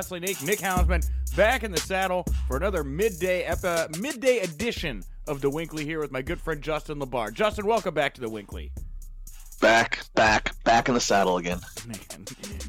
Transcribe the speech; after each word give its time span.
Wrestling 0.00 0.22
Inc., 0.22 0.42
Nick 0.42 0.60
Hausman, 0.60 1.06
back 1.36 1.62
in 1.62 1.70
the 1.70 1.76
saddle 1.76 2.24
for 2.48 2.56
another 2.56 2.82
midday 2.82 3.42
epi- 3.42 3.66
uh, 3.68 3.86
midday 3.98 4.38
edition 4.38 5.02
of 5.28 5.42
the 5.42 5.50
WINCLY 5.50 5.84
here 5.84 6.00
with 6.00 6.10
my 6.10 6.22
good 6.22 6.40
friend 6.40 6.62
Justin 6.62 6.98
LaBar. 7.00 7.34
Justin, 7.34 7.66
welcome 7.66 7.92
back 7.92 8.14
to 8.14 8.22
the 8.22 8.26
WINCLY. 8.26 8.70
Back, 9.60 10.06
back, 10.14 10.54
back 10.64 10.88
in 10.88 10.94
the 10.94 11.00
saddle 11.00 11.36
again. 11.36 11.60
Man, 11.86 11.98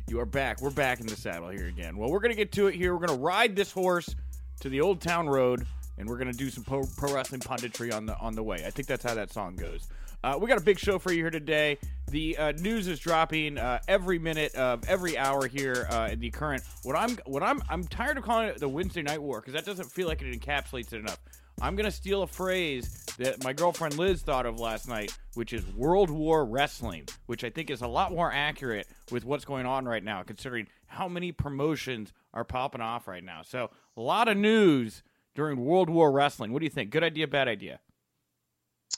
you 0.10 0.20
are 0.20 0.26
back. 0.26 0.60
We're 0.60 0.72
back 0.72 1.00
in 1.00 1.08
the 1.08 1.16
saddle 1.16 1.48
here 1.48 1.68
again. 1.68 1.96
Well, 1.96 2.12
we're 2.12 2.20
going 2.20 2.34
to 2.34 2.38
get 2.38 2.52
to 2.52 2.68
it 2.68 2.76
here. 2.76 2.94
We're 2.94 3.08
going 3.08 3.18
to 3.18 3.24
ride 3.24 3.56
this 3.56 3.72
horse 3.72 4.14
to 4.60 4.68
the 4.68 4.82
Old 4.82 5.00
Town 5.00 5.30
Road, 5.30 5.66
and 5.98 6.10
we're 6.10 6.18
going 6.18 6.34
to 6.34 6.38
do 6.38 6.50
some 6.50 6.66
pro, 6.66 6.84
pro 6.98 7.14
wrestling 7.14 7.40
punditry 7.40 7.94
on 7.94 8.08
the 8.08 8.18
on 8.18 8.36
the 8.36 8.44
way. 8.44 8.66
I 8.68 8.72
think 8.72 8.90
that's 8.90 9.06
how 9.06 9.14
that 9.14 9.32
song 9.32 9.56
goes. 9.56 9.88
Uh, 10.24 10.38
we 10.40 10.48
got 10.48 10.58
a 10.58 10.64
big 10.64 10.78
show 10.78 11.00
for 11.00 11.12
you 11.12 11.24
here 11.24 11.32
today. 11.32 11.80
The 12.12 12.38
uh, 12.38 12.52
news 12.52 12.88
is 12.88 13.00
dropping 13.00 13.58
uh, 13.58 13.80
every 13.88 14.20
minute 14.20 14.54
of 14.54 14.88
every 14.88 15.18
hour 15.18 15.48
here 15.48 15.88
uh, 15.90 16.10
in 16.12 16.20
the 16.20 16.30
current. 16.30 16.64
What 16.84 16.96
I'm 16.96 17.18
what 17.26 17.42
I'm 17.42 17.62
I'm 17.70 17.84
tired 17.86 18.18
of 18.18 18.24
calling 18.24 18.50
it 18.50 18.60
the 18.60 18.70
Wednesday 18.70 19.02
Night 19.02 19.22
War 19.22 19.40
because 19.40 19.54
that 19.54 19.66
doesn't 19.66 19.92
feel 19.92 20.08
like 20.08 20.22
it 20.22 20.40
encapsulates 20.40 20.94
it 20.94 21.00
enough. 21.00 21.20
I'm 21.60 21.76
gonna 21.76 21.92
steal 21.92 22.22
a 22.22 22.28
phrase 22.28 23.06
that 23.18 23.44
my 23.44 23.54
girlfriend 23.54 23.98
Liz 23.98 24.22
thought 24.22 24.46
of 24.46 24.60
last 24.60 24.88
night, 24.88 25.18
which 25.34 25.54
is 25.54 25.66
World 25.74 26.12
War 26.12 26.46
Wrestling, 26.46 27.08
which 27.26 27.44
I 27.44 27.50
think 27.50 27.72
is 27.72 27.82
a 27.82 27.88
lot 27.88 28.12
more 28.12 28.32
accurate 28.32 28.88
with 29.12 29.26
what's 29.26 29.46
going 29.46 29.66
on 29.66 29.86
right 29.86 30.04
now, 30.04 30.22
considering 30.22 30.68
how 30.86 31.08
many 31.08 31.32
promotions 31.32 32.14
are 32.34 32.44
popping 32.44 32.82
off 32.82 33.08
right 33.08 33.24
now. 33.24 33.42
So 33.42 33.72
a 33.98 34.02
lot 34.02 34.28
of 34.28 34.38
news 34.38 35.02
during 35.34 35.64
World 35.64 35.90
War 35.90 36.12
Wrestling. 36.12 36.52
What 36.52 36.60
do 36.60 36.66
you 36.66 36.72
think? 36.72 36.92
Good 36.92 37.04
idea, 37.04 37.28
bad 37.28 37.48
idea? 37.48 37.80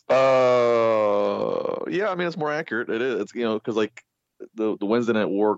Uh, 0.10 1.86
yeah, 1.90 2.10
I 2.10 2.16
mean 2.16 2.28
it's 2.28 2.38
more 2.38 2.52
accurate. 2.52 2.90
It 2.90 3.02
is, 3.02 3.22
it's, 3.22 3.36
you 3.36 3.44
know, 3.44 3.56
because 3.56 3.76
like 3.76 4.04
the 4.56 4.78
the 4.78 4.86
Wednesday 4.86 5.14
Night 5.14 5.30
War 5.30 5.58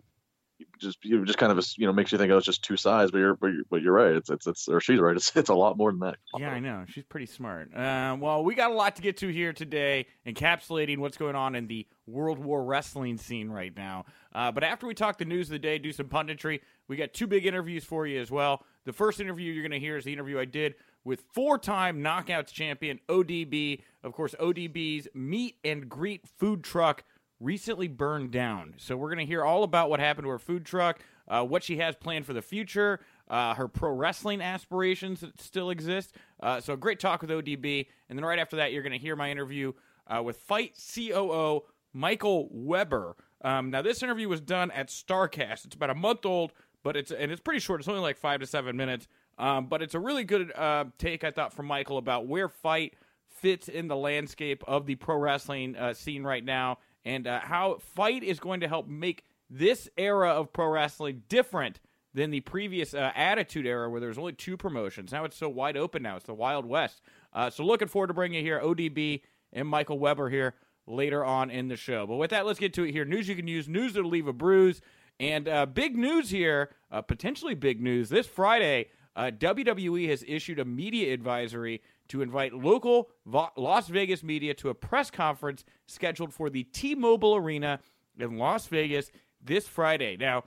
just 0.80 1.04
you 1.04 1.26
just 1.26 1.38
kind 1.38 1.52
of 1.52 1.66
you 1.78 1.86
know 1.86 1.94
makes 1.94 2.12
you 2.12 2.18
think 2.18 2.32
oh 2.32 2.38
it's 2.38 2.46
just 2.46 2.64
two 2.64 2.78
sides, 2.78 3.12
but 3.12 3.18
you're 3.18 3.36
but 3.36 3.48
you're, 3.48 3.64
but 3.70 3.82
you're 3.82 3.94
right. 3.94 4.16
It's 4.16 4.30
it's 4.30 4.48
it's 4.48 4.68
or 4.68 4.80
she's 4.80 5.00
right. 5.00 5.16
It's 5.16 5.36
it's 5.36 5.50
a 5.50 5.54
lot 5.54 5.78
more 5.78 5.92
than 5.92 6.00
that. 6.02 6.16
Yeah, 6.38 6.52
I 6.52 6.60
know. 6.60 6.86
She's 6.88 7.04
pretty 7.04 7.26
smart. 7.26 7.76
Uh, 7.76 8.18
well, 8.20 8.44
we 8.44 8.56
got 8.56 8.72
a 8.72 8.74
lot 8.74 8.96
to 8.98 9.02
get 9.02 9.18
to 9.18 9.28
here 9.28 9.54
today, 9.54 10.08
encapsulating 10.26 11.00
what's 11.00 11.18
going 11.18 11.36
on 11.36 11.56
in 11.56 11.68
the 11.68 11.88
World 12.08 12.40
War 12.40 12.64
Wrestling 12.64 13.18
scene 13.18 13.50
right 13.50 13.76
now. 13.76 14.06
Uh, 14.34 14.52
but 14.52 14.64
after 14.64 14.88
we 14.88 14.94
talk 14.94 15.18
the 15.18 15.26
news 15.26 15.48
of 15.48 15.54
the 15.54 15.60
day, 15.60 15.78
do 15.78 15.92
some 15.92 16.08
punditry, 16.08 16.62
we 16.88 16.96
got 16.96 17.14
two 17.14 17.28
big 17.28 17.46
interviews 17.46 17.84
for 17.84 18.06
you 18.06 18.22
as 18.22 18.32
well. 18.32 18.64
The 18.86 18.94
first 18.94 19.20
interview 19.20 19.52
you're 19.52 19.64
going 19.64 19.72
to 19.72 19.80
hear 19.80 19.98
is 19.98 20.06
the 20.06 20.14
interview 20.14 20.40
I 20.40 20.46
did 20.46 20.76
with 21.06 21.24
four 21.32 21.58
time 21.58 22.04
knockouts 22.04 22.52
champion 22.52 23.00
ODB. 23.08 23.82
Of 24.04 24.12
course, 24.12 24.36
ODB's 24.38 25.08
meet 25.14 25.56
and 25.64 25.88
greet 25.88 26.28
food 26.28 26.64
truck 26.64 27.06
recently 27.40 27.88
burned 27.88 28.32
down. 28.32 28.74
So 28.78 28.98
we're 28.98 29.10
going 29.10 29.20
to 29.20 29.26
hear 29.26 29.44
all 29.44 29.64
about 29.64 29.90
what 29.90 30.00
happened 30.00 30.26
to 30.26 30.30
her 30.30 30.40
food 30.40 30.66
truck, 30.66 31.00
uh, 31.28 31.44
what 31.44 31.64
she 31.64 31.78
has 31.78 31.96
planned 31.96 32.26
for 32.26 32.34
the 32.34 32.42
future, 32.42 33.00
uh, 33.30 33.54
her 33.54 33.68
pro 33.68 33.92
wrestling 33.92 34.42
aspirations 34.42 35.22
that 35.22 35.40
still 35.42 35.70
exist. 35.70 36.16
Uh, 36.42 36.60
so 36.60 36.76
great 36.76 37.00
talk 37.00 37.22
with 37.22 37.30
ODB. 37.30 37.88
And 38.10 38.18
then 38.18 38.26
right 38.26 38.40
after 38.40 38.58
that, 38.58 38.74
you're 38.74 38.84
going 38.84 38.94
to 38.94 39.00
hear 39.00 39.16
my 39.16 39.30
interview 39.30 39.74
uh, 40.08 40.22
with 40.24 40.38
FITE 40.38 40.78
COO 40.94 41.64
Michael 41.94 42.50
Weber. 42.52 43.16
Um, 43.42 43.70
now, 43.70 43.82
this 43.82 44.02
interview 44.02 44.28
was 44.28 44.42
done 44.42 44.72
at 44.72 44.88
Starcast. 44.90 45.66
It's 45.66 45.76
about 45.76 45.90
a 45.90 45.96
month 45.96 46.26
old, 46.26 46.52
but 46.84 46.96
it's 46.96 47.12
and 47.12 47.32
it's 47.32 47.42
pretty 47.42 47.60
short. 47.60 47.80
It's 47.80 47.88
only 47.88 48.02
like 48.02 48.18
five 48.18 48.40
to 48.40 48.48
seven 48.48 48.76
minutes. 48.76 49.08
Um, 49.38 49.68
but 49.68 49.82
it's 49.82 49.96
a 49.96 50.00
really 50.00 50.24
good 50.24 50.52
uh, 50.56 50.86
take, 50.98 51.24
I 51.24 51.32
thought, 51.32 51.54
from 51.54 51.66
Michael 51.66 51.98
about 51.98 52.28
where 52.28 52.48
FITE 52.48 52.96
fits 53.28 53.68
in 53.68 53.88
the 53.88 53.96
landscape 53.96 54.64
of 54.68 54.86
the 54.86 54.96
pro 54.96 55.18
wrestling 55.18 55.76
uh, 55.76 55.94
scene 55.94 56.24
right 56.24 56.44
now 56.44 56.80
and 57.04 57.28
uh, 57.28 57.40
how 57.42 57.78
FITE 57.96 58.24
is 58.24 58.40
going 58.40 58.62
to 58.62 58.68
help 58.68 58.88
make 58.88 59.24
this 59.50 59.88
era 59.98 60.30
of 60.30 60.52
pro 60.52 60.68
wrestling 60.68 61.22
different 61.30 61.80
than 62.14 62.32
the 62.32 62.40
previous 62.42 62.94
uh, 62.94 63.12
Attitude 63.14 63.68
era 63.68 63.90
where 63.90 64.00
there 64.00 64.10
was 64.10 64.18
only 64.18 64.34
two 64.34 64.58
promotions. 64.58 65.12
Now 65.12 65.26
it's 65.26 65.38
so 65.38 65.50
wide 65.50 65.78
open 65.78 66.02
now. 66.02 66.16
It's 66.16 66.26
the 66.26 66.34
Wild 66.34 66.66
West. 66.66 67.02
Uh, 67.34 67.50
so 67.50 67.64
looking 67.64 67.90
forward 67.90 68.08
to 68.08 68.14
bringing 68.14 68.40
you 68.40 68.44
here 68.44 68.60
ODB 68.60 69.22
and 69.54 69.68
Michael 69.68 70.00
Weber 70.00 70.30
here 70.30 70.56
later 70.88 71.24
on 71.24 71.52
in 71.52 71.68
the 71.68 71.76
show. 71.76 72.08
But 72.08 72.16
with 72.16 72.32
that, 72.32 72.46
let's 72.46 72.60
get 72.60 72.74
to 72.76 72.84
it 72.84 72.92
here. 72.92 73.06
News 73.06 73.28
you 73.28 73.36
can 73.36 73.48
use, 73.48 73.68
news 73.68 73.94
that'll 73.94 74.10
leave 74.10 74.28
a 74.28 74.34
bruise. 74.34 74.82
And 75.20 75.48
uh, 75.48 75.66
big 75.66 75.96
news 75.96 76.30
here, 76.30 76.72
potentially 77.08 77.54
big 77.54 77.82
news. 77.82 78.10
This 78.10 78.28
Friday, 78.28 78.88
uh, 79.16 79.32
WWE 79.32 80.10
has 80.10 80.24
issued 80.28 80.60
a 80.60 80.66
media 80.66 81.14
advisory 81.14 81.82
to 82.10 82.22
invite 82.22 82.54
local 82.54 83.10
Vo- 83.26 83.52
Las 83.56 83.88
Vegas 83.88 84.24
media 84.24 84.54
to 84.56 84.70
a 84.70 84.76
press 84.76 85.10
conference 85.10 85.64
scheduled 85.88 86.34
for 86.34 86.50
the 86.50 86.64
T 86.64 86.96
Mobile 86.96 87.36
Arena 87.36 87.80
in 88.18 88.38
Las 88.38 88.68
Vegas 88.68 89.12
this 89.44 89.68
Friday. 89.68 90.18
Now, 90.18 90.44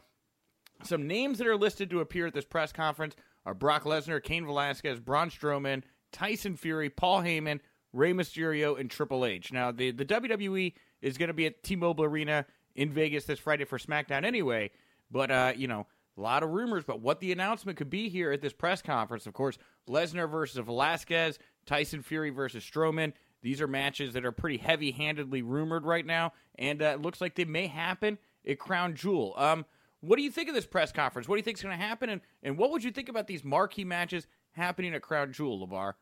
some 0.83 1.07
names 1.07 1.39
that 1.39 1.47
are 1.47 1.57
listed 1.57 1.91
to 1.91 2.01
appear 2.01 2.27
at 2.27 2.34
this 2.34 2.45
press 2.45 2.73
conference 2.73 3.17
are 3.45 3.55
Brock 3.55 3.84
Lesnar, 3.84 4.23
Cain 4.23 4.45
Velasquez, 4.45 5.01
Braun 5.01 5.31
Strowman, 5.31 5.83
Tyson 6.12 6.57
Fury, 6.57 6.91
Paul 6.91 7.23
Heyman, 7.23 7.61
Rey 7.93 8.12
Mysterio, 8.12 8.78
and 8.78 8.91
Triple 8.91 9.25
H. 9.25 9.53
Now, 9.53 9.73
the, 9.73 9.91
the 9.91 10.05
WWE 10.05 10.75
is 11.01 11.17
going 11.17 11.28
to 11.28 11.34
be 11.34 11.47
at 11.47 11.62
T 11.62 11.75
Mobile 11.75 12.05
Arena 12.05 12.45
in 12.75 12.91
Vegas 12.93 13.25
this 13.25 13.39
Friday 13.39 13.65
for 13.65 13.78
SmackDown 13.78 14.25
anyway, 14.25 14.71
but, 15.11 15.31
uh, 15.31 15.53
you 15.57 15.67
know, 15.67 15.87
a 16.19 16.21
lot 16.21 16.43
of 16.43 16.51
rumors 16.51 16.84
but 16.84 17.01
what 17.01 17.21
the 17.21 17.33
announcement 17.33 17.79
could 17.79 17.91
be 17.91 18.09
here 18.09 18.33
at 18.33 18.43
this 18.43 18.53
press 18.53 18.83
conference. 18.83 19.27
Of 19.27 19.33
course, 19.33 19.56
Lesnar 19.89 20.31
versus 20.31 20.59
Velasquez, 20.65 21.39
Tyson 21.65 22.03
Fury 22.03 22.31
versus 22.31 22.65
Strowman. 22.65 23.12
These 23.41 23.61
are 23.61 23.69
matches 23.69 24.15
that 24.15 24.25
are 24.25 24.33
pretty 24.33 24.59
heavy 24.59 24.91
handedly 24.91 25.43
rumored 25.43 25.84
right 25.84 26.05
now, 26.05 26.33
and 26.59 26.83
uh, 26.83 26.87
it 26.87 27.03
looks 27.03 27.21
like 27.21 27.37
they 27.37 27.45
may 27.45 27.69
happen 27.69 28.19
at 28.47 28.59
Crown 28.59 28.97
Jewel. 28.97 29.33
Um, 29.37 29.65
what 30.01 30.17
do 30.17 30.23
you 30.23 30.31
think 30.31 30.49
of 30.49 30.55
this 30.55 30.67
press 30.67 30.91
conference? 30.91 31.28
What 31.28 31.37
do 31.37 31.39
you 31.39 31.45
think 31.45 31.59
is 31.59 31.62
going 31.62 31.78
to 31.78 31.84
happen, 31.84 32.11
and, 32.11 32.21
and 32.43 32.59
what 32.59 32.73
would 32.73 32.83
you 32.83 32.91
think 32.91 33.09
about 33.09 33.28
these 33.28 33.45
marquee 33.45 33.84
matches 33.84 34.27
happening 34.53 34.93
at 34.95 35.03
Crown 35.03 35.33
Jewel, 35.33 35.67
LaBar? 35.67 35.93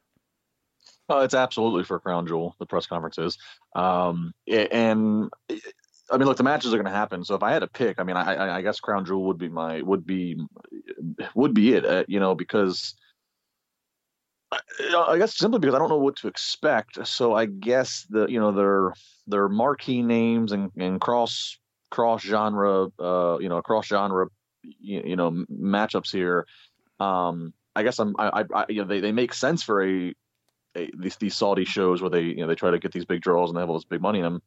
Oh, 1.09 1.21
it's 1.21 1.35
absolutely 1.35 1.85
for 1.85 2.01
Crown 2.01 2.27
Jewel. 2.27 2.55
The 2.59 2.67
press 2.67 2.87
conference 2.87 3.19
is, 3.19 3.39
um, 3.75 4.33
and 4.49 5.31
I 6.11 6.19
mean, 6.19 6.29
look, 6.29 6.37
the 6.37 6.45
matches 6.45 6.73
are 6.73 6.77
going 6.77 6.87
to 6.87 6.93
happen. 6.93 7.25
So 7.25 7.35
if 7.35 7.43
I 7.43 7.53
had 7.53 7.61
to 7.61 7.67
pick, 7.67 7.99
I 7.99 8.05
mean, 8.05 8.17
I, 8.17 8.59
I 8.59 8.63
guess 8.63 8.79
Crown 8.79 9.05
Jewel 9.05 9.25
would 9.25 9.39
be 9.39 9.49
my 9.49 9.83
would 9.83 10.07
be 10.07 10.39
would 11.35 11.55
be 11.55 11.75
it. 11.75 11.85
Uh, 11.85 12.05
you 12.07 12.21
know, 12.21 12.35
because 12.35 12.95
I 14.53 15.17
guess 15.19 15.37
simply 15.37 15.59
because 15.59 15.75
I 15.75 15.79
don't 15.79 15.89
know 15.89 15.97
what 15.97 16.17
to 16.17 16.29
expect. 16.29 17.07
So 17.07 17.35
I 17.35 17.47
guess 17.47 18.07
the 18.09 18.27
you 18.27 18.39
know 18.39 18.53
their 18.53 18.93
their 19.27 19.49
marquee 19.49 20.03
names 20.03 20.53
and, 20.53 20.71
and 20.77 21.01
cross 21.01 21.59
cross 21.91 22.23
genre 22.23 22.89
uh 22.99 23.39
you 23.39 23.49
know 23.49 23.63
cross 23.63 23.87
genre 23.87 24.27
you, 24.63 25.03
you 25.05 25.17
know 25.17 25.45
matchups 25.51 26.13
here. 26.13 26.47
Um, 27.01 27.53
I 27.75 27.83
guess 27.83 27.99
I'm 27.99 28.15
I, 28.19 28.45
I 28.55 28.67
you 28.69 28.83
know 28.83 28.89
they, 28.89 29.01
they 29.01 29.13
make 29.13 29.35
sense 29.35 29.63
for 29.63 29.85
a, 29.85 30.15
a 30.77 30.91
these 30.97 31.17
these 31.17 31.37
Saudi 31.37 31.65
shows 31.65 32.01
where 32.01 32.11
they 32.11 32.23
you 32.23 32.37
know 32.37 32.47
they 32.47 32.55
try 32.55 32.71
to 32.71 32.79
get 32.79 32.93
these 32.93 33.05
big 33.05 33.23
draws 33.23 33.51
and 33.51 33.57
they 33.57 33.61
have 33.61 33.69
all 33.69 33.77
this 33.77 33.85
big 33.85 34.01
money 34.01 34.21
in 34.21 34.25
them 34.25 34.43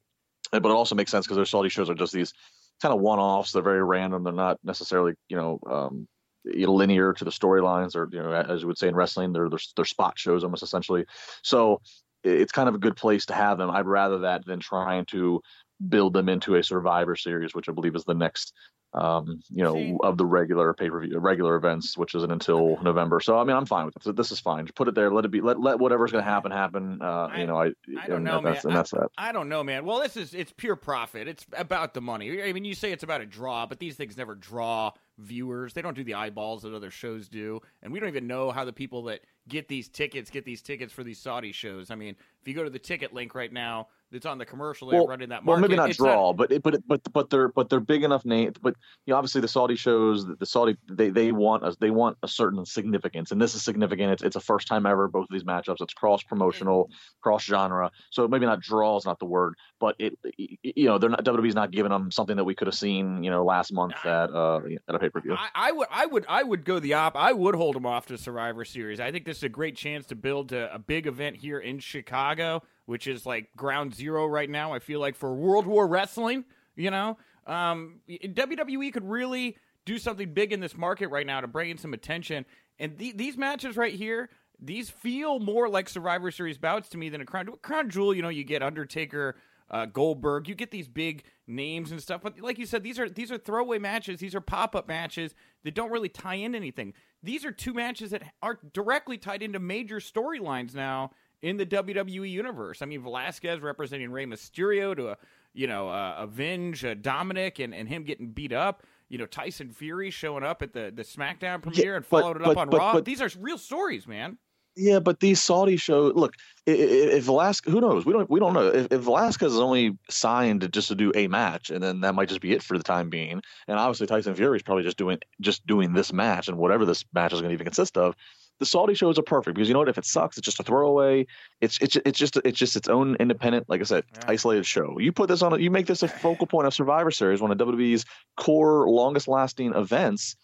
but 0.52 0.66
it 0.66 0.72
also 0.72 0.96
makes 0.96 1.12
sense 1.12 1.26
because 1.26 1.38
their 1.38 1.46
Saudi 1.46 1.70
shows 1.70 1.90
are 1.90 1.96
just 1.96 2.14
these 2.14 2.34
kind 2.82 2.94
of 2.94 3.02
one-offs. 3.02 3.52
They're 3.52 3.62
very 3.62 3.84
random. 3.84 4.24
They're 4.24 4.34
not 4.34 4.58
necessarily, 4.64 5.14
you 5.28 5.38
know, 5.38 5.60
um, 5.70 6.08
linear 6.46 7.14
to 7.14 7.26
the 7.26 7.32
storylines, 7.32 7.96
or 7.96 8.10
you 8.12 8.22
know, 8.22 8.32
as 8.32 8.62
you 8.62 8.68
would 8.68 8.78
say 8.78 8.88
in 8.88 8.96
wrestling, 8.96 9.34
they're, 9.34 9.50
they're 9.50 9.60
they're 9.76 9.86
spot 9.86 10.18
shows 10.18 10.44
almost 10.44 10.64
essentially. 10.64 11.06
So 11.44 11.82
it's 12.24 12.52
kind 12.52 12.70
of 12.70 12.76
a 12.76 12.80
good 12.80 12.96
place 12.96 13.26
to 13.28 13.34
have 13.34 13.58
them. 13.58 13.70
I'd 13.70 13.86
rather 13.86 14.20
that 14.20 14.46
than 14.46 14.60
trying 14.60 15.06
to 15.06 15.42
build 15.88 16.14
them 16.14 16.30
into 16.30 16.56
a 16.56 16.64
Survivor 16.64 17.16
Series, 17.16 17.54
which 17.54 17.70
I 17.70 17.72
believe 17.72 17.96
is 17.96 18.04
the 18.04 18.14
next 18.14 18.54
um, 18.94 19.42
you 19.50 19.64
know, 19.64 19.76
See, 19.76 19.96
of 20.02 20.18
the 20.18 20.26
regular 20.26 20.74
pay 20.74 20.90
per 20.90 21.00
view, 21.02 21.20
regular 21.20 21.56
events, 21.56 21.96
which 21.96 22.16
isn't 22.16 22.32
until 22.32 22.82
November. 22.82 23.20
So 23.20 23.38
I 23.38 23.44
mean, 23.44 23.56
I'm 23.56 23.66
fine 23.66 23.86
with 23.86 24.06
it. 24.06 24.16
This 24.16 24.32
is 24.32 24.40
fine. 24.40 24.66
Just 24.66 24.76
put 24.76 24.88
it 24.88 24.96
there. 24.96 25.12
Let 25.12 25.26
it 25.26 25.30
be. 25.30 25.42
Let 25.42 25.60
let 25.60 25.80
whatever's 25.80 26.12
going 26.12 26.24
to 26.24 26.30
happen 26.30 26.52
happen. 26.52 27.00
Uh, 27.02 27.30
I, 27.32 27.40
you 27.40 27.46
know, 27.46 27.62
I, 27.62 27.72
I 28.02 28.08
don't 28.08 28.24
know, 28.24 28.42
man. 28.42 28.58
that's 28.64 28.92
that. 28.92 29.10
I, 29.18 29.30
I 29.30 29.32
don't 29.32 29.48
know, 29.48 29.64
man. 29.64 29.86
Well, 29.86 30.00
this 30.00 30.18
is 30.18 30.34
it's 30.34 30.52
pure 30.52 30.76
profit. 30.76 31.28
It's 31.28 31.46
about 31.56 31.94
the 31.94 32.02
money. 32.02 32.42
I 32.42 32.52
mean, 32.52 32.66
you 32.66 32.74
say 32.74 32.92
it's 32.92 33.04
about 33.04 33.22
a 33.22 33.28
draw, 33.28 33.68
but 33.68 33.78
these 33.78 33.96
things 33.96 34.18
never 34.18 34.34
draw 34.34 34.92
viewers. 35.20 35.74
They 35.74 35.84
don't 35.84 35.96
do 35.96 36.04
the 36.04 36.16
eyeballs 36.16 36.64
that 36.64 36.74
other 36.74 36.92
shows 36.92 37.30
do, 37.30 37.62
and 37.84 37.94
we 37.94 38.00
don't 38.00 38.10
even 38.10 38.26
know 38.26 38.50
how 38.50 38.66
the 38.66 38.74
people 38.74 39.04
that 39.04 39.22
get 39.48 39.68
these 39.68 39.88
tickets 39.88 40.32
get 40.32 40.46
these 40.46 40.64
tickets 40.64 40.92
for 40.92 41.04
these 41.04 41.20
Saudi 41.20 41.52
shows. 41.52 41.92
I 41.92 41.96
mean, 41.96 42.16
if 42.42 42.48
you 42.48 42.56
go 42.56 42.64
to 42.64 42.70
the 42.72 42.80
ticket 42.80 43.14
link 43.14 43.36
right 43.36 43.54
now 43.54 43.88
that's 44.12 44.26
on 44.26 44.38
the 44.38 44.46
commercial 44.46 44.90
they're 44.90 45.00
well, 45.00 45.08
running 45.08 45.30
that 45.30 45.44
market. 45.46 45.62
Well, 45.62 45.70
maybe 45.70 45.76
not 45.76 45.92
draw, 45.92 46.28
not... 46.28 46.38
but 46.38 46.52
it, 46.52 46.64
but 46.64 46.82
but 46.88 47.02
but 47.12 47.30
they're 47.30 47.50
but 47.50 47.70
they're 47.70 47.80
big 47.80 48.04
enough 48.04 48.26
name. 48.26 48.54
But 48.62 48.76
you 49.06 49.12
know, 49.12 49.18
obviously 49.18 49.42
the 49.42 49.48
Saudi 49.48 49.76
shows, 49.76 50.26
that 50.26 50.40
the 50.40 50.46
Saudi 50.46 50.78
they 50.90 51.10
they 51.10 51.32
want 51.32 51.66
a, 51.66 51.76
they 51.80 51.92
want 51.92 52.18
a 52.24 52.28
certain 52.28 52.66
significance, 52.66 53.32
and 53.32 53.42
this 53.42 53.56
is 53.56 53.64
significant. 53.64 54.14
It's 54.14 54.24
it's 54.24 54.36
a 54.36 54.40
first 54.42 54.68
time 54.68 54.86
ever 54.86 55.08
both 55.08 55.24
of 55.24 55.30
these 55.32 55.44
matchups. 55.44 55.82
It's 55.82 55.94
cross 55.94 56.24
promotional, 56.24 56.86
mm-hmm. 56.86 56.94
cross 57.22 57.44
genre. 57.44 57.92
So 58.12 58.28
maybe 58.28 58.46
not 58.46 58.62
draw 58.62 58.98
is 58.98 59.06
not 59.06 59.20
the 59.20 59.26
word, 59.26 59.56
but 59.80 59.96
it 60.00 60.18
you 60.38 60.88
know 60.88 60.98
they're 60.98 61.10
not 61.10 61.24
WWE's 61.24 61.56
not 61.56 61.72
giving 61.72 61.92
them 61.92 62.12
something 62.12 62.38
that 62.38 62.46
we 62.46 62.56
could 62.56 62.68
have 62.68 62.76
seen 62.76 63.24
you 63.24 63.30
know 63.30 63.44
last 63.44 63.72
month 63.72 63.94
at 64.06 64.32
uh 64.32 64.60
at 64.88 64.96
a 64.96 65.00
pay 65.00 65.10
per 65.10 65.22
view. 65.22 65.36
I, 65.38 65.50
I, 65.54 65.72
would 65.72 65.88
I 65.92 66.06
would 66.06 66.26
I 66.28 66.44
would 66.44 66.66
go 66.66 66.80
the 66.80 66.94
op. 66.94 67.16
I 67.16 67.34
would 67.34 67.56
hold 67.56 67.76
them 67.76 67.86
off 67.86 68.08
to 68.08 68.18
Survivor 68.18 68.66
Series. 68.66 69.00
I 69.00 69.12
think 69.12 69.26
this 69.26 69.38
is 69.38 69.44
a 69.44 69.50
great 69.50 69.76
chance 69.76 70.06
to 70.08 70.16
build 70.16 70.52
a, 70.52 70.74
a 70.74 70.80
big 70.80 71.08
event 71.08 71.38
here 71.38 71.60
in 71.60 71.80
Chicago 71.80 72.64
which 72.90 73.06
is 73.06 73.24
like 73.24 73.56
ground 73.56 73.94
zero 73.94 74.26
right 74.26 74.50
now. 74.50 74.74
I 74.74 74.80
feel 74.80 75.00
like 75.00 75.16
for 75.16 75.32
World 75.32 75.68
War 75.68 75.88
Wrestling, 75.88 76.44
you 76.76 76.90
know. 76.90 77.20
Um, 77.46 78.00
WWE 78.10 78.92
could 78.92 79.08
really 79.08 79.58
do 79.86 80.00
something 80.00 80.34
big 80.34 80.52
in 80.52 80.60
this 80.60 80.76
market 80.76 81.10
right 81.10 81.28
now 81.28 81.40
to 81.40 81.48
bring 81.48 81.70
in 81.70 81.78
some 81.78 81.94
attention. 81.94 82.48
And 82.80 82.98
the, 82.98 83.12
these 83.12 83.38
matches 83.38 83.78
right 83.78 83.94
here, 83.94 84.32
these 84.60 84.90
feel 84.90 85.38
more 85.38 85.70
like 85.70 85.88
Survivor 85.88 86.32
Series 86.32 86.58
bouts 86.58 86.90
to 86.90 86.98
me 86.98 87.10
than 87.10 87.22
a 87.22 87.26
Crown 87.26 87.50
Crown 87.62 87.92
Jewel. 87.92 88.12
You 88.12 88.24
know, 88.24 88.30
you 88.30 88.44
get 88.44 88.64
Undertaker, 88.64 89.36
uh, 89.70 89.86
Goldberg, 89.86 90.48
you 90.48 90.56
get 90.56 90.72
these 90.72 90.88
big 90.88 91.26
names 91.46 91.92
and 91.92 92.02
stuff. 92.02 92.22
But 92.24 92.40
like 92.40 92.58
you 92.58 92.66
said, 92.66 92.82
these 92.82 92.98
are 92.98 93.08
these 93.08 93.32
are 93.32 93.38
throwaway 93.38 93.78
matches. 93.78 94.20
These 94.20 94.34
are 94.34 94.42
pop 94.42 94.76
up 94.76 94.88
matches 94.88 95.36
that 95.64 95.76
don't 95.76 95.92
really 95.92 96.10
tie 96.10 96.36
into 96.36 96.58
anything. 96.58 96.96
These 97.22 97.46
are 97.46 97.52
two 97.52 97.76
matches 97.76 98.10
that 98.10 98.24
are 98.42 98.58
directly 98.74 99.20
tied 99.20 99.44
into 99.44 99.60
major 99.60 99.98
storylines 99.98 100.74
now 100.74 101.12
in 101.42 101.58
the 101.58 101.66
WWE 101.66 102.30
universe. 102.30 102.82
I 102.82 102.86
mean, 102.86 103.02
Velasquez 103.02 103.62
representing 103.62 104.12
Rey 104.12 104.26
Mysterio 104.26 104.96
to 104.96 105.10
a 105.10 105.18
you 105.54 105.68
know 105.68 105.90
uh, 105.90 106.16
avenge 106.20 106.86
uh, 106.86 106.94
Dominic 106.96 107.60
and 107.60 107.74
and 107.74 107.88
him 107.88 108.04
getting 108.04 108.32
beat 108.32 108.54
up 108.54 108.84
you 109.10 109.18
know 109.18 109.26
Tyson 109.26 109.72
Fury 109.72 110.12
showing 110.12 110.44
up 110.44 110.62
at 110.62 110.74
the 110.74 110.92
the 110.96 111.04
SmackDown 111.04 111.62
premiere 111.62 111.92
yeah, 111.92 111.96
and 111.98 112.06
followed 112.06 112.34
but, 112.34 112.42
it 112.42 112.48
up 112.48 112.56
but, 112.56 112.62
on 112.62 112.70
but, 112.70 112.78
Raw. 112.78 113.00
These 113.02 113.22
are 113.22 113.30
real 113.40 113.58
stories, 113.58 114.08
man. 114.08 114.38
Yeah, 114.76 115.00
but 115.00 115.20
these 115.20 115.42
Saudi 115.42 115.76
shows. 115.76 116.14
Look, 116.16 116.36
if, 116.66 116.80
if 116.80 117.24
Velasquez, 117.26 117.74
who 117.74 117.82
knows? 117.82 118.06
We 118.06 118.14
don't. 118.14 118.30
We 118.30 118.40
don't 118.40 118.54
know. 118.54 118.68
If, 118.68 118.88
if 118.92 119.02
Velasquez 119.02 119.54
is 119.54 119.60
only 119.60 119.98
signed 120.10 120.72
just 120.72 120.88
to 120.88 120.96
do 120.96 121.12
a 121.16 121.28
match, 121.28 121.70
and 121.70 121.84
then 121.84 122.02
that 122.02 122.16
might 122.16 122.30
just 122.30 122.40
be 122.40 122.54
it 122.54 122.64
for 122.64 122.78
the 122.78 122.84
time 122.84 123.10
being. 123.10 123.42
And 123.68 123.78
obviously, 123.78 124.08
Tyson 124.08 124.36
Fury 124.36 124.58
is 124.58 124.64
probably 124.64 124.84
just 124.84 124.98
doing 124.98 125.20
just 125.42 125.66
doing 125.68 125.92
this 125.94 126.14
match, 126.14 126.48
and 126.48 126.58
whatever 126.58 126.86
this 126.86 127.04
match 127.14 127.34
is 127.34 127.42
going 127.42 127.50
to 127.50 127.54
even 127.54 127.66
consist 127.66 127.98
of 127.98 128.16
the 128.60 128.66
Saudi 128.66 128.94
shows 128.94 129.18
are 129.18 129.24
perfect 129.24 129.56
because 129.56 129.68
you 129.68 129.74
know 129.74 129.80
what? 129.80 129.90
If 129.90 129.98
it 129.98 130.06
sucks, 130.06 130.38
it's 130.38 130.46
just 130.46 130.60
a 130.60 130.64
throwaway. 130.64 131.26
It's 131.62 131.80
it's 131.82 131.96
it's 132.06 132.20
just 132.20 132.38
it's 132.44 132.58
just 132.58 132.76
its 132.76 132.88
own 132.88 133.16
independent, 133.20 133.70
like 133.70 133.82
I 133.82 133.86
said, 133.86 134.04
yeah. 134.14 134.20
isolated 134.28 134.66
show. 134.66 135.00
You 135.00 135.12
put 135.12 135.30
this 135.30 135.42
on, 135.42 135.54
a, 135.54 135.58
you 135.58 135.72
make 135.72 135.88
this 135.88 136.04
a 136.04 136.08
focal 136.08 136.46
point 136.46 136.68
of 136.68 136.74
Survivor 136.74 137.12
Series, 137.12 137.42
one 137.42 137.52
of 137.52 137.58
WWE's 137.58 138.06
core, 138.38 138.88
longest 138.90 139.28
lasting 139.28 139.74
events. 139.74 140.36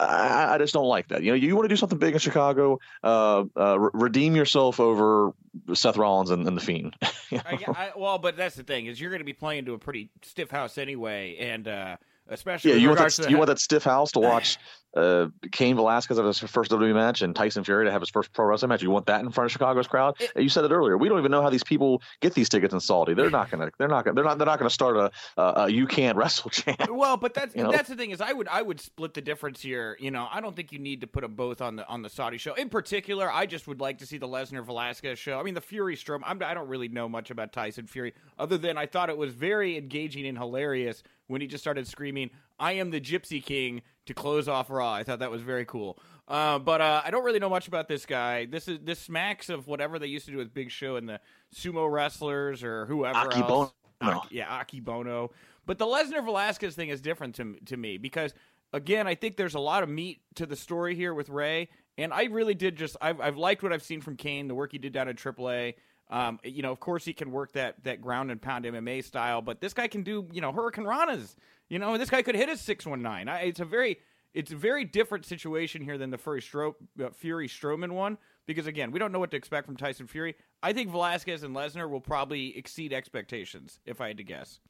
I, 0.00 0.54
I, 0.54 0.58
just 0.58 0.74
don't 0.74 0.88
like 0.88 1.08
that. 1.08 1.22
You 1.22 1.30
know, 1.30 1.36
you 1.36 1.54
want 1.54 1.66
to 1.66 1.68
do 1.68 1.76
something 1.76 1.98
big 1.98 2.14
in 2.14 2.18
Chicago, 2.18 2.80
uh, 3.04 3.44
uh, 3.56 3.78
re- 3.78 3.90
redeem 3.94 4.34
yourself 4.34 4.80
over 4.80 5.32
Seth 5.72 5.96
Rollins 5.96 6.30
and, 6.30 6.48
and 6.48 6.56
the 6.56 6.60
Fiend. 6.60 6.96
you 7.30 7.38
know? 7.38 7.44
I, 7.46 7.58
I, 7.68 7.92
well, 7.96 8.18
but 8.18 8.36
that's 8.36 8.56
the 8.56 8.64
thing 8.64 8.86
is 8.86 9.00
you're 9.00 9.10
going 9.10 9.20
to 9.20 9.24
be 9.24 9.32
playing 9.32 9.66
to 9.66 9.74
a 9.74 9.78
pretty 9.78 10.10
stiff 10.22 10.50
house 10.50 10.78
anyway, 10.78 11.36
and 11.38 11.68
uh, 11.68 11.96
especially 12.28 12.72
yeah, 12.72 12.76
you 12.78 12.88
want 12.88 12.98
that, 13.00 13.30
you 13.30 13.36
want 13.36 13.46
that 13.48 13.60
stiff 13.60 13.84
house 13.84 14.10
to 14.12 14.18
watch 14.20 14.58
uh, 14.96 15.28
Cain 15.52 15.76
Velasquez 15.76 16.16
have 16.16 16.26
his 16.26 16.38
first 16.38 16.70
WWE 16.70 16.94
match 16.94 17.22
and 17.22 17.34
Tyson 17.34 17.64
Fury 17.64 17.84
to 17.84 17.92
have 17.92 18.00
his 18.00 18.10
first 18.10 18.32
pro 18.32 18.46
wrestling 18.46 18.68
match. 18.68 18.82
You 18.82 18.90
want 18.90 19.06
that 19.06 19.20
in 19.20 19.30
front 19.30 19.46
of 19.46 19.52
Chicago's 19.52 19.86
crowd? 19.86 20.16
It, 20.20 20.42
you 20.42 20.48
said 20.48 20.64
it 20.64 20.70
earlier. 20.70 20.96
We 20.96 21.08
don't 21.08 21.18
even 21.18 21.30
know 21.30 21.42
how 21.42 21.50
these 21.50 21.64
people 21.64 22.02
get 22.20 22.34
these 22.34 22.48
tickets 22.48 22.72
in 22.72 22.80
Saudi. 22.80 23.14
They're 23.14 23.30
not 23.30 23.50
gonna. 23.50 23.70
They're 23.78 23.88
not 23.88 24.04
gonna. 24.04 24.14
They're 24.14 24.24
not. 24.24 24.38
They're 24.38 24.46
not 24.46 24.58
gonna 24.58 24.70
start 24.70 24.96
a, 24.96 25.10
a, 25.40 25.62
a 25.62 25.68
you 25.68 25.86
can't 25.86 26.16
wrestle 26.16 26.50
chant. 26.52 26.94
Well, 26.94 27.16
but 27.16 27.34
that's 27.34 27.54
you 27.54 27.62
know? 27.62 27.72
that's 27.72 27.88
the 27.88 27.96
thing 27.96 28.10
is 28.10 28.20
I 28.20 28.32
would 28.32 28.48
I 28.48 28.62
would 28.62 28.80
split 28.80 29.14
the 29.14 29.20
difference 29.20 29.60
here. 29.60 29.96
You 30.00 30.10
know, 30.10 30.28
I 30.30 30.40
don't 30.40 30.54
think 30.54 30.72
you 30.72 30.78
need 30.78 31.00
to 31.00 31.06
put 31.06 31.22
them 31.22 31.34
both 31.34 31.60
on 31.60 31.76
the 31.76 31.86
on 31.88 32.02
the 32.02 32.10
Saudi 32.10 32.38
show. 32.38 32.54
In 32.54 32.68
particular, 32.68 33.30
I 33.30 33.46
just 33.46 33.66
would 33.66 33.80
like 33.80 33.98
to 33.98 34.06
see 34.06 34.18
the 34.18 34.28
Lesnar 34.28 34.64
Velasquez 34.64 35.18
show. 35.18 35.38
I 35.38 35.42
mean, 35.42 35.54
the 35.54 35.60
Fury 35.60 35.96
Strom. 35.96 36.22
I'm, 36.24 36.42
I 36.42 36.50
do 36.50 36.60
not 36.60 36.68
really 36.68 36.88
know 36.88 37.08
much 37.08 37.30
about 37.30 37.52
Tyson 37.52 37.86
Fury 37.86 38.14
other 38.38 38.58
than 38.58 38.78
I 38.78 38.86
thought 38.86 39.10
it 39.10 39.16
was 39.16 39.32
very 39.32 39.76
engaging 39.76 40.26
and 40.26 40.38
hilarious 40.38 41.02
when 41.26 41.40
he 41.40 41.46
just 41.46 41.62
started 41.64 41.86
screaming, 41.86 42.30
"I 42.58 42.72
am 42.72 42.90
the 42.90 43.00
Gypsy 43.00 43.44
King." 43.44 43.82
to 44.06 44.14
close 44.14 44.48
off 44.48 44.70
Raw. 44.70 44.92
I 44.92 45.02
thought 45.02 45.20
that 45.20 45.30
was 45.30 45.42
very 45.42 45.64
cool. 45.64 45.98
Uh, 46.26 46.58
but 46.58 46.80
uh, 46.80 47.02
I 47.04 47.10
don't 47.10 47.24
really 47.24 47.38
know 47.38 47.48
much 47.48 47.68
about 47.68 47.88
this 47.88 48.06
guy. 48.06 48.46
This 48.46 48.68
is 48.68 48.78
this 48.82 48.98
smacks 48.98 49.48
of 49.48 49.66
whatever 49.66 49.98
they 49.98 50.06
used 50.06 50.26
to 50.26 50.32
do 50.32 50.38
with 50.38 50.54
Big 50.54 50.70
Show 50.70 50.96
and 50.96 51.08
the 51.08 51.20
sumo 51.54 51.90
wrestlers 51.90 52.62
or 52.62 52.86
whoever 52.86 53.18
Aki 53.18 53.40
else. 53.40 53.72
Bono. 54.00 54.16
Aki, 54.16 54.36
yeah, 54.36 54.62
Akebono. 54.62 55.30
But 55.66 55.78
the 55.78 55.86
Lesnar 55.86 56.24
Velasquez 56.24 56.74
thing 56.74 56.88
is 56.88 57.00
different 57.00 57.34
to 57.36 57.56
to 57.66 57.76
me 57.76 57.98
because 57.98 58.34
again, 58.72 59.06
I 59.06 59.14
think 59.14 59.36
there's 59.36 59.54
a 59.54 59.60
lot 59.60 59.82
of 59.82 59.88
meat 59.88 60.20
to 60.36 60.46
the 60.46 60.56
story 60.56 60.94
here 60.94 61.14
with 61.14 61.28
Rey, 61.28 61.68
and 61.96 62.12
I 62.12 62.24
really 62.24 62.54
did 62.54 62.76
just 62.76 62.96
I've 63.00 63.20
I've 63.20 63.36
liked 63.36 63.62
what 63.62 63.72
I've 63.72 63.82
seen 63.82 64.00
from 64.00 64.16
Cain, 64.16 64.48
the 64.48 64.54
work 64.54 64.72
he 64.72 64.78
did 64.78 64.92
down 64.92 65.08
at 65.08 65.16
AAA. 65.16 65.74
Um, 66.14 66.38
you 66.44 66.62
know, 66.62 66.70
of 66.70 66.78
course, 66.78 67.04
he 67.04 67.12
can 67.12 67.32
work 67.32 67.52
that 67.52 67.82
that 67.82 68.00
ground 68.00 68.30
and 68.30 68.40
pound 68.40 68.64
MMA 68.64 69.02
style, 69.02 69.42
but 69.42 69.60
this 69.60 69.74
guy 69.74 69.88
can 69.88 70.04
do 70.04 70.28
you 70.32 70.40
know 70.40 70.52
hurricanranas. 70.52 71.34
You 71.68 71.80
know, 71.80 71.98
this 71.98 72.08
guy 72.08 72.22
could 72.22 72.36
hit 72.36 72.48
a 72.48 72.56
six 72.56 72.86
one 72.86 73.02
nine. 73.02 73.26
It's 73.28 73.58
a 73.58 73.64
very 73.64 73.98
it's 74.32 74.52
a 74.52 74.56
very 74.56 74.84
different 74.84 75.26
situation 75.26 75.82
here 75.82 75.98
than 75.98 76.10
the 76.10 76.18
Fury, 76.18 76.40
Stro- 76.40 76.76
uh, 77.02 77.10
Fury 77.10 77.48
Strowman 77.48 77.90
one 77.90 78.16
because 78.46 78.68
again, 78.68 78.92
we 78.92 79.00
don't 79.00 79.10
know 79.10 79.18
what 79.18 79.32
to 79.32 79.36
expect 79.36 79.66
from 79.66 79.76
Tyson 79.76 80.06
Fury. 80.06 80.36
I 80.62 80.72
think 80.72 80.90
Velasquez 80.90 81.42
and 81.42 81.54
Lesnar 81.54 81.90
will 81.90 82.00
probably 82.00 82.56
exceed 82.56 82.92
expectations 82.92 83.80
if 83.84 84.00
I 84.00 84.08
had 84.08 84.18
to 84.18 84.24
guess. 84.24 84.60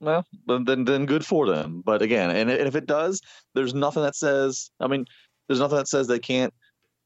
Well, 0.00 0.24
then 0.46 0.84
then 0.84 1.06
good 1.06 1.24
for 1.24 1.46
them. 1.46 1.82
But 1.84 2.02
again, 2.02 2.30
and 2.30 2.50
if 2.50 2.76
it 2.76 2.86
does, 2.86 3.20
there's 3.54 3.74
nothing 3.74 4.02
that 4.02 4.16
says. 4.16 4.70
I 4.80 4.86
mean, 4.86 5.06
there's 5.46 5.60
nothing 5.60 5.78
that 5.78 5.88
says 5.88 6.06
they 6.06 6.18
can't, 6.18 6.52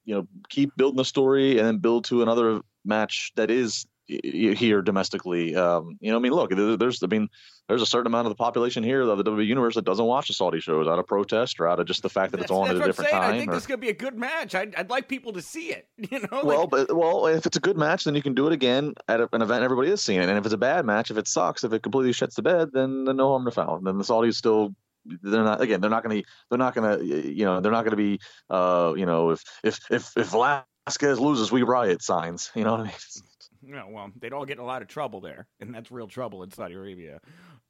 you 0.04 0.14
know, 0.14 0.26
keep 0.48 0.74
building 0.76 0.96
the 0.96 1.04
story 1.04 1.58
and 1.58 1.66
then 1.66 1.78
build 1.78 2.04
to 2.06 2.22
another 2.22 2.60
match 2.84 3.32
that 3.36 3.50
is 3.50 3.86
here 4.06 4.82
domestically. 4.82 5.54
Um, 5.54 5.96
you 6.00 6.10
know, 6.10 6.16
I 6.16 6.20
mean, 6.20 6.32
look, 6.32 6.50
there's, 6.50 7.02
I 7.02 7.06
mean, 7.06 7.28
there's 7.68 7.82
a 7.82 7.86
certain 7.86 8.08
amount 8.08 8.26
of 8.26 8.30
the 8.30 8.36
population 8.36 8.82
here 8.82 9.02
of 9.02 9.18
the 9.18 9.24
WWE 9.24 9.46
universe 9.46 9.76
that 9.76 9.84
doesn't 9.84 10.04
watch 10.04 10.28
the 10.28 10.34
Saudi 10.34 10.60
shows 10.60 10.88
out 10.88 10.98
of 10.98 11.06
protest 11.06 11.60
or 11.60 11.68
out 11.68 11.80
of 11.80 11.86
just 11.86 12.02
the 12.02 12.10
fact 12.10 12.32
that 12.32 12.38
that's, 12.38 12.50
it's 12.50 12.58
on 12.58 12.68
at 12.68 12.76
a 12.76 12.80
different 12.80 13.10
time. 13.10 13.34
I 13.34 13.38
think 13.38 13.50
or, 13.50 13.54
this 13.54 13.66
could 13.66 13.80
be 13.80 13.88
a 13.88 13.94
good 13.94 14.18
match. 14.18 14.54
I'd, 14.54 14.74
I'd, 14.74 14.90
like 14.90 15.08
people 15.08 15.32
to 15.32 15.42
see 15.42 15.70
it. 15.72 15.88
You 16.12 16.20
know, 16.30 16.42
well, 16.44 16.66
but 16.66 16.94
well, 16.94 17.26
if 17.26 17.46
it's 17.46 17.56
a 17.56 17.60
good 17.60 17.78
match, 17.78 18.04
then 18.04 18.14
you 18.14 18.22
can 18.22 18.34
do 18.34 18.46
it 18.46 18.52
again 18.52 18.92
at 19.08 19.20
a, 19.20 19.28
an 19.32 19.40
event 19.40 19.62
everybody 19.62 19.88
is 19.88 20.02
seeing 20.02 20.20
it. 20.20 20.28
And 20.28 20.36
if 20.36 20.44
it's 20.44 20.52
a 20.52 20.58
bad 20.58 20.84
match, 20.84 21.10
if 21.10 21.16
it 21.16 21.26
sucks, 21.26 21.64
if 21.64 21.72
it 21.72 21.82
completely 21.82 22.12
shits 22.12 22.34
the 22.34 22.42
bed, 22.42 22.70
then, 22.72 23.04
then 23.04 23.16
no 23.16 23.30
harm 23.30 23.44
to 23.46 23.50
foul. 23.50 23.80
Then 23.80 23.96
the 23.96 24.04
Saudis 24.04 24.34
still 24.34 24.74
they're 25.04 25.44
not 25.44 25.60
again 25.60 25.80
they're 25.80 25.90
not 25.90 26.04
going 26.04 26.22
to 26.22 26.28
they're 26.48 26.58
not 26.58 26.74
going 26.74 26.98
to 26.98 27.32
you 27.32 27.44
know 27.44 27.60
they're 27.60 27.72
not 27.72 27.84
going 27.84 27.90
to 27.90 27.96
be 27.96 28.20
uh 28.50 28.92
you 28.96 29.06
know 29.06 29.30
if 29.30 29.42
if 29.64 29.80
if 29.90 30.16
if 30.16 30.28
Velasquez 30.28 31.18
loses 31.18 31.50
we 31.50 31.62
riot 31.62 32.02
signs 32.02 32.50
you 32.54 32.64
know 32.64 32.72
what 32.72 32.80
I 32.80 32.84
mean 32.84 32.92
no, 33.62 33.88
well, 33.88 34.10
they'd 34.18 34.32
all 34.32 34.44
get 34.44 34.58
in 34.58 34.62
a 34.62 34.66
lot 34.66 34.82
of 34.82 34.88
trouble 34.88 35.20
there, 35.20 35.46
and 35.60 35.74
that's 35.74 35.90
real 35.90 36.08
trouble 36.08 36.42
in 36.42 36.50
Saudi 36.50 36.74
Arabia. 36.74 37.20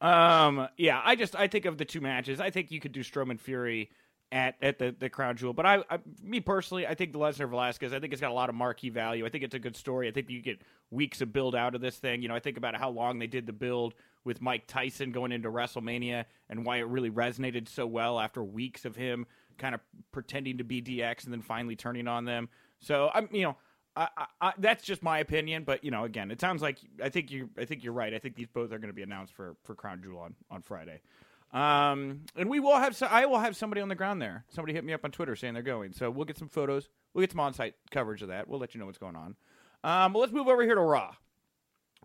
Um, 0.01 0.69
yeah, 0.77 1.01
I 1.05 1.15
just 1.15 1.37
I 1.37 1.47
think 1.47 1.65
of 1.65 1.79
the 1.79 1.85
two 1.85 2.01
matches. 2.01 2.41
I 2.41 2.51
think 2.51 2.71
you 2.71 2.81
could 2.81 2.93
do 2.93 3.01
Strowman 3.01 3.39
Fury 3.39 3.91
at 4.33 4.57
at 4.63 4.79
the, 4.79 4.97
the 4.99 5.11
crown 5.11 5.37
jewel, 5.37 5.53
but 5.53 5.67
I, 5.67 5.85
I 5.91 5.99
me 6.23 6.41
personally, 6.41 6.87
I 6.87 6.95
think 6.95 7.13
the 7.13 7.19
Lesnar 7.19 7.49
Velasquez. 7.49 7.93
I 7.93 8.01
think 8.01 8.13
it's 8.13 8.21
got 8.21 8.31
a 8.31 8.35
lot 8.35 8.49
of 8.49 8.55
marquee 8.55 8.89
value. 8.89 9.27
I 9.27 9.29
think 9.29 9.45
it's 9.45 9.55
a 9.55 9.59
good 9.59 9.77
story. 9.77 10.09
I 10.09 10.11
think 10.11 10.31
you 10.31 10.41
get 10.41 10.63
weeks 10.91 11.21
of 11.21 11.33
build 11.33 11.55
out 11.55 11.75
of 11.75 11.83
this 11.83 11.99
thing. 11.99 12.23
You 12.23 12.29
know, 12.29 12.35
I 12.35 12.41
think 12.41 12.57
about 12.57 12.75
how 12.75 12.91
long 12.91 13.19
they 13.19 13.27
did 13.27 13.47
the 13.47 13.53
build 13.53 13.95
with 14.25 14.41
Mike 14.41 14.67
Tyson 14.67 15.13
going 15.13 15.33
into 15.33 15.51
WrestleMania 15.51 16.25
and 16.49 16.65
why 16.65 16.79
it 16.79 16.85
really 16.85 17.11
resonated 17.11 17.69
so 17.69 17.87
well 17.87 18.19
after 18.19 18.43
weeks 18.43 18.87
of 18.87 18.97
him 18.97 19.27
kind 19.59 19.75
of 19.75 19.83
pretending 20.13 20.59
to 20.59 20.65
be 20.65 20.81
DX 20.81 21.25
and 21.25 21.33
then 21.33 21.43
finally 21.43 21.77
turning 21.77 22.09
on 22.09 22.25
them. 22.25 22.49
So 22.81 23.11
I'm, 23.15 23.29
you 23.31 23.43
know. 23.43 23.57
I, 23.95 24.09
I, 24.41 24.55
that's 24.57 24.85
just 24.85 25.03
my 25.03 25.19
opinion, 25.19 25.65
but 25.65 25.85
you 25.85 25.91
know, 25.91 26.05
again, 26.05 26.31
it 26.31 26.41
sounds 26.41 26.63
like 26.63 26.79
I 27.03 27.11
think 27.11 27.31
you. 27.31 27.51
I 27.59 27.67
think 27.67 27.85
you're 27.85 27.93
right. 27.93 28.15
I 28.15 28.19
think 28.19 28.37
these 28.37 28.47
both 28.47 28.73
are 28.73 28.79
going 28.79 28.89
to 28.89 28.95
be 28.95 29.03
announced 29.03 29.35
for 29.35 29.55
for 29.65 29.75
Crown 29.75 30.01
Jewel 30.03 30.21
on 30.21 30.35
on 30.51 30.63
Friday. 30.63 31.03
Um, 31.53 32.23
and 32.35 32.49
we 32.49 32.61
will 32.61 32.77
have. 32.77 32.97
So 32.97 33.07
I 33.07 33.27
will 33.27 33.39
have 33.39 33.57
somebody 33.57 33.81
on 33.81 33.89
the 33.89 33.95
ground 33.95 34.23
there. 34.23 34.45
Somebody 34.49 34.73
hit 34.73 34.85
me 34.85 34.93
up 34.93 35.05
on 35.05 35.11
Twitter 35.11 35.37
saying 35.37 35.55
they're 35.55 35.63
going. 35.63 35.93
So 35.93 36.11
we'll 36.11 36.25
get 36.25 36.39
some 36.39 36.49
photos. 36.49 36.89
We'll 37.13 37.23
get 37.23 37.31
some 37.31 37.41
on-site 37.41 37.75
coverage 37.91 38.23
of 38.23 38.29
that. 38.29 38.49
We'll 38.49 38.59
let 38.59 38.75
you 38.75 38.81
know 38.81 38.87
what's 38.87 38.99
going 38.99 39.17
on. 39.17 39.37
Um, 39.85 40.13
but 40.13 40.21
let's 40.21 40.33
move 40.33 40.49
over 40.49 40.63
here 40.63 40.75
to 40.75 40.81
Raw. 40.81 41.15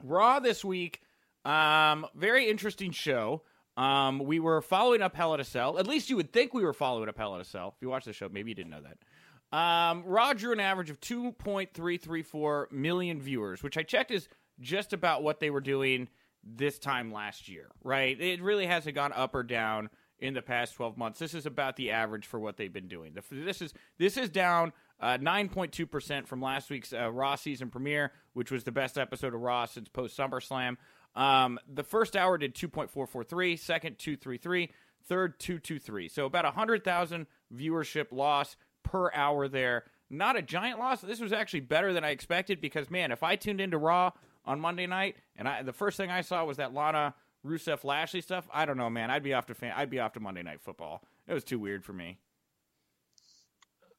Raw 0.03 0.39
this 0.39 0.65
week. 0.65 1.01
Um, 1.45 2.05
very 2.13 2.49
interesting 2.49 2.91
show. 2.91 3.43
Um, 3.77 4.19
we 4.19 4.39
were 4.39 4.61
following 4.61 5.01
up 5.01 5.15
Hell 5.15 5.33
in 5.35 5.39
a 5.39 5.43
Cell. 5.43 5.77
At 5.77 5.87
least 5.87 6.09
you 6.09 6.17
would 6.17 6.33
think 6.33 6.53
we 6.53 6.63
were 6.63 6.73
following 6.73 7.07
up 7.07 7.17
Hell 7.17 7.35
in 7.35 7.41
a 7.41 7.45
Cell. 7.45 7.73
If 7.75 7.81
you 7.81 7.89
watch 7.89 8.05
the 8.05 8.13
show, 8.13 8.27
maybe 8.27 8.51
you 8.51 8.55
didn't 8.55 8.71
know 8.71 8.81
that. 8.81 9.57
Um, 9.57 10.03
Raw 10.05 10.33
drew 10.33 10.51
an 10.51 10.59
average 10.59 10.89
of 10.89 10.99
2.334 10.99 12.71
million 12.71 13.21
viewers, 13.21 13.63
which 13.63 13.77
I 13.77 13.83
checked 13.83 14.11
is 14.11 14.27
just 14.59 14.91
about 14.91 15.23
what 15.23 15.39
they 15.39 15.49
were 15.49 15.61
doing 15.61 16.09
this 16.43 16.79
time 16.79 17.11
last 17.11 17.49
year, 17.49 17.67
right? 17.83 18.19
It 18.19 18.41
really 18.41 18.65
hasn't 18.65 18.95
gone 18.95 19.13
up 19.13 19.35
or 19.35 19.43
down 19.43 19.89
in 20.19 20.33
the 20.33 20.41
past 20.41 20.75
12 20.75 20.97
months. 20.97 21.19
This 21.19 21.33
is 21.33 21.45
about 21.45 21.75
the 21.75 21.91
average 21.91 22.25
for 22.25 22.39
what 22.39 22.57
they've 22.57 22.71
been 22.71 22.87
doing. 22.87 23.15
This 23.31 23.61
is 23.61 23.73
this 23.97 24.17
is 24.17 24.29
down 24.29 24.73
uh, 24.99 25.17
9.2% 25.19 26.27
from 26.27 26.41
last 26.41 26.69
week's 26.69 26.91
uh, 26.91 27.11
Raw 27.11 27.35
season 27.35 27.69
premiere, 27.69 28.11
which 28.33 28.51
was 28.51 28.63
the 28.63 28.71
best 28.71 28.97
episode 28.97 29.33
of 29.33 29.41
Raw 29.41 29.65
since 29.65 29.89
post 29.89 30.17
SummerSlam. 30.17 30.77
Um, 31.15 31.59
the 31.71 31.83
first 31.83 32.15
hour 32.15 32.37
did 32.37 32.55
2.443, 32.55 33.59
second 33.59 33.99
233, 33.99 34.71
third 35.05 35.39
223. 35.39 36.09
So 36.09 36.25
about 36.25 36.45
100,000 36.45 37.27
viewership 37.55 38.07
loss 38.11 38.55
per 38.83 39.11
hour 39.13 39.47
there. 39.47 39.83
Not 40.09 40.37
a 40.37 40.41
giant 40.41 40.79
loss. 40.79 41.01
This 41.01 41.19
was 41.19 41.33
actually 41.33 41.61
better 41.61 41.91
than 41.91 42.03
I 42.03 42.09
expected 42.09 42.61
because 42.61 42.89
man, 42.89 43.11
if 43.11 43.23
I 43.23 43.35
tuned 43.35 43.61
into 43.61 43.77
Raw 43.77 44.11
on 44.47 44.59
Monday 44.59 44.87
night 44.87 45.17
and 45.35 45.47
I, 45.47 45.61
the 45.61 45.73
first 45.73 45.97
thing 45.97 46.09
I 46.09 46.21
saw 46.21 46.43
was 46.45 46.57
that 46.57 46.73
Lana 46.73 47.13
Rusev 47.45 47.83
Lashley 47.83 48.21
stuff, 48.21 48.47
I 48.51 48.65
don't 48.65 48.77
know, 48.77 48.89
man. 48.89 49.11
I'd 49.11 49.23
be 49.23 49.33
off 49.33 49.45
to 49.47 49.53
fan. 49.53 49.73
I'd 49.75 49.89
be 49.89 49.99
off 49.99 50.13
to 50.13 50.19
Monday 50.19 50.41
Night 50.41 50.61
Football. 50.61 51.03
It 51.27 51.33
was 51.33 51.43
too 51.43 51.59
weird 51.59 51.85
for 51.85 51.93
me. 51.93 52.17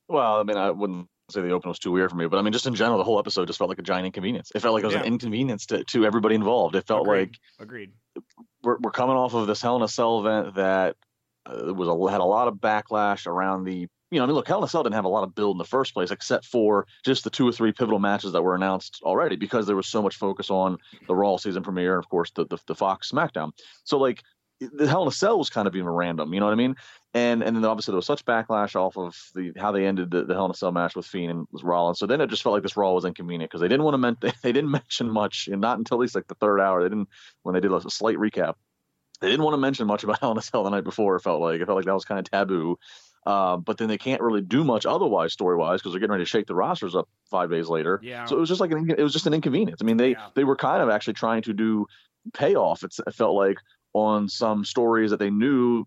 Well, 0.08 0.40
I 0.40 0.42
mean, 0.42 0.56
I 0.56 0.70
wouldn't 0.70 1.06
say 1.30 1.42
the 1.42 1.50
open 1.50 1.68
was 1.68 1.78
too 1.78 1.92
weird 1.92 2.10
for 2.10 2.16
me, 2.16 2.26
but 2.26 2.38
I 2.38 2.42
mean, 2.42 2.52
just 2.52 2.66
in 2.66 2.74
general, 2.74 2.98
the 2.98 3.04
whole 3.04 3.18
episode 3.18 3.46
just 3.46 3.58
felt 3.58 3.68
like 3.68 3.78
a 3.78 3.82
giant 3.82 4.06
inconvenience. 4.06 4.50
It 4.54 4.60
felt 4.60 4.74
like 4.74 4.82
it 4.82 4.86
was 4.86 4.94
yeah. 4.94 5.02
an 5.02 5.06
inconvenience 5.06 5.66
to, 5.66 5.84
to 5.84 6.04
everybody 6.06 6.34
involved. 6.34 6.74
It 6.74 6.86
felt 6.86 7.06
Agreed. 7.06 7.20
like 7.20 7.38
agreed 7.60 7.92
we're, 8.62 8.78
we're 8.80 8.90
coming 8.90 9.16
off 9.16 9.34
of 9.34 9.46
this 9.46 9.62
Hell 9.62 9.76
in 9.76 9.82
a 9.82 9.88
Cell 9.88 10.20
event 10.20 10.54
that 10.56 10.96
uh, 11.46 11.72
was 11.72 11.88
a, 11.88 12.12
had 12.12 12.20
a 12.20 12.24
lot 12.24 12.48
of 12.48 12.54
backlash 12.54 13.26
around 13.26 13.64
the 13.64 13.88
you 14.10 14.18
know, 14.18 14.24
I 14.24 14.26
mean, 14.26 14.34
look, 14.34 14.48
Hell 14.48 14.58
in 14.58 14.64
a 14.64 14.68
Cell 14.68 14.82
didn't 14.82 14.94
have 14.94 15.04
a 15.04 15.08
lot 15.08 15.24
of 15.24 15.34
build 15.34 15.54
in 15.54 15.58
the 15.58 15.64
first 15.64 15.92
place, 15.92 16.10
except 16.10 16.46
for 16.46 16.86
just 17.04 17.24
the 17.24 17.30
two 17.30 17.46
or 17.46 17.52
three 17.52 17.72
pivotal 17.72 17.98
matches 17.98 18.32
that 18.32 18.42
were 18.42 18.54
announced 18.54 19.00
already, 19.02 19.36
because 19.36 19.66
there 19.66 19.76
was 19.76 19.86
so 19.86 20.02
much 20.02 20.16
focus 20.16 20.50
on 20.50 20.78
the 21.06 21.14
Raw 21.14 21.36
season 21.36 21.62
premiere 21.62 21.96
and, 21.96 22.04
of 22.04 22.08
course, 22.08 22.30
the 22.30 22.46
the, 22.46 22.58
the 22.66 22.74
Fox 22.74 23.10
SmackDown. 23.10 23.52
So, 23.84 23.98
like, 23.98 24.22
the 24.60 24.88
Hell 24.88 25.02
in 25.02 25.08
a 25.08 25.12
Cell 25.12 25.38
was 25.38 25.50
kind 25.50 25.68
of 25.68 25.76
even 25.76 25.88
random, 25.88 26.32
you 26.34 26.40
know 26.40 26.46
what 26.46 26.52
I 26.52 26.56
mean? 26.56 26.76
And 27.14 27.42
and 27.42 27.56
then 27.56 27.64
obviously 27.64 27.92
there 27.92 27.96
was 27.96 28.06
such 28.06 28.24
backlash 28.24 28.76
off 28.76 28.96
of 28.96 29.16
the 29.34 29.52
how 29.56 29.72
they 29.72 29.86
ended 29.86 30.10
the, 30.10 30.24
the 30.24 30.34
Hell 30.34 30.46
in 30.46 30.50
a 30.50 30.54
Cell 30.54 30.72
match 30.72 30.96
with 30.96 31.06
Fiend 31.06 31.30
and 31.30 31.46
Rollins. 31.62 31.98
So 31.98 32.06
then 32.06 32.20
it 32.20 32.28
just 32.28 32.42
felt 32.42 32.54
like 32.54 32.62
this 32.62 32.76
Raw 32.76 32.92
was 32.92 33.04
inconvenient 33.04 33.50
because 33.50 33.60
they 33.60 33.68
didn't 33.68 33.84
want 33.84 33.94
to 33.94 33.98
men- 33.98 34.16
they 34.42 34.52
didn't 34.52 34.70
mention 34.70 35.10
much, 35.10 35.48
and 35.48 35.60
not 35.60 35.78
until 35.78 35.96
at 35.98 36.00
least 36.00 36.14
like 36.14 36.26
the 36.26 36.34
third 36.34 36.60
hour. 36.60 36.82
They 36.82 36.88
didn't 36.88 37.08
when 37.42 37.54
they 37.54 37.60
did 37.60 37.72
a 37.72 37.80
slight 37.90 38.16
recap. 38.16 38.54
They 39.20 39.28
didn't 39.28 39.44
want 39.44 39.54
to 39.54 39.58
mention 39.58 39.86
much 39.86 40.04
about 40.04 40.18
Hell 40.20 40.32
in 40.32 40.38
a 40.38 40.42
Cell 40.42 40.64
the 40.64 40.70
night 40.70 40.84
before. 40.84 41.16
It 41.16 41.22
felt 41.22 41.40
like 41.40 41.60
it 41.60 41.66
felt 41.66 41.76
like 41.76 41.86
that 41.86 41.94
was 41.94 42.04
kind 42.04 42.18
of 42.18 42.30
taboo. 42.30 42.78
Uh, 43.26 43.56
but 43.58 43.76
then 43.78 43.88
they 43.88 43.98
can't 43.98 44.20
really 44.22 44.40
do 44.40 44.64
much 44.64 44.86
otherwise 44.86 45.32
story 45.32 45.56
wise 45.56 45.80
because 45.80 45.92
they're 45.92 46.00
getting 46.00 46.12
ready 46.12 46.24
to 46.24 46.28
shake 46.28 46.46
the 46.46 46.54
rosters 46.54 46.94
up 46.96 47.08
five 47.30 47.50
days 47.50 47.68
later. 47.68 48.00
Yeah. 48.02 48.24
So 48.24 48.36
it 48.36 48.40
was 48.40 48.48
just 48.48 48.60
like 48.60 48.70
an, 48.70 48.90
it 48.90 49.02
was 49.02 49.12
just 49.12 49.26
an 49.26 49.34
inconvenience. 49.34 49.82
I 49.82 49.84
mean, 49.84 49.96
they 49.98 50.10
Yeah. 50.10 50.28
they 50.34 50.44
were 50.44 50.56
kind 50.56 50.82
of 50.82 50.88
actually 50.88 51.14
trying 51.14 51.42
to 51.42 51.52
do 51.52 51.86
payoff. 52.32 52.82
It's, 52.84 52.98
it 52.98 53.14
felt 53.14 53.34
like 53.34 53.58
on 53.92 54.28
some 54.28 54.64
stories 54.64 55.10
that 55.10 55.18
they 55.18 55.30
knew 55.30 55.84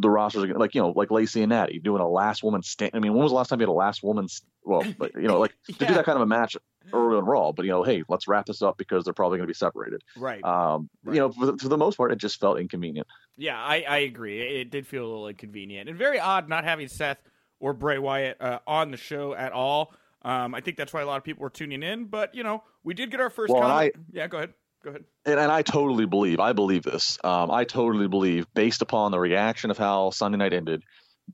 the 0.00 0.10
rosters 0.10 0.44
are 0.44 0.54
like 0.58 0.74
you 0.74 0.80
know 0.82 0.90
like 0.94 1.10
Lacey 1.10 1.42
and 1.42 1.50
Natty 1.50 1.78
doing 1.78 2.02
a 2.02 2.08
last 2.08 2.42
woman 2.42 2.62
stand. 2.62 2.90
I 2.94 2.98
mean, 2.98 3.12
when 3.14 3.22
was 3.22 3.32
the 3.32 3.36
last 3.36 3.48
time 3.48 3.60
you 3.60 3.66
had 3.66 3.70
a 3.70 3.72
last 3.72 4.02
woman? 4.02 4.28
st- 4.28 4.46
Well, 4.62 4.84
but, 4.98 5.14
you 5.14 5.26
know, 5.28 5.38
like 5.38 5.52
to 5.68 5.72
Yeah. 5.80 5.88
do 5.88 5.94
that 5.94 6.04
kind 6.04 6.16
of 6.16 6.22
a 6.22 6.26
match 6.26 6.56
early 6.92 7.16
on 7.16 7.24
Raw. 7.24 7.52
But 7.52 7.64
you 7.64 7.72
know, 7.72 7.82
hey, 7.82 8.02
let's 8.08 8.28
wrap 8.28 8.46
this 8.46 8.62
up 8.62 8.78
because 8.78 9.04
they're 9.04 9.12
probably 9.12 9.38
going 9.38 9.46
to 9.46 9.50
be 9.50 9.54
separated. 9.54 10.02
Right. 10.16 10.42
Um, 10.44 10.88
Right. 11.02 11.14
You 11.14 11.20
know, 11.20 11.32
for 11.32 11.46
the, 11.46 11.56
for 11.56 11.68
the 11.68 11.78
most 11.78 11.96
part, 11.96 12.12
it 12.12 12.18
just 12.18 12.38
felt 12.38 12.58
inconvenient. 12.58 13.06
Yeah, 13.36 13.58
I, 13.58 13.84
I 13.88 13.98
agree. 13.98 14.40
It, 14.40 14.52
it 14.52 14.70
did 14.70 14.86
feel 14.86 15.02
a 15.02 15.08
little 15.08 15.28
inconvenient 15.28 15.88
and 15.88 15.96
very 15.96 16.20
odd 16.20 16.48
not 16.48 16.64
having 16.64 16.88
Seth 16.88 17.18
or 17.58 17.72
Bray 17.72 17.98
Wyatt 17.98 18.36
uh, 18.40 18.58
on 18.66 18.90
the 18.90 18.96
show 18.96 19.34
at 19.34 19.52
all. 19.52 19.94
Um, 20.22 20.54
I 20.54 20.60
think 20.60 20.76
that's 20.76 20.92
why 20.92 21.00
a 21.00 21.06
lot 21.06 21.16
of 21.16 21.24
people 21.24 21.42
were 21.42 21.50
tuning 21.50 21.82
in. 21.82 22.04
But 22.04 22.34
you 22.34 22.42
know, 22.42 22.62
we 22.84 22.94
did 22.94 23.10
get 23.10 23.20
our 23.20 23.30
first. 23.30 23.52
Well, 23.52 23.62
comment. 23.62 23.94
yeah, 24.12 24.26
go 24.26 24.38
ahead. 24.38 24.54
Go 24.82 24.90
ahead. 24.90 25.04
and, 25.26 25.38
and 25.38 25.52
I 25.52 25.60
totally 25.62 26.06
believe, 26.06 26.40
I 26.40 26.54
believe 26.54 26.82
this. 26.82 27.18
Um, 27.22 27.50
I 27.50 27.64
totally 27.64 28.08
believe, 28.08 28.46
based 28.54 28.80
upon 28.80 29.12
the 29.12 29.18
reaction 29.18 29.70
of 29.70 29.76
how 29.76 30.10
Sunday 30.10 30.38
night 30.38 30.54
ended, 30.54 30.82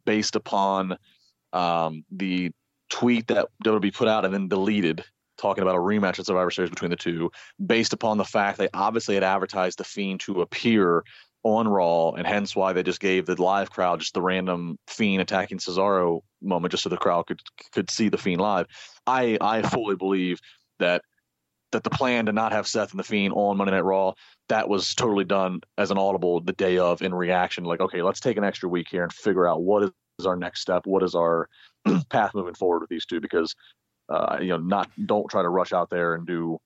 based 0.05 0.35
upon 0.35 0.99
um, 1.53 2.05
the 2.11 2.51
tweet 2.91 3.29
that 3.29 3.49
WWE 3.65 3.95
put 3.95 4.09
out 4.09 4.25
and 4.25 4.35
then 4.35 4.49
deleted, 4.49 5.05
talking 5.37 5.63
about 5.63 5.77
a 5.77 5.81
rematch 5.81 6.19
at 6.19 6.27
Survivor 6.27 6.51
Series 6.51 6.71
between 6.71 6.91
the 6.91 6.97
two, 6.97 7.31
based 7.65 7.93
upon 7.93 8.19
the 8.19 8.25
fact 8.25 8.59
they 8.59 8.69
obviously 8.75 9.15
had 9.15 9.25
advertised 9.25 9.79
the 9.79 9.85
Fiend 9.85 10.21
to 10.21 10.43
appear 10.43 11.05
on 11.43 11.69
Raw, 11.69 12.11
and 12.11 12.27
hence 12.27 12.57
why 12.57 12.73
they 12.73 12.83
just 12.83 13.01
gave 13.01 13.27
the 13.27 13.41
live 13.41 13.71
crowd 13.71 14.01
just 14.01 14.15
the 14.15 14.23
random 14.23 14.79
Fiend 14.89 15.23
attacking 15.23 15.59
Cesaro 15.59 16.21
moment, 16.43 16.73
just 16.73 16.83
so 16.83 16.89
the 16.89 16.97
crowd 16.97 17.27
could 17.27 17.41
could 17.73 17.91
see 17.91 18.09
the 18.09 18.19
Fiend 18.19 18.41
live. 18.41 18.67
I 19.07 19.39
I 19.41 19.63
fully 19.63 19.97
believe 19.97 20.41
that 20.79 21.03
that 21.73 21.85
the 21.85 21.91
plan 21.91 22.27
to 22.27 22.33
not 22.33 22.53
have 22.53 22.67
Seth 22.67 22.91
and 22.91 22.99
the 22.99 23.05
Fiend 23.05 23.35
on 23.35 23.57
Monday 23.57 23.73
Night 23.73 23.85
Raw 23.85 24.15
that 24.49 24.69
was 24.69 24.95
totally 24.95 25.25
done 25.25 25.61
as 25.79 25.91
an 25.91 25.99
audible 25.99 26.41
the 26.41 26.53
day 26.53 26.79
of 26.79 27.03
in 27.03 27.15
reaction. 27.15 27.65
Like, 27.65 27.81
okay, 27.81 28.03
let's 28.03 28.21
take 28.21 28.37
an 28.37 28.45
extra 28.45 28.69
week 28.69 28.89
here 28.91 29.03
and 29.03 29.13
figure 29.13 29.49
out 29.49 29.63
what 29.63 29.83
is 29.83 30.27
our 30.27 30.37
next 30.37 30.61
step, 30.61 30.87
what 30.87 31.03
is 31.03 31.15
our 31.15 31.49
path 32.11 32.35
moving 32.35 32.55
forward 32.55 32.81
with 32.81 32.91
these 32.91 33.07
two, 33.07 33.21
because 33.21 33.55
uh, 34.09 34.39
you 34.41 34.49
know, 34.49 34.59
not 34.59 34.91
don't 35.05 35.29
try 35.29 35.43
to 35.43 35.49
rush 35.49 35.73
out 35.73 35.91
there 35.91 36.15
and 36.15 36.27
do 36.27 36.59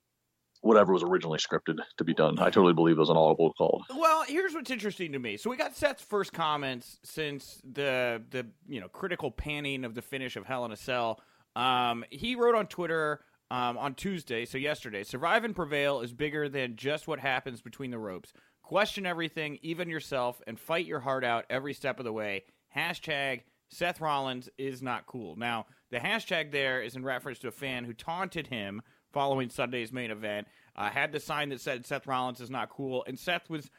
whatever 0.63 0.93
was 0.93 1.03
originally 1.03 1.39
scripted 1.39 1.79
to 1.97 2.05
be 2.05 2.15
done. 2.15 2.39
I 2.39 2.51
totally 2.51 2.75
believe 2.75 2.97
it 2.97 3.01
was 3.01 3.09
an 3.09 3.17
audible 3.17 3.53
call. 3.55 3.85
Well, 3.95 4.25
here's 4.27 4.55
what's 4.55 4.71
interesting 4.71 5.13
to 5.13 5.19
me. 5.19 5.37
So 5.37 5.51
we 5.51 5.57
got 5.57 5.77
Seth's 5.77 6.03
first 6.03 6.33
comments 6.33 6.99
since 7.03 7.61
the 7.65 8.23
the 8.31 8.47
you 8.69 8.81
know 8.81 8.89
critical 8.89 9.31
panning 9.31 9.85
of 9.85 9.95
the 9.95 10.03
finish 10.03 10.37
of 10.37 10.47
Hell 10.47 10.65
in 10.65 10.73
a 10.73 10.77
Cell. 10.77 11.21
Um, 11.57 12.05
he 12.11 12.35
wrote 12.37 12.55
on 12.55 12.67
Twitter 12.67 13.21
um, 13.51 13.77
on 13.79 13.95
Tuesday, 13.95 14.45
so 14.45 14.59
yesterday, 14.59 15.03
"Survive 15.03 15.45
and 15.45 15.57
prevail 15.57 16.01
is 16.01 16.13
bigger 16.13 16.49
than 16.49 16.77
just 16.77 17.09
what 17.09 17.19
happens 17.19 17.61
between 17.61 17.91
the 17.91 17.99
ropes. 17.99 18.33
Question 18.63 19.07
everything, 19.07 19.59
even 19.63 19.89
yourself, 19.89 20.41
and 20.47 20.61
fight 20.61 20.87
your 20.87 21.01
heart 21.01 21.25
out 21.25 21.45
every 21.51 21.75
step 21.75 21.99
of 21.99 22.05
the 22.05 22.13
way." 22.13 22.45
Hashtag 22.77 23.41
Seth 23.71 24.00
Rollins 24.00 24.49
is 24.59 24.83
not 24.83 25.07
cool. 25.07 25.37
Now, 25.37 25.67
the 25.91 25.99
hashtag 25.99 26.50
there 26.50 26.83
is 26.83 26.97
in 26.97 27.05
reference 27.05 27.39
to 27.41 27.49
a 27.49 27.53
fan 27.53 27.85
who 27.85 27.95
taunted 27.95 28.49
him 28.49 28.83
following 29.12 29.49
Sunday's 29.49 29.93
main 29.93 30.11
event. 30.11 30.47
Uh, 30.77 30.91
had 30.91 31.12
the 31.12 31.21
sign 31.21 31.49
that 31.50 31.61
said 31.61 31.87
Seth 31.87 32.07
Rollins 32.07 32.41
is 32.41 32.50
not 32.50 32.71
cool, 32.71 33.05
and 33.07 33.19
Seth 33.19 33.49
was 33.49 33.71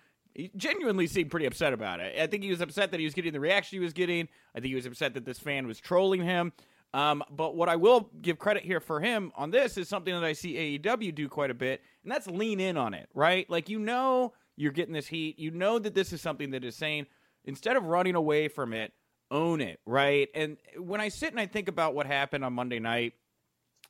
genuinely 0.56 1.08
seemed 1.08 1.30
pretty 1.30 1.46
upset 1.46 1.74
about 1.74 2.00
it. 2.00 2.18
I 2.20 2.28
think 2.28 2.44
he 2.44 2.50
was 2.50 2.62
upset 2.62 2.92
that 2.92 3.00
he 3.00 3.06
was 3.06 3.14
getting 3.14 3.34
the 3.34 3.40
reaction 3.40 3.78
he 3.78 3.84
was 3.84 3.94
getting. 3.94 4.28
I 4.56 4.60
think 4.60 4.68
he 4.68 4.76
was 4.76 4.86
upset 4.86 5.14
that 5.16 5.26
this 5.26 5.40
fan 5.40 5.68
was 5.68 5.80
trolling 5.80 6.24
him. 6.24 6.54
Um, 6.94 7.24
but 7.30 7.56
what 7.56 7.70
I 7.70 7.78
will 7.78 8.10
give 8.22 8.38
credit 8.38 8.64
here 8.64 8.82
for 8.82 9.00
him 9.00 9.32
on 9.36 9.52
this 9.52 9.78
is 9.78 9.88
something 9.88 10.14
that 10.14 10.24
I 10.24 10.34
see 10.34 10.80
AEW 10.80 11.16
do 11.16 11.30
quite 11.30 11.50
a 11.50 11.54
bit, 11.54 11.82
and 12.04 12.12
that's 12.12 12.28
lean 12.28 12.60
in 12.60 12.78
on 12.78 12.94
it, 12.94 13.08
right? 13.14 13.50
Like 13.50 13.70
you 13.70 13.80
know 13.80 14.34
you're 14.58 14.74
getting 14.74 14.94
this 14.94 15.08
heat, 15.08 15.40
you 15.40 15.52
know 15.52 15.80
that 15.80 15.96
this 15.96 16.12
is 16.12 16.22
something 16.22 16.52
that 16.52 16.66
is 16.66 16.76
saying 16.76 17.08
instead 17.46 17.78
of 17.78 17.86
running 17.86 18.16
away 18.16 18.50
from 18.50 18.74
it, 18.74 18.92
own 19.32 19.62
it, 19.62 19.80
right? 19.86 20.30
And 20.36 20.58
when 20.78 21.02
I 21.02 21.10
sit 21.10 21.32
and 21.32 21.40
I 21.40 21.48
think 21.48 21.68
about 21.68 21.96
what 21.96 22.06
happened 22.06 22.46
on 22.46 22.54
Monday 22.54 22.80
night, 22.80 23.14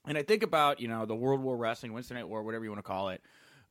and 0.07 0.17
I 0.17 0.23
think 0.23 0.43
about 0.43 0.79
you 0.79 0.87
know 0.87 1.05
the 1.05 1.15
World 1.15 1.41
War 1.41 1.57
Wrestling, 1.57 1.93
Wednesday 1.93 2.15
Night 2.15 2.29
War, 2.29 2.43
whatever 2.43 2.63
you 2.63 2.71
want 2.71 2.79
to 2.79 2.87
call 2.87 3.09
it. 3.09 3.21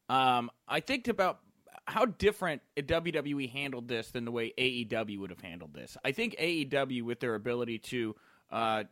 Um, 0.09 0.51
I 0.69 0.81
think 0.81 1.09
about 1.09 1.39
how 1.87 2.05
different 2.05 2.63
WWE 2.77 3.51
handled 3.51 3.89
this 3.89 4.11
than 4.11 4.25
the 4.25 4.31
way 4.31 4.53
AEW 4.59 5.19
would 5.19 5.31
have 5.31 5.41
handled 5.41 5.75
this. 5.75 5.97
I 6.05 6.13
think 6.13 6.37
AEW, 6.37 7.03
with 7.03 7.21
their 7.21 7.35
ability 7.35 7.79
to 7.79 8.17
uh, 8.51 8.85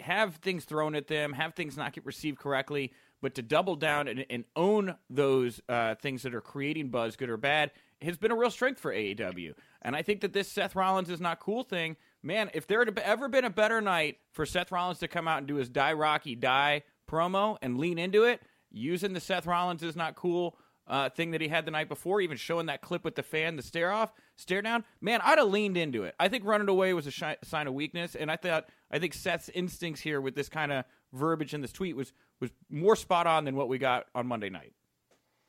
have 0.00 0.36
things 0.36 0.64
thrown 0.64 0.94
at 0.94 1.08
them, 1.08 1.32
have 1.32 1.54
things 1.54 1.76
not 1.76 1.92
get 1.92 2.04
received 2.04 2.38
correctly, 2.38 2.92
but 3.20 3.34
to 3.36 3.42
double 3.42 3.76
down 3.76 4.08
and, 4.08 4.26
and 4.28 4.44
own 4.56 4.96
those 5.08 5.60
uh, 5.68 5.94
things 5.96 6.22
that 6.22 6.34
are 6.34 6.40
creating 6.40 6.88
buzz, 6.88 7.16
good 7.16 7.30
or 7.30 7.36
bad, 7.36 7.70
has 8.00 8.16
been 8.16 8.30
a 8.30 8.36
real 8.36 8.50
strength 8.50 8.80
for 8.80 8.92
AEW. 8.92 9.54
And 9.82 9.94
I 9.94 10.02
think 10.02 10.20
that 10.22 10.32
this 10.32 10.48
Seth 10.48 10.74
Rollins 10.74 11.10
is 11.10 11.20
not 11.20 11.40
cool 11.40 11.62
thing, 11.62 11.96
man, 12.22 12.50
if 12.54 12.66
there 12.66 12.84
had 12.84 12.98
ever 12.98 13.28
been 13.28 13.44
a 13.44 13.50
better 13.50 13.80
night 13.80 14.18
for 14.32 14.46
Seth 14.46 14.72
Rollins 14.72 14.98
to 15.00 15.08
come 15.08 15.28
out 15.28 15.38
and 15.38 15.46
do 15.46 15.56
his 15.56 15.68
Die 15.68 15.92
Rocky 15.92 16.34
Die 16.34 16.82
promo 17.08 17.56
and 17.62 17.78
lean 17.78 17.98
into 17.98 18.24
it, 18.24 18.40
using 18.70 19.12
the 19.12 19.20
Seth 19.20 19.46
Rollins 19.46 19.82
is 19.82 19.96
not 19.96 20.14
cool 20.14 20.56
uh, 20.86 21.08
thing 21.10 21.30
that 21.30 21.40
he 21.40 21.48
had 21.48 21.64
the 21.64 21.70
night 21.70 21.88
before, 21.88 22.20
even 22.20 22.36
showing 22.36 22.66
that 22.66 22.80
clip 22.80 23.04
with 23.04 23.14
the 23.14 23.22
fan, 23.22 23.56
the 23.56 23.62
stare 23.62 23.92
off, 23.92 24.12
stare 24.36 24.62
down, 24.62 24.84
man, 25.00 25.20
I'd 25.22 25.38
have 25.38 25.48
leaned 25.48 25.76
into 25.76 26.04
it. 26.04 26.14
I 26.18 26.28
think 26.28 26.44
running 26.44 26.68
away 26.68 26.92
was 26.92 27.06
a 27.06 27.36
sign 27.44 27.66
of 27.66 27.74
weakness, 27.74 28.14
and 28.14 28.30
I 28.30 28.36
thought 28.36 28.68
I 28.90 28.98
think 28.98 29.14
Seth's 29.14 29.48
instincts 29.50 30.00
here 30.00 30.20
with 30.20 30.34
this 30.34 30.48
kind 30.48 30.72
of 30.72 30.84
verbiage 31.12 31.54
in 31.54 31.60
this 31.60 31.72
tweet 31.72 31.96
was 31.96 32.12
was 32.40 32.50
more 32.68 32.96
spot 32.96 33.26
on 33.26 33.44
than 33.44 33.54
what 33.54 33.68
we 33.68 33.78
got 33.78 34.06
on 34.14 34.26
Monday 34.26 34.50
night. 34.50 34.72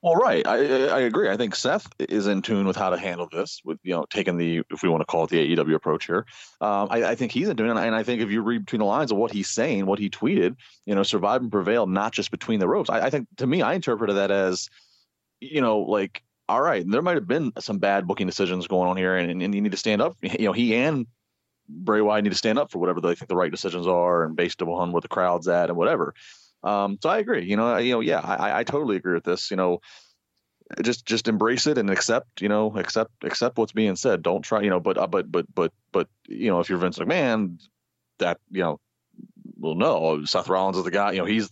Well, 0.03 0.15
right. 0.15 0.45
I, 0.45 0.87
I 0.87 0.99
agree. 0.99 1.29
I 1.29 1.37
think 1.37 1.55
Seth 1.55 1.87
is 1.97 2.27
in 2.27 2.41
tune 2.41 2.67
with 2.67 2.75
how 2.75 2.89
to 2.89 2.97
handle 2.97 3.29
this, 3.31 3.61
with 3.63 3.79
you 3.83 3.93
know 3.93 4.05
taking 4.09 4.35
the 4.37 4.61
if 4.69 4.83
we 4.83 4.89
want 4.89 4.99
to 4.99 5.05
call 5.05 5.23
it 5.23 5.29
the 5.29 5.55
AEW 5.55 5.75
approach 5.75 6.07
here. 6.07 6.25
Um, 6.59 6.89
I, 6.91 7.05
I 7.05 7.15
think 7.15 7.31
he's 7.31 7.47
in 7.47 7.55
tune, 7.55 7.69
and 7.69 7.79
I- 7.79 7.85
and 7.85 7.95
I 7.95 8.03
think 8.03 8.21
if 8.21 8.29
you 8.29 8.41
read 8.41 8.65
between 8.65 8.79
the 8.81 8.85
lines 8.85 9.13
of 9.13 9.17
what 9.17 9.31
he's 9.31 9.49
saying, 9.49 9.85
what 9.85 9.99
he 9.99 10.09
tweeted, 10.09 10.57
you 10.85 10.93
know, 10.93 11.03
survive 11.03 11.41
and 11.41 11.49
prevail, 11.51 11.87
not 11.87 12.11
just 12.11 12.31
between 12.31 12.59
the 12.59 12.67
ropes. 12.67 12.89
I, 12.89 13.05
I 13.05 13.09
think 13.09 13.29
to 13.37 13.47
me, 13.47 13.61
I 13.61 13.75
interpreted 13.75 14.17
that 14.17 14.29
as, 14.29 14.69
you 15.41 15.61
know, 15.61 15.79
like 15.79 16.23
all 16.49 16.61
right, 16.61 16.83
there 16.89 17.01
might 17.01 17.15
have 17.15 17.27
been 17.27 17.53
some 17.59 17.79
bad 17.79 18.07
booking 18.07 18.27
decisions 18.27 18.67
going 18.67 18.89
on 18.89 18.97
here, 18.97 19.15
and, 19.17 19.41
and 19.41 19.55
you 19.55 19.61
need 19.61 19.71
to 19.71 19.77
stand 19.77 20.01
up. 20.01 20.17
You 20.23 20.45
know, 20.47 20.53
he 20.53 20.75
and 20.75 21.07
Bray 21.69 22.01
Wyatt 22.01 22.23
need 22.25 22.31
to 22.31 22.37
stand 22.37 22.59
up 22.59 22.71
for 22.71 22.79
whatever 22.79 23.01
they 23.01 23.15
think 23.15 23.29
the 23.29 23.37
right 23.37 23.51
decisions 23.51 23.87
are, 23.87 24.25
and 24.25 24.35
based 24.35 24.61
upon 24.61 24.91
where 24.91 25.01
the 25.01 25.07
crowd's 25.09 25.47
at 25.47 25.69
and 25.69 25.77
whatever. 25.77 26.13
Um, 26.63 26.97
so 27.01 27.09
I 27.09 27.17
agree. 27.17 27.45
You 27.45 27.57
know, 27.57 27.77
you 27.77 27.93
know, 27.93 27.99
yeah, 27.99 28.19
I, 28.19 28.59
I 28.59 28.63
totally 28.63 28.95
agree 28.95 29.13
with 29.13 29.23
this. 29.23 29.51
You 29.51 29.57
know, 29.57 29.81
just 30.81 31.05
just 31.05 31.27
embrace 31.27 31.67
it 31.67 31.77
and 31.77 31.89
accept. 31.89 32.41
You 32.41 32.49
know, 32.49 32.75
accept 32.77 33.23
accept 33.23 33.57
what's 33.57 33.73
being 33.73 33.95
said. 33.95 34.23
Don't 34.23 34.41
try. 34.41 34.61
You 34.61 34.69
know, 34.69 34.79
but 34.79 34.97
uh, 34.97 35.07
but 35.07 35.31
but 35.31 35.45
but 35.53 35.73
but 35.91 36.07
you 36.27 36.49
know, 36.49 36.59
if 36.59 36.69
you're 36.69 36.77
Vince 36.77 36.99
McMahon, 36.99 37.59
that 38.19 38.39
you 38.49 38.61
know, 38.61 38.79
well, 39.57 39.75
no, 39.75 40.23
Seth 40.25 40.47
Rollins 40.47 40.77
is 40.77 40.83
the 40.83 40.91
guy. 40.91 41.11
You 41.11 41.19
know, 41.19 41.25
he's. 41.25 41.49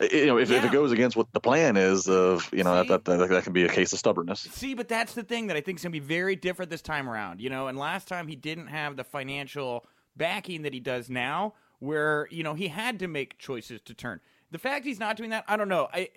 You 0.00 0.26
know, 0.26 0.38
if, 0.38 0.50
if 0.50 0.64
it 0.64 0.72
goes 0.72 0.90
against 0.90 1.16
what 1.16 1.32
the 1.32 1.38
plan 1.38 1.76
is 1.76 2.08
of, 2.08 2.48
you 2.52 2.64
know, 2.64 2.82
See? 2.82 2.88
that, 2.88 3.04
that 3.04 3.28
that 3.28 3.44
can 3.44 3.52
be 3.52 3.64
a 3.64 3.68
case 3.68 3.92
of 3.92 4.00
stubbornness. 4.00 4.40
See, 4.40 4.74
but 4.74 4.88
that's 4.88 5.14
the 5.14 5.22
thing 5.22 5.46
that 5.46 5.56
I 5.56 5.60
think 5.60 5.78
is 5.78 5.84
going 5.84 5.92
to 5.92 6.00
be 6.00 6.04
very 6.04 6.34
different 6.34 6.70
this 6.70 6.82
time 6.82 7.08
around. 7.08 7.40
You 7.40 7.50
know, 7.50 7.68
and 7.68 7.78
last 7.78 8.08
time 8.08 8.26
he 8.26 8.34
didn't 8.34 8.68
have 8.68 8.96
the 8.96 9.04
financial 9.04 9.84
backing 10.16 10.62
that 10.62 10.72
he 10.72 10.80
does 10.80 11.08
now, 11.08 11.54
where 11.78 12.26
you 12.30 12.42
know 12.42 12.54
he 12.54 12.68
had 12.68 12.98
to 13.00 13.06
make 13.06 13.38
choices 13.38 13.80
to 13.82 13.94
turn. 13.94 14.20
The 14.52 14.58
fact 14.58 14.84
he's 14.84 15.00
not 15.00 15.16
doing 15.16 15.30
that, 15.30 15.44
I 15.48 15.56
don't 15.56 15.68
know. 15.68 15.88
I 15.92 16.10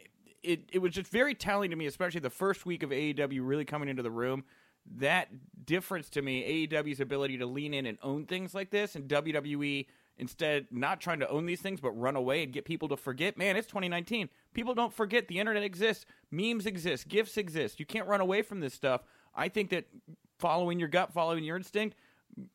it 0.44 0.70
it 0.72 0.80
was 0.80 0.94
just 0.94 1.10
very 1.10 1.34
telling 1.34 1.72
to 1.72 1.76
me, 1.76 1.88
especially 1.88 2.20
the 2.20 2.30
first 2.30 2.66
week 2.66 2.84
of 2.84 2.92
AEW 2.92 3.40
really 3.42 3.66
coming 3.66 3.90
into 3.90 4.04
the 4.04 4.12
room. 4.12 4.44
That 4.98 5.30
difference 5.66 6.10
to 6.12 6.22
me, 6.22 6.68
AEW's 6.68 7.00
ability 7.00 7.40
to 7.40 7.48
lean 7.48 7.74
in 7.74 7.88
and 7.88 7.98
own 8.04 8.26
things 8.26 8.54
like 8.54 8.70
this, 8.70 8.96
and 8.96 9.08
WWE 9.08 9.88
instead 10.18 10.68
not 10.70 11.02
trying 11.02 11.20
to 11.20 11.30
own 11.30 11.46
these 11.46 11.60
things 11.60 11.82
but 11.82 11.92
run 11.92 12.16
away 12.16 12.44
and 12.44 12.54
get 12.54 12.66
people 12.66 12.88
to 12.90 12.98
forget. 12.98 13.38
Man, 13.38 13.56
it's 13.56 13.68
2019. 13.68 14.30
People 14.54 14.76
don't 14.76 14.94
forget 14.94 15.28
the 15.28 15.40
internet 15.40 15.64
exists, 15.64 16.06
memes 16.30 16.66
exist, 16.66 17.08
gifs 17.08 17.38
exist. 17.38 17.80
You 17.80 17.86
can't 17.86 18.08
run 18.08 18.22
away 18.22 18.42
from 18.42 18.60
this 18.60 18.74
stuff. 18.74 19.02
I 19.34 19.50
think 19.50 19.72
that 19.72 19.86
following 20.40 20.78
your 20.80 20.90
gut, 20.90 21.14
following 21.14 21.44
your 21.44 21.58
instinct, 21.58 21.98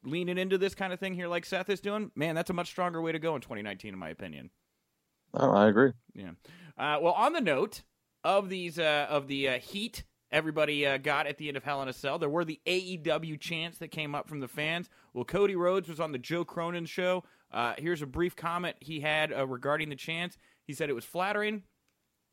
leaning 0.04 0.38
into 0.38 0.58
this 0.58 0.74
kind 0.74 0.92
of 0.92 1.00
thing 1.00 1.14
here, 1.14 1.26
like 1.26 1.44
Seth 1.44 1.70
is 1.70 1.80
doing, 1.80 2.10
man, 2.14 2.34
that's 2.34 2.50
a 2.50 2.54
much 2.54 2.68
stronger 2.68 3.00
way 3.00 3.12
to 3.12 3.18
go 3.18 3.34
in 3.34 3.40
2019, 3.40 3.92
in 3.92 3.98
my 3.98 4.10
opinion. 4.10 4.50
Oh, 5.34 5.50
I 5.50 5.68
agree. 5.68 5.92
Yeah. 6.14 6.30
Uh, 6.78 6.98
well, 7.00 7.12
on 7.12 7.32
the 7.32 7.40
note 7.40 7.82
of 8.24 8.48
these 8.48 8.78
uh, 8.78 9.06
of 9.08 9.28
the 9.28 9.48
uh, 9.48 9.58
heat 9.58 10.04
everybody 10.32 10.86
uh, 10.86 10.96
got 10.98 11.26
at 11.26 11.38
the 11.38 11.48
end 11.48 11.56
of 11.56 11.64
Hell 11.64 11.82
in 11.82 11.88
a 11.88 11.92
Cell, 11.92 12.18
there 12.18 12.28
were 12.28 12.44
the 12.44 12.60
AEW 12.66 13.38
chants 13.40 13.78
that 13.78 13.90
came 13.90 14.14
up 14.14 14.28
from 14.28 14.40
the 14.40 14.48
fans. 14.48 14.88
Well, 15.12 15.24
Cody 15.24 15.56
Rhodes 15.56 15.88
was 15.88 16.00
on 16.00 16.12
the 16.12 16.18
Joe 16.18 16.44
Cronin 16.44 16.86
show. 16.86 17.24
Uh, 17.52 17.74
here's 17.78 18.02
a 18.02 18.06
brief 18.06 18.36
comment 18.36 18.76
he 18.80 19.00
had 19.00 19.32
uh, 19.32 19.46
regarding 19.46 19.88
the 19.88 19.96
chants. 19.96 20.36
He 20.66 20.72
said 20.72 20.88
it 20.88 20.94
was 20.94 21.04
flattering. 21.04 21.64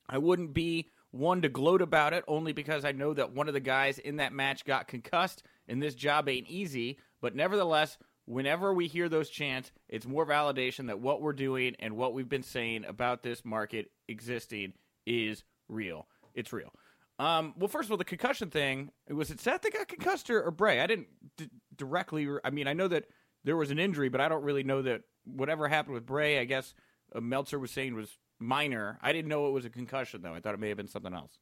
I 0.08 0.20
wouldn't 0.20 0.54
be 0.54 0.89
one 1.12 1.42
to 1.42 1.50
gloat 1.50 1.82
about 1.82 2.13
it, 2.13 2.24
only 2.27 2.54
because 2.54 2.86
I 2.86 2.92
know 2.92 3.13
that 3.13 3.34
one 3.34 3.48
of 3.48 3.54
the 3.54 3.60
guys 3.60 3.98
in 3.98 4.18
that 4.18 4.34
match 4.34 4.66
got 4.66 4.88
concussed, 4.88 5.44
and 5.68 5.82
this 5.82 5.96
job 5.96 6.30
ain't 6.30 6.48
easy. 6.48 7.00
But 7.22 7.36
nevertheless, 7.36 7.98
whenever 8.27 8.74
we 8.74 8.88
hear 8.88 9.10
those 9.10 9.29
chants, 9.29 9.72
it's 9.88 10.05
more 10.05 10.25
validation 10.25 10.88
that 10.88 11.00
what 11.00 11.22
we're 11.22 11.34
doing 11.34 11.75
and 11.79 11.96
what 11.96 12.13
we've 12.13 12.29
been 12.29 12.43
saying 12.43 12.86
about 12.86 13.24
this 13.24 13.43
market 13.43 13.89
existing 14.07 14.74
is 15.05 15.43
real. 15.69 16.07
It's 16.36 16.53
real. 16.53 16.72
Um, 17.19 17.55
well, 17.57 17.69
first 17.69 17.88
of 17.88 17.91
all, 17.91 17.98
the 17.98 18.03
concussion 18.03 18.51
thing 18.51 18.91
was 19.10 19.31
it 19.31 19.39
Seth 19.39 19.62
that 19.62 19.74
got 19.74 19.88
concussed 19.88 20.29
or, 20.29 20.43
or 20.43 20.51
Bray? 20.51 20.81
I 20.81 20.88
didn't 20.88 21.07
d- 21.38 21.50
directly. 21.75 22.27
I 22.43 22.51
mean, 22.51 22.67
I 22.67 22.74
know 22.74 22.88
that 22.89 23.05
there 23.43 23.57
was 23.57 23.72
an 23.72 23.79
injury, 23.79 24.10
but 24.10 24.22
I 24.22 24.29
don't 24.29 24.43
really 24.43 24.63
know 24.63 24.84
that 24.84 25.01
whatever 25.25 25.67
happened 25.67 25.96
with 25.96 26.05
Bray. 26.05 26.38
I 26.38 26.43
guess 26.43 26.75
uh, 27.15 27.22
Meltzer 27.22 27.57
was 27.57 27.72
saying 27.72 27.96
was 27.96 28.17
minor. 28.39 29.00
I 29.01 29.13
didn't 29.13 29.29
know 29.29 29.48
it 29.48 29.53
was 29.53 29.65
a 29.65 29.69
concussion 29.69 30.22
though. 30.22 30.34
I 30.34 30.41
thought 30.41 30.53
it 30.53 30.60
may 30.60 30.67
have 30.67 30.77
been 30.77 30.88
something 30.88 31.13
else. 31.13 31.39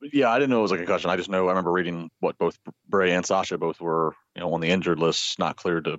Yeah, 0.00 0.30
I 0.30 0.38
didn't 0.38 0.50
know 0.50 0.58
it 0.58 0.62
was 0.62 0.72
a 0.72 0.76
concussion. 0.76 1.10
I 1.10 1.16
just 1.16 1.30
know 1.30 1.46
I 1.46 1.50
remember 1.50 1.72
reading 1.72 2.10
what 2.20 2.38
both 2.38 2.58
Bray 2.88 3.12
and 3.12 3.24
Sasha 3.24 3.56
both 3.58 3.80
were, 3.80 4.14
you 4.34 4.40
know, 4.40 4.52
on 4.52 4.60
the 4.60 4.68
injured 4.68 4.98
list, 4.98 5.38
not 5.38 5.56
cleared 5.56 5.84
to 5.84 5.98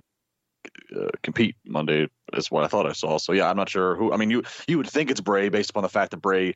uh, 0.96 1.08
compete 1.22 1.56
Monday. 1.66 2.08
Is 2.32 2.50
what 2.50 2.64
I 2.64 2.68
thought 2.68 2.86
I 2.86 2.92
saw. 2.92 3.18
So 3.18 3.32
yeah, 3.32 3.50
I'm 3.50 3.56
not 3.56 3.68
sure 3.68 3.96
who. 3.96 4.12
I 4.12 4.16
mean, 4.16 4.30
you 4.30 4.42
you 4.66 4.78
would 4.78 4.88
think 4.88 5.10
it's 5.10 5.20
Bray 5.20 5.48
based 5.48 5.70
upon 5.70 5.82
the 5.82 5.88
fact 5.88 6.12
that 6.12 6.18
Bray, 6.18 6.46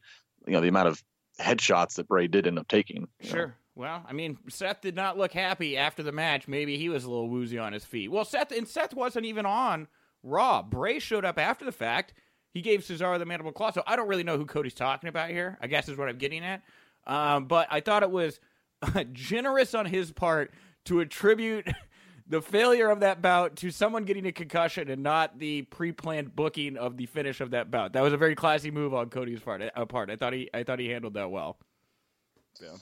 you 0.47 0.53
know, 0.53 0.61
the 0.61 0.69
amount 0.69 0.89
of 0.89 1.03
headshots 1.41 1.95
that 1.95 2.09
Bray 2.09 2.29
did 2.29 2.47
end 2.47 2.59
up 2.59 2.69
taking. 2.69 3.09
Sure. 3.21 3.47
Know. 3.49 3.53
Well, 3.75 4.05
I 4.07 4.13
mean, 4.13 4.37
Seth 4.51 4.83
did 4.83 4.95
not 4.95 5.17
look 5.17 5.33
happy 5.33 5.79
after 5.79 6.03
the 6.03 6.13
match. 6.13 6.47
Maybe 6.47 6.77
he 6.77 6.91
was 6.91 7.05
a 7.05 7.11
little 7.11 7.31
woozy 7.31 7.59
on 7.59 7.73
his 7.73 7.85
feet. 7.85 8.11
Well, 8.11 8.25
Seth 8.25 8.53
and 8.53 8.69
Seth 8.69 8.95
wasn't 8.95 9.25
even 9.25 9.47
on 9.47 9.89
Raw. 10.23 10.63
Bray 10.63 10.99
showed 10.99 11.25
up 11.25 11.39
after 11.39 11.65
the 11.65 11.73
fact. 11.73 12.13
He 12.53 12.61
gave 12.61 12.81
Cesaro 12.81 13.19
the 13.19 13.25
mandible 13.25 13.53
claw. 13.53 13.71
So 13.71 13.83
I 13.87 13.97
don't 13.97 14.09
really 14.09 14.25
know 14.25 14.37
who 14.37 14.45
Cody's 14.45 14.75
talking 14.75 15.09
about 15.09 15.31
here. 15.31 15.59
I 15.63 15.69
guess 15.69 15.89
is 15.89 15.97
what 15.97 16.11
I'm 16.11 16.19
getting 16.19 16.45
at. 16.45 16.63
Um, 17.07 17.47
but 17.47 17.69
I 17.71 17.81
thought 17.81 18.03
it 18.03 18.11
was 18.11 18.41
generous 19.13 19.75
on 19.75 19.87
his 19.87 20.13
part 20.13 20.53
to 20.87 21.01
attribute 21.01 21.67
the 22.27 22.41
failure 22.41 22.91
of 22.91 23.01
that 23.01 23.21
bout 23.21 23.57
to 23.57 23.71
someone 23.71 24.05
getting 24.05 24.27
a 24.27 24.33
concussion 24.33 24.89
and 24.89 25.03
not 25.03 25.39
the 25.39 25.63
pre-planned 25.63 26.35
booking 26.35 26.77
of 26.77 26.97
the 26.97 27.07
finish 27.07 27.41
of 27.41 27.51
that 27.51 27.71
bout. 27.71 27.93
That 27.93 28.03
was 28.03 28.13
a 28.13 28.17
very 28.17 28.35
classy 28.35 28.71
move 28.71 28.95
on 28.95 29.11
Cody's 29.11 29.41
part. 29.41 29.63
Uh, 29.63 29.85
part. 29.87 30.11
I 30.11 30.17
thought 30.17 30.33
he 30.33 30.49
I 30.55 30.63
thought 30.63 30.79
he 30.79 30.89
handled 30.89 31.15
that 31.15 31.31
well. 31.31 31.59
Yeah. 32.61 32.77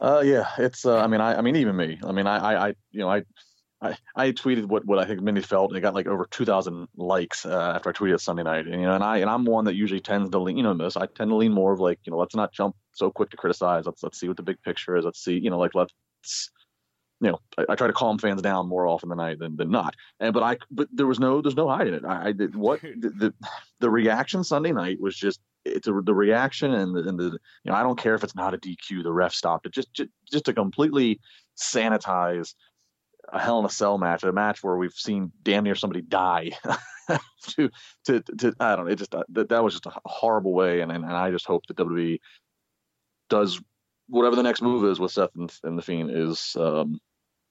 Uh, 0.00 0.22
yeah, 0.24 0.48
it's. 0.56 0.86
Uh, 0.86 0.98
I 0.98 1.06
mean, 1.06 1.20
I, 1.20 1.36
I 1.36 1.40
mean, 1.42 1.56
even 1.56 1.76
me. 1.76 2.00
I 2.02 2.12
mean, 2.12 2.26
I, 2.26 2.38
I, 2.38 2.68
I 2.68 2.74
you 2.90 3.00
know, 3.00 3.10
I, 3.10 3.22
I, 3.82 3.96
I 4.14 4.32
tweeted 4.32 4.66
what, 4.66 4.84
what 4.84 4.98
I 4.98 5.06
think 5.06 5.22
Mindy 5.22 5.40
felt. 5.40 5.74
It 5.74 5.80
got 5.80 5.94
like 5.94 6.06
over 6.06 6.26
two 6.30 6.44
thousand 6.44 6.88
likes 6.96 7.46
uh, 7.46 7.72
after 7.76 7.88
I 7.88 7.92
tweeted 7.92 8.14
it 8.14 8.20
Sunday 8.20 8.42
night. 8.42 8.66
And 8.66 8.80
you 8.80 8.86
know, 8.86 8.94
and 8.94 9.04
I, 9.04 9.18
and 9.18 9.30
I'm 9.30 9.44
one 9.44 9.64
that 9.64 9.74
usually 9.74 10.00
tends 10.00 10.30
to 10.30 10.38
lean, 10.38 10.56
you 10.56 10.62
know, 10.62 10.74
this. 10.74 10.96
I 10.96 11.06
tend 11.06 11.30
to 11.30 11.36
lean 11.36 11.52
more 11.52 11.72
of 11.72 11.80
like, 11.80 11.98
you 12.04 12.10
know, 12.10 12.18
let's 12.18 12.34
not 12.34 12.52
jump 12.52 12.76
so 12.92 13.10
quick 13.10 13.30
to 13.30 13.36
criticize. 13.36 13.86
Let's 13.86 14.02
let's 14.02 14.20
see 14.20 14.28
what 14.28 14.36
the 14.36 14.42
big 14.42 14.60
picture 14.62 14.96
is. 14.96 15.04
Let's 15.04 15.24
see, 15.24 15.38
you 15.38 15.50
know, 15.50 15.58
like 15.58 15.74
let's 15.74 16.50
you 17.20 17.30
know, 17.30 17.38
I, 17.58 17.66
I, 17.70 17.74
try 17.74 17.86
to 17.86 17.92
calm 17.92 18.18
fans 18.18 18.40
down 18.40 18.66
more 18.66 18.86
often 18.86 19.10
than 19.10 19.20
I 19.20 19.34
than, 19.34 19.56
than 19.56 19.70
not. 19.70 19.94
And 20.20 20.32
but 20.32 20.42
I 20.42 20.56
but 20.70 20.88
there 20.92 21.06
was 21.06 21.20
no 21.20 21.40
there's 21.42 21.56
no 21.56 21.68
hiding 21.68 21.94
it. 21.94 22.04
I, 22.04 22.28
I 22.28 22.32
did 22.32 22.56
what 22.56 22.80
the, 22.80 23.10
the, 23.10 23.34
the 23.80 23.90
reaction 23.90 24.42
Sunday 24.42 24.72
night 24.72 25.00
was 25.00 25.16
just 25.16 25.40
it's 25.64 25.86
a, 25.86 25.92
the 26.02 26.14
reaction 26.14 26.72
and 26.72 26.94
the, 26.94 27.06
and 27.06 27.18
the 27.18 27.24
you 27.24 27.70
know 27.70 27.74
I 27.74 27.82
don't 27.82 27.98
care 27.98 28.14
if 28.14 28.24
it's 28.24 28.34
not 28.34 28.54
a 28.54 28.58
DQ 28.58 29.02
the 29.02 29.12
ref 29.12 29.34
stopped 29.34 29.66
it 29.66 29.72
just 29.72 29.92
just, 29.92 30.10
just 30.30 30.46
to 30.46 30.54
completely 30.54 31.20
sanitize 31.58 32.54
a 33.32 33.38
Hell 33.38 33.58
in 33.58 33.64
a 33.64 33.70
Cell 33.70 33.98
match 33.98 34.22
a 34.22 34.32
match 34.32 34.62
where 34.62 34.76
we've 34.76 34.92
seen 34.92 35.32
damn 35.42 35.64
near 35.64 35.74
somebody 35.74 36.02
die 36.02 36.50
to, 37.48 37.70
to 38.04 38.20
to 38.20 38.54
I 38.60 38.76
don't 38.76 38.86
know 38.86 38.92
it 38.92 38.96
just 38.96 39.14
uh, 39.14 39.24
that 39.30 39.48
that 39.50 39.64
was 39.64 39.74
just 39.74 39.86
a 39.86 39.92
horrible 40.04 40.52
way 40.52 40.80
and 40.80 40.92
and, 40.92 41.04
I 41.04 41.30
just 41.30 41.46
hope 41.46 41.66
that 41.66 41.76
WWE 41.76 42.18
does 43.28 43.60
whatever 44.08 44.36
the 44.36 44.42
next 44.42 44.62
move 44.62 44.84
is 44.84 44.98
with 44.98 45.12
Seth 45.12 45.34
and, 45.36 45.52
and 45.62 45.78
the 45.78 45.82
Fiend 45.82 46.10
is 46.10 46.56
um, 46.58 47.00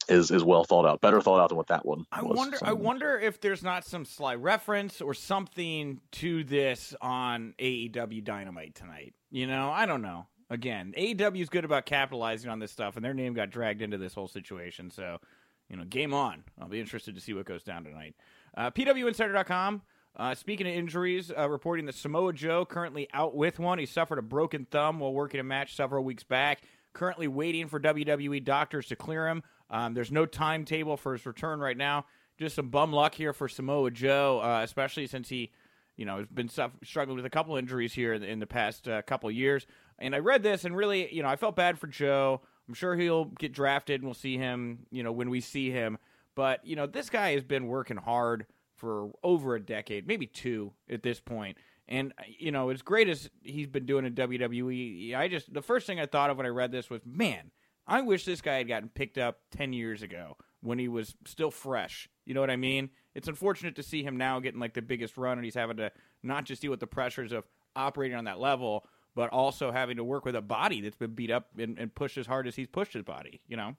is 0.09 0.31
is 0.31 0.43
well 0.43 0.63
thought 0.63 0.85
out, 0.85 1.01
better 1.01 1.21
thought 1.21 1.39
out 1.39 1.49
than 1.49 1.57
what 1.57 1.67
that 1.67 1.85
one. 1.85 2.05
I 2.11 2.21
was. 2.21 2.37
wonder. 2.37 2.57
I 2.61 2.73
wonder 2.73 3.19
if 3.19 3.39
there's 3.39 3.63
not 3.63 3.85
some 3.85 4.05
sly 4.05 4.35
reference 4.35 5.01
or 5.01 5.13
something 5.13 6.01
to 6.13 6.43
this 6.43 6.93
on 7.01 7.53
AEW 7.59 8.23
Dynamite 8.23 8.75
tonight. 8.75 9.13
You 9.31 9.47
know, 9.47 9.69
I 9.69 9.85
don't 9.85 10.01
know. 10.01 10.27
Again, 10.49 10.93
AEW 10.97 11.41
is 11.41 11.49
good 11.49 11.65
about 11.65 11.85
capitalizing 11.85 12.49
on 12.49 12.59
this 12.59 12.71
stuff, 12.71 12.95
and 12.95 13.05
their 13.05 13.13
name 13.13 13.33
got 13.35 13.51
dragged 13.51 13.81
into 13.81 13.99
this 13.99 14.15
whole 14.15 14.27
situation. 14.27 14.89
So, 14.89 15.19
you 15.69 15.77
know, 15.77 15.83
game 15.83 16.13
on. 16.13 16.43
I'll 16.59 16.67
be 16.67 16.79
interested 16.79 17.15
to 17.15 17.21
see 17.21 17.33
what 17.33 17.45
goes 17.45 17.63
down 17.63 17.83
tonight. 17.83 18.15
Uh, 18.57 18.71
PWInsider.com. 18.71 19.81
Uh, 20.15 20.35
speaking 20.35 20.67
of 20.67 20.73
injuries, 20.73 21.31
uh, 21.37 21.49
reporting 21.49 21.85
that 21.85 21.95
Samoa 21.95 22.33
Joe 22.33 22.65
currently 22.65 23.07
out 23.13 23.35
with 23.35 23.59
one. 23.59 23.79
He 23.79 23.85
suffered 23.85 24.19
a 24.19 24.23
broken 24.23 24.65
thumb 24.69 24.99
while 24.99 25.13
working 25.13 25.39
a 25.39 25.43
match 25.43 25.75
several 25.75 26.03
weeks 26.03 26.23
back. 26.23 26.61
Currently 26.93 27.27
waiting 27.27 27.67
for 27.67 27.79
WWE 27.79 28.43
doctors 28.43 28.87
to 28.87 28.95
clear 28.95 29.27
him. 29.27 29.43
Um, 29.69 29.93
there's 29.93 30.11
no 30.11 30.25
timetable 30.25 30.97
for 30.97 31.13
his 31.13 31.25
return 31.25 31.59
right 31.59 31.77
now. 31.77 32.05
Just 32.37 32.55
some 32.55 32.69
bum 32.69 32.91
luck 32.91 33.13
here 33.13 33.33
for 33.33 33.47
Samoa 33.47 33.91
Joe, 33.91 34.41
uh, 34.41 34.61
especially 34.63 35.05
since 35.07 35.29
he, 35.29 35.51
you 35.95 36.05
know, 36.05 36.17
has 36.17 36.27
been 36.27 36.49
struggling 36.83 37.15
with 37.15 37.25
a 37.25 37.29
couple 37.29 37.55
injuries 37.55 37.93
here 37.93 38.13
in 38.13 38.21
the, 38.21 38.27
in 38.27 38.39
the 38.39 38.47
past 38.47 38.87
uh, 38.87 39.01
couple 39.03 39.29
years. 39.29 39.67
And 39.99 40.15
I 40.15 40.19
read 40.19 40.41
this 40.41 40.65
and 40.65 40.75
really, 40.75 41.13
you 41.13 41.21
know, 41.21 41.29
I 41.29 41.35
felt 41.35 41.55
bad 41.55 41.77
for 41.77 41.87
Joe. 41.87 42.41
I'm 42.69 42.75
sure 42.75 42.95
he'll 42.95 43.25
get 43.25 43.51
drafted 43.51 43.99
and 43.99 44.07
we'll 44.07 44.13
see 44.13 44.37
him, 44.37 44.85
you 44.91 45.01
know, 45.01 45.11
when 45.11 45.31
we 45.31 45.41
see 45.41 45.71
him. 45.71 45.97
But 46.35 46.63
you 46.65 46.75
know, 46.75 46.85
this 46.85 47.09
guy 47.09 47.31
has 47.31 47.43
been 47.43 47.67
working 47.67 47.97
hard 47.97 48.45
for 48.75 49.09
over 49.23 49.55
a 49.55 49.59
decade, 49.59 50.07
maybe 50.07 50.27
two 50.27 50.71
at 50.87 51.01
this 51.01 51.19
point. 51.19 51.57
And 51.87 52.13
you 52.27 52.51
know, 52.51 52.69
as 52.69 52.83
great 52.83 53.09
as 53.09 53.27
he's 53.41 53.65
been 53.65 53.87
doing 53.87 54.05
in 54.05 54.13
WWE, 54.13 55.15
I 55.15 55.27
just 55.27 55.51
the 55.51 55.63
first 55.63 55.87
thing 55.87 55.99
I 55.99 56.05
thought 56.05 56.29
of 56.29 56.37
when 56.37 56.45
I 56.45 56.49
read 56.49 56.71
this 56.71 56.91
was, 56.91 57.01
man, 57.03 57.49
I 57.87 58.01
wish 58.01 58.23
this 58.23 58.39
guy 58.39 58.57
had 58.57 58.67
gotten 58.67 58.89
picked 58.89 59.17
up 59.17 59.39
10 59.57 59.73
years 59.73 60.03
ago 60.03 60.37
when 60.61 60.77
he 60.77 60.87
was 60.87 61.15
still 61.25 61.49
fresh. 61.49 62.07
You 62.25 62.35
know 62.35 62.41
what 62.41 62.51
I 62.51 62.55
mean? 62.55 62.91
It's 63.15 63.27
unfortunate 63.27 63.75
to 63.77 63.83
see 63.83 64.03
him 64.03 64.15
now 64.15 64.39
getting 64.39 64.59
like 64.59 64.75
the 64.75 64.83
biggest 64.83 65.17
run 65.17 65.39
and 65.39 65.43
he's 65.43 65.55
having 65.55 65.77
to 65.77 65.91
not 66.21 66.45
just 66.45 66.61
deal 66.61 66.69
with 66.69 66.79
the 66.81 66.87
pressures 66.87 67.31
of 67.31 67.45
operating 67.75 68.15
on 68.15 68.25
that 68.25 68.39
level, 68.39 68.85
but 69.15 69.29
also 69.31 69.71
having 69.71 69.97
to 69.97 70.03
work 70.03 70.25
with 70.25 70.35
a 70.35 70.41
body 70.41 70.81
that's 70.81 70.95
been 70.95 71.13
beat 71.13 71.31
up 71.31 71.47
and, 71.57 71.77
and 71.77 71.93
pushed 71.93 72.17
as 72.17 72.25
hard 72.25 72.47
as 72.47 72.55
he's 72.55 72.67
pushed 72.67 72.93
his 72.93 73.03
body, 73.03 73.41
you 73.47 73.57
know? 73.57 73.75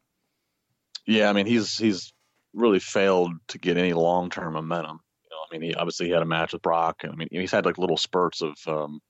Yeah, 1.06 1.30
I 1.30 1.32
mean, 1.32 1.46
he's 1.46 1.76
he's 1.76 2.12
really 2.52 2.78
failed 2.78 3.32
to 3.48 3.58
get 3.58 3.76
any 3.76 3.92
long 3.92 4.30
term 4.30 4.52
momentum. 4.54 5.00
You 5.24 5.30
know, 5.30 5.36
I 5.50 5.52
mean, 5.52 5.62
he 5.62 5.74
obviously 5.74 6.06
he 6.06 6.12
had 6.12 6.22
a 6.22 6.26
match 6.26 6.52
with 6.52 6.62
Brock. 6.62 7.02
I 7.04 7.14
mean, 7.14 7.28
he's 7.30 7.52
had 7.52 7.64
like 7.64 7.78
little 7.78 7.96
spurts 7.96 8.42
of 8.42 8.56
um, 8.66 9.00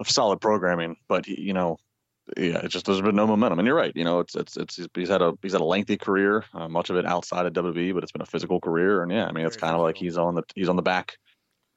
of 0.00 0.10
solid 0.10 0.40
programming, 0.40 0.96
but 1.08 1.26
he, 1.26 1.40
you 1.40 1.52
know, 1.52 1.76
yeah, 2.36 2.58
it 2.58 2.68
just 2.68 2.86
there's 2.86 3.00
been 3.00 3.16
no 3.16 3.26
momentum. 3.26 3.58
And 3.58 3.66
you're 3.66 3.76
right. 3.76 3.92
You 3.94 4.04
know, 4.04 4.20
it's 4.20 4.34
it's 4.34 4.56
it's 4.56 4.78
he's 4.94 5.08
had 5.08 5.22
a 5.22 5.34
he's 5.42 5.52
had 5.52 5.60
a 5.60 5.64
lengthy 5.64 5.96
career, 5.96 6.44
uh, 6.52 6.68
much 6.68 6.90
of 6.90 6.96
it 6.96 7.06
outside 7.06 7.46
of 7.46 7.52
WWE, 7.52 7.94
but 7.94 8.02
it's 8.02 8.12
been 8.12 8.22
a 8.22 8.26
physical 8.26 8.60
career. 8.60 9.02
And 9.02 9.12
yeah, 9.12 9.26
I 9.26 9.32
mean, 9.32 9.46
it's 9.46 9.56
kind 9.56 9.74
of 9.74 9.80
like 9.80 9.96
he's 9.96 10.18
on 10.18 10.34
the 10.34 10.42
he's 10.54 10.68
on 10.68 10.76
the 10.76 10.82
back 10.82 11.16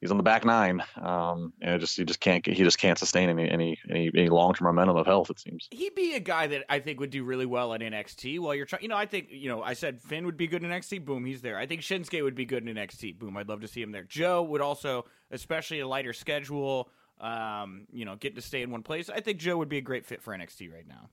he's 0.02 0.12
on 0.12 0.18
the 0.18 0.24
back 0.24 0.44
nine. 0.44 0.84
Um, 1.00 1.54
and 1.62 1.80
just 1.80 1.96
he 1.96 2.04
just 2.04 2.20
can't 2.20 2.46
he 2.46 2.64
just 2.64 2.80
can't 2.80 2.98
sustain 2.98 3.30
any 3.30 3.50
any 3.50 3.80
any, 3.90 4.12
any 4.14 4.30
long 4.30 4.54
term 4.54 4.66
momentum 4.66 4.98
of 4.98 5.06
health. 5.06 5.30
It 5.30 5.40
seems 5.40 5.68
he'd 5.72 5.96
be 5.96 6.16
a 6.16 6.20
guy 6.20 6.48
that 6.48 6.66
I 6.68 6.80
think 6.80 7.00
would 7.00 7.12
do 7.12 7.24
really 7.24 7.46
well 7.46 7.74
at 7.74 7.82
NXT. 7.82 8.40
While 8.40 8.56
you're 8.56 8.66
trying, 8.66 8.82
you 8.82 8.90
know, 8.90 8.98
I 8.98 9.06
think 9.06 9.28
you 9.30 9.48
know 9.48 9.64
I 9.64 9.74
said 9.74 10.02
Finn 10.02 10.26
would 10.26 10.38
be 10.38 10.48
good 10.48 10.64
in 10.64 10.70
NXT. 10.70 11.06
Boom, 11.06 11.24
he's 11.24 11.42
there. 11.42 11.58
I 11.58 11.68
think 11.68 11.82
Shinsuke 11.82 12.22
would 12.24 12.36
be 12.36 12.46
good 12.46 12.68
in 12.68 12.76
NXT. 12.76 13.20
Boom, 13.20 13.38
I'd 13.38 13.48
love 13.48 13.62
to 13.62 13.68
see 13.68 13.82
him 13.82 13.92
there. 13.92 14.04
Joe 14.04 14.44
would 14.44 14.62
also, 14.62 15.06
especially 15.30 15.80
a 15.80 15.88
lighter 15.88 16.14
schedule. 16.14 16.90
Um, 17.20 17.86
you 17.94 18.04
know, 18.04 18.16
get 18.16 18.34
to 18.36 18.42
stay 18.42 18.64
in 18.64 18.72
one 18.72 18.82
place. 18.82 19.08
I 19.08 19.20
think 19.20 19.38
Joe 19.38 19.58
would 19.58 19.70
be 19.70 19.78
a 19.78 19.82
great 19.82 20.08
fit 20.08 20.24
for 20.24 20.36
NXT 20.36 20.74
right 20.74 20.88
now 20.88 21.10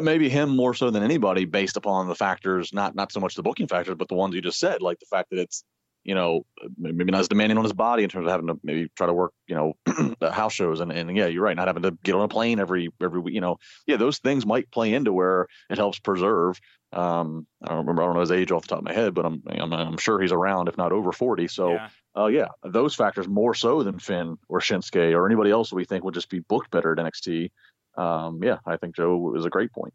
maybe 0.00 0.30
him 0.30 0.48
more 0.48 0.72
so 0.72 0.88
than 0.88 1.02
anybody 1.02 1.44
based 1.44 1.76
upon 1.76 2.08
the 2.08 2.14
factors 2.14 2.72
not 2.72 2.94
not 2.94 3.12
so 3.12 3.20
much 3.20 3.34
the 3.34 3.42
booking 3.42 3.68
factors 3.68 3.94
but 3.94 4.08
the 4.08 4.14
ones 4.14 4.34
you 4.34 4.40
just 4.40 4.58
said 4.58 4.80
like 4.80 4.98
the 4.98 5.04
fact 5.06 5.28
that 5.28 5.38
it's 5.38 5.64
you 6.04 6.14
know 6.14 6.44
maybe 6.76 7.04
not 7.04 7.20
as 7.20 7.28
demanding 7.28 7.58
on 7.58 7.64
his 7.64 7.72
body 7.72 8.02
in 8.02 8.08
terms 8.08 8.26
of 8.26 8.30
having 8.30 8.46
to 8.46 8.58
maybe 8.62 8.90
try 8.96 9.06
to 9.06 9.12
work 9.12 9.32
you 9.46 9.54
know 9.54 9.74
house 10.30 10.52
shows 10.52 10.80
and, 10.80 10.92
and 10.92 11.16
yeah 11.16 11.26
you're 11.26 11.42
right 11.42 11.56
not 11.56 11.68
having 11.68 11.82
to 11.82 11.96
get 12.02 12.14
on 12.14 12.22
a 12.22 12.28
plane 12.28 12.58
every 12.58 12.90
every 13.02 13.20
week 13.20 13.34
you 13.34 13.40
know 13.40 13.58
yeah 13.86 13.96
those 13.96 14.18
things 14.18 14.44
might 14.46 14.70
play 14.70 14.92
into 14.92 15.12
where 15.12 15.46
it 15.70 15.78
helps 15.78 15.98
preserve 15.98 16.60
um 16.92 17.46
i 17.62 17.68
don't 17.68 17.78
remember 17.78 18.02
i 18.02 18.06
don't 18.06 18.14
know 18.14 18.20
his 18.20 18.30
age 18.30 18.50
off 18.52 18.62
the 18.62 18.68
top 18.68 18.78
of 18.78 18.84
my 18.84 18.92
head 18.92 19.14
but 19.14 19.24
i'm 19.24 19.42
i'm, 19.48 19.72
I'm 19.72 19.98
sure 19.98 20.20
he's 20.20 20.32
around 20.32 20.68
if 20.68 20.76
not 20.76 20.92
over 20.92 21.12
40 21.12 21.48
so 21.48 21.72
yeah. 21.72 21.88
Uh, 22.14 22.26
yeah, 22.26 22.48
those 22.62 22.94
factors 22.94 23.26
more 23.26 23.54
so 23.54 23.82
than 23.82 23.98
Finn 23.98 24.36
or 24.46 24.60
Shinsuke 24.60 25.14
or 25.14 25.24
anybody 25.24 25.50
else 25.50 25.72
we 25.72 25.86
think 25.86 26.04
would 26.04 26.12
just 26.12 26.28
be 26.28 26.40
booked 26.40 26.70
better 26.70 26.92
at 26.92 26.98
NXT 26.98 27.48
um, 27.96 28.40
yeah, 28.42 28.58
I 28.66 28.76
think 28.76 28.96
Joe 28.96 29.34
is 29.36 29.44
a 29.44 29.50
great 29.50 29.72
point. 29.72 29.92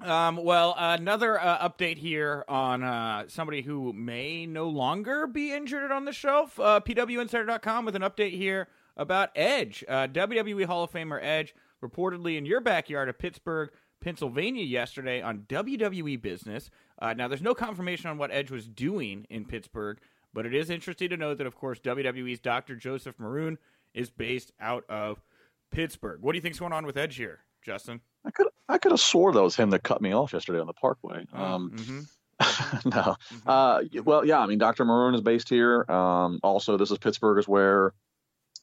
Um, 0.00 0.36
well, 0.36 0.74
another 0.76 1.40
uh, 1.40 1.68
update 1.68 1.96
here 1.98 2.44
on 2.48 2.82
uh, 2.82 3.24
somebody 3.28 3.62
who 3.62 3.92
may 3.92 4.46
no 4.46 4.68
longer 4.68 5.26
be 5.26 5.52
injured 5.52 5.90
on 5.90 6.04
the 6.04 6.12
shelf. 6.12 6.60
Uh, 6.60 6.80
PWInsider.com 6.80 7.84
with 7.84 7.96
an 7.96 8.02
update 8.02 8.32
here 8.32 8.68
about 8.96 9.30
Edge. 9.34 9.84
Uh, 9.88 10.06
WWE 10.06 10.66
Hall 10.66 10.84
of 10.84 10.92
Famer 10.92 11.18
Edge 11.22 11.54
reportedly 11.82 12.36
in 12.36 12.46
your 12.46 12.60
backyard 12.60 13.08
of 13.08 13.18
Pittsburgh, 13.18 13.70
Pennsylvania 14.00 14.64
yesterday 14.64 15.22
on 15.22 15.40
WWE 15.48 16.20
Business. 16.20 16.70
Uh, 16.98 17.14
now, 17.14 17.28
there's 17.28 17.42
no 17.42 17.54
confirmation 17.54 18.10
on 18.10 18.18
what 18.18 18.30
Edge 18.30 18.50
was 18.50 18.66
doing 18.68 19.26
in 19.30 19.44
Pittsburgh, 19.44 19.98
but 20.32 20.46
it 20.46 20.54
is 20.54 20.70
interesting 20.70 21.08
to 21.10 21.16
note 21.16 21.38
that, 21.38 21.46
of 21.46 21.56
course, 21.56 21.78
WWE's 21.80 22.40
Dr. 22.40 22.76
Joseph 22.76 23.18
Maroon 23.18 23.58
is 23.94 24.10
based 24.10 24.52
out 24.60 24.84
of 24.88 25.22
Pittsburgh. 25.70 26.20
What 26.20 26.32
do 26.32 26.36
you 26.36 26.42
think's 26.42 26.58
going 26.58 26.72
on 26.72 26.86
with 26.86 26.96
Edge 26.96 27.16
here, 27.16 27.40
Justin? 27.62 28.00
I 28.26 28.30
could 28.30 28.48
I 28.68 28.78
could 28.78 28.90
have 28.92 29.00
swore 29.00 29.32
that 29.32 29.42
was 29.42 29.54
him 29.56 29.70
that 29.70 29.82
cut 29.84 30.02
me 30.02 30.12
off 30.12 30.32
yesterday 30.32 30.58
on 30.60 30.66
the 30.66 30.72
Parkway. 30.72 31.24
Oh, 31.32 31.42
Um, 31.44 31.70
mhm. 31.74 32.06
no, 32.84 33.16
Mhm. 33.32 33.42
uh, 33.46 34.02
well, 34.02 34.24
yeah, 34.24 34.40
I 34.40 34.46
mean, 34.46 34.58
Dr. 34.58 34.84
Maroon 34.84 35.14
is 35.14 35.20
based 35.22 35.48
here. 35.48 35.90
Um, 35.90 36.40
also, 36.42 36.76
this 36.76 36.90
is 36.90 36.98
Pittsburgh, 36.98 37.38
is 37.38 37.48
where 37.48 37.94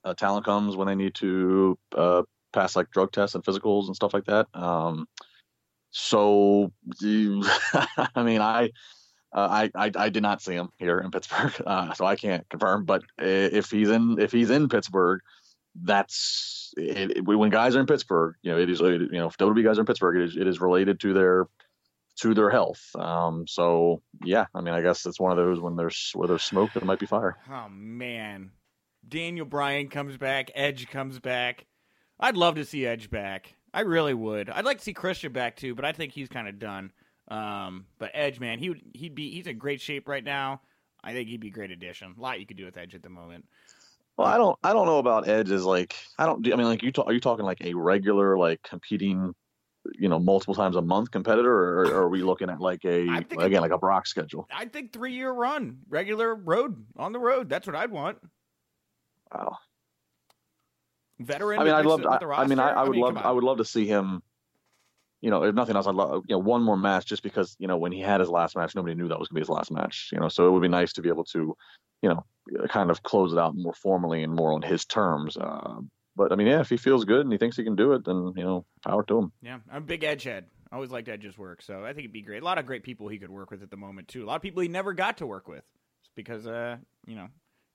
uh, 0.04 0.14
talent 0.14 0.46
comes 0.46 0.76
when 0.76 0.88
they 0.88 0.96
need 0.96 1.16
to 1.16 1.78
uh, 1.96 2.24
pass 2.52 2.76
like 2.76 2.92
drug 2.92 3.12
tests 3.12 3.36
and 3.36 3.44
physicals 3.44 3.88
and 3.88 3.96
stuff 3.96 4.14
like 4.14 4.26
that. 4.26 4.48
Um, 4.54 5.08
so, 5.92 6.72
I 7.02 8.24
mean, 8.24 8.42
I, 8.42 8.72
uh, 9.34 9.48
I, 9.50 9.72
I, 9.76 9.92
I 9.96 10.10
did 10.10 10.22
not 10.24 10.42
see 10.42 10.54
him 10.54 10.70
here 10.78 11.00
in 11.00 11.10
Pittsburgh, 11.10 11.54
uh, 11.66 11.94
so 11.94 12.06
I 12.06 12.16
can't 12.16 12.48
confirm. 12.50 12.86
But 12.86 13.04
if 13.18 13.72
he's 13.72 13.90
in, 13.90 14.20
if 14.20 14.32
he's 14.32 14.50
in 14.50 14.70
Pittsburgh, 14.70 15.22
that's 15.82 16.74
it, 16.78 17.18
it- 17.18 17.22
when 17.26 17.50
guys 17.50 17.76
are 17.76 17.80
in 17.80 17.86
Pittsburgh. 17.88 18.36
You 18.42 18.52
know, 18.52 18.60
it 18.60 18.70
is, 18.70 18.82
it, 18.82 19.02
you 19.02 19.20
know, 19.20 19.28
if 19.28 19.38
WWE 19.38 19.64
guys 19.64 19.78
are 19.78 19.82
in 19.82 19.88
Pittsburgh, 19.88 20.18
it 20.18 20.24
is, 20.24 20.38
it 20.38 20.48
is 20.48 20.62
related 20.62 21.00
to 21.02 21.14
their 21.14 21.48
to 22.22 22.34
their 22.36 22.50
health. 22.52 22.82
Um, 22.96 23.48
so 23.48 24.02
yeah, 24.24 24.46
I 24.54 24.62
mean, 24.62 24.74
I 24.74 24.82
guess 24.82 25.06
it's 25.06 25.20
one 25.20 25.32
of 25.32 25.38
those 25.38 25.60
when 25.60 25.76
there's 25.76 26.12
where 26.14 26.28
there's 26.28 26.44
smoke, 26.44 26.72
there 26.74 26.86
might 26.86 27.00
be 27.00 27.06
fire. 27.08 27.38
Oh 27.50 27.68
man, 27.70 28.52
Daniel 29.08 29.46
Bryan 29.46 29.88
comes 29.88 30.18
back, 30.18 30.52
Edge 30.54 30.88
comes 30.88 31.20
back. 31.20 31.66
I'd 32.20 32.38
love 32.38 32.56
to 32.56 32.66
see 32.66 32.86
Edge 32.86 33.10
back. 33.10 33.56
I 33.74 33.82
really 33.82 34.14
would. 34.14 34.50
I'd 34.52 34.66
like 34.66 34.78
to 34.78 34.84
see 34.84 34.94
Christian 34.94 35.34
back 35.34 35.56
too, 35.56 35.74
but 35.74 35.86
I 35.86 35.92
think 35.92 36.12
he's 36.14 36.30
kind 36.30 36.48
of 36.48 36.60
done. 36.60 36.92
Um, 37.30 37.88
but 37.98 38.12
Edge, 38.14 38.40
man, 38.40 38.60
he 38.60 38.70
would 38.70 38.82
he'd 38.94 39.16
be 39.16 39.32
he's 39.32 39.48
in 39.48 39.58
great 39.58 39.82
shape 39.82 40.08
right 40.08 40.24
now. 40.24 40.62
I 41.04 41.14
think 41.14 41.28
he'd 41.30 41.40
be 41.42 41.48
a 41.48 41.52
great 41.52 41.72
addition. 41.72 42.14
A 42.18 42.22
lot 42.22 42.40
you 42.40 42.46
could 42.46 42.58
do 42.58 42.66
with 42.66 42.78
Edge 42.78 42.94
at 42.94 43.02
the 43.02 43.10
moment. 43.10 43.46
Well, 44.18 44.28
I 44.28 44.38
don't, 44.38 44.58
I 44.64 44.74
don't 44.74 44.86
know 44.86 45.00
about 45.00 45.28
Edge 45.28 45.50
as 45.52 45.66
like, 45.66 45.96
I 46.20 46.26
don't, 46.26 46.46
I 46.52 46.56
mean, 46.56 46.68
like 46.68 46.84
you 46.84 46.92
talk, 46.92 47.08
are 47.08 47.14
you 47.14 47.20
talking 47.20 47.46
like 47.46 47.62
a 47.62 47.74
regular 47.74 48.38
like 48.38 48.62
competing, 48.62 49.34
you 49.98 50.08
know, 50.08 50.20
multiple 50.20 50.54
times 50.54 50.76
a 50.76 50.82
month 50.82 51.12
competitor, 51.12 51.52
or, 51.52 51.82
or 51.88 51.96
are 52.04 52.10
we 52.10 52.22
looking 52.22 52.50
at 52.50 52.62
like 52.62 52.86
a 52.86 53.08
again 53.40 53.62
like 53.62 53.72
a 53.72 53.78
Brock 53.78 54.08
schedule? 54.08 54.48
I 54.54 54.66
think 54.66 54.94
three 54.94 55.14
year 55.14 55.32
run, 55.32 55.80
regular 55.90 56.36
road 56.36 56.86
on 56.96 57.12
the 57.12 57.20
road. 57.20 57.50
That's 57.50 57.68
what 57.68 57.76
I'd 57.76 57.92
want. 57.92 58.18
Wow. 59.34 59.58
Veteran. 61.20 61.60
I 61.60 61.64
mean, 61.64 61.74
I'd 61.74 61.86
love. 61.86 62.06
I, 62.06 62.20
I 62.42 62.48
mean, 62.48 62.60
I? 62.60 62.70
I 62.70 62.84
would 62.84 62.98
love. 62.98 63.18
I 63.18 63.32
would 63.32 63.44
love 63.44 63.58
to 63.58 63.66
see 63.66 63.86
him. 63.86 64.22
You 65.24 65.30
know, 65.30 65.44
if 65.44 65.56
nothing 65.56 65.78
else, 65.78 65.88
I'd 65.88 65.96
love 65.96 66.26
you 66.28 66.36
know 66.36 66.40
one 66.40 66.62
more 66.62 66.76
match 66.76 67.06
just 67.06 67.24
because 67.24 67.56
you 67.58 67.68
know 67.68 67.78
when 67.78 67.94
he 67.94 68.02
had 68.02 68.20
his 68.20 68.30
last 68.30 68.58
match, 68.58 68.76
nobody 68.76 68.94
knew 68.94 69.08
that 69.08 69.18
was 69.18 69.30
gonna 69.30 69.38
be 69.38 69.42
his 69.42 69.50
last 69.50 69.72
match. 69.72 70.10
You 70.12 70.20
know, 70.20 70.28
so 70.28 70.46
it 70.48 70.52
would 70.52 70.62
be 70.62 70.68
nice 70.68 70.92
to 70.94 71.02
be 71.02 71.08
able 71.08 71.24
to, 71.26 71.56
you 72.02 72.10
know, 72.10 72.26
kind 72.68 72.92
of 72.92 73.02
close 73.04 73.32
it 73.32 73.40
out 73.40 73.56
more 73.56 73.74
formally 73.74 74.24
and 74.24 74.36
more 74.36 74.52
on 74.52 74.62
his 74.62 74.84
terms. 74.84 75.38
Uh, 75.38 75.80
but 76.18 76.34
I 76.34 76.36
mean, 76.36 76.48
yeah, 76.48 76.60
if 76.60 76.70
he 76.70 76.76
feels 76.76 77.06
good 77.06 77.22
and 77.22 77.32
he 77.32 77.38
thinks 77.38 77.56
he 77.56 77.64
can 77.64 77.78
do 77.78 77.94
it, 77.94 78.04
then 78.04 78.34
you 78.36 78.44
know, 78.44 78.66
power 78.86 79.02
to 79.04 79.18
him. 79.18 79.32
Yeah, 79.42 79.60
I'm 79.72 79.84
a 79.84 79.86
big 79.86 80.04
Edge 80.04 80.24
head. 80.24 80.46
I 80.74 80.76
always 80.76 80.92
liked 80.92 81.08
Edge's 81.08 81.38
work, 81.38 81.62
so 81.62 81.86
I 81.86 81.94
think 81.94 82.00
it'd 82.00 82.12
be 82.12 82.22
great. 82.22 82.42
A 82.42 82.46
lot 82.46 82.58
of 82.58 82.66
great 82.66 82.84
people 82.84 83.08
he 83.08 83.18
could 83.18 83.30
work 83.30 83.50
with 83.50 83.64
at 83.64 83.72
the 83.72 83.78
moment 83.78 84.10
too. 84.10 84.26
A 84.26 84.28
lot 84.28 84.36
of 84.36 84.42
people 84.42 84.62
he 84.62 84.68
never 84.68 84.92
got 84.92 85.20
to 85.20 85.26
work 85.26 85.48
with 85.48 85.64
because, 86.16 86.48
uh, 86.48 86.76
you 87.08 87.16
know, 87.16 87.30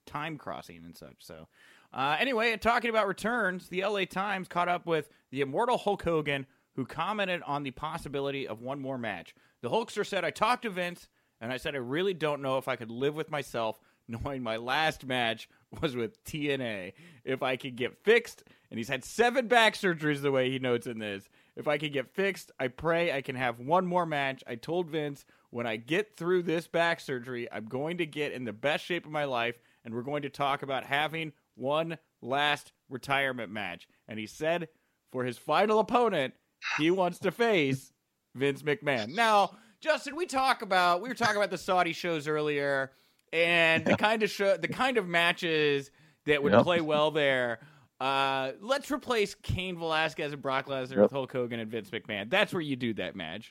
time 0.04 0.36
crossing 0.36 0.84
and 0.84 0.96
such. 0.96 1.16
So, 1.20 1.48
uh, 1.94 2.16
anyway, 2.18 2.56
talking 2.56 2.90
about 2.90 3.06
returns, 3.06 3.68
the 3.68 3.84
LA 3.84 4.04
Times 4.04 4.48
caught 4.48 4.68
up 4.68 4.84
with 4.84 5.08
the 5.30 5.40
immortal 5.40 5.78
Hulk 5.78 6.02
Hogan, 6.02 6.46
who 6.78 6.86
commented 6.86 7.42
on 7.42 7.64
the 7.64 7.72
possibility 7.72 8.46
of 8.46 8.62
one 8.62 8.80
more 8.80 8.96
match. 8.96 9.34
The 9.62 9.68
Hulkster 9.68 10.06
said, 10.06 10.24
"I 10.24 10.30
talked 10.30 10.62
to 10.62 10.70
Vince, 10.70 11.08
and 11.40 11.52
I 11.52 11.56
said 11.56 11.74
I 11.74 11.78
really 11.78 12.14
don't 12.14 12.40
know 12.40 12.56
if 12.56 12.68
I 12.68 12.76
could 12.76 12.90
live 12.90 13.16
with 13.16 13.32
myself." 13.32 13.80
Knowing 14.10 14.44
my 14.44 14.56
last 14.56 15.04
match 15.04 15.50
was 15.82 15.96
with 15.96 16.24
TNA. 16.24 16.92
If 17.24 17.42
I 17.42 17.56
could 17.56 17.74
get 17.74 18.04
fixed, 18.04 18.44
and 18.70 18.78
he's 18.78 18.88
had 18.88 19.04
seven 19.04 19.48
back 19.48 19.74
surgeries 19.74 20.22
the 20.22 20.30
way 20.30 20.50
he 20.50 20.60
notes 20.60 20.86
in 20.86 21.00
this. 21.00 21.28
If 21.56 21.66
I 21.66 21.78
can 21.78 21.90
get 21.90 22.14
fixed, 22.14 22.52
I 22.60 22.68
pray 22.68 23.12
I 23.12 23.22
can 23.22 23.34
have 23.34 23.58
one 23.58 23.84
more 23.84 24.06
match. 24.06 24.44
I 24.46 24.54
told 24.54 24.88
Vince 24.88 25.26
when 25.50 25.66
I 25.66 25.76
get 25.76 26.16
through 26.16 26.44
this 26.44 26.68
back 26.68 27.00
surgery, 27.00 27.50
I'm 27.50 27.66
going 27.66 27.98
to 27.98 28.06
get 28.06 28.32
in 28.32 28.44
the 28.44 28.52
best 28.52 28.84
shape 28.84 29.04
of 29.04 29.10
my 29.10 29.24
life, 29.24 29.58
and 29.84 29.92
we're 29.92 30.02
going 30.02 30.22
to 30.22 30.30
talk 30.30 30.62
about 30.62 30.84
having 30.84 31.32
one 31.56 31.98
last 32.22 32.72
retirement 32.88 33.50
match. 33.50 33.88
And 34.06 34.18
he 34.18 34.26
said 34.26 34.68
for 35.10 35.24
his 35.24 35.38
final 35.38 35.80
opponent, 35.80 36.34
he 36.78 36.90
wants 36.90 37.18
to 37.20 37.30
face 37.30 37.92
Vince 38.34 38.62
McMahon. 38.62 39.14
Now, 39.14 39.56
Justin, 39.80 40.16
we 40.16 40.26
talk 40.26 40.62
about 40.62 41.00
we 41.02 41.08
were 41.08 41.14
talking 41.14 41.36
about 41.36 41.50
the 41.50 41.58
Saudi 41.58 41.92
shows 41.92 42.26
earlier, 42.28 42.92
and 43.32 43.84
the 43.84 43.96
kind 43.96 44.22
of 44.22 44.30
show, 44.30 44.56
the 44.56 44.68
kind 44.68 44.96
of 44.98 45.06
matches 45.06 45.90
that 46.26 46.42
would 46.42 46.52
Yep. 46.52 46.62
play 46.64 46.80
well 46.80 47.10
there. 47.10 47.60
Uh, 48.00 48.52
let's 48.60 48.90
replace 48.90 49.34
Cain 49.34 49.76
Velasquez 49.76 50.32
and 50.32 50.40
Brock 50.42 50.66
Lesnar 50.66 50.90
Yep. 50.90 50.98
with 50.98 51.10
Hulk 51.12 51.32
Hogan 51.32 51.58
and 51.60 51.70
Vince 51.70 51.90
McMahon. 51.90 52.30
That's 52.30 52.52
where 52.52 52.62
you 52.62 52.76
do 52.76 52.94
that 52.94 53.16
match. 53.16 53.50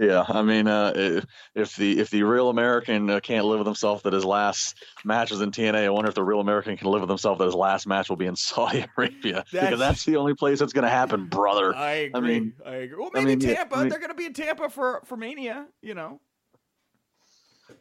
Yeah, 0.00 0.24
I 0.26 0.40
mean, 0.40 0.66
uh, 0.66 1.20
if, 1.54 1.76
the 1.76 2.00
if 2.00 2.08
the 2.08 2.22
real 2.22 2.48
American 2.48 3.10
uh, 3.10 3.20
can't 3.20 3.44
live 3.44 3.58
with 3.58 3.66
himself 3.66 4.02
that 4.04 4.14
his 4.14 4.24
last 4.24 4.82
match 5.04 5.30
was 5.30 5.42
in 5.42 5.50
TNA, 5.50 5.84
I 5.84 5.90
wonder 5.90 6.08
if 6.08 6.14
the 6.14 6.24
real 6.24 6.40
American 6.40 6.74
can 6.78 6.88
live 6.88 7.02
with 7.02 7.10
himself 7.10 7.36
that 7.36 7.44
his 7.44 7.54
last 7.54 7.86
match 7.86 8.08
will 8.08 8.16
be 8.16 8.24
in 8.24 8.34
Saudi 8.36 8.86
Arabia 8.96 9.44
That's- 9.52 9.66
because 9.66 9.78
that's 9.78 10.04
the 10.06 10.16
only 10.16 10.32
place 10.32 10.58
that's 10.58 10.72
going 10.72 10.84
to 10.84 10.90
happen, 10.90 11.26
brother. 11.26 11.76
I 11.76 11.92
agree. 11.92 12.10
I, 12.14 12.20
mean- 12.20 12.52
agree. 12.64 12.96
Well, 12.98 13.10
I 13.14 13.18
maybe 13.18 13.36
mean, 13.36 13.40
yeah, 13.42 13.56
Tampa. 13.56 13.76
I 13.76 13.80
mean- 13.80 13.88
They're 13.90 13.98
going 13.98 14.08
to 14.08 14.16
be 14.16 14.24
in 14.24 14.32
Tampa 14.32 14.70
for 14.70 15.02
for 15.04 15.18
Mania. 15.18 15.66
You 15.82 15.92
know. 15.92 16.18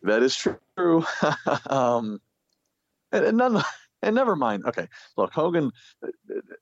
That 0.03 0.21
is 0.21 0.36
true. 0.36 1.05
um, 1.69 2.19
and, 3.13 3.25
and 3.25 3.38
none, 3.38 3.63
and 4.01 4.13
never 4.13 4.36
mind. 4.36 4.65
Okay, 4.65 4.88
look, 5.15 5.32
Hogan 5.32 5.71
uh, 6.03 6.08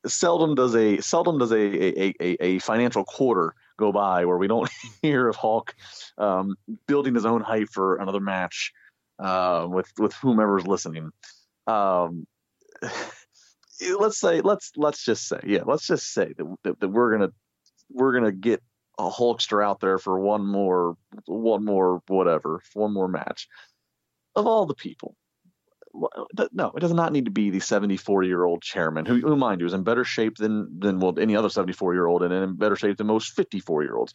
seldom 0.06 0.54
does 0.54 0.76
a 0.76 1.02
seldom 1.02 1.40
does 1.40 1.52
a 1.52 1.58
a, 1.58 2.14
a, 2.22 2.38
a 2.46 2.60
financial 2.60 3.04
quarter 3.04 3.56
go 3.78 3.92
by 3.92 4.26
where 4.26 4.38
we 4.38 4.48
don't 4.48 4.70
hear 5.02 5.28
of 5.28 5.36
Hulk 5.36 5.76
um, 6.18 6.56
building 6.88 7.16
his 7.16 7.26
own 7.26 7.42
hype 7.42 7.70
for 7.70 7.98
another 7.98 8.20
match 8.20 8.74
uh, 9.20 9.68
with 9.70 9.92
with 9.98 10.14
whomever's 10.14 10.68
listening. 10.68 11.12
Um, 11.66 12.28
let's 14.00 14.20
say 14.20 14.42
let's 14.42 14.72
let's 14.76 15.04
just 15.06 15.28
say 15.28 15.40
yeah 15.46 15.62
let's 15.66 15.86
just 15.88 16.12
say 16.12 16.34
that, 16.38 16.56
that, 16.64 16.80
that 16.80 16.90
we're 16.90 17.12
gonna 17.12 17.32
we're 17.92 18.14
gonna 18.14 18.32
get 18.32 18.62
a 18.98 19.10
Hulkster 19.10 19.64
out 19.64 19.80
there 19.80 20.00
for 20.00 20.20
one 20.20 20.46
more 20.46 20.98
one 21.26 21.64
more 21.64 22.02
whatever 22.08 22.62
one 22.74 22.94
more 22.94 23.08
match 23.08 23.48
of 24.36 24.48
all 24.48 24.66
the 24.66 24.74
people 24.74 25.16
no 26.54 26.72
it 26.76 26.80
does 26.80 26.94
not 26.94 27.12
need 27.12 27.26
to 27.26 27.32
be 27.32 27.50
the 27.50 27.60
74 27.60 28.24
year 28.24 28.44
old 28.44 28.62
chairman 28.62 29.06
who, 29.06 29.20
who 29.20 29.36
mind 29.36 29.62
you 29.62 29.68
is 29.68 29.74
in 29.74 29.84
better 29.84 30.04
shape 30.04 30.38
than 30.38 30.80
than 30.80 31.00
well 31.00 31.18
any 31.20 31.36
other 31.36 31.50
74 31.50 31.94
year 31.94 32.06
old 32.06 32.24
and 32.24 32.34
in 32.34 32.56
better 32.56 32.76
shape 32.76 32.98
than 32.98 33.08
most 33.08 33.34
54 33.34 33.84
year 33.84 33.96
olds 33.96 34.14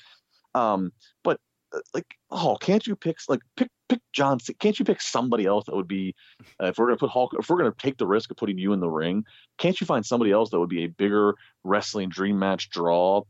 um 0.55 0.93
but 1.25 1.39
uh, 1.75 1.81
like 1.95 2.07
oh 2.31 2.57
can't 2.61 2.87
you 2.87 2.97
pick 2.97 3.19
like 3.29 3.41
pick 3.57 3.69
pick 3.89 4.01
John 4.13 4.39
can't 4.59 4.79
you 4.79 4.85
pick 4.85 5.01
somebody 5.01 5.47
else 5.47 5.67
that 5.67 5.75
would 5.75 5.89
be 5.89 6.15
uh, 6.63 6.67
if 6.67 6.79
we're 6.79 6.87
gonna 6.87 6.99
put 6.99 7.11
Hulk 7.11 7.33
if 7.39 7.49
we're 7.49 7.59
gonna 7.59 7.75
take 7.79 7.99
the 7.99 8.07
risk 8.07 8.31
of 8.31 8.37
putting 8.37 8.59
you 8.59 8.73
in 8.73 8.81
the 8.81 8.91
ring 8.91 9.25
can't 9.59 9.81
you 9.81 9.87
find 9.87 10.05
somebody 10.05 10.31
else 10.31 10.51
that 10.51 10.61
would 10.61 10.69
be 10.69 10.85
a 10.85 10.89
bigger 10.89 11.35
wrestling 11.65 12.09
dream 12.09 12.39
match 12.39 12.71
draw 12.71 13.23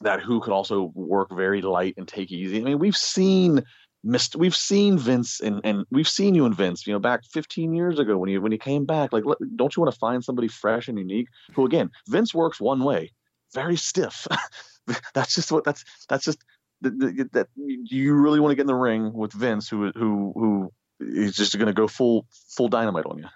that 0.00 0.20
who 0.20 0.40
could 0.40 0.52
also 0.52 0.92
work 0.94 1.30
very 1.34 1.62
light 1.62 1.94
and 1.96 2.08
take 2.08 2.32
easy. 2.32 2.60
I 2.60 2.64
mean, 2.64 2.78
we've 2.78 2.96
seen 2.96 3.62
missed 4.04 4.36
we've 4.36 4.54
seen 4.54 4.98
Vince 4.98 5.40
and 5.40 5.60
and 5.64 5.84
we've 5.90 6.08
seen 6.08 6.34
you 6.34 6.44
and 6.44 6.54
Vince, 6.54 6.86
you 6.86 6.92
know, 6.92 6.98
back 6.98 7.24
15 7.32 7.74
years 7.74 7.98
ago 7.98 8.18
when 8.18 8.30
you 8.30 8.40
when 8.40 8.52
you 8.52 8.58
came 8.58 8.84
back. 8.84 9.12
Like, 9.12 9.24
let- 9.24 9.38
don't 9.56 9.74
you 9.74 9.82
want 9.82 9.92
to 9.92 9.98
find 9.98 10.22
somebody 10.22 10.48
fresh 10.48 10.88
and 10.88 10.98
unique? 10.98 11.28
Who 11.54 11.64
again, 11.64 11.90
Vince 12.08 12.34
works 12.34 12.60
one 12.60 12.84
way, 12.84 13.12
very 13.52 13.76
stiff. 13.76 14.26
that's 15.14 15.34
just 15.34 15.50
what 15.50 15.64
that's 15.64 15.84
that's 16.08 16.24
just 16.24 16.44
that, 16.82 17.28
that, 17.32 17.48
you 17.56 18.14
really 18.14 18.40
want 18.40 18.52
to 18.52 18.56
get 18.56 18.62
in 18.62 18.66
the 18.66 18.74
ring 18.74 19.12
with 19.12 19.32
Vince, 19.32 19.68
who 19.68 19.90
who 19.92 20.32
who 20.34 20.72
is 21.00 21.34
just 21.34 21.56
going 21.56 21.66
to 21.66 21.72
go 21.72 21.88
full 21.88 22.26
full 22.56 22.68
dynamite 22.68 23.06
on 23.06 23.18
you. 23.18 23.26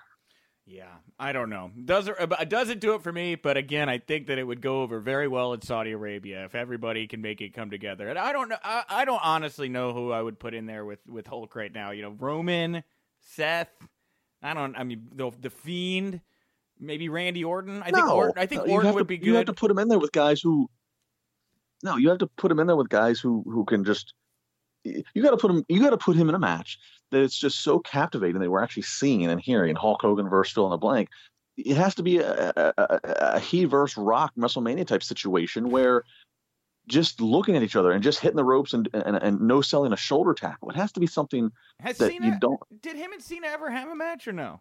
Yeah, 0.67 0.97
I 1.19 1.33
don't 1.33 1.51
know. 1.51 1.73
Does 1.85 2.07
it, 2.07 2.15
uh, 2.21 2.37
it 2.41 2.49
doesn't 2.49 2.81
do 2.81 2.95
it 2.95 3.03
for 3.03 3.13
me, 3.13 3.35
but 3.35 3.57
again, 3.57 3.89
I 3.89 3.99
think 3.99 4.29
that 4.29 4.39
it 4.39 4.45
would 4.45 4.61
go 4.61 4.83
over 4.83 5.01
very 5.01 5.27
well 5.27 5.53
in 5.53 5.61
Saudi 5.63 5.91
Arabia 5.91 6.45
if 6.45 6.55
everybody 6.55 7.09
can 7.09 7.21
make 7.21 7.41
it 7.41 7.55
come 7.55 7.71
together. 7.71 8.09
And 8.09 8.19
I 8.19 8.33
don't 8.33 8.49
know. 8.49 8.57
I, 8.63 8.85
I 8.89 9.05
don't 9.05 9.21
honestly 9.25 9.69
know 9.69 9.93
who 9.93 10.13
I 10.13 10.23
would 10.23 10.39
put 10.39 10.55
in 10.55 10.67
there 10.67 10.85
with 10.85 11.01
with 11.09 11.27
Hulk 11.27 11.57
right 11.57 11.73
now. 11.73 11.91
You 11.91 12.03
know, 12.03 12.15
Roman, 12.19 12.85
Seth. 13.21 13.71
I 14.43 14.55
don't. 14.55 14.77
I 14.77 14.85
mean, 14.85 15.09
the 15.13 15.33
the 15.41 15.51
Fiend. 15.51 16.21
Maybe 16.81 17.09
Randy 17.09 17.43
Orton. 17.43 17.83
I 17.83 17.91
think 17.91 18.07
Orton. 18.09 18.35
I 18.37 18.47
think 18.47 18.61
no, 18.61 18.65
uh, 18.65 18.69
you 18.69 18.75
Orton 18.75 18.95
would 18.95 19.01
to- 19.01 19.05
be 19.05 19.19
You 19.21 19.35
have 19.35 19.47
to 19.47 19.53
put 19.53 19.71
him 19.71 19.81
in 19.81 19.89
there 19.89 19.99
with 19.99 20.13
guys 20.13 20.41
who 20.41 20.71
no, 21.83 21.97
you 21.97 22.09
have 22.09 22.19
to 22.19 22.27
put 22.27 22.51
him 22.51 22.59
in 22.61 22.67
there 22.67 22.77
with 22.77 22.89
guys 22.89 23.19
who 23.19 23.43
who 23.45 23.65
can 23.65 23.85
just 23.85 24.15
you 24.85 25.23
got 25.23 25.31
to 25.31 25.37
put 25.37 25.51
him 25.51 25.65
you 25.69 25.81
got 25.81 25.91
to 25.91 25.99
put 25.99 26.17
him 26.17 26.29
in 26.29 26.35
a 26.35 26.39
match 26.39 26.79
that 27.11 27.23
it's 27.23 27.39
just 27.39 27.61
so 27.61 27.79
captivating 27.79 28.41
that 28.41 28.51
we're 28.51 28.63
actually 28.63 28.83
seeing 28.83 29.27
and 29.27 29.41
hearing 29.41 29.75
Hulk 29.75 30.03
Hogan 30.03 30.29
versus 30.29 30.53
fill 30.53 30.67
in 30.67 30.71
the 30.71 30.77
blank. 30.77 31.09
It 31.57 31.77
has 31.77 31.95
to 31.97 32.03
be 32.03 32.19
a, 32.19 32.53
a, 32.57 32.73
a, 32.77 33.01
a 33.05 33.41
he 33.41 33.65
versus 33.65 33.97
Rock 33.97 34.33
WrestleMania 34.39 34.87
type 34.87 35.03
situation 35.03 35.71
where 35.71 36.05
just 36.87 37.21
looking 37.21 37.57
at 37.57 37.63
each 37.63 37.77
other 37.77 37.93
and 37.93 38.03
just 38.03 38.21
hitting 38.21 38.37
the 38.37 38.45
ropes 38.45 38.73
and 38.73 38.89
and, 38.95 39.17
and 39.17 39.41
no 39.41 39.61
selling 39.61 39.93
a 39.93 39.97
shoulder 39.97 40.35
tackle. 40.35 40.71
It 40.71 40.77
has 40.77 40.93
to 40.93 41.01
be 41.01 41.07
something 41.07 41.51
Has 41.81 41.99
that 41.99 42.11
Cena, 42.11 42.27
you 42.27 42.39
don't. 42.41 42.61
did 42.81 42.97
him 42.97 43.13
and 43.13 43.23
Cena 43.23 43.49
ever 43.49 43.71
have 43.71 43.89
a 43.89 43.97
match 43.97 44.29
or 44.29 44.33
no? 44.33 44.61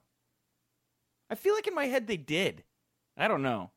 I 1.29 1.35
feel 1.35 1.53
like 1.53 1.67
in 1.67 1.75
my 1.75 1.85
head 1.85 2.07
they 2.07 2.17
did. 2.17 2.63
I 3.17 3.27
don't 3.27 3.41
know. 3.41 3.71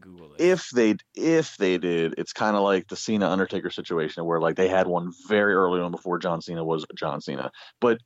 Google 0.00 0.30
this. 0.30 0.40
If 0.40 0.70
they 0.70 0.96
if 1.14 1.56
they 1.56 1.78
did, 1.78 2.14
it's 2.18 2.32
kind 2.32 2.56
of 2.56 2.62
like 2.62 2.88
the 2.88 2.96
Cena 2.96 3.28
Undertaker 3.28 3.70
situation 3.70 4.24
where 4.24 4.40
like 4.40 4.56
they 4.56 4.68
had 4.68 4.86
one 4.86 5.12
very 5.28 5.54
early 5.54 5.80
on 5.80 5.90
before 5.90 6.18
John 6.18 6.40
Cena 6.40 6.64
was 6.64 6.86
John 6.94 7.20
Cena, 7.20 7.50
but. 7.80 7.98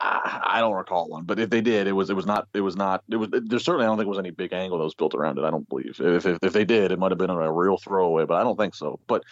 I, 0.00 0.40
I 0.44 0.60
don't 0.60 0.74
recall 0.74 1.08
one, 1.08 1.24
but 1.24 1.38
if 1.38 1.50
they 1.50 1.60
did, 1.60 1.86
it 1.86 1.92
was 1.92 2.10
it 2.10 2.16
was 2.16 2.26
not 2.26 2.48
it 2.52 2.60
was 2.60 2.74
not 2.74 3.04
it 3.08 3.16
was 3.16 3.28
there 3.30 3.60
certainly 3.60 3.86
I 3.86 3.88
don't 3.88 3.96
think 3.96 4.08
was 4.08 4.18
any 4.18 4.32
big 4.32 4.52
angle 4.52 4.76
that 4.78 4.84
was 4.84 4.94
built 4.94 5.14
around 5.14 5.38
it. 5.38 5.44
I 5.44 5.50
don't 5.50 5.68
believe 5.68 6.00
if 6.00 6.26
if, 6.26 6.38
if 6.42 6.52
they 6.52 6.64
did, 6.64 6.90
it 6.90 6.98
might 6.98 7.12
have 7.12 7.18
been 7.18 7.30
a 7.30 7.52
real 7.52 7.78
throwaway, 7.78 8.24
but 8.24 8.34
I 8.34 8.42
don't 8.42 8.58
think 8.58 8.74
so. 8.74 8.98
But 9.06 9.22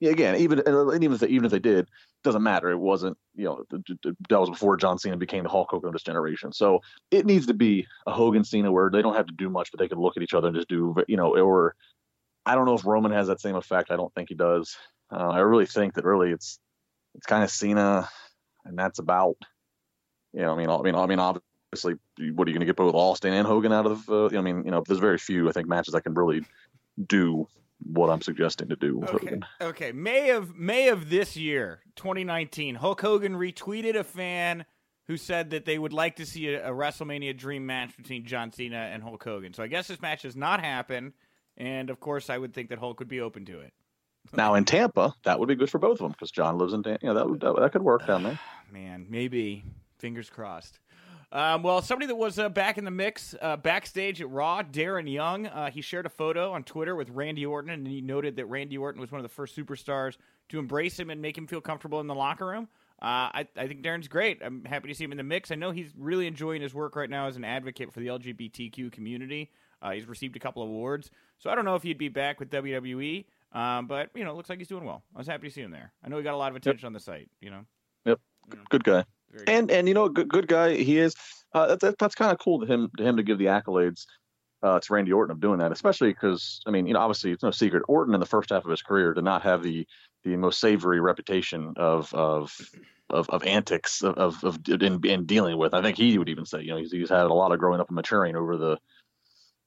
yeah, 0.00 0.10
again, 0.10 0.36
even 0.36 0.60
and 0.66 1.02
even 1.02 1.14
if 1.14 1.20
they, 1.20 1.28
even 1.28 1.46
if 1.46 1.50
they 1.50 1.60
did, 1.60 1.88
doesn't 2.22 2.42
matter. 2.42 2.70
It 2.70 2.78
wasn't 2.78 3.16
you 3.34 3.44
know 3.44 3.64
that 3.70 4.40
was 4.40 4.50
before 4.50 4.76
John 4.76 4.98
Cena 4.98 5.16
became 5.16 5.44
the 5.44 5.48
Hulk 5.48 5.70
Hogan 5.70 5.88
of 5.88 5.92
this 5.92 6.02
generation. 6.02 6.52
So 6.52 6.80
it 7.10 7.26
needs 7.26 7.46
to 7.46 7.54
be 7.54 7.86
a 8.06 8.12
Hogan 8.12 8.44
Cena 8.44 8.70
where 8.70 8.90
they 8.90 9.02
don't 9.02 9.14
have 9.16 9.26
to 9.26 9.34
do 9.36 9.48
much, 9.48 9.70
but 9.70 9.80
they 9.80 9.88
can 9.88 9.98
look 9.98 10.16
at 10.16 10.22
each 10.22 10.34
other 10.34 10.48
and 10.48 10.56
just 10.56 10.68
do 10.68 10.94
you 11.08 11.16
know 11.16 11.36
or 11.36 11.74
I 12.44 12.54
don't 12.54 12.66
know 12.66 12.74
if 12.74 12.84
Roman 12.84 13.12
has 13.12 13.28
that 13.28 13.40
same 13.40 13.56
effect. 13.56 13.90
I 13.90 13.96
don't 13.96 14.12
think 14.14 14.28
he 14.28 14.34
does. 14.34 14.76
Uh, 15.10 15.28
I 15.28 15.40
really 15.40 15.66
think 15.66 15.94
that 15.94 16.04
really 16.04 16.30
it's 16.30 16.58
it's 17.14 17.26
kind 17.26 17.44
of 17.44 17.50
Cena, 17.50 18.08
and 18.64 18.78
that's 18.78 18.98
about 18.98 19.36
you 20.32 20.42
know 20.42 20.52
I 20.52 20.56
mean 20.56 20.70
I 20.70 20.80
mean 20.82 20.94
I 20.94 21.06
mean 21.06 21.18
obviously 21.18 21.94
what 22.34 22.46
are 22.46 22.50
you 22.50 22.54
going 22.54 22.60
to 22.60 22.66
get 22.66 22.76
both 22.76 22.94
Austin 22.94 23.32
and 23.32 23.46
Hogan 23.46 23.72
out 23.72 23.86
of 23.86 24.08
uh, 24.08 24.26
I 24.26 24.40
mean 24.40 24.64
you 24.64 24.70
know 24.70 24.82
there's 24.86 25.00
very 25.00 25.18
few 25.18 25.48
I 25.48 25.52
think 25.52 25.68
matches 25.68 25.92
that 25.94 26.02
can 26.02 26.14
really 26.14 26.44
do 27.06 27.46
what 27.84 28.10
I'm 28.10 28.20
suggesting 28.22 28.68
to 28.68 28.76
do 28.76 28.98
with 28.98 29.10
Okay. 29.10 29.26
Hogan. 29.26 29.44
Okay. 29.60 29.92
May 29.92 30.30
of 30.30 30.56
May 30.56 30.88
of 30.88 31.10
this 31.10 31.36
year, 31.36 31.80
2019, 31.96 32.74
Hulk 32.76 33.00
Hogan 33.00 33.34
retweeted 33.34 33.96
a 33.96 34.04
fan 34.04 34.64
who 35.06 35.16
said 35.16 35.50
that 35.50 35.64
they 35.64 35.78
would 35.78 35.92
like 35.92 36.16
to 36.16 36.26
see 36.26 36.48
a, 36.54 36.68
a 36.68 36.72
WrestleMania 36.72 37.36
dream 37.36 37.66
match 37.66 37.96
between 37.96 38.24
John 38.24 38.52
Cena 38.52 38.76
and 38.92 39.02
Hulk 39.02 39.22
Hogan. 39.22 39.52
So 39.52 39.62
I 39.62 39.66
guess 39.66 39.88
this 39.88 40.00
match 40.00 40.22
has 40.22 40.36
not 40.36 40.60
happened, 40.60 41.12
and 41.56 41.90
of 41.90 41.98
course 42.00 42.30
I 42.30 42.38
would 42.38 42.54
think 42.54 42.68
that 42.70 42.78
Hulk 42.78 42.98
would 43.00 43.08
be 43.08 43.20
open 43.20 43.44
to 43.46 43.60
it. 43.60 43.72
Now 44.34 44.54
in 44.54 44.64
Tampa, 44.64 45.14
that 45.24 45.40
would 45.40 45.48
be 45.48 45.56
good 45.56 45.68
for 45.68 45.78
both 45.78 45.94
of 45.94 45.98
them 45.98 46.12
because 46.12 46.30
John 46.30 46.56
lives 46.56 46.72
in 46.72 46.82
Tampa. 46.84 47.04
You 47.04 47.08
know, 47.12 47.14
that 47.14 47.28
would 47.28 47.40
that, 47.40 47.56
that 47.58 47.72
could 47.72 47.82
work 47.82 48.06
down 48.06 48.22
there. 48.22 48.38
Man, 48.72 49.06
maybe. 49.10 49.64
Fingers 49.98 50.30
crossed. 50.30 50.78
Um, 51.32 51.62
well, 51.62 51.80
somebody 51.80 52.06
that 52.08 52.14
was 52.14 52.38
uh, 52.38 52.50
back 52.50 52.76
in 52.76 52.84
the 52.84 52.90
mix 52.90 53.34
uh, 53.40 53.56
backstage 53.56 54.20
at 54.20 54.28
Raw, 54.28 54.62
Darren 54.62 55.10
Young, 55.10 55.46
uh, 55.46 55.70
he 55.70 55.80
shared 55.80 56.04
a 56.04 56.10
photo 56.10 56.52
on 56.52 56.62
Twitter 56.62 56.94
with 56.94 57.08
Randy 57.08 57.46
Orton, 57.46 57.70
and 57.70 57.86
he 57.86 58.02
noted 58.02 58.36
that 58.36 58.44
Randy 58.46 58.76
Orton 58.76 59.00
was 59.00 59.10
one 59.10 59.18
of 59.18 59.22
the 59.22 59.30
first 59.30 59.56
superstars 59.56 60.18
to 60.50 60.58
embrace 60.58 61.00
him 61.00 61.08
and 61.08 61.22
make 61.22 61.38
him 61.38 61.46
feel 61.46 61.62
comfortable 61.62 62.00
in 62.00 62.06
the 62.06 62.14
locker 62.14 62.46
room. 62.46 62.68
Uh, 63.00 63.32
I, 63.32 63.48
I 63.56 63.66
think 63.66 63.82
Darren's 63.82 64.08
great. 64.08 64.42
I'm 64.44 64.62
happy 64.66 64.88
to 64.88 64.94
see 64.94 65.04
him 65.04 65.10
in 65.10 65.16
the 65.16 65.24
mix. 65.24 65.50
I 65.50 65.54
know 65.54 65.70
he's 65.70 65.90
really 65.96 66.26
enjoying 66.26 66.60
his 66.60 66.74
work 66.74 66.96
right 66.96 67.08
now 67.08 67.26
as 67.26 67.36
an 67.36 67.44
advocate 67.44 67.92
for 67.94 68.00
the 68.00 68.08
LGBTQ 68.08 68.92
community. 68.92 69.50
Uh, 69.80 69.92
he's 69.92 70.06
received 70.06 70.36
a 70.36 70.38
couple 70.38 70.62
of 70.62 70.68
awards, 70.68 71.10
so 71.38 71.48
I 71.48 71.54
don't 71.54 71.64
know 71.64 71.74
if 71.76 71.82
he'd 71.82 71.98
be 71.98 72.08
back 72.08 72.40
with 72.40 72.50
WWE. 72.50 73.24
Um, 73.52 73.86
but 73.86 74.10
you 74.14 74.22
know, 74.22 74.30
it 74.30 74.34
looks 74.34 74.50
like 74.50 74.58
he's 74.58 74.68
doing 74.68 74.84
well. 74.84 75.02
I 75.14 75.18
was 75.18 75.26
happy 75.26 75.48
to 75.48 75.52
see 75.52 75.62
him 75.62 75.70
there. 75.70 75.92
I 76.04 76.08
know 76.08 76.18
he 76.18 76.22
got 76.22 76.34
a 76.34 76.36
lot 76.36 76.50
of 76.50 76.56
attention 76.56 76.86
on 76.86 76.92
the 76.92 77.00
site. 77.00 77.28
You 77.40 77.50
know, 77.50 77.64
Yep, 78.04 78.20
good 78.68 78.84
guy. 78.84 79.04
Very 79.32 79.44
good. 79.44 79.52
And 79.52 79.70
and 79.70 79.88
you 79.88 79.94
know, 79.94 80.08
good 80.08 80.28
good 80.28 80.48
guy 80.48 80.74
he 80.74 80.98
is. 80.98 81.14
Uh, 81.54 81.66
that, 81.66 81.80
that, 81.80 81.98
that's 81.98 82.14
kind 82.14 82.32
of 82.32 82.38
cool 82.38 82.60
to 82.60 82.66
him 82.66 82.90
to 82.96 83.02
him 83.02 83.16
to 83.16 83.22
give 83.22 83.38
the 83.38 83.46
accolades 83.46 84.06
uh, 84.62 84.78
to 84.80 84.92
Randy 84.92 85.12
Orton 85.12 85.32
of 85.32 85.40
doing 85.40 85.58
that, 85.58 85.72
especially 85.72 86.12
because 86.12 86.60
I 86.66 86.70
mean, 86.70 86.86
you 86.86 86.94
know, 86.94 87.00
obviously 87.00 87.32
it's 87.32 87.42
no 87.42 87.50
secret 87.50 87.82
Orton 87.88 88.14
in 88.14 88.20
the 88.20 88.26
first 88.26 88.50
half 88.50 88.64
of 88.64 88.70
his 88.70 88.82
career 88.82 89.14
did 89.14 89.24
not 89.24 89.42
have 89.42 89.62
the 89.62 89.86
the 90.24 90.36
most 90.36 90.60
savory 90.60 91.00
reputation 91.00 91.74
of 91.76 92.12
of 92.14 92.56
of, 93.10 93.28
of 93.30 93.44
antics 93.44 94.02
of 94.02 94.16
of, 94.16 94.44
of 94.44 94.58
in, 94.68 95.04
in 95.04 95.26
dealing 95.26 95.58
with. 95.58 95.74
I 95.74 95.82
think 95.82 95.96
he 95.96 96.16
would 96.18 96.28
even 96.28 96.46
say, 96.46 96.62
you 96.62 96.68
know, 96.68 96.76
he's, 96.76 96.92
he's 96.92 97.10
had 97.10 97.26
a 97.26 97.34
lot 97.34 97.52
of 97.52 97.58
growing 97.58 97.80
up 97.80 97.88
and 97.88 97.96
maturing 97.96 98.36
over 98.36 98.56
the 98.56 98.78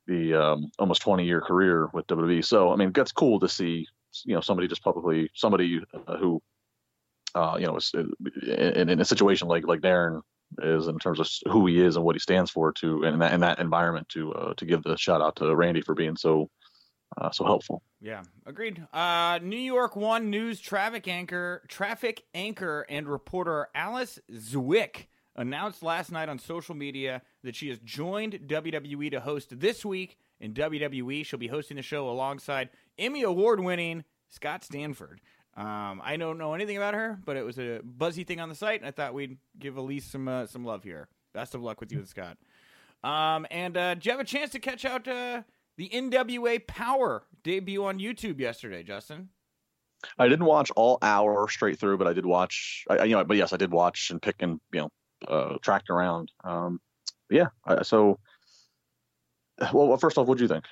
the 0.07 0.33
um, 0.35 0.71
almost 0.79 1.01
20 1.01 1.25
year 1.25 1.41
career 1.41 1.89
with 1.93 2.07
WWE. 2.07 2.43
So 2.45 2.71
I 2.71 2.75
mean, 2.75 2.91
that's 2.91 3.11
cool 3.11 3.39
to 3.39 3.49
see, 3.49 3.87
you 4.23 4.33
know, 4.33 4.41
somebody 4.41 4.67
just 4.67 4.83
publicly 4.83 5.29
somebody 5.33 5.81
uh, 6.07 6.17
who 6.17 6.41
uh, 7.35 7.57
you 7.59 7.67
know, 7.67 7.77
in, 8.41 8.89
in 8.89 8.99
a 8.99 9.05
situation 9.05 9.47
like 9.47 9.67
like 9.67 9.81
Darren 9.81 10.21
is 10.59 10.87
in 10.87 10.97
terms 10.99 11.19
of 11.19 11.27
who 11.51 11.65
he 11.67 11.81
is 11.81 11.95
and 11.95 12.05
what 12.05 12.15
he 12.15 12.19
stands 12.19 12.49
for 12.49 12.71
to 12.73 13.03
in 13.03 13.19
that 13.19 13.33
in 13.33 13.41
that 13.41 13.59
environment 13.59 14.07
to 14.09 14.33
uh, 14.33 14.53
to 14.55 14.65
give 14.65 14.83
the 14.83 14.97
shout 14.97 15.21
out 15.21 15.35
to 15.35 15.55
Randy 15.55 15.81
for 15.81 15.93
being 15.93 16.15
so 16.15 16.49
uh, 17.17 17.31
so 17.31 17.45
helpful. 17.45 17.83
Yeah, 18.01 18.23
agreed. 18.45 18.85
Uh, 18.93 19.39
New 19.41 19.57
York 19.57 19.95
One 19.95 20.29
News 20.29 20.59
traffic 20.59 21.07
anchor, 21.07 21.63
traffic 21.67 22.23
anchor, 22.33 22.85
and 22.89 23.07
reporter 23.07 23.67
Alice 23.75 24.19
Zwick 24.31 25.07
announced 25.35 25.83
last 25.83 26.11
night 26.11 26.29
on 26.29 26.39
social 26.39 26.75
media 26.75 27.21
that 27.43 27.55
she 27.55 27.69
has 27.69 27.79
joined 27.79 28.39
WWE 28.47 29.11
to 29.11 29.19
host 29.19 29.59
this 29.59 29.83
week 29.83 30.17
in 30.39 30.53
WWE. 30.53 31.25
She'll 31.25 31.39
be 31.39 31.47
hosting 31.47 31.77
the 31.77 31.83
show 31.83 32.09
alongside 32.09 32.69
Emmy 32.97 33.23
Award-winning 33.23 34.05
Scott 34.29 34.63
Stanford. 34.63 35.21
Um, 35.57 36.01
I 36.03 36.17
don't 36.17 36.37
know 36.37 36.53
anything 36.53 36.75
about 36.75 36.95
her, 36.95 37.17
but 37.23 37.37
it 37.37 37.45
was 37.45 37.57
a 37.57 37.79
buzzy 37.83 38.25
thing 38.25 38.41
on 38.41 38.49
the 38.49 38.55
site, 38.55 38.81
and 38.81 38.87
I 38.87 38.91
thought 38.91 39.13
we'd 39.13 39.37
give 39.57 39.77
Elise 39.77 40.05
some 40.05 40.27
uh, 40.27 40.45
some 40.47 40.65
love 40.65 40.83
here. 40.83 41.07
Best 41.33 41.55
of 41.55 41.61
luck 41.61 41.79
with 41.79 41.91
you 41.91 41.99
and 41.99 42.07
Scott. 42.07 42.37
Um, 43.03 43.45
and 43.51 43.77
uh, 43.77 43.93
did 43.93 44.05
you 44.05 44.11
have 44.11 44.19
a 44.19 44.25
chance 44.25 44.51
to 44.51 44.59
catch 44.59 44.83
out 44.83 45.07
uh, 45.07 45.43
the 45.77 45.89
NWA 45.89 46.65
Power 46.65 47.23
debut 47.43 47.85
on 47.85 47.99
YouTube 47.99 48.39
yesterday, 48.39 48.83
Justin? 48.83 49.29
I 50.19 50.27
didn't 50.27 50.45
watch 50.45 50.71
all 50.75 50.97
hour 51.01 51.47
straight 51.49 51.79
through, 51.79 51.97
but 51.99 52.07
I 52.07 52.13
did 52.13 52.25
watch. 52.25 52.83
I, 52.89 53.03
you 53.05 53.15
know, 53.15 53.23
but 53.23 53.37
yes, 53.37 53.53
I 53.53 53.57
did 53.57 53.71
watch 53.71 54.11
and 54.11 54.21
pick 54.21 54.35
and 54.39 54.59
you 54.73 54.81
know 54.81 54.89
uh, 55.27 55.57
tracked 55.61 55.89
around. 55.89 56.31
Um, 56.43 56.81
yeah, 57.29 57.47
I, 57.65 57.83
so. 57.83 58.19
Well, 59.71 59.87
well, 59.87 59.97
first 59.97 60.17
off, 60.17 60.27
what 60.27 60.37
do 60.37 60.43
you 60.43 60.49
think? 60.49 60.65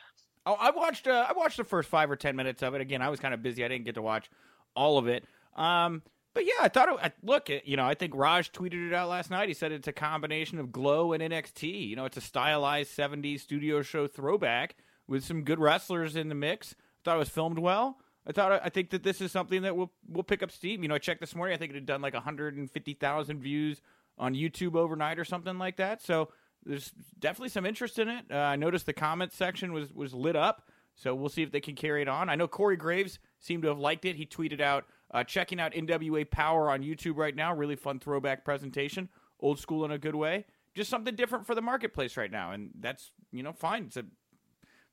Oh, 0.45 0.57
I 0.59 0.71
watched. 0.71 1.07
Uh, 1.07 1.25
I 1.29 1.31
watched 1.31 1.55
the 1.55 1.63
first 1.63 1.87
five 1.87 2.11
or 2.11 2.17
ten 2.17 2.35
minutes 2.35 2.61
of 2.63 2.75
it. 2.75 2.81
Again, 2.81 3.01
I 3.01 3.07
was 3.07 3.21
kind 3.21 3.33
of 3.33 3.41
busy. 3.41 3.63
I 3.63 3.69
didn't 3.69 3.85
get 3.85 3.95
to 3.95 4.01
watch 4.01 4.29
all 4.75 4.97
of 4.97 5.07
it. 5.07 5.25
Um, 5.55 6.01
but 6.33 6.45
yeah, 6.45 6.53
I 6.61 6.67
thought. 6.67 6.89
It, 6.89 6.95
I, 7.01 7.11
look, 7.21 7.49
it, 7.49 7.65
you 7.65 7.77
know, 7.77 7.85
I 7.85 7.93
think 7.93 8.13
Raj 8.15 8.51
tweeted 8.51 8.87
it 8.87 8.93
out 8.93 9.09
last 9.09 9.29
night. 9.29 9.47
He 9.47 9.53
said 9.53 9.71
it's 9.71 9.87
a 9.87 9.93
combination 9.93 10.57
of 10.59 10.71
Glow 10.71 11.13
and 11.13 11.21
NXT. 11.21 11.89
You 11.89 11.95
know, 11.95 12.05
it's 12.05 12.17
a 12.17 12.21
stylized 12.21 12.95
'70s 12.97 13.41
studio 13.41 13.81
show 13.81 14.07
throwback 14.07 14.75
with 15.07 15.23
some 15.23 15.43
good 15.43 15.59
wrestlers 15.59 16.15
in 16.15 16.29
the 16.29 16.35
mix. 16.35 16.73
I 16.73 17.01
thought 17.05 17.15
it 17.15 17.19
was 17.19 17.29
filmed 17.29 17.59
well. 17.59 17.99
I 18.25 18.31
thought. 18.31 18.61
I 18.63 18.69
think 18.69 18.89
that 18.91 19.03
this 19.03 19.21
is 19.21 19.31
something 19.31 19.61
that 19.61 19.75
will 19.75 19.91
will 20.09 20.23
pick 20.23 20.41
up 20.41 20.51
steam. 20.51 20.81
You 20.81 20.89
know, 20.89 20.95
I 20.95 20.99
checked 20.99 21.21
this 21.21 21.35
morning. 21.35 21.53
I 21.53 21.57
think 21.57 21.71
it 21.71 21.75
had 21.75 21.85
done 21.85 22.01
like 22.01 22.13
150,000 22.13 23.39
views 23.39 23.81
on 24.17 24.33
YouTube 24.33 24.75
overnight 24.75 25.19
or 25.19 25.25
something 25.25 25.57
like 25.57 25.77
that. 25.77 26.01
So 26.01 26.29
there's 26.65 26.91
definitely 27.19 27.49
some 27.49 27.65
interest 27.65 27.99
in 27.99 28.09
it. 28.09 28.25
Uh, 28.31 28.37
I 28.37 28.55
noticed 28.55 28.85
the 28.85 28.93
comments 28.93 29.35
section 29.35 29.73
was 29.73 29.93
was 29.93 30.13
lit 30.13 30.35
up, 30.35 30.69
so 30.95 31.15
we'll 31.15 31.29
see 31.29 31.43
if 31.43 31.51
they 31.51 31.59
can 31.59 31.75
carry 31.75 32.01
it 32.01 32.07
on. 32.07 32.29
I 32.29 32.35
know 32.35 32.47
Corey 32.47 32.77
Graves 32.77 33.19
seemed 33.39 33.63
to 33.63 33.69
have 33.69 33.79
liked 33.79 34.05
it. 34.05 34.15
He 34.15 34.25
tweeted 34.25 34.61
out 34.61 34.85
uh, 35.13 35.23
checking 35.23 35.59
out 35.59 35.73
NWA 35.73 36.29
Power 36.29 36.69
on 36.69 36.81
YouTube 36.81 37.17
right 37.17 37.35
now. 37.35 37.53
Really 37.53 37.75
fun 37.75 37.99
throwback 37.99 38.43
presentation, 38.43 39.09
old 39.39 39.59
school 39.59 39.85
in 39.85 39.91
a 39.91 39.97
good 39.97 40.15
way. 40.15 40.45
Just 40.75 40.89
something 40.89 41.15
different 41.15 41.45
for 41.45 41.55
the 41.55 41.61
marketplace 41.61 42.17
right 42.17 42.31
now, 42.31 42.51
and 42.51 42.71
that's 42.79 43.11
you 43.31 43.43
know 43.43 43.53
fine. 43.53 43.85
It's 43.85 43.97
a 43.97 44.05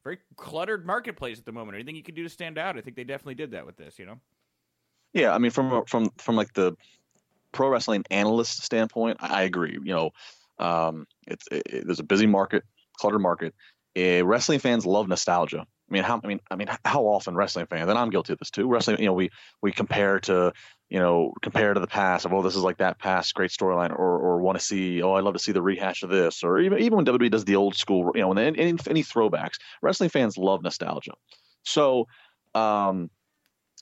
very 0.04 0.18
cluttered 0.36 0.86
marketplace 0.86 1.38
at 1.38 1.44
the 1.44 1.52
moment. 1.52 1.76
Anything 1.76 1.96
you 1.96 2.02
can 2.02 2.14
do 2.14 2.22
to 2.22 2.28
stand 2.28 2.58
out, 2.58 2.76
I 2.76 2.80
think 2.80 2.96
they 2.96 3.04
definitely 3.04 3.34
did 3.34 3.52
that 3.52 3.64
with 3.64 3.76
this. 3.76 3.98
You 3.98 4.06
know. 4.06 4.20
Yeah, 5.12 5.34
I 5.34 5.38
mean, 5.38 5.50
from 5.50 5.84
from 5.86 6.10
from 6.18 6.36
like 6.36 6.52
the 6.52 6.76
pro 7.52 7.68
wrestling 7.68 8.04
analyst 8.10 8.62
standpoint, 8.62 9.18
I, 9.20 9.42
agree. 9.42 9.72
You 9.72 9.92
know, 9.94 10.10
um, 10.58 11.06
it's 11.26 11.46
it, 11.50 11.62
it, 11.66 11.86
there's 11.86 12.00
a 12.00 12.04
busy 12.04 12.26
market, 12.26 12.64
cluttered 12.96 13.22
market. 13.22 13.54
Uh, 13.98 14.24
wrestling 14.24 14.60
fans 14.60 14.86
love 14.86 15.08
nostalgia. 15.08 15.66
I 15.90 15.94
mean, 15.94 16.04
how 16.04 16.20
I 16.22 16.26
mean, 16.26 16.40
I 16.50 16.56
mean, 16.56 16.68
how 16.84 17.02
often 17.02 17.34
wrestling 17.34 17.66
fans, 17.66 17.88
and 17.88 17.98
I'm 17.98 18.10
guilty 18.10 18.32
of 18.32 18.38
this 18.38 18.50
too. 18.50 18.68
Wrestling, 18.68 18.98
you 19.00 19.06
know, 19.06 19.12
we 19.12 19.30
we 19.60 19.72
compare 19.72 20.20
to, 20.20 20.52
you 20.88 20.98
know, 21.00 21.32
compare 21.42 21.74
to 21.74 21.80
the 21.80 21.88
past 21.88 22.24
of, 22.24 22.32
oh, 22.32 22.42
this 22.42 22.54
is 22.54 22.62
like 22.62 22.78
that 22.78 22.98
past 22.98 23.34
great 23.34 23.50
storyline, 23.50 23.90
or 23.90 24.18
or 24.18 24.40
want 24.40 24.58
to 24.58 24.64
see, 24.64 25.02
oh, 25.02 25.14
I'd 25.14 25.24
love 25.24 25.34
to 25.34 25.40
see 25.40 25.52
the 25.52 25.62
rehash 25.62 26.02
of 26.04 26.10
this, 26.10 26.44
or 26.44 26.60
even 26.60 26.78
even 26.78 26.96
when 26.96 27.06
WWE 27.06 27.30
does 27.30 27.44
the 27.44 27.56
old 27.56 27.74
school, 27.74 28.12
you 28.14 28.20
know, 28.20 28.28
when 28.28 28.38
any 28.38 28.56
any 28.86 29.02
throwbacks, 29.02 29.58
wrestling 29.82 30.10
fans 30.10 30.38
love 30.38 30.62
nostalgia. 30.62 31.12
So, 31.64 32.06
um, 32.54 33.10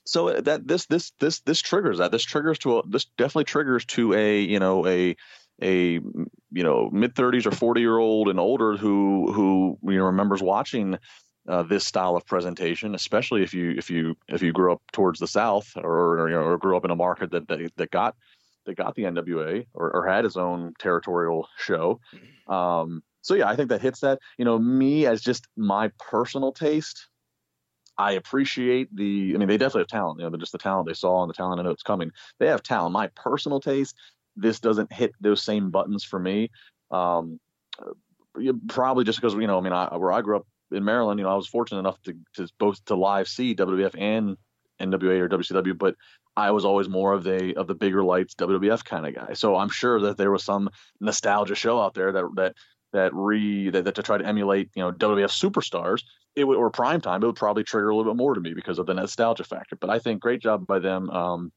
so 0.05 0.41
that 0.41 0.67
this 0.67 0.87
this 0.87 1.11
this 1.19 1.41
this 1.41 1.61
triggers 1.61 1.99
that. 1.99 2.11
This 2.11 2.23
triggers 2.23 2.57
to 2.59 2.79
a 2.79 2.87
this 2.87 3.05
definitely 3.17 3.43
triggers 3.43 3.85
to 3.85 4.13
a 4.13 4.41
you 4.41 4.59
know 4.59 4.87
a 4.87 5.15
a 5.61 5.93
you 6.51 6.63
know 6.63 6.89
mid 6.91 7.13
30s 7.13 7.45
or 7.45 7.51
40 7.51 7.81
year 7.81 7.97
old 7.97 8.29
and 8.29 8.39
older 8.39 8.77
who 8.77 9.31
who 9.31 9.77
you 9.83 9.97
know 9.97 10.05
remembers 10.05 10.41
watching 10.41 10.97
uh, 11.49 11.63
this 11.63 11.85
style 11.85 12.15
of 12.15 12.25
presentation, 12.25 12.93
especially 12.93 13.41
if 13.41 13.53
you 13.53 13.71
if 13.71 13.89
you 13.89 14.15
if 14.27 14.41
you 14.41 14.53
grew 14.53 14.71
up 14.71 14.81
towards 14.93 15.19
the 15.19 15.27
South 15.27 15.71
or, 15.75 16.19
or 16.19 16.29
you 16.29 16.35
know 16.35 16.43
or 16.43 16.57
grew 16.57 16.77
up 16.77 16.85
in 16.85 16.91
a 16.91 16.95
market 16.95 17.31
that 17.31 17.47
that, 17.47 17.71
that 17.75 17.91
got 17.91 18.15
that 18.65 18.75
got 18.75 18.93
the 18.95 19.03
NWA 19.03 19.65
or, 19.73 19.91
or 19.91 20.07
had 20.07 20.23
his 20.23 20.37
own 20.37 20.73
territorial 20.79 21.47
show. 21.57 21.99
Um, 22.47 23.03
so 23.21 23.33
yeah, 23.33 23.49
I 23.49 23.55
think 23.55 23.69
that 23.69 23.81
hits 23.81 24.01
that. 24.01 24.19
You 24.37 24.45
know, 24.45 24.59
me 24.59 25.07
as 25.07 25.21
just 25.21 25.47
my 25.57 25.91
personal 25.97 26.51
taste, 26.51 27.07
I 27.97 28.11
appreciate 28.11 28.95
the. 28.95 29.33
I 29.33 29.37
mean, 29.37 29.47
they 29.47 29.57
definitely 29.57 29.81
have 29.81 29.87
talent. 29.87 30.19
You 30.19 30.29
know, 30.29 30.37
just 30.37 30.51
the 30.51 30.59
talent 30.59 30.87
they 30.87 30.93
saw 30.93 31.23
and 31.23 31.29
the 31.29 31.33
talent 31.33 31.59
I 31.59 31.63
know 31.63 31.71
it's 31.71 31.83
coming. 31.83 32.11
They 32.39 32.47
have 32.47 32.61
talent. 32.61 32.93
My 32.93 33.07
personal 33.15 33.59
taste, 33.59 33.95
this 34.35 34.59
doesn't 34.59 34.93
hit 34.93 35.13
those 35.19 35.41
same 35.41 35.71
buttons 35.71 36.03
for 36.03 36.19
me. 36.19 36.51
Um, 36.91 37.39
probably 38.67 39.03
just 39.03 39.19
because 39.19 39.33
you 39.33 39.47
know, 39.47 39.57
I 39.57 39.61
mean, 39.61 39.73
I, 39.73 39.97
where 39.97 40.11
I 40.11 40.21
grew 40.21 40.37
up 40.37 40.47
in 40.71 40.83
Maryland, 40.83 41.19
you 41.19 41.25
know, 41.25 41.31
I 41.31 41.35
was 41.35 41.47
fortunate 41.47 41.79
enough 41.79 42.01
to 42.03 42.15
to 42.35 42.47
both 42.59 42.83
to 42.85 42.95
live 42.95 43.27
see 43.27 43.55
WWF 43.55 43.95
and 43.97 44.37
NWA 44.79 45.19
or 45.19 45.29
WCW, 45.29 45.77
but 45.77 45.95
I 46.35 46.51
was 46.51 46.65
always 46.65 46.87
more 46.87 47.13
of 47.13 47.23
the 47.23 47.55
of 47.57 47.67
the 47.67 47.75
bigger 47.75 48.03
lights 48.03 48.35
WWF 48.35 48.83
kind 48.85 49.05
of 49.05 49.15
guy. 49.15 49.33
So 49.33 49.55
I'm 49.55 49.69
sure 49.69 49.99
that 50.01 50.17
there 50.17 50.31
was 50.31 50.43
some 50.43 50.69
nostalgia 50.99 51.55
show 51.55 51.79
out 51.81 51.93
there 51.93 52.11
that 52.11 52.25
that 52.35 52.55
that 52.93 53.13
re 53.13 53.69
that, 53.69 53.85
that 53.85 53.95
to 53.95 54.03
try 54.03 54.17
to 54.17 54.25
emulate 54.25 54.69
you 54.75 54.83
know 54.83 54.91
WWF 54.91 55.31
superstars. 55.31 56.03
It 56.35 56.45
would 56.45 56.57
or 56.57 56.69
prime 56.69 57.01
time. 57.01 57.23
It 57.23 57.25
would 57.25 57.35
probably 57.35 57.63
trigger 57.63 57.89
a 57.89 57.95
little 57.95 58.13
bit 58.13 58.17
more 58.17 58.35
to 58.35 58.41
me 58.41 58.53
because 58.53 58.79
of 58.79 58.85
the 58.85 58.93
nostalgia 58.93 59.43
factor. 59.43 59.75
But 59.75 59.89
I 59.89 59.99
think 59.99 60.21
great 60.21 60.41
job 60.41 60.65
by 60.65 60.79
them. 60.79 61.09
Um, 61.09 61.51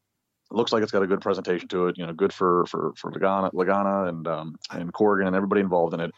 looks 0.50 0.72
like 0.72 0.82
it's 0.82 0.92
got 0.92 1.02
a 1.02 1.06
good 1.06 1.20
presentation 1.20 1.68
to 1.68 1.86
it. 1.86 1.98
You 1.98 2.06
know, 2.06 2.12
good 2.12 2.32
for 2.32 2.66
for 2.66 2.92
for 2.96 3.12
Lagana, 3.12 3.52
Lagana 3.52 4.08
and 4.08 4.26
um, 4.26 4.56
and 4.70 4.92
Corgan 4.92 5.26
and 5.26 5.36
everybody 5.36 5.60
involved 5.60 5.94
in 5.94 6.00
it 6.00 6.12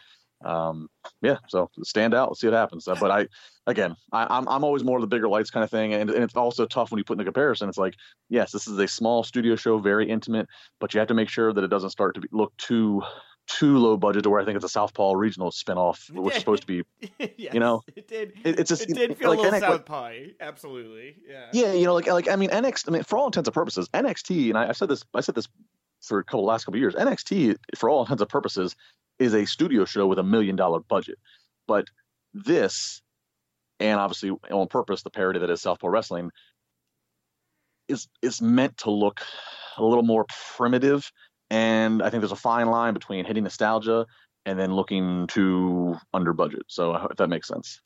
um, 0.44 0.88
yeah, 1.22 1.38
so 1.48 1.70
stand 1.83 2.14
out. 2.14 2.28
Let's 2.28 2.40
see 2.40 2.46
what 2.46 2.54
happens. 2.54 2.85
But 2.85 3.11
I, 3.11 3.26
again, 3.66 3.96
I, 4.12 4.22
am 4.22 4.28
I'm, 4.30 4.48
I'm 4.48 4.64
always 4.64 4.85
more 4.85 4.98
of 4.98 5.00
the 5.00 5.07
bigger 5.07 5.28
lights 5.28 5.50
kind 5.50 5.64
of 5.64 5.70
thing, 5.70 5.94
and, 5.94 6.11
and 6.11 6.22
it's 6.22 6.37
also 6.37 6.66
tough 6.66 6.90
when 6.90 6.98
you 6.98 7.04
put 7.04 7.14
in 7.14 7.18
the 7.18 7.24
comparison. 7.24 7.68
It's 7.68 7.78
like, 7.78 7.94
yes, 8.28 8.52
this 8.52 8.68
is 8.68 8.78
a 8.78 8.87
small 8.87 9.24
studio 9.24 9.57
show, 9.57 9.78
very 9.78 10.09
intimate, 10.09 10.46
but 10.80 10.92
you 10.92 11.00
have 11.00 11.09
to 11.09 11.14
make 11.14 11.28
sure 11.28 11.52
that 11.52 11.64
it 11.64 11.68
doesn't 11.68 11.90
start 11.90 12.14
to 12.16 12.20
be, 12.20 12.28
look 12.30 12.57
too 12.57 13.02
too 13.46 13.76
low 13.76 13.96
budget 13.96 14.22
to 14.22 14.30
where 14.30 14.40
I 14.40 14.44
think 14.44 14.57
it's 14.57 14.64
a 14.64 14.70
Southpaw 14.70 15.14
regional 15.14 15.50
spinoff, 15.50 16.11
which 16.11 16.35
is 16.35 16.40
supposed 16.40 16.62
to 16.62 16.66
be, 16.66 16.83
yes, 17.37 17.52
you 17.52 17.61
know, 17.61 17.83
it 17.94 18.09
did. 18.09 18.33
It, 18.44 18.59
it's 18.59 18.68
just 18.68 18.88
it 18.88 18.94
did 18.94 19.16
feel 19.18 19.30
like 19.30 19.38
a 19.38 19.42
little 19.42 19.59
NXT, 19.59 19.61
Southpaw, 19.61 20.12
absolutely. 20.40 21.16
Yeah. 21.28 21.48
Yeah, 21.52 21.72
you 21.72 21.85
know, 21.85 21.94
like 21.94 22.07
like 22.07 22.28
I 22.28 22.37
mean 22.37 22.50
NXT. 22.50 22.88
I 22.88 22.90
mean, 22.92 23.02
for 23.02 23.18
all 23.18 23.26
intents 23.26 23.48
and 23.48 23.54
purposes, 23.54 23.88
NXT, 23.90 24.48
and 24.48 24.59
I, 24.59 24.68
I've 24.68 24.76
said 24.76 24.88
this, 24.88 25.04
I 25.14 25.20
said 25.20 25.35
this 25.35 25.48
for 26.00 26.18
a 26.18 26.24
couple 26.24 26.44
last 26.44 26.64
couple 26.64 26.80
years. 26.80 26.94
NXT, 26.94 27.57
for 27.76 27.90
all 27.90 28.02
intents 28.02 28.22
and 28.22 28.28
purposes, 28.28 28.76
is 29.18 29.35
a 29.35 29.44
studio 29.44 29.85
show 29.85 30.07
with 30.07 30.18
a 30.18 30.22
million 30.22 30.57
dollar 30.57 30.81
budget. 30.81 31.18
But 31.66 31.87
this, 32.33 33.03
and 33.81 33.98
obviously 33.98 34.31
on 34.50 34.68
purpose, 34.68 35.03
the 35.03 35.11
parody 35.11 35.38
that 35.40 35.50
is 35.50 35.62
Southpaw 35.62 35.88
Wrestling, 35.88 36.31
is 37.88 38.09
is 38.22 38.40
meant 38.40 38.79
to 38.79 38.90
look 38.90 39.20
a 39.77 39.85
little 39.85 40.05
more 40.05 40.27
primitive. 40.57 41.11
And 41.50 42.03
I 42.03 42.11
think 42.11 42.20
there's 42.20 42.33
a 42.33 42.37
fine 42.37 42.66
line 42.66 42.94
between 42.94 43.24
hitting 43.24 43.44
nostalgia 43.44 44.07
and 44.46 44.59
then 44.59 44.74
looking 44.74 45.27
to 45.29 45.96
under 46.12 46.33
budget. 46.33 46.62
So 46.68 46.94
if 47.11 47.16
that 47.16 47.29
makes 47.29 47.48
sense. 47.48 47.81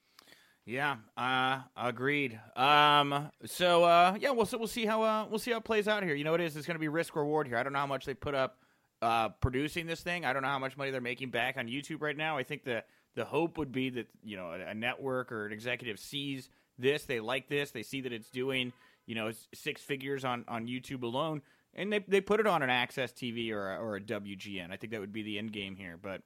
Yeah, 0.64 0.96
uh, 1.16 1.60
agreed. 1.76 2.38
Um, 2.54 3.30
so 3.46 3.84
uh, 3.84 4.16
yeah, 4.20 4.30
we'll 4.32 4.48
we'll 4.52 4.68
see 4.68 4.84
how 4.84 5.02
uh, 5.02 5.26
we'll 5.28 5.38
see 5.38 5.50
how 5.50 5.58
it 5.58 5.64
plays 5.64 5.88
out 5.88 6.02
here. 6.02 6.14
You 6.14 6.24
know, 6.24 6.34
it 6.34 6.42
is 6.42 6.56
it's 6.56 6.66
going 6.66 6.74
to 6.74 6.80
be 6.80 6.88
risk 6.88 7.16
reward 7.16 7.46
here. 7.46 7.56
I 7.56 7.62
don't 7.62 7.72
know 7.72 7.78
how 7.78 7.86
much 7.86 8.04
they 8.04 8.12
put 8.12 8.34
up 8.34 8.58
uh, 9.02 9.30
producing 9.40 9.86
this 9.86 10.00
thing. 10.00 10.24
I 10.24 10.32
don't 10.32 10.42
know 10.42 10.48
how 10.48 10.58
much 10.58 10.76
money 10.76 10.90
they're 10.90 11.00
making 11.00 11.30
back 11.30 11.56
on 11.56 11.66
YouTube 11.66 12.02
right 12.02 12.16
now. 12.16 12.36
I 12.36 12.42
think 12.42 12.64
the 12.64 12.84
the 13.14 13.24
hope 13.24 13.58
would 13.58 13.72
be 13.72 13.90
that 13.90 14.08
you 14.22 14.36
know 14.36 14.52
a, 14.52 14.70
a 14.70 14.74
network 14.74 15.32
or 15.32 15.46
an 15.46 15.52
executive 15.52 15.98
sees 15.98 16.48
this, 16.78 17.04
they 17.04 17.20
like 17.20 17.48
this, 17.48 17.70
they 17.72 17.82
see 17.82 18.00
that 18.02 18.12
it's 18.12 18.30
doing 18.30 18.72
you 19.06 19.14
know 19.14 19.30
six 19.54 19.82
figures 19.82 20.24
on 20.24 20.44
on 20.48 20.66
YouTube 20.66 21.02
alone, 21.02 21.42
and 21.74 21.92
they 21.92 22.00
they 22.06 22.20
put 22.20 22.40
it 22.40 22.46
on 22.46 22.62
an 22.62 22.70
AXS 22.70 23.12
TV 23.12 23.52
or 23.52 23.72
a, 23.72 23.78
or 23.78 23.96
a 23.96 24.00
WGN. 24.00 24.70
I 24.70 24.76
think 24.76 24.92
that 24.92 25.00
would 25.00 25.12
be 25.12 25.22
the 25.22 25.38
end 25.38 25.52
game 25.52 25.76
here, 25.76 25.98
but 26.00 26.22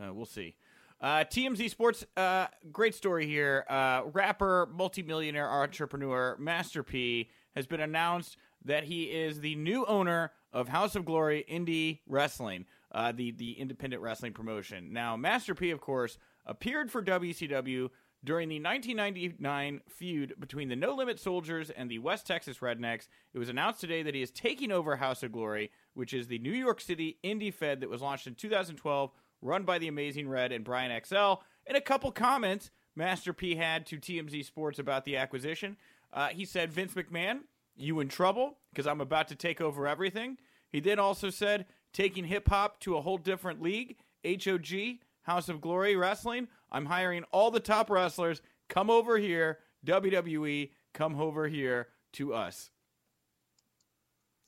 uh, 0.00 0.12
we'll 0.12 0.26
see. 0.26 0.56
Uh, 1.00 1.24
TMZ 1.24 1.68
Sports, 1.68 2.06
uh, 2.16 2.46
great 2.72 2.94
story 2.94 3.26
here. 3.26 3.66
Uh, 3.68 4.02
rapper, 4.12 4.68
multimillionaire 4.72 5.50
entrepreneur 5.50 6.36
Master 6.38 6.82
P 6.82 7.30
has 7.54 7.66
been 7.66 7.80
announced 7.80 8.36
that 8.64 8.84
he 8.84 9.04
is 9.04 9.40
the 9.40 9.54
new 9.56 9.84
owner 9.86 10.32
of 10.54 10.68
House 10.68 10.94
of 10.94 11.04
Glory 11.04 11.44
Indie 11.50 12.00
Wrestling, 12.06 12.64
uh, 12.92 13.12
the 13.12 13.32
the 13.32 13.52
independent 13.52 14.00
wrestling 14.00 14.32
promotion. 14.32 14.92
Now, 14.92 15.16
Master 15.16 15.54
P, 15.54 15.70
of 15.70 15.80
course, 15.80 16.16
appeared 16.46 16.90
for 16.90 17.02
WCW 17.02 17.90
during 18.22 18.48
the 18.48 18.60
1999 18.60 19.80
feud 19.88 20.34
between 20.38 20.68
the 20.68 20.76
No 20.76 20.94
Limit 20.94 21.20
Soldiers 21.20 21.68
and 21.68 21.90
the 21.90 21.98
West 21.98 22.26
Texas 22.26 22.58
Rednecks. 22.58 23.08
It 23.34 23.38
was 23.38 23.50
announced 23.50 23.80
today 23.80 24.02
that 24.02 24.14
he 24.14 24.22
is 24.22 24.30
taking 24.30 24.72
over 24.72 24.96
House 24.96 25.22
of 25.22 25.32
Glory, 25.32 25.70
which 25.92 26.14
is 26.14 26.28
the 26.28 26.38
New 26.38 26.52
York 26.52 26.80
City 26.80 27.18
indie 27.22 27.52
fed 27.52 27.80
that 27.80 27.90
was 27.90 28.00
launched 28.00 28.26
in 28.26 28.34
2012, 28.34 29.10
run 29.42 29.64
by 29.64 29.78
the 29.78 29.88
Amazing 29.88 30.28
Red 30.28 30.52
and 30.52 30.64
Brian 30.64 30.98
XL. 31.04 31.42
In 31.66 31.76
a 31.76 31.82
couple 31.82 32.10
comments 32.12 32.70
Master 32.96 33.32
P 33.32 33.56
had 33.56 33.84
to 33.86 33.98
TMZ 33.98 34.44
Sports 34.44 34.78
about 34.78 35.04
the 35.04 35.16
acquisition, 35.16 35.76
uh, 36.12 36.28
he 36.28 36.44
said, 36.44 36.72
Vince 36.72 36.94
McMahon 36.94 37.40
you 37.76 38.00
in 38.00 38.08
trouble 38.08 38.58
because 38.70 38.86
I'm 38.86 39.00
about 39.00 39.28
to 39.28 39.34
take 39.34 39.60
over 39.60 39.86
everything. 39.86 40.38
He 40.70 40.80
then 40.80 40.98
also 40.98 41.30
said, 41.30 41.66
taking 41.92 42.24
hip 42.24 42.48
hop 42.48 42.80
to 42.80 42.96
a 42.96 43.00
whole 43.00 43.18
different 43.18 43.62
league, 43.62 43.96
HOG, 44.24 44.98
House 45.22 45.48
of 45.48 45.60
Glory 45.60 45.96
Wrestling. 45.96 46.48
I'm 46.70 46.86
hiring 46.86 47.24
all 47.30 47.50
the 47.50 47.60
top 47.60 47.90
wrestlers. 47.90 48.42
Come 48.68 48.90
over 48.90 49.16
here, 49.18 49.58
WWE, 49.86 50.70
come 50.92 51.20
over 51.20 51.48
here 51.48 51.88
to 52.14 52.34
us. 52.34 52.70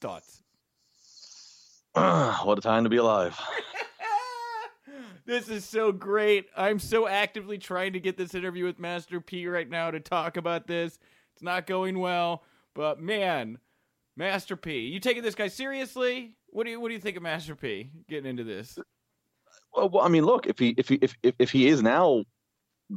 Thoughts? 0.01 0.43
what 1.93 2.59
a 2.59 2.61
time 2.61 2.85
to 2.85 2.91
be 2.91 2.97
alive. 2.97 3.39
this 5.27 5.49
is 5.49 5.65
so 5.65 5.93
great. 5.93 6.47
I'm 6.57 6.79
so 6.79 7.09
actively 7.09 7.59
trying 7.59 7.95
to 7.95 8.01
get 8.01 8.17
this 8.17 8.35
interview 8.35 8.65
with 8.65 8.79
Master 8.79 9.21
P 9.21 9.47
right 9.47 9.69
now 9.69 9.91
to 9.91 10.01
talk 10.01 10.37
about 10.37 10.67
this. 10.67 10.99
It's 11.35 11.43
not 11.43 11.67
going 11.67 11.99
well. 11.99 12.43
But 12.77 13.01
man, 13.01 13.59
Master 14.17 14.55
P, 14.55 14.81
you 14.81 15.01
taking 15.01 15.23
this 15.23 15.35
guy 15.35 15.49
seriously? 15.49 16.37
What 16.49 16.65
do 16.65 16.71
you 16.71 16.79
what 16.79 16.89
do 16.89 16.95
you 16.95 17.01
think 17.01 17.17
of 17.17 17.23
Master 17.23 17.57
P 17.57 17.91
getting 18.09 18.29
into 18.29 18.45
this? 18.45 18.79
Well, 19.75 19.89
well 19.89 20.05
I 20.05 20.09
mean, 20.09 20.25
look, 20.25 20.47
if 20.47 20.59
he 20.59 20.75
if 20.77 20.89
he 20.91 20.99
if 21.01 21.15
if, 21.23 21.35
if 21.39 21.51
he 21.51 21.69
is 21.69 21.83
now 21.83 22.23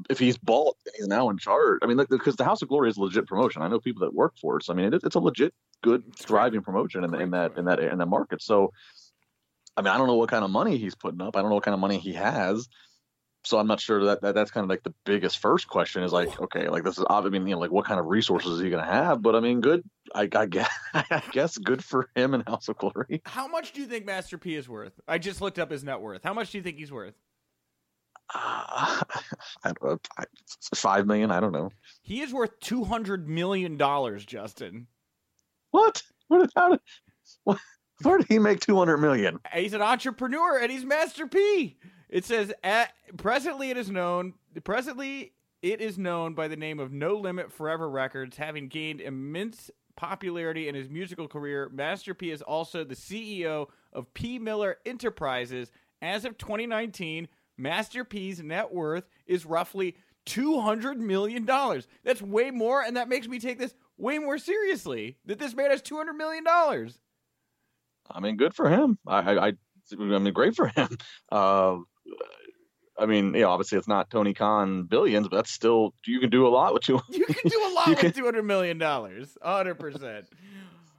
if 0.10 0.20
he's 0.20 0.38
bought 0.38 0.76
and 0.86 0.94
he's 0.98 1.08
now 1.08 1.30
in 1.30 1.38
charge, 1.38 1.80
I 1.82 1.88
mean, 1.88 1.98
look, 1.98 2.10
because 2.10 2.36
the 2.36 2.44
House 2.44 2.62
of 2.62 2.68
Glory 2.68 2.90
is 2.90 2.98
a 2.98 3.02
legit 3.02 3.26
promotion. 3.26 3.62
I 3.62 3.70
know 3.70 3.80
people 3.80 4.02
that 4.02 4.14
work 4.14 4.34
for 4.40 4.58
it. 4.58 4.66
So 4.66 4.74
I 4.74 4.76
mean, 4.76 4.94
it, 4.94 5.02
it's 5.04 5.16
a 5.16 5.20
legit, 5.20 5.54
good, 5.82 6.04
thriving 6.16 6.62
promotion 6.62 7.06
in, 7.06 7.16
in 7.16 7.32
that 7.32 7.58
in 7.58 7.66
that 7.66 7.80
in 7.80 8.00
that 8.00 8.06
market. 8.08 8.42
So, 8.42 8.74
I 9.78 9.82
mean, 9.82 9.94
I 9.94 9.98
don't 9.98 10.08
know 10.08 10.16
what 10.16 10.30
kind 10.30 10.44
of 10.44 10.52
money 10.52 10.78
he's 10.78 10.96
putting 10.96 11.22
up. 11.22 11.38
I 11.38 11.42
don't 11.42 11.50
know 11.50 11.56
what 11.56 11.64
kind 11.64 11.74
of 11.74 11.80
money 11.80 12.00
he 12.00 12.14
has 12.14 12.68
so 13.44 13.58
I'm 13.58 13.68
not 13.68 13.80
sure 13.80 14.04
that, 14.06 14.22
that 14.22 14.36
that's 14.36 14.52
kind 14.52 14.64
of 14.64 14.70
like 14.70 14.84
the 14.84 14.94
biggest 15.06 15.40
first 15.40 15.68
question 15.68 16.04
is 16.04 16.12
like, 16.12 16.40
okay, 16.42 16.68
like 16.68 16.84
this 16.84 16.98
is, 16.98 17.06
I 17.10 17.22
mean, 17.22 17.48
you 17.48 17.56
know, 17.56 17.60
like 17.60 17.72
what 17.72 17.86
kind 17.86 18.00
of 18.00 18.08
resources 18.08 18.54
is 18.54 18.62
he 18.62 18.70
going 18.70 18.84
to 18.84 18.92
have? 18.92 19.22
But 19.22 19.36
I 19.36 19.40
mean, 19.40 19.62
good, 19.62 19.84
I, 20.14 20.28
I, 20.36 20.46
guess, 20.46 20.70
I 20.94 21.24
guess 21.32 21.58
good 21.58 21.84
for 21.84 22.10
him 22.16 22.34
and 22.34 22.48
House 22.48 22.68
of 22.68 22.78
Glory. 22.78 23.22
How 23.26 23.48
much 23.48 23.72
do 23.72 23.82
you 23.82 23.88
think 23.88 24.06
Master 24.06 24.38
P 24.38 24.56
is 24.56 24.68
worth? 24.68 24.94
I 25.08 25.18
just 25.18 25.42
looked 25.42 25.58
up 25.58 25.72
his 25.72 25.84
net 25.84 26.02
worth. 26.02 26.24
How 26.24 26.34
much 26.34 26.52
do 26.52 26.58
you 26.58 26.64
think 26.64 26.78
he's 26.78 26.92
worth? 26.92 27.16
Uh, 28.34 29.02
I 29.64 29.72
don't 29.82 29.84
know, 29.84 30.36
five 30.76 31.08
million. 31.08 31.32
I 31.32 31.40
don't 31.40 31.52
know. 31.54 31.72
He 32.02 32.22
is 32.22 32.34
worth 32.34 32.60
two 32.60 32.84
hundred 32.84 33.28
million 33.28 33.78
dollars, 33.78 34.24
Justin. 34.24 34.86
What? 35.72 36.04
What? 36.28 36.50
How 36.56 36.70
did? 36.70 36.80
What? 37.44 37.58
Where 38.04 38.20
did 38.20 38.28
he 38.28 38.38
make 38.38 38.60
two 38.60 38.78
hundred 38.78 38.98
million? 38.98 39.40
He's 39.52 39.74
an 39.74 39.82
entrepreneur, 39.82 40.60
and 40.60 40.72
he's 40.72 40.86
Master 40.86 41.26
P. 41.26 41.78
It 42.10 42.26
says 42.26 42.52
at 42.64 42.94
presently 43.18 43.70
it 43.70 43.78
is 43.78 43.90
known 43.90 44.34
presently 44.64 45.34
it 45.62 45.82
is 45.82 45.98
known 45.98 46.34
by 46.34 46.48
the 46.48 46.56
name 46.56 46.80
of 46.80 46.92
No 46.92 47.16
Limit 47.16 47.52
Forever 47.52 47.90
Records, 47.90 48.38
having 48.38 48.68
gained 48.68 49.02
immense 49.02 49.70
popularity 49.96 50.70
in 50.70 50.76
his 50.76 50.90
musical 50.90 51.28
career. 51.28 51.70
Master 51.74 52.14
P 52.14 52.32
is 52.32 52.42
also 52.42 52.84
the 52.84 52.96
CEO 52.96 53.68
of 53.92 54.14
P 54.14 54.40
Miller 54.40 54.78
Enterprises. 54.86 55.72
As 56.02 56.24
of 56.24 56.38
2019, 56.38 57.28
Master 57.58 58.06
P's 58.06 58.42
net 58.42 58.74
worth 58.74 59.04
is 59.28 59.46
roughly 59.46 59.98
$200 60.26 60.98
million. 60.98 61.46
That's 61.46 62.22
way 62.22 62.52
more, 62.52 62.82
and 62.82 62.96
that 62.96 63.10
makes 63.10 63.28
me 63.28 63.40
take 63.40 63.60
this 63.60 63.76
way 63.98 64.18
more 64.18 64.38
seriously. 64.38 65.18
That 65.26 65.40
this 65.40 65.54
man 65.54 65.72
has 65.72 65.82
$200 65.82 66.16
million. 66.16 66.46
I 66.48 68.20
mean, 68.22 68.38
good 68.38 68.56
for 68.56 68.70
him. 68.70 68.98
I, 69.06 69.20
I, 69.20 69.48
I 69.48 69.96
mean, 69.98 70.34
great 70.34 70.56
for 70.56 70.68
him. 70.68 70.88
Uh, 71.32 71.78
I 72.98 73.06
mean, 73.06 73.34
you 73.34 73.42
know, 73.42 73.50
obviously 73.50 73.78
it's 73.78 73.88
not 73.88 74.10
Tony 74.10 74.34
Khan 74.34 74.84
billions, 74.84 75.28
but 75.30 75.38
that's 75.38 75.52
still 75.52 75.94
you 76.06 76.20
can 76.20 76.30
do 76.30 76.46
a 76.46 76.50
lot 76.50 76.74
with 76.74 76.90
you. 76.90 77.00
You 77.10 77.26
can 77.26 77.50
do 77.50 77.68
a 77.68 77.72
lot 77.74 78.04
with 78.04 78.16
two 78.16 78.26
hundred 78.26 78.44
million 78.44 78.78
dollars, 78.78 79.38
hundred 79.42 79.76
percent. 79.76 80.26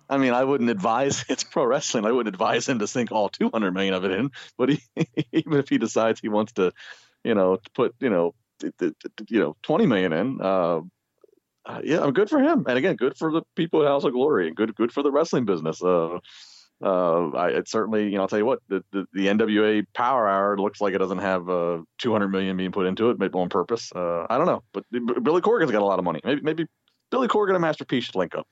I 0.08 0.16
mean, 0.16 0.32
I 0.32 0.42
wouldn't 0.42 0.70
advise 0.70 1.24
it's 1.28 1.44
pro 1.44 1.64
wrestling. 1.64 2.06
I 2.06 2.12
wouldn't 2.12 2.34
advise 2.34 2.68
him 2.68 2.78
to 2.78 2.86
sink 2.86 3.12
all 3.12 3.28
two 3.28 3.50
hundred 3.50 3.72
million 3.72 3.94
of 3.94 4.04
it 4.04 4.12
in. 4.12 4.30
But 4.56 4.70
he, 4.70 4.82
even 5.32 5.54
if 5.54 5.68
he 5.68 5.78
decides 5.78 6.20
he 6.20 6.28
wants 6.28 6.52
to, 6.52 6.72
you 7.22 7.34
know, 7.34 7.58
put 7.74 7.94
you 8.00 8.10
know 8.10 8.34
you 9.28 9.40
know, 9.40 9.56
20 9.62 9.86
million 9.86 10.12
in. 10.12 10.40
Uh, 10.40 10.80
uh, 11.66 11.80
yeah, 11.84 12.00
I'm 12.00 12.12
good 12.12 12.30
for 12.30 12.40
him. 12.40 12.64
And 12.66 12.78
again, 12.78 12.96
good 12.96 13.16
for 13.16 13.30
the 13.30 13.42
people 13.54 13.82
at 13.82 13.88
House 13.88 14.04
of 14.04 14.12
Glory 14.12 14.48
and 14.48 14.56
good, 14.56 14.74
good 14.74 14.92
for 14.92 15.02
the 15.02 15.12
wrestling 15.12 15.44
business. 15.44 15.82
Uh, 15.82 16.18
uh, 16.82 17.28
I, 17.30 17.48
it 17.50 17.68
certainly, 17.68 18.04
you 18.04 18.16
know, 18.16 18.22
I'll 18.22 18.28
tell 18.28 18.38
you 18.38 18.46
what, 18.46 18.60
the, 18.68 18.82
the, 18.92 19.06
the 19.12 19.26
NWA 19.26 19.84
Power 19.94 20.28
Hour 20.28 20.58
looks 20.58 20.80
like 20.80 20.94
it 20.94 20.98
doesn't 20.98 21.18
have 21.18 21.48
uh, 21.48 21.78
200 21.98 22.28
million 22.28 22.56
being 22.56 22.72
put 22.72 22.86
into 22.86 23.10
it, 23.10 23.18
maybe 23.18 23.34
on 23.34 23.48
purpose. 23.48 23.90
Uh, 23.94 24.26
I 24.30 24.38
don't 24.38 24.46
know, 24.46 24.62
but 24.72 24.84
Billy 24.90 25.40
Corgan's 25.40 25.70
got 25.70 25.82
a 25.82 25.84
lot 25.84 25.98
of 25.98 26.04
money. 26.04 26.20
Maybe, 26.24 26.40
maybe 26.42 26.66
Billy 27.10 27.28
Corgan 27.28 27.52
and 27.52 27.62
Master 27.62 27.84
P 27.84 28.00
should 28.00 28.14
link 28.14 28.34
up. 28.34 28.46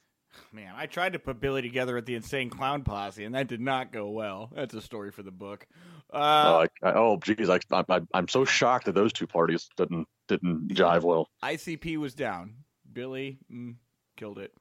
Man, 0.52 0.72
I 0.76 0.86
tried 0.86 1.14
to 1.14 1.18
put 1.18 1.40
Billy 1.40 1.62
together 1.62 1.96
at 1.96 2.06
the 2.06 2.14
Insane 2.14 2.48
Clown 2.48 2.82
Posse, 2.82 3.24
and 3.24 3.34
that 3.34 3.48
did 3.48 3.60
not 3.60 3.92
go 3.92 4.08
well. 4.10 4.50
That's 4.54 4.74
a 4.74 4.80
story 4.80 5.10
for 5.10 5.22
the 5.22 5.30
book. 5.30 5.66
Uh, 6.12 6.66
I, 6.82 6.92
oh, 6.92 7.18
geez, 7.18 7.50
I, 7.50 7.58
I, 7.70 8.00
I'm 8.14 8.28
so 8.28 8.44
shocked 8.44 8.86
that 8.86 8.94
those 8.94 9.12
two 9.12 9.26
parties 9.26 9.68
didn't 9.76 10.06
didn't 10.26 10.68
jive 10.68 11.02
well. 11.02 11.28
ICP 11.42 11.96
was 11.98 12.14
down. 12.14 12.54
Billy 12.90 13.38
mm, 13.52 13.74
killed 14.18 14.38
it. 14.38 14.52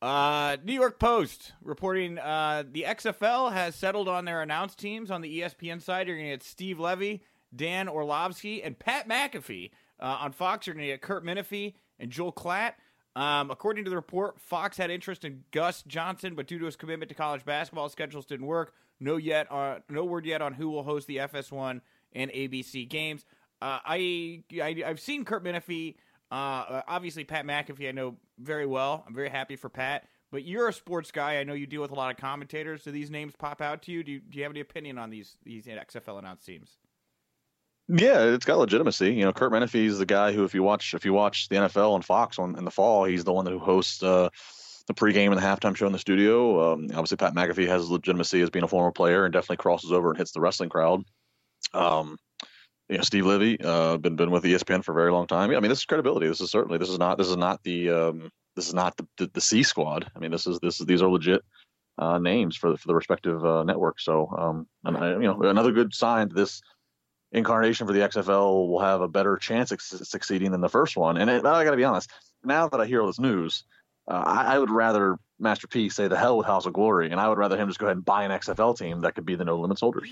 Uh, 0.00 0.58
New 0.62 0.74
York 0.74 1.00
Post 1.00 1.52
reporting 1.62 2.18
uh, 2.18 2.62
the 2.70 2.84
XFL 2.86 3.52
has 3.52 3.74
settled 3.74 4.08
on 4.08 4.24
their 4.24 4.42
announced 4.42 4.78
teams 4.78 5.10
on 5.10 5.22
the 5.22 5.40
ESPN 5.40 5.82
side. 5.82 6.06
You're 6.06 6.16
going 6.16 6.28
to 6.28 6.34
get 6.34 6.42
Steve 6.44 6.78
Levy, 6.78 7.22
Dan 7.54 7.88
Orlovsky, 7.88 8.62
and 8.62 8.78
Pat 8.78 9.08
McAfee. 9.08 9.70
Uh, 9.98 10.18
on 10.20 10.32
Fox, 10.32 10.66
you're 10.66 10.74
going 10.74 10.86
to 10.86 10.92
get 10.92 11.02
Kurt 11.02 11.24
Menefee 11.24 11.74
and 11.98 12.10
Joel 12.10 12.32
Klatt. 12.32 12.74
Um, 13.16 13.50
according 13.50 13.84
to 13.84 13.90
the 13.90 13.96
report, 13.96 14.38
Fox 14.40 14.76
had 14.76 14.90
interest 14.90 15.24
in 15.24 15.42
Gus 15.50 15.82
Johnson, 15.82 16.36
but 16.36 16.46
due 16.46 16.58
to 16.60 16.66
his 16.66 16.76
commitment 16.76 17.08
to 17.08 17.16
college 17.16 17.44
basketball, 17.44 17.88
schedules 17.88 18.26
didn't 18.26 18.46
work. 18.46 18.74
No 19.00 19.16
yet, 19.16 19.48
no 19.88 20.04
word 20.04 20.26
yet 20.26 20.42
on 20.42 20.52
who 20.52 20.68
will 20.68 20.82
host 20.82 21.06
the 21.06 21.16
FS1 21.16 21.80
and 22.12 22.30
ABC 22.30 22.88
games. 22.88 23.24
Uh, 23.60 23.78
I, 23.84 24.42
I 24.62 24.82
have 24.86 25.00
seen 25.00 25.24
Kurt 25.24 25.42
Menefee. 25.42 25.96
Uh, 26.30 26.82
obviously, 26.86 27.24
Pat 27.24 27.46
McAfee 27.46 27.88
I 27.88 27.92
know 27.92 28.16
very 28.38 28.66
well. 28.66 29.04
I'm 29.06 29.14
very 29.14 29.30
happy 29.30 29.56
for 29.56 29.68
Pat. 29.68 30.04
But 30.30 30.44
you're 30.44 30.68
a 30.68 30.72
sports 30.72 31.10
guy. 31.10 31.38
I 31.38 31.44
know 31.44 31.54
you 31.54 31.66
deal 31.66 31.80
with 31.80 31.90
a 31.90 31.94
lot 31.94 32.10
of 32.10 32.18
commentators. 32.18 32.84
Do 32.84 32.90
these 32.90 33.10
names 33.10 33.32
pop 33.38 33.62
out 33.62 33.82
to 33.82 33.92
you? 33.92 34.04
Do 34.04 34.12
you, 34.12 34.20
do 34.20 34.36
you 34.36 34.44
have 34.44 34.52
any 34.52 34.60
opinion 34.60 34.98
on 34.98 35.08
these 35.08 35.38
these 35.42 35.66
XFL 35.66 36.18
announced 36.18 36.44
teams? 36.44 36.76
Yeah, 37.88 38.24
it's 38.24 38.44
got 38.44 38.58
legitimacy. 38.58 39.14
You 39.14 39.24
know, 39.24 39.32
Kurt 39.32 39.50
Menefee 39.50 39.86
is 39.86 39.98
the 39.98 40.04
guy 40.04 40.32
who, 40.32 40.44
if 40.44 40.54
you 40.54 40.62
watch, 40.62 40.92
if 40.92 41.06
you 41.06 41.14
watch 41.14 41.48
the 41.48 41.56
NFL 41.56 41.92
on 41.92 42.02
Fox 42.02 42.38
on 42.38 42.58
in 42.58 42.66
the 42.66 42.70
fall, 42.70 43.04
he's 43.04 43.24
the 43.24 43.32
one 43.32 43.46
who 43.46 43.58
hosts 43.58 44.02
uh, 44.02 44.28
the 44.86 44.94
pregame 44.94 45.28
and 45.28 45.38
the 45.38 45.42
halftime 45.42 45.74
show 45.74 45.86
in 45.86 45.92
the 45.92 45.98
studio. 45.98 46.74
Um, 46.74 46.88
obviously, 46.90 47.16
Pat 47.16 47.34
McAfee 47.34 47.66
has 47.66 47.88
legitimacy 47.88 48.42
as 48.42 48.50
being 48.50 48.64
a 48.64 48.68
former 48.68 48.92
player 48.92 49.24
and 49.24 49.32
definitely 49.32 49.56
crosses 49.56 49.90
over 49.90 50.10
and 50.10 50.18
hits 50.18 50.32
the 50.32 50.40
wrestling 50.40 50.68
crowd. 50.68 51.02
Um, 51.72 52.18
you 52.88 52.96
know, 52.96 53.02
Steve 53.02 53.26
Levy, 53.26 53.58
uh, 53.62 53.98
been 53.98 54.16
been 54.16 54.30
with 54.30 54.44
ESPN 54.44 54.82
for 54.82 54.92
a 54.92 54.94
very 54.94 55.12
long 55.12 55.26
time. 55.26 55.50
Yeah, 55.50 55.58
I 55.58 55.60
mean, 55.60 55.68
this 55.68 55.80
is 55.80 55.84
credibility. 55.84 56.26
This 56.26 56.40
is 56.40 56.50
certainly 56.50 56.78
this 56.78 56.88
is 56.88 56.98
not 56.98 57.18
this 57.18 57.28
is 57.28 57.36
not 57.36 57.62
the 57.62 57.90
um, 57.90 58.30
this 58.56 58.66
is 58.66 58.74
not 58.74 58.96
the, 58.96 59.06
the, 59.18 59.30
the 59.34 59.40
C 59.40 59.62
squad. 59.62 60.10
I 60.16 60.18
mean, 60.18 60.30
this 60.30 60.46
is 60.46 60.58
this 60.60 60.80
is 60.80 60.86
these 60.86 61.02
are 61.02 61.08
legit 61.08 61.42
uh, 61.98 62.18
names 62.18 62.56
for 62.56 62.70
the, 62.70 62.78
for 62.78 62.88
the 62.88 62.94
respective 62.94 63.44
uh, 63.44 63.64
networks. 63.64 64.04
So, 64.04 64.28
um, 64.36 64.66
and 64.84 64.96
I, 64.96 65.12
you 65.12 65.20
know, 65.20 65.42
another 65.42 65.72
good 65.72 65.92
sign 65.94 66.28
that 66.28 66.34
this 66.34 66.62
incarnation 67.32 67.86
for 67.86 67.92
the 67.92 68.00
XFL 68.00 68.68
will 68.68 68.80
have 68.80 69.00
a 69.00 69.08
better 69.08 69.36
chance 69.36 69.70
of 69.70 69.80
succeeding 69.82 70.50
than 70.50 70.60
the 70.60 70.68
first 70.68 70.96
one. 70.96 71.18
And 71.18 71.28
it, 71.28 71.44
I 71.44 71.64
got 71.64 71.72
to 71.72 71.76
be 71.76 71.84
honest, 71.84 72.10
now 72.44 72.68
that 72.68 72.80
I 72.80 72.86
hear 72.86 73.00
all 73.02 73.06
this 73.06 73.18
news, 73.18 73.64
uh, 74.10 74.22
I, 74.24 74.54
I, 74.54 74.58
would 74.58 74.70
rather 74.70 75.18
Master 75.38 75.66
P 75.66 75.90
say 75.90 76.08
the 76.08 76.16
hell 76.16 76.38
with 76.38 76.46
House 76.46 76.64
of 76.64 76.72
Glory, 76.72 77.10
and 77.10 77.20
I 77.20 77.28
would 77.28 77.36
rather 77.36 77.58
him 77.58 77.68
just 77.68 77.78
go 77.78 77.86
ahead 77.86 77.96
and 77.96 78.04
buy 78.04 78.24
an 78.24 78.30
XFL 78.30 78.78
team 78.78 79.00
that 79.00 79.14
could 79.14 79.26
be 79.26 79.34
the 79.34 79.44
No 79.44 79.58
Limit 79.58 79.78
Soldiers. 79.78 80.10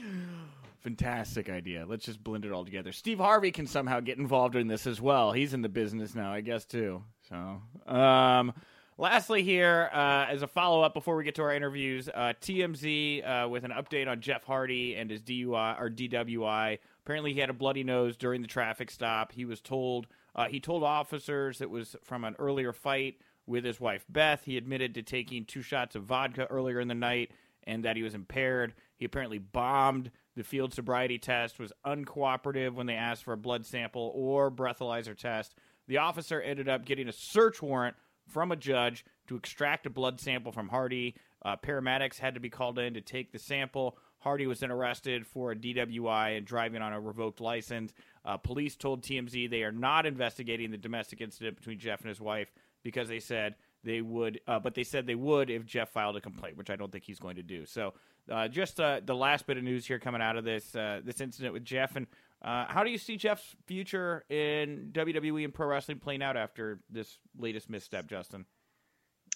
Fantastic 0.87 1.51
idea. 1.51 1.84
Let's 1.87 2.05
just 2.05 2.22
blend 2.22 2.45
it 2.45 2.53
all 2.53 2.64
together. 2.64 2.93
Steve 2.93 3.18
Harvey 3.18 3.51
can 3.51 3.66
somehow 3.66 3.99
get 4.01 4.18
involved 4.18 4.55
in 4.55 4.68
this 4.68 4.87
as 4.87 5.01
well. 5.01 5.32
He's 5.32 5.53
in 5.53 5.62
the 5.62 5.68
business 5.68 6.14
now, 6.14 6.32
I 6.32 6.41
guess, 6.41 6.64
too. 6.64 7.03
So, 7.28 7.93
um, 7.93 8.55
lastly, 8.97 9.43
here, 9.43 9.91
uh, 9.93 10.26
as 10.30 10.43
a 10.43 10.47
follow 10.47 10.82
up 10.82 10.95
before 10.95 11.16
we 11.16 11.24
get 11.24 11.34
to 11.37 11.43
our 11.43 11.53
interviews, 11.53 12.09
uh, 12.09 12.34
TMZ 12.41 13.28
uh, 13.28 13.49
with 13.49 13.64
an 13.64 13.72
update 13.72 14.07
on 14.07 14.20
Jeff 14.20 14.45
Hardy 14.45 14.95
and 14.95 15.11
his 15.11 15.20
DUI 15.22 15.80
or 15.80 15.91
DWI 15.91 16.78
Apparently, 17.07 17.34
he 17.34 17.39
had 17.39 17.51
a 17.51 17.53
bloody 17.53 17.84
nose 17.84 18.16
during 18.16 18.43
the 18.43 18.49
traffic 18.49 18.91
stop. 18.91 19.30
He 19.30 19.45
was 19.45 19.61
told 19.61 20.09
uh, 20.34 20.49
he 20.49 20.59
told 20.59 20.82
officers 20.82 21.61
it 21.61 21.70
was 21.70 21.95
from 22.03 22.24
an 22.24 22.34
earlier 22.41 22.72
fight 22.72 23.20
with 23.47 23.64
his 23.64 23.78
wife 23.78 24.05
Beth. 24.09 24.43
He 24.45 24.57
admitted 24.57 24.93
to 24.95 25.03
taking 25.05 25.45
two 25.45 25.62
shots 25.62 25.95
of 25.95 26.03
vodka 26.03 26.47
earlier 26.47 26.80
in 26.80 26.89
the 26.89 26.97
night 26.97 27.30
and 27.62 27.84
that 27.84 27.95
he 27.95 28.03
was 28.03 28.14
impaired. 28.14 28.74
He 28.97 29.05
apparently 29.05 29.39
bombed 29.39 30.11
the 30.37 30.45
field 30.45 30.72
sobriety 30.72 31.18
test, 31.18 31.59
was 31.59 31.72
uncooperative 31.84 32.74
when 32.74 32.87
they 32.87 32.95
asked 32.95 33.24
for 33.24 33.32
a 33.32 33.39
blood 33.39 33.66
sample 33.66 34.12
or 34.14 34.51
breathalyzer 34.51 35.16
test. 35.16 35.55
The 35.89 35.99
officer 35.99 36.41
ended 36.41 36.68
up 36.68 36.84
getting 36.84 37.09
a 37.09 37.12
search 37.12 37.62
warrant 37.62 37.97
from 38.28 38.53
a 38.53 38.57
judge 38.57 39.05
to 39.28 39.37
extract 39.37 39.87
a 39.87 39.91
blood 39.91 40.20
sample 40.20 40.53
from 40.53 40.68
Hardy. 40.68 41.14
Uh, 41.45 41.57
paramedics 41.57 42.18
had 42.18 42.34
to 42.34 42.41
be 42.41 42.51
called 42.51 42.78
in 42.78 42.95
to 42.95 43.01
take 43.01 43.32
the 43.32 43.39
sample. 43.39 43.97
Hardy 44.18 44.47
was 44.47 44.61
then 44.61 44.70
arrested 44.70 45.26
for 45.26 45.53
a 45.53 45.57
DWI 45.57 46.37
and 46.37 46.47
driving 46.47 46.82
on 46.82 46.93
a 46.93 47.01
revoked 47.01 47.41
license. 47.41 47.93
Uh, 48.24 48.37
police 48.37 48.74
told 48.74 49.03
TMZ 49.03 49.49
they 49.49 49.62
are 49.62 49.72
not 49.72 50.07
investigating 50.07 50.70
the 50.70 50.78
domestic 50.78 51.20
incident 51.20 51.57
between 51.57 51.78
Jeff 51.78 52.01
and 52.01 52.09
his 52.09 52.20
wife 52.20 52.51
because 52.82 53.09
they 53.09 53.20
said 53.20 53.55
they 53.84 54.01
would, 54.01 54.41
uh, 54.49 54.59
but 54.59 54.74
they 54.74 54.82
said 54.82 55.07
they 55.07 55.14
would 55.14 55.49
if 55.49 55.64
Jeff 55.64 55.91
filed 55.91 56.16
a 56.16 56.20
complaint, 56.20 56.57
which 56.57 56.70
I 56.70 56.76
don't 56.76 56.91
think 56.91 57.05
he's 57.05 57.20
going 57.20 57.37
to 57.37 57.43
do. 57.43 57.66
So, 57.66 57.95
uh, 58.31 58.49
just 58.49 58.81
uh, 58.81 59.01
the 59.05 59.14
last 59.14 59.47
bit 59.47 59.57
of 59.57 59.64
news 59.64 59.87
here 59.87 59.99
coming 59.99 60.20
out 60.20 60.37
of 60.37 60.45
this 60.45 60.74
uh, 60.74 61.01
this 61.05 61.20
incident 61.20 61.55
with 61.55 61.64
Jeff, 61.64 61.97
and 61.97 62.07
uh, 62.43 62.66
how 62.68 62.85
do 62.85 62.91
you 62.91 62.99
see 62.99 63.16
Jeff's 63.16 63.57
future 63.66 64.24
in 64.29 64.91
WWE 64.93 65.45
and 65.45 65.55
pro 65.55 65.68
wrestling 65.68 65.99
playing 65.99 66.22
out 66.22 66.37
after 66.37 66.81
this 66.91 67.18
latest 67.39 67.70
misstep, 67.70 68.07
Justin? 68.09 68.47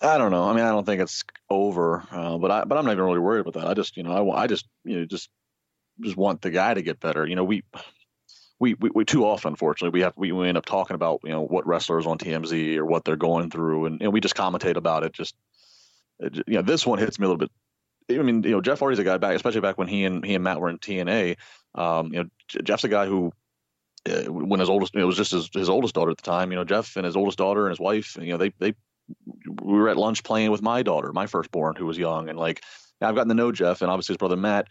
I 0.02 0.18
don't 0.18 0.30
know. 0.30 0.44
I 0.44 0.54
mean, 0.54 0.64
I 0.64 0.70
don't 0.70 0.84
think 0.84 1.02
it's 1.02 1.22
over, 1.48 2.04
uh, 2.10 2.38
but 2.38 2.50
I 2.50 2.64
but 2.64 2.78
I'm 2.78 2.84
not 2.84 2.92
even 2.92 3.04
really 3.04 3.18
worried 3.18 3.40
about 3.40 3.54
that. 3.54 3.68
I 3.68 3.74
just 3.74 3.96
you 3.96 4.02
know 4.02 4.30
I 4.30 4.42
I 4.42 4.46
just 4.46 4.66
you 4.84 4.98
know 4.98 5.04
just 5.04 5.28
just 6.00 6.16
want 6.16 6.42
the 6.42 6.50
guy 6.50 6.74
to 6.74 6.82
get 6.82 7.00
better. 7.00 7.26
You 7.26 7.36
know 7.36 7.44
we. 7.44 7.62
We, 8.62 8.74
we, 8.74 8.90
we 8.94 9.04
too 9.06 9.24
often, 9.24 9.52
unfortunately, 9.52 9.98
we 9.98 10.02
have 10.02 10.12
we, 10.18 10.32
we 10.32 10.46
end 10.46 10.58
up 10.58 10.66
talking 10.66 10.94
about 10.94 11.20
you 11.24 11.30
know 11.30 11.40
what 11.40 11.66
wrestlers 11.66 12.06
on 12.06 12.18
TMZ 12.18 12.76
or 12.76 12.84
what 12.84 13.06
they're 13.06 13.16
going 13.16 13.48
through, 13.48 13.86
and, 13.86 14.02
and 14.02 14.12
we 14.12 14.20
just 14.20 14.34
commentate 14.34 14.76
about 14.76 15.02
it. 15.02 15.14
Just 15.14 15.34
you 16.20 16.42
know, 16.46 16.60
this 16.60 16.86
one 16.86 16.98
hits 16.98 17.18
me 17.18 17.24
a 17.24 17.28
little 17.28 17.38
bit. 17.38 17.50
I 18.18 18.22
mean, 18.22 18.42
you 18.42 18.50
know, 18.50 18.60
Jeff 18.60 18.80
Hardy's 18.80 18.98
a 18.98 19.04
guy 19.04 19.18
back, 19.18 19.36
especially 19.36 19.60
back 19.60 19.78
when 19.78 19.88
he 19.88 20.04
and 20.04 20.24
he 20.24 20.34
and 20.34 20.44
Matt 20.44 20.60
were 20.60 20.68
in 20.68 20.78
TNA. 20.78 21.36
Um, 21.74 22.12
you 22.12 22.22
know, 22.22 22.28
Jeff's 22.62 22.84
a 22.84 22.88
guy 22.88 23.06
who 23.06 23.32
uh, 24.08 24.24
when 24.32 24.60
his 24.60 24.70
oldest, 24.70 24.94
it 24.94 25.04
was 25.04 25.16
just 25.16 25.32
his, 25.32 25.50
his 25.52 25.68
oldest 25.68 25.94
daughter 25.94 26.10
at 26.10 26.16
the 26.16 26.22
time. 26.22 26.50
You 26.50 26.56
know, 26.56 26.64
Jeff 26.64 26.96
and 26.96 27.04
his 27.04 27.16
oldest 27.16 27.38
daughter 27.38 27.66
and 27.66 27.70
his 27.70 27.80
wife, 27.80 28.16
you 28.20 28.30
know, 28.30 28.38
they 28.38 28.52
they 28.58 28.74
we 29.62 29.78
were 29.78 29.88
at 29.88 29.96
lunch 29.96 30.22
playing 30.22 30.50
with 30.50 30.62
my 30.62 30.82
daughter, 30.82 31.12
my 31.12 31.26
firstborn, 31.26 31.76
who 31.76 31.86
was 31.86 31.98
young, 31.98 32.28
and 32.28 32.38
like 32.38 32.62
I've 33.00 33.14
gotten 33.14 33.28
to 33.28 33.34
know 33.34 33.52
Jeff 33.52 33.82
and 33.82 33.90
obviously 33.90 34.14
his 34.14 34.18
brother 34.18 34.36
Matt 34.36 34.68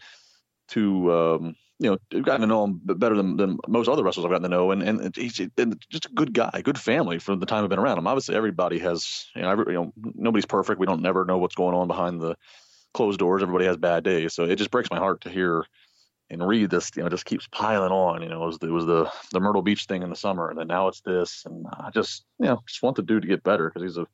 to 0.68 1.12
um, 1.12 1.56
you 1.78 1.90
know 1.90 2.20
gotten 2.22 2.42
to 2.42 2.46
know 2.46 2.64
him 2.64 2.80
better 2.84 3.16
than, 3.16 3.36
than 3.36 3.58
most 3.68 3.88
other 3.88 4.02
wrestlers 4.02 4.24
I've 4.24 4.30
gotten 4.30 4.44
to 4.44 4.48
know, 4.48 4.70
and 4.70 4.82
and 4.82 5.16
he's 5.16 5.40
and 5.40 5.84
just 5.90 6.06
a 6.06 6.12
good 6.14 6.32
guy, 6.32 6.60
good 6.62 6.78
family 6.78 7.18
from 7.18 7.40
the 7.40 7.46
time 7.46 7.64
I've 7.64 7.70
been 7.70 7.78
around 7.78 7.98
him. 7.98 8.06
Obviously, 8.06 8.34
everybody 8.34 8.78
has 8.78 9.26
you 9.34 9.42
know, 9.42 9.50
every, 9.50 9.72
you 9.72 9.80
know 9.80 9.92
nobody's 10.14 10.46
perfect. 10.46 10.80
We 10.80 10.86
don't 10.86 11.02
never 11.02 11.24
know 11.24 11.38
what's 11.38 11.54
going 11.54 11.74
on 11.74 11.88
behind 11.88 12.20
the 12.20 12.36
closed 12.94 13.18
doors. 13.18 13.42
Everybody 13.42 13.66
has 13.66 13.76
bad 13.76 14.04
days, 14.04 14.34
so 14.34 14.44
it 14.44 14.56
just 14.56 14.70
breaks 14.70 14.90
my 14.90 14.98
heart 14.98 15.20
to 15.22 15.30
hear 15.30 15.64
and 16.30 16.46
read 16.46 16.70
this. 16.70 16.90
You 16.96 17.02
know, 17.02 17.08
just 17.08 17.24
keeps 17.24 17.48
piling 17.48 17.92
on. 17.92 18.22
You 18.22 18.28
know, 18.28 18.44
it 18.44 18.46
was, 18.46 18.58
it 18.62 18.70
was 18.70 18.86
the 18.86 19.10
the 19.32 19.40
Myrtle 19.40 19.62
Beach 19.62 19.86
thing 19.86 20.02
in 20.02 20.10
the 20.10 20.16
summer, 20.16 20.50
and 20.50 20.58
then 20.58 20.68
now 20.68 20.88
it's 20.88 21.00
this, 21.00 21.44
and 21.46 21.66
I 21.72 21.90
just 21.90 22.24
you 22.38 22.46
know 22.46 22.62
just 22.66 22.82
want 22.82 22.96
the 22.96 23.02
dude 23.02 23.22
to 23.22 23.28
get 23.28 23.42
better 23.42 23.68
because 23.68 23.82
he's 23.82 23.96
a 23.96 24.06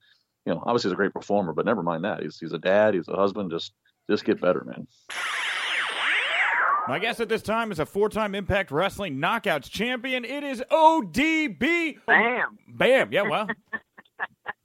you 0.47 0.55
know, 0.55 0.62
obviously 0.64 0.89
he's 0.89 0.95
a 0.95 0.97
great 0.97 1.12
performer, 1.12 1.53
but 1.53 1.66
never 1.66 1.83
mind 1.83 2.05
that. 2.05 2.22
He's 2.22 2.39
he's 2.39 2.53
a 2.53 2.59
dad, 2.59 2.95
he's 2.95 3.09
a 3.09 3.16
husband. 3.16 3.51
Just 3.51 3.72
just 4.09 4.24
get 4.24 4.41
better, 4.41 4.64
man. 4.64 4.87
My 6.89 7.01
guest 7.01 7.18
at 7.18 7.29
this 7.29 7.43
time 7.43 7.72
is 7.72 7.81
a 7.81 7.87
four-time 7.87 8.37
Impact 8.37 8.70
Wrestling 8.70 9.16
Knockouts 9.16 9.68
champion. 9.68 10.24
It 10.24 10.45
is 10.45 10.62
ODB. 10.70 11.97
Bam. 12.07 12.59
Bam. 12.68 13.12
Yeah. 13.12 13.22
Well. 13.22 13.49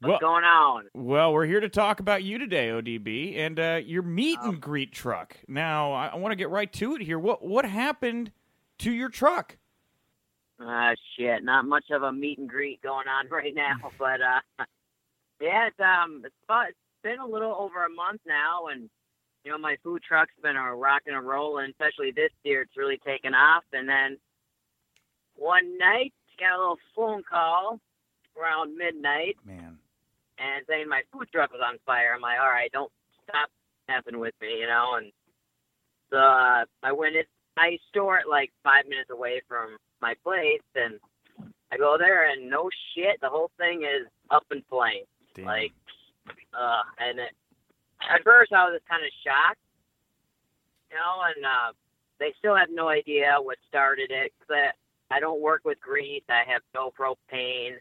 What's 0.00 0.22
well, 0.22 0.32
going 0.32 0.44
on? 0.44 0.84
Well, 0.94 1.32
we're 1.32 1.46
here 1.46 1.58
to 1.58 1.68
talk 1.68 1.98
about 1.98 2.22
you 2.22 2.38
today, 2.38 2.68
ODB, 2.68 3.36
and 3.36 3.58
uh, 3.58 3.80
your 3.84 4.02
meet 4.02 4.38
and 4.42 4.60
greet 4.60 4.92
truck. 4.92 5.36
Now, 5.48 5.92
I, 5.92 6.06
I 6.08 6.16
want 6.16 6.30
to 6.30 6.36
get 6.36 6.50
right 6.50 6.72
to 6.74 6.94
it 6.94 7.02
here. 7.02 7.18
What 7.18 7.44
what 7.44 7.64
happened 7.64 8.30
to 8.78 8.92
your 8.92 9.08
truck? 9.08 9.56
Uh, 10.64 10.94
shit, 11.16 11.42
not 11.42 11.64
much 11.64 11.86
of 11.90 12.04
a 12.04 12.12
meet 12.12 12.38
and 12.38 12.48
greet 12.48 12.80
going 12.80 13.08
on 13.08 13.28
right 13.30 13.52
now, 13.52 13.74
but 13.98 14.20
uh, 14.20 14.40
yeah, 15.40 15.66
it's 15.66 15.80
um, 15.80 16.22
it's, 16.24 16.34
it's 16.48 16.78
been 17.02 17.18
a 17.18 17.26
little 17.26 17.56
over 17.58 17.84
a 17.84 17.90
month 17.90 18.20
now, 18.24 18.68
and 18.68 18.88
you 19.42 19.50
know 19.50 19.58
my 19.58 19.78
food 19.82 20.02
truck's 20.06 20.32
been 20.40 20.54
a 20.54 20.76
rocking 20.76 21.14
and 21.14 21.26
rolling, 21.26 21.70
especially 21.70 22.12
this 22.12 22.30
year. 22.44 22.62
It's 22.62 22.76
really 22.76 22.98
taken 23.04 23.34
off, 23.34 23.64
and 23.72 23.88
then 23.88 24.16
one 25.34 25.76
night 25.76 26.12
got 26.38 26.56
a 26.56 26.58
little 26.58 26.78
phone 26.94 27.24
call 27.28 27.80
around 28.40 28.76
midnight, 28.76 29.36
man, 29.44 29.78
and 30.38 30.64
saying 30.68 30.88
my 30.88 31.02
food 31.12 31.28
truck 31.32 31.52
was 31.52 31.60
on 31.64 31.78
fire. 31.84 32.12
I'm 32.14 32.20
like, 32.20 32.38
all 32.40 32.50
right, 32.50 32.70
don't 32.72 32.92
stop 33.28 33.50
messing 33.88 34.18
with 34.18 34.34
me, 34.40 34.60
you 34.60 34.66
know, 34.66 34.94
and 34.96 35.12
so 36.10 36.18
uh, 36.18 36.64
I 36.82 36.92
went 36.92 37.16
in. 37.16 37.24
I 37.56 37.78
store 37.88 38.18
it 38.18 38.28
like 38.28 38.52
five 38.62 38.86
minutes 38.88 39.10
away 39.10 39.42
from 39.48 39.76
my 40.00 40.14
place, 40.22 40.62
and 40.74 41.00
I 41.72 41.76
go 41.76 41.96
there, 41.98 42.30
and 42.30 42.48
no 42.48 42.70
shit, 42.94 43.20
the 43.20 43.28
whole 43.28 43.50
thing 43.58 43.82
is 43.82 44.06
up 44.30 44.44
in 44.50 44.62
flames. 44.70 45.06
Damn. 45.34 45.46
Like, 45.46 45.72
uh, 46.54 46.82
and 46.98 47.18
it, 47.18 47.32
at 48.08 48.22
first 48.24 48.52
I 48.52 48.64
was 48.64 48.78
just 48.78 48.88
kind 48.88 49.02
of 49.04 49.10
shocked, 49.24 49.60
you 50.90 50.96
know, 50.96 51.22
and 51.34 51.44
uh, 51.44 51.72
they 52.20 52.32
still 52.38 52.56
have 52.56 52.68
no 52.70 52.88
idea 52.88 53.36
what 53.40 53.58
started 53.68 54.10
it. 54.10 54.32
Cause 54.40 54.56
I, 55.10 55.16
I 55.16 55.20
don't 55.20 55.40
work 55.40 55.62
with 55.64 55.80
grease. 55.80 56.22
I 56.28 56.42
have 56.50 56.62
no 56.74 56.90
propane, 56.90 57.76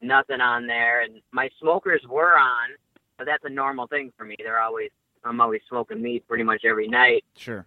nothing 0.00 0.40
on 0.40 0.66
there, 0.66 1.02
and 1.02 1.20
my 1.32 1.48
smokers 1.60 2.02
were 2.08 2.38
on, 2.38 2.70
but 3.16 3.26
that's 3.26 3.44
a 3.44 3.50
normal 3.50 3.86
thing 3.86 4.12
for 4.16 4.24
me. 4.24 4.36
They're 4.38 4.60
always, 4.60 4.90
I'm 5.24 5.40
always 5.40 5.60
smoking 5.68 6.02
meat 6.02 6.26
pretty 6.28 6.44
much 6.44 6.64
every 6.64 6.88
night, 6.88 7.24
sure. 7.36 7.66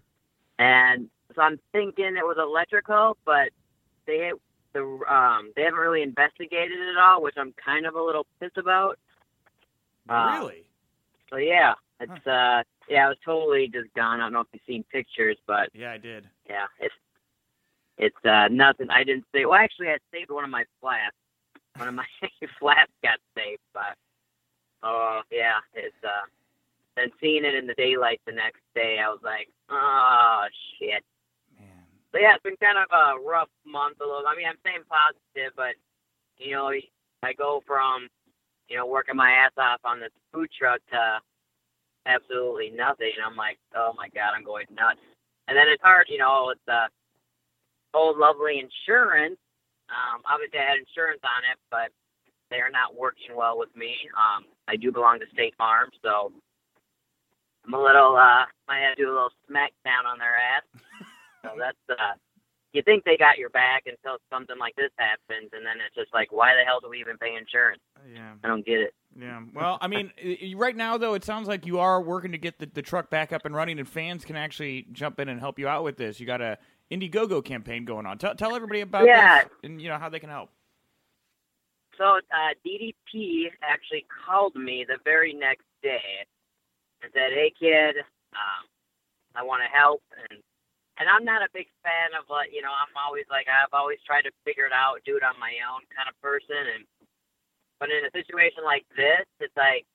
and 0.60 1.10
so 1.36 1.42
I'm 1.42 1.60
thinking 1.72 2.18
it 2.18 2.26
was 2.26 2.38
electrical, 2.40 3.18
but 3.26 3.50
they 4.06 4.32
the 4.74 4.82
um 5.10 5.52
they 5.56 5.64
haven't 5.64 5.80
really 5.80 6.02
investigated 6.02 6.72
it 6.78 6.90
at 6.98 7.02
all, 7.02 7.22
which 7.22 7.36
I'm 7.38 7.54
kind 7.64 7.86
of 7.86 7.96
a 7.96 8.02
little 8.02 8.26
pissed 8.40 8.58
about. 8.58 8.98
Uh, 10.10 10.38
really? 10.40 10.64
So 11.30 11.38
yeah, 11.38 11.74
it's 12.00 12.28
uh 12.28 12.64
yeah, 12.90 13.06
I 13.06 13.10
was 13.10 13.18
totally 13.24 13.68
just 13.68 13.94
gone. 13.96 14.20
I 14.20 14.24
don't 14.24 14.34
know 14.34 14.42
if 14.42 14.48
you've 14.54 14.62
seen 14.68 14.84
pictures, 14.92 15.38
but 15.48 15.70
Yeah, 15.74 15.92
I 15.92 15.98
did. 15.98 16.28
yeah, 16.50 16.66
it's 16.80 16.96
it's 17.98 18.26
uh 18.26 18.48
nothing. 18.50 18.90
I 18.90 19.04
didn't 19.04 19.26
say. 19.34 19.46
Well, 19.46 19.56
actually, 19.60 19.90
I 19.90 19.98
saved 20.12 20.32
one 20.32 20.44
of 20.44 20.50
my 20.50 20.64
flaps. 20.80 21.16
One 21.82 21.88
of 21.88 21.96
my 21.96 22.06
flaps 22.60 22.94
got 23.02 23.18
saved, 23.36 23.66
but 23.74 23.98
oh 24.84 25.22
yeah, 25.32 25.66
it's 25.74 25.98
uh. 26.04 26.30
Then 26.96 27.10
seeing 27.20 27.44
it 27.44 27.56
in 27.56 27.66
the 27.66 27.74
daylight 27.74 28.22
the 28.28 28.34
next 28.34 28.62
day, 28.76 29.00
I 29.02 29.10
was 29.10 29.22
like, 29.24 29.50
oh 29.72 30.46
shit. 30.78 31.02
Man. 31.58 31.82
So 32.12 32.20
yeah, 32.20 32.36
it's 32.36 32.44
been 32.44 32.60
kind 32.62 32.78
of 32.78 32.86
a 32.94 33.18
rough 33.18 33.50
month. 33.66 33.98
A 34.00 34.06
little. 34.06 34.28
I 34.30 34.36
mean, 34.38 34.46
I'm 34.46 34.62
staying 34.62 34.86
positive, 34.86 35.58
but 35.58 35.74
you 36.38 36.52
know, 36.52 36.70
I 37.24 37.34
go 37.34 37.64
from 37.66 38.10
you 38.70 38.78
know 38.78 38.86
working 38.86 39.16
my 39.16 39.32
ass 39.32 39.58
off 39.58 39.82
on 39.84 40.00
this 40.00 40.14
food 40.32 40.50
truck 40.54 40.82
to 40.92 41.18
absolutely 42.06 42.70
nothing. 42.70 43.10
And 43.18 43.26
I'm 43.26 43.38
like, 43.38 43.58
oh 43.76 43.94
my 43.98 44.10
god, 44.14 44.38
I'm 44.38 44.46
going 44.46 44.68
nuts. 44.70 45.02
And 45.48 45.58
then 45.58 45.66
it's 45.68 45.82
hard, 45.82 46.06
you 46.10 46.20
know, 46.20 46.52
it's 46.52 46.68
uh, 46.70 46.94
old 47.98 48.20
lovely 48.20 48.62
insurance. 48.62 49.40
Um, 49.92 50.24
obviously, 50.24 50.60
I 50.60 50.72
had 50.72 50.80
insurance 50.80 51.22
on 51.24 51.44
it, 51.52 51.60
but 51.70 51.92
they 52.50 52.64
are 52.64 52.72
not 52.72 52.96
working 52.96 53.36
well 53.36 53.60
with 53.60 53.76
me. 53.76 53.96
Um, 54.16 54.46
I 54.68 54.76
do 54.76 54.92
belong 54.92 55.20
to 55.20 55.28
State 55.34 55.56
Farm, 55.58 55.90
so 56.02 56.32
I'm 57.66 57.74
a 57.74 57.82
little. 57.82 58.16
Uh, 58.16 58.48
I 58.68 58.80
had 58.80 58.96
to 58.96 59.04
do 59.04 59.12
a 59.12 59.14
little 59.14 59.36
smack 59.48 59.72
down 59.84 60.06
on 60.06 60.18
their 60.18 60.36
ass. 60.36 60.64
So 61.44 61.50
that's 61.60 62.00
uh 62.00 62.16
you 62.74 62.82
think 62.84 63.04
they 63.04 63.18
got 63.18 63.38
your 63.38 63.50
back 63.50 63.84
until 63.86 64.18
something 64.32 64.58
like 64.58 64.76
this 64.76 64.92
happens 64.98 65.50
and 65.52 65.66
then 65.66 65.76
it's 65.86 65.96
just 65.96 66.14
like 66.14 66.32
why 66.32 66.56
the 66.56 66.64
hell 66.64 66.80
do 66.80 66.90
we 66.90 67.00
even 67.00 67.18
pay 67.18 67.36
insurance? 67.36 67.82
Yeah. 68.14 68.34
I 68.44 68.48
don't 68.48 68.66
get 68.66 68.80
it. 68.80 68.94
Yeah. 69.20 69.42
Well, 69.54 69.78
I 69.82 69.88
mean, 69.88 70.12
right 70.56 70.76
now 70.76 70.98
though, 70.98 71.14
it 71.14 71.26
sounds 71.26 71.48
like 71.50 71.66
you 71.66 71.80
are 71.80 72.02
working 72.02 72.32
to 72.32 72.38
get 72.38 72.60
the, 72.60 72.68
the 72.68 72.82
truck 72.82 73.10
back 73.10 73.34
up 73.34 73.46
and 73.46 73.54
running, 73.54 73.78
and 73.78 73.88
fans 73.88 74.24
can 74.24 74.38
actually 74.38 74.88
jump 74.94 75.20
in 75.20 75.28
and 75.28 75.40
help 75.40 75.60
you 75.60 75.68
out 75.68 75.84
with 75.84 75.98
this. 75.98 76.20
You 76.22 76.26
got 76.26 76.40
a 76.42 76.58
Indiegogo 76.92 77.44
campaign 77.44 77.86
going 77.86 78.06
on. 78.06 78.18
Tell, 78.18 78.36
tell 78.36 78.54
everybody 78.56 78.82
about 78.82 79.08
Yeah. 79.08 79.42
this 79.44 79.50
and 79.64 79.82
you 79.82 79.88
know 79.90 79.98
how 79.98 80.10
they 80.10 80.20
can 80.20 80.30
help. 80.30 80.50
So 81.98 82.18
uh 82.18 82.54
DDP 82.66 83.48
actually 83.62 84.06
called 84.26 84.56
me 84.56 84.86
the 84.88 84.98
very 85.04 85.34
next 85.34 85.66
day 85.82 86.26
and 87.02 87.12
said, 87.14 87.32
Hey 87.32 87.54
kid, 87.58 87.98
um, 88.34 88.66
I 89.36 89.44
wanna 89.44 89.70
help 89.72 90.02
and 90.30 90.42
and 91.00 91.08
I'm 91.10 91.24
not 91.24 91.42
a 91.42 91.48
big 91.54 91.68
fan 91.84 92.12
of 92.20 92.30
like 92.30 92.50
you 92.52 92.62
know, 92.62 92.72
I'm 92.72 92.94
always 93.06 93.26
like 93.30 93.48
I've 93.48 93.74
always 93.74 94.00
tried 94.06 94.24
to 94.24 94.32
figure 94.46 94.66
it 94.66 94.74
out, 94.74 95.00
do 95.06 95.16
it 95.16 95.24
on 95.24 95.40
my 95.40 95.54
own 95.72 95.82
kind 95.96 96.10
of 96.10 96.20
person 96.22 96.76
and 96.76 96.86
but 97.80 97.90
in 97.90 98.06
a 98.06 98.12
situation 98.12 98.64
like 98.64 98.86
this, 98.96 99.26
it's 99.40 99.56
like 99.56 99.86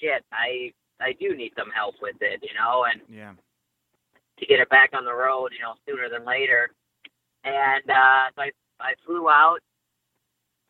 shit, 0.00 0.22
I 0.32 0.72
I 1.00 1.12
do 1.18 1.34
need 1.34 1.52
some 1.56 1.70
help 1.70 1.96
with 2.02 2.16
it, 2.20 2.40
you 2.42 2.54
know, 2.54 2.84
and 2.84 3.00
Yeah. 3.08 3.32
To 4.44 4.52
get 4.52 4.60
it 4.60 4.68
back 4.68 4.90
on 4.92 5.04
the 5.04 5.14
road, 5.14 5.56
you 5.56 5.64
know, 5.64 5.74
sooner 5.88 6.08
than 6.12 6.26
later. 6.26 6.68
And 7.44 7.84
uh, 7.88 8.28
so 8.36 8.42
I, 8.42 8.50
I 8.80 8.92
flew 9.06 9.28
out 9.28 9.58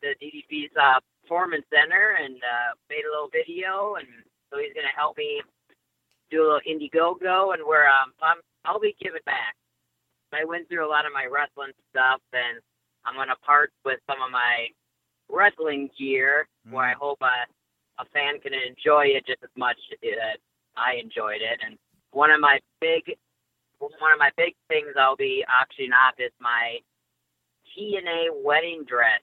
to 0.01 0.15
DDP's 0.23 0.71
uh, 0.79 0.99
performance 1.23 1.65
center 1.67 2.15
and 2.15 2.35
uh, 2.35 2.71
made 2.89 3.03
a 3.03 3.11
little 3.11 3.29
video, 3.31 3.95
and 3.99 4.07
so 4.51 4.59
he's 4.59 4.73
going 4.73 4.87
to 4.87 4.95
help 4.95 5.17
me 5.17 5.41
do 6.31 6.41
a 6.41 6.47
little 6.47 6.67
Indiegogo, 6.67 7.53
and 7.53 7.63
where 7.67 7.87
um, 7.87 8.15
I'm, 8.21 8.39
I'll 8.63 8.79
be 8.79 8.95
giving 9.01 9.23
back. 9.25 9.55
I 10.33 10.43
went 10.43 10.67
through 10.67 10.85
a 10.85 10.91
lot 10.91 11.05
of 11.05 11.13
my 11.13 11.27
wrestling 11.31 11.71
stuff, 11.91 12.19
and 12.33 12.59
I'm 13.05 13.15
going 13.15 13.29
to 13.29 13.39
part 13.45 13.71
with 13.85 13.99
some 14.07 14.21
of 14.21 14.31
my 14.31 14.67
wrestling 15.29 15.89
gear, 15.97 16.47
where 16.69 16.85
I 16.85 16.93
hope 16.93 17.19
a, 17.21 17.47
a 18.01 18.05
fan 18.11 18.39
can 18.41 18.51
enjoy 18.53 19.15
it 19.15 19.25
just 19.25 19.43
as 19.43 19.53
much 19.55 19.77
that 20.01 20.43
I 20.75 20.99
enjoyed 21.01 21.39
it. 21.39 21.59
And 21.63 21.77
one 22.11 22.31
of 22.31 22.41
my 22.41 22.59
big 22.81 23.15
one 23.79 24.11
of 24.11 24.19
my 24.19 24.31
big 24.37 24.55
things 24.67 24.89
I'll 24.99 25.15
be 25.15 25.43
auctioning 25.49 25.91
off 25.93 26.15
is 26.19 26.31
my 26.39 26.79
TNA 27.77 28.43
wedding 28.43 28.83
dress 28.87 29.21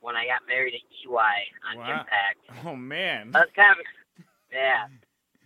when 0.00 0.16
I 0.16 0.26
got 0.26 0.46
married 0.46 0.74
at 0.74 0.80
EY 0.80 1.70
on 1.70 1.78
Wow. 1.78 1.90
Impact. 2.00 2.66
Oh 2.66 2.76
man. 2.76 3.30
That's 3.32 3.50
kind 3.52 3.72
of 3.78 3.86
yeah. 4.52 4.86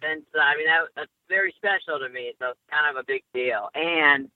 Since 0.03 0.25
uh, 0.35 0.41
I 0.41 0.57
mean 0.57 0.67
that, 0.67 0.89
that's 0.97 1.11
very 1.29 1.55
special 1.57 1.99
to 1.99 2.09
me, 2.09 2.33
so 2.39 2.51
it's 2.51 2.61
kind 2.71 2.89
of 2.89 3.01
a 3.01 3.05
big 3.07 3.23
deal. 3.35 3.69
And 3.75 4.29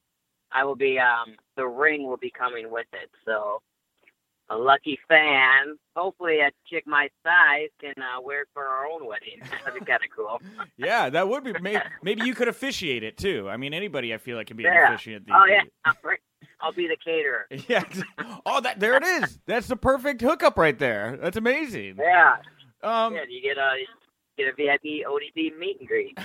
I 0.53 0.65
will 0.65 0.77
be 0.77 0.99
um 0.99 1.37
the 1.57 1.67
ring 1.67 2.07
will 2.07 2.17
be 2.17 2.31
coming 2.31 2.71
with 2.71 2.87
it, 2.93 3.11
so 3.25 3.61
a 4.51 4.57
lucky 4.57 4.99
fan, 5.09 5.77
hopefully 5.97 6.41
a 6.41 6.51
chick 6.69 6.85
my 6.87 7.09
size 7.25 7.69
can 7.81 7.95
uh, 7.99 8.21
wear 8.23 8.43
it 8.43 8.49
for 8.53 8.65
our 8.67 8.87
own 8.87 9.07
wedding. 9.07 9.41
That'd 9.65 9.81
be 9.81 9.87
kind 9.87 10.01
of 10.03 10.11
cool. 10.15 10.41
Yeah, 10.77 11.09
that 11.11 11.29
would 11.29 11.45
be. 11.45 11.53
Maybe, 11.61 11.81
maybe 12.03 12.23
you 12.27 12.35
could 12.35 12.49
officiate 12.49 13.03
it 13.05 13.17
too. 13.17 13.49
I 13.49 13.57
mean, 13.57 13.73
anybody 13.73 14.13
I 14.13 14.19
feel 14.19 14.37
like 14.37 14.49
can 14.49 14.57
be 14.57 14.67
an 14.67 14.77
officiant. 14.77 15.29
Oh 15.33 15.45
yeah, 15.47 15.63
I'll 16.61 16.73
be 16.73 16.89
the 16.89 16.97
caterer. 17.05 17.47
Yeah. 17.69 17.85
Oh, 18.45 18.61
that 18.61 18.81
there 18.81 18.97
it 18.97 19.05
is. 19.05 19.39
That's 19.47 19.67
the 19.69 19.77
perfect 19.77 20.21
hookup 20.21 20.59
right 20.59 20.79
there. 20.79 21.17
That's 21.21 21.37
amazing. 21.37 21.97
Yeah. 21.99 22.37
Um, 22.83 23.15
Yeah, 23.15 23.23
you 23.29 23.41
get 23.41 23.57
a 23.57 23.71
you 24.37 24.45
get 24.45 24.53
a 24.53 24.57
VIP 24.57 25.07
ODB 25.07 25.57
meet 25.59 25.79
and 25.81 25.89
greet. 25.89 26.19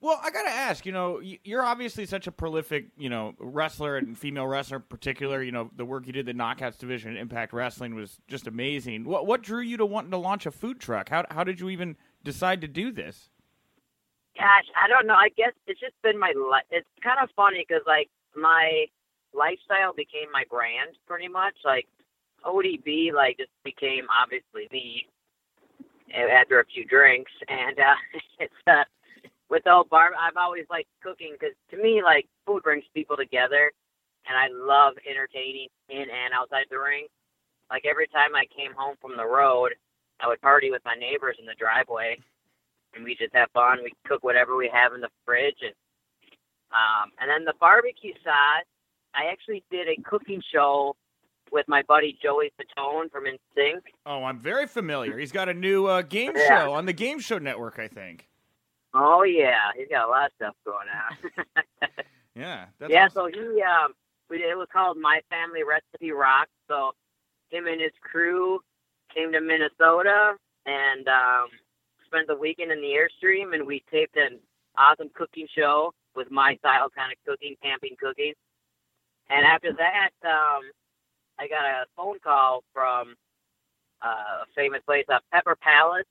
Well, 0.00 0.20
I 0.22 0.30
gotta 0.30 0.50
ask. 0.50 0.86
You 0.86 0.92
know, 0.92 1.20
you're 1.20 1.62
obviously 1.62 2.06
such 2.06 2.26
a 2.26 2.32
prolific, 2.32 2.88
you 2.96 3.08
know, 3.08 3.34
wrestler 3.38 3.96
and 3.96 4.16
female 4.16 4.46
wrestler 4.46 4.76
in 4.78 4.82
particular. 4.82 5.42
You 5.42 5.52
know, 5.52 5.70
the 5.76 5.84
work 5.84 6.06
you 6.06 6.12
did 6.12 6.26
the 6.26 6.34
Knockouts 6.34 6.78
division 6.78 7.16
Impact 7.16 7.52
Wrestling 7.52 7.94
was 7.94 8.20
just 8.28 8.46
amazing. 8.46 9.04
What 9.04 9.26
what 9.26 9.42
drew 9.42 9.60
you 9.60 9.76
to 9.78 9.86
wanting 9.86 10.10
to 10.12 10.18
launch 10.18 10.46
a 10.46 10.50
food 10.50 10.80
truck? 10.80 11.08
How 11.08 11.24
how 11.30 11.44
did 11.44 11.60
you 11.60 11.68
even 11.70 11.96
decide 12.22 12.60
to 12.62 12.68
do 12.68 12.92
this? 12.92 13.30
Gosh, 14.36 14.66
I 14.82 14.88
don't 14.88 15.06
know. 15.06 15.14
I 15.14 15.28
guess 15.36 15.52
it's 15.66 15.80
just 15.80 15.94
been 16.02 16.18
my 16.18 16.32
life. 16.36 16.64
It's 16.70 16.88
kind 17.02 17.18
of 17.22 17.30
funny 17.36 17.64
because 17.66 17.82
like 17.86 18.10
my 18.36 18.86
lifestyle 19.32 19.92
became 19.94 20.30
my 20.32 20.44
brand 20.50 20.96
pretty 21.06 21.28
much. 21.28 21.54
Like 21.64 21.86
ODB, 22.44 23.12
like 23.12 23.38
just 23.38 23.50
became 23.64 24.06
obviously 24.10 24.68
me 24.72 25.06
after 26.12 26.60
a 26.60 26.64
few 26.66 26.84
drinks, 26.84 27.32
and 27.48 27.78
uh, 27.78 27.94
it's 28.38 28.54
uh, 28.66 28.84
with 29.50 29.62
whole 29.66 29.84
bar. 29.84 30.10
I've 30.18 30.36
always 30.36 30.64
liked 30.70 30.88
cooking 31.02 31.32
because 31.38 31.54
to 31.70 31.76
me, 31.76 32.02
like 32.02 32.26
food 32.46 32.62
brings 32.62 32.84
people 32.94 33.16
together, 33.16 33.72
and 34.28 34.36
I 34.36 34.48
love 34.52 34.94
entertaining 35.08 35.68
in 35.88 36.02
and 36.10 36.32
outside 36.34 36.66
the 36.70 36.78
ring. 36.78 37.06
Like 37.70 37.84
every 37.86 38.06
time 38.08 38.34
I 38.34 38.44
came 38.56 38.72
home 38.76 38.96
from 39.00 39.16
the 39.16 39.26
road, 39.26 39.70
I 40.20 40.28
would 40.28 40.40
party 40.40 40.70
with 40.70 40.82
my 40.84 40.94
neighbors 40.94 41.36
in 41.40 41.46
the 41.46 41.54
driveway 41.58 42.18
and 42.94 43.04
we 43.04 43.16
just 43.16 43.34
have 43.34 43.48
fun. 43.52 43.78
We 43.82 43.92
cook 44.06 44.22
whatever 44.22 44.56
we 44.56 44.70
have 44.72 44.92
in 44.92 45.00
the 45.00 45.08
fridge, 45.24 45.56
and 45.62 45.74
um, 46.70 47.10
and 47.20 47.28
then 47.30 47.44
the 47.44 47.54
barbecue 47.60 48.12
sauce. 48.22 48.64
I 49.16 49.26
actually 49.30 49.62
did 49.70 49.86
a 49.88 50.00
cooking 50.02 50.42
show 50.52 50.96
with 51.52 51.66
my 51.68 51.82
buddy 51.82 52.18
Joey 52.20 52.52
Fatone 52.60 53.10
from 53.12 53.24
NSYNC. 53.24 53.80
Oh, 54.06 54.24
I'm 54.24 54.38
very 54.40 54.66
familiar. 54.66 55.16
He's 55.18 55.30
got 55.30 55.48
a 55.48 55.54
new 55.54 55.86
uh, 55.86 56.02
game 56.02 56.32
Yeah. 56.34 56.48
show 56.48 56.72
on 56.72 56.86
the 56.86 56.92
Game 56.92 57.20
Show 57.20 57.38
Network, 57.38 57.78
I 57.78 57.86
think. 57.86 58.26
Oh 58.94 59.22
yeah, 59.24 59.72
he's 59.76 59.88
got 59.88 60.06
a 60.06 60.10
lot 60.10 60.26
of 60.26 60.32
stuff 60.36 60.54
going 60.64 60.86
on. 60.88 61.44
Yeah. 62.34 62.66
That's 62.78 62.92
yeah, 62.92 63.04
awesome. 63.06 63.30
so 63.32 63.40
he 63.40 63.62
um, 63.62 63.92
we 64.28 64.38
did, 64.38 64.50
it 64.50 64.58
was 64.58 64.68
called 64.72 64.98
My 64.98 65.20
Family 65.30 65.62
Recipe 65.62 66.12
Rock. 66.12 66.48
So 66.68 66.92
him 67.50 67.66
and 67.66 67.80
his 67.80 67.92
crew 68.02 68.60
came 69.14 69.32
to 69.32 69.40
Minnesota 69.40 70.34
and 70.66 71.06
um, 71.08 71.48
spent 72.06 72.26
the 72.26 72.36
weekend 72.36 72.72
in 72.72 72.80
the 72.80 72.94
airstream, 72.98 73.54
and 73.54 73.66
we 73.66 73.84
taped 73.90 74.16
an 74.16 74.38
awesome 74.76 75.10
cooking 75.14 75.46
show 75.54 75.92
with 76.16 76.30
my 76.30 76.56
style 76.56 76.88
kind 76.90 77.12
of 77.12 77.18
cooking, 77.26 77.54
camping 77.62 77.96
cooking. 78.00 78.32
And 79.30 79.46
after 79.46 79.72
that, 79.72 80.10
um, 80.24 80.62
I 81.38 81.48
got 81.48 81.64
a 81.64 81.84
phone 81.96 82.18
call 82.22 82.62
from 82.72 83.14
uh, 84.02 84.42
a 84.42 84.46
famous 84.54 84.80
place, 84.84 85.04
uh, 85.08 85.18
Pepper 85.32 85.56
Palace. 85.56 86.04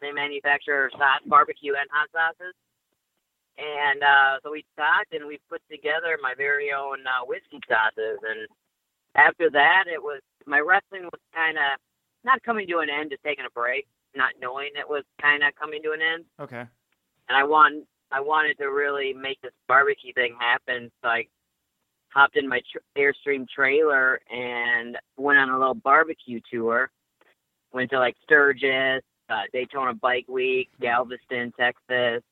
They 0.00 0.12
manufacture 0.12 0.90
sauce, 0.92 1.22
barbecue, 1.26 1.74
and 1.78 1.88
hot 1.92 2.08
sauces. 2.12 2.54
And 3.58 4.02
uh, 4.02 4.40
so 4.42 4.50
we 4.50 4.64
talked 4.76 5.12
and 5.12 5.26
we 5.26 5.38
put 5.50 5.60
together 5.70 6.16
my 6.22 6.34
very 6.36 6.72
own 6.72 7.04
uh, 7.06 7.26
whiskey 7.26 7.60
sauces. 7.68 8.18
And 8.24 8.48
after 9.14 9.50
that, 9.50 9.84
it 9.86 10.02
was 10.02 10.20
my 10.46 10.60
wrestling 10.60 11.04
was 11.04 11.20
kind 11.34 11.58
of 11.58 11.78
not 12.24 12.42
coming 12.42 12.66
to 12.68 12.78
an 12.78 12.88
end, 12.88 13.10
just 13.10 13.22
taking 13.22 13.44
a 13.44 13.50
break, 13.50 13.86
not 14.14 14.32
knowing 14.40 14.70
it 14.78 14.88
was 14.88 15.04
kind 15.20 15.42
of 15.42 15.54
coming 15.56 15.82
to 15.82 15.92
an 15.92 16.00
end. 16.00 16.24
Okay. 16.40 16.64
And 17.28 17.36
I 17.36 17.44
want 17.44 17.84
I 18.10 18.20
wanted 18.20 18.58
to 18.58 18.66
really 18.66 19.12
make 19.12 19.40
this 19.42 19.52
barbecue 19.68 20.12
thing 20.14 20.34
happen, 20.40 20.90
so 21.02 21.08
I 21.08 21.26
hopped 22.12 22.36
in 22.36 22.48
my 22.48 22.60
tr- 22.72 23.00
Airstream 23.00 23.46
trailer 23.48 24.20
and 24.30 24.96
went 25.16 25.38
on 25.38 25.50
a 25.50 25.58
little 25.58 25.74
barbecue 25.74 26.40
tour. 26.50 26.90
Went 27.72 27.90
to 27.90 28.00
like 28.00 28.16
Sturgis, 28.24 29.02
uh, 29.30 29.42
Daytona 29.52 29.94
Bike 29.94 30.26
Week, 30.28 30.68
Galveston, 30.80 31.52
Texas. 31.58 32.22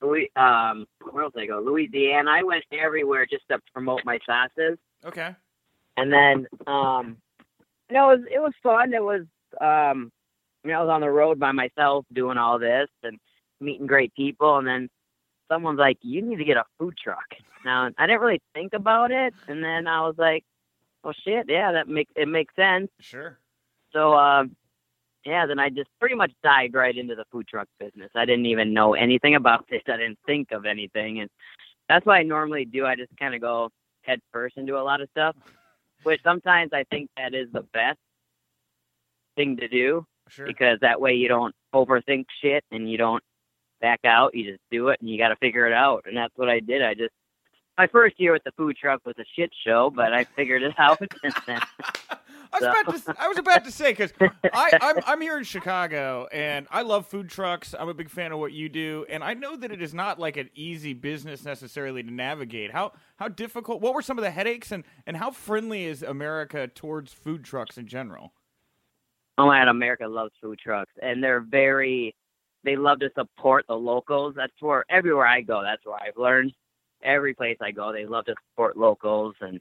Louis, 0.00 0.30
um, 0.36 0.86
where 1.10 1.24
else 1.24 1.34
did 1.34 1.44
I 1.44 1.46
go? 1.46 1.60
Louisiana. 1.60 2.30
I 2.30 2.42
went 2.42 2.64
everywhere 2.72 3.26
just 3.26 3.46
to 3.50 3.60
promote 3.72 4.00
my 4.04 4.18
classes. 4.18 4.78
Okay. 5.04 5.34
And 5.96 6.12
then, 6.12 6.46
um, 6.66 7.18
you 7.88 7.94
know, 7.94 8.10
it 8.10 8.18
was 8.18 8.26
it 8.34 8.38
was 8.40 8.52
fun. 8.62 8.94
It 8.94 9.02
was, 9.02 9.22
um, 9.60 10.10
you 10.64 10.70
know, 10.70 10.78
I 10.78 10.82
was 10.82 10.90
on 10.90 11.02
the 11.02 11.10
road 11.10 11.38
by 11.38 11.52
myself 11.52 12.04
doing 12.12 12.38
all 12.38 12.58
this 12.58 12.88
and 13.02 13.18
meeting 13.60 13.86
great 13.86 14.12
people. 14.14 14.58
And 14.58 14.66
then 14.66 14.88
someone's 15.48 15.78
like, 15.78 15.98
"You 16.00 16.22
need 16.22 16.36
to 16.36 16.44
get 16.44 16.56
a 16.56 16.64
food 16.78 16.94
truck." 17.02 17.26
Now, 17.64 17.90
I 17.98 18.06
didn't 18.06 18.22
really 18.22 18.40
think 18.54 18.72
about 18.72 19.12
it, 19.12 19.34
and 19.46 19.62
then 19.62 19.86
I 19.86 20.00
was 20.00 20.14
like, 20.18 20.44
"Well, 21.04 21.14
shit, 21.24 21.46
yeah, 21.48 21.72
that 21.72 21.88
makes 21.88 22.12
it 22.16 22.26
makes 22.26 22.54
sense." 22.56 22.90
Sure. 23.00 23.38
So, 23.92 24.14
um, 24.14 24.56
yeah, 25.24 25.46
then 25.46 25.58
I 25.58 25.68
just 25.68 25.88
pretty 26.00 26.14
much 26.14 26.32
dived 26.42 26.74
right 26.74 26.96
into 26.96 27.14
the 27.14 27.24
food 27.30 27.46
truck 27.48 27.68
business. 27.78 28.10
I 28.14 28.24
didn't 28.24 28.46
even 28.46 28.72
know 28.74 28.94
anything 28.94 29.34
about 29.34 29.66
this. 29.70 29.82
I 29.86 29.96
didn't 29.96 30.18
think 30.26 30.52
of 30.52 30.66
anything, 30.66 31.20
and 31.20 31.30
that's 31.88 32.04
what 32.06 32.14
I 32.16 32.22
normally 32.22 32.64
do. 32.64 32.86
I 32.86 32.96
just 32.96 33.12
kind 33.18 33.34
of 33.34 33.40
go 33.40 33.70
head 34.02 34.20
first 34.32 34.56
into 34.56 34.78
a 34.78 34.82
lot 34.82 35.00
of 35.00 35.08
stuff, 35.10 35.36
which 36.02 36.20
sometimes 36.24 36.70
I 36.72 36.84
think 36.90 37.08
that 37.16 37.34
is 37.34 37.48
the 37.52 37.62
best 37.72 37.98
thing 39.36 39.56
to 39.58 39.68
do 39.68 40.04
Sure. 40.28 40.46
because 40.46 40.78
that 40.80 41.00
way 41.00 41.14
you 41.14 41.28
don't 41.28 41.54
overthink 41.74 42.24
shit 42.40 42.64
and 42.70 42.90
you 42.90 42.98
don't 42.98 43.22
back 43.80 44.00
out. 44.04 44.34
You 44.34 44.50
just 44.50 44.62
do 44.70 44.88
it 44.88 45.00
and 45.00 45.08
you 45.10 45.18
got 45.18 45.28
to 45.28 45.36
figure 45.36 45.66
it 45.66 45.72
out. 45.72 46.04
And 46.06 46.16
that's 46.16 46.32
what 46.36 46.48
I 46.48 46.60
did. 46.60 46.82
I 46.82 46.94
just 46.94 47.12
my 47.78 47.86
first 47.86 48.20
year 48.20 48.32
with 48.32 48.44
the 48.44 48.52
food 48.52 48.76
truck 48.76 49.00
was 49.04 49.14
a 49.18 49.24
shit 49.34 49.50
show, 49.64 49.90
but 49.90 50.12
I 50.12 50.24
figured 50.24 50.62
it 50.62 50.74
out. 50.78 50.98
I 52.52 52.58
was 52.58 52.62
about 52.64 53.16
to. 53.16 53.22
I 53.22 53.28
was 53.28 53.38
about 53.38 53.64
to 53.64 53.70
say 53.70 53.92
because 53.92 54.12
I'm 54.52 54.98
I'm 55.06 55.20
here 55.20 55.38
in 55.38 55.44
Chicago 55.44 56.26
and 56.32 56.66
I 56.70 56.82
love 56.82 57.06
food 57.06 57.28
trucks. 57.28 57.74
I'm 57.78 57.88
a 57.88 57.94
big 57.94 58.10
fan 58.10 58.32
of 58.32 58.38
what 58.38 58.52
you 58.52 58.68
do, 58.68 59.06
and 59.08 59.24
I 59.24 59.34
know 59.34 59.56
that 59.56 59.72
it 59.72 59.80
is 59.80 59.94
not 59.94 60.18
like 60.18 60.36
an 60.36 60.50
easy 60.54 60.92
business 60.92 61.44
necessarily 61.44 62.02
to 62.02 62.10
navigate. 62.10 62.72
How 62.72 62.92
how 63.16 63.28
difficult? 63.28 63.80
What 63.80 63.94
were 63.94 64.02
some 64.02 64.18
of 64.18 64.24
the 64.24 64.30
headaches, 64.30 64.72
and 64.72 64.84
and 65.06 65.16
how 65.16 65.30
friendly 65.30 65.84
is 65.84 66.02
America 66.02 66.68
towards 66.68 67.12
food 67.12 67.44
trucks 67.44 67.78
in 67.78 67.86
general? 67.86 68.32
oh 69.38 69.48
man, 69.48 69.68
America 69.68 70.06
loves 70.06 70.32
food 70.40 70.58
trucks, 70.58 70.92
and 71.00 71.22
they're 71.22 71.40
very. 71.40 72.14
They 72.64 72.76
love 72.76 73.00
to 73.00 73.10
support 73.16 73.64
the 73.66 73.74
locals. 73.74 74.34
That's 74.36 74.52
where 74.60 74.84
everywhere 74.88 75.26
I 75.26 75.40
go. 75.40 75.62
That's 75.62 75.84
where 75.84 75.96
I've 75.96 76.16
learned. 76.16 76.52
Every 77.02 77.34
place 77.34 77.56
I 77.60 77.72
go, 77.72 77.92
they 77.92 78.06
love 78.06 78.26
to 78.26 78.34
support 78.50 78.76
locals, 78.76 79.34
and 79.40 79.60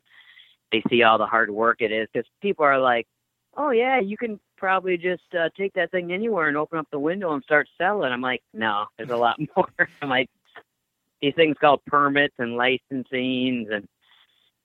they 0.72 0.84
see 0.90 1.04
all 1.04 1.18
the 1.18 1.26
hard 1.26 1.50
work 1.50 1.82
it 1.82 1.92
is. 1.92 2.08
Because 2.14 2.28
people 2.42 2.66
are 2.66 2.80
like, 2.80 3.08
"Oh 3.56 3.72
yeah, 3.72 4.00
you 4.00 4.18
can 4.18 4.40
probably 4.58 4.98
just 4.98 5.24
uh, 5.38 5.50
take 5.58 5.74
that 5.74 5.92
thing 5.92 6.12
anywhere 6.12 6.48
and 6.48 6.58
open 6.58 6.80
up 6.80 6.88
the 6.92 7.00
window 7.00 7.34
and 7.34 7.44
start 7.44 7.68
selling." 7.78 8.12
I'm 8.12 8.22
like, 8.22 8.42
"No, 8.54 8.86
there's 8.98 9.10
a 9.10 9.18
lot 9.18 9.40
more." 9.56 9.70
I'm 10.02 10.10
like, 10.10 10.30
these 11.22 11.36
things 11.36 11.58
called 11.60 11.82
permits 11.86 12.36
and 12.40 12.56
licensing, 12.58 13.68
and 13.72 13.88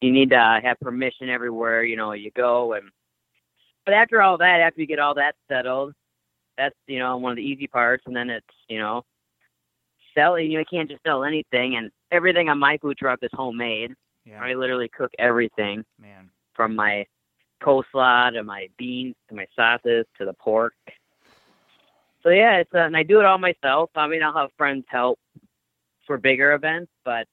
you 0.01 0.13
need 0.13 0.31
to 0.31 0.61
have 0.63 0.81
permission 0.81 1.29
everywhere 1.29 1.83
you 1.85 1.97
know 1.97 2.13
you 2.13 2.31
go. 2.33 2.75
And 2.75 2.91
but 3.85 3.95
after 3.95 4.23
all 4.23 4.39
that, 4.39 4.61
after 4.61 4.81
you 4.81 4.87
get 4.87 4.99
all 4.99 5.15
that 5.15 5.37
settled, 5.49 5.95
that's 6.57 6.77
you 6.87 6.99
know 6.99 7.17
one 7.19 7.33
of 7.33 7.37
the 7.37 7.43
easy 7.43 7.67
parts, 7.67 8.05
and 8.07 8.17
then 8.17 8.31
it's 8.31 8.47
you 8.69 8.79
know 8.79 9.03
selling. 10.15 10.51
You 10.51 10.65
can't 10.69 10.91
just 10.91 11.03
sell 11.05 11.25
anything, 11.25 11.77
and 11.77 11.91
everything 12.11 12.49
on 12.49 12.59
my 12.59 12.79
food 12.79 12.97
truck 12.99 13.21
is 13.23 13.31
homemade. 13.33 13.95
Yeah, 14.27 14.43
I 14.43 14.55
literally 14.55 14.89
cook 14.89 15.13
everything 15.19 15.85
man. 16.01 16.31
from 16.55 16.75
my 16.75 17.07
coleslaw 17.63 18.33
to 18.33 18.43
my 18.43 18.69
beans 18.77 19.15
to 19.29 19.35
my 19.35 19.47
sauces 19.55 20.05
to 20.19 20.25
the 20.25 20.35
pork. 20.35 20.75
So 22.23 22.31
yeah, 22.31 22.57
it's 22.57 22.75
uh, 22.75 22.79
and 22.79 22.97
I 22.97 23.05
do 23.05 23.21
it 23.21 23.25
all 23.25 23.39
myself. 23.39 23.91
I 23.95 24.09
mean, 24.09 24.23
I'll 24.23 24.37
have 24.37 24.51
friends 24.59 24.85
help 24.89 25.19
for 26.07 26.19
bigger 26.19 26.55
events, 26.55 26.91
but 27.05 27.27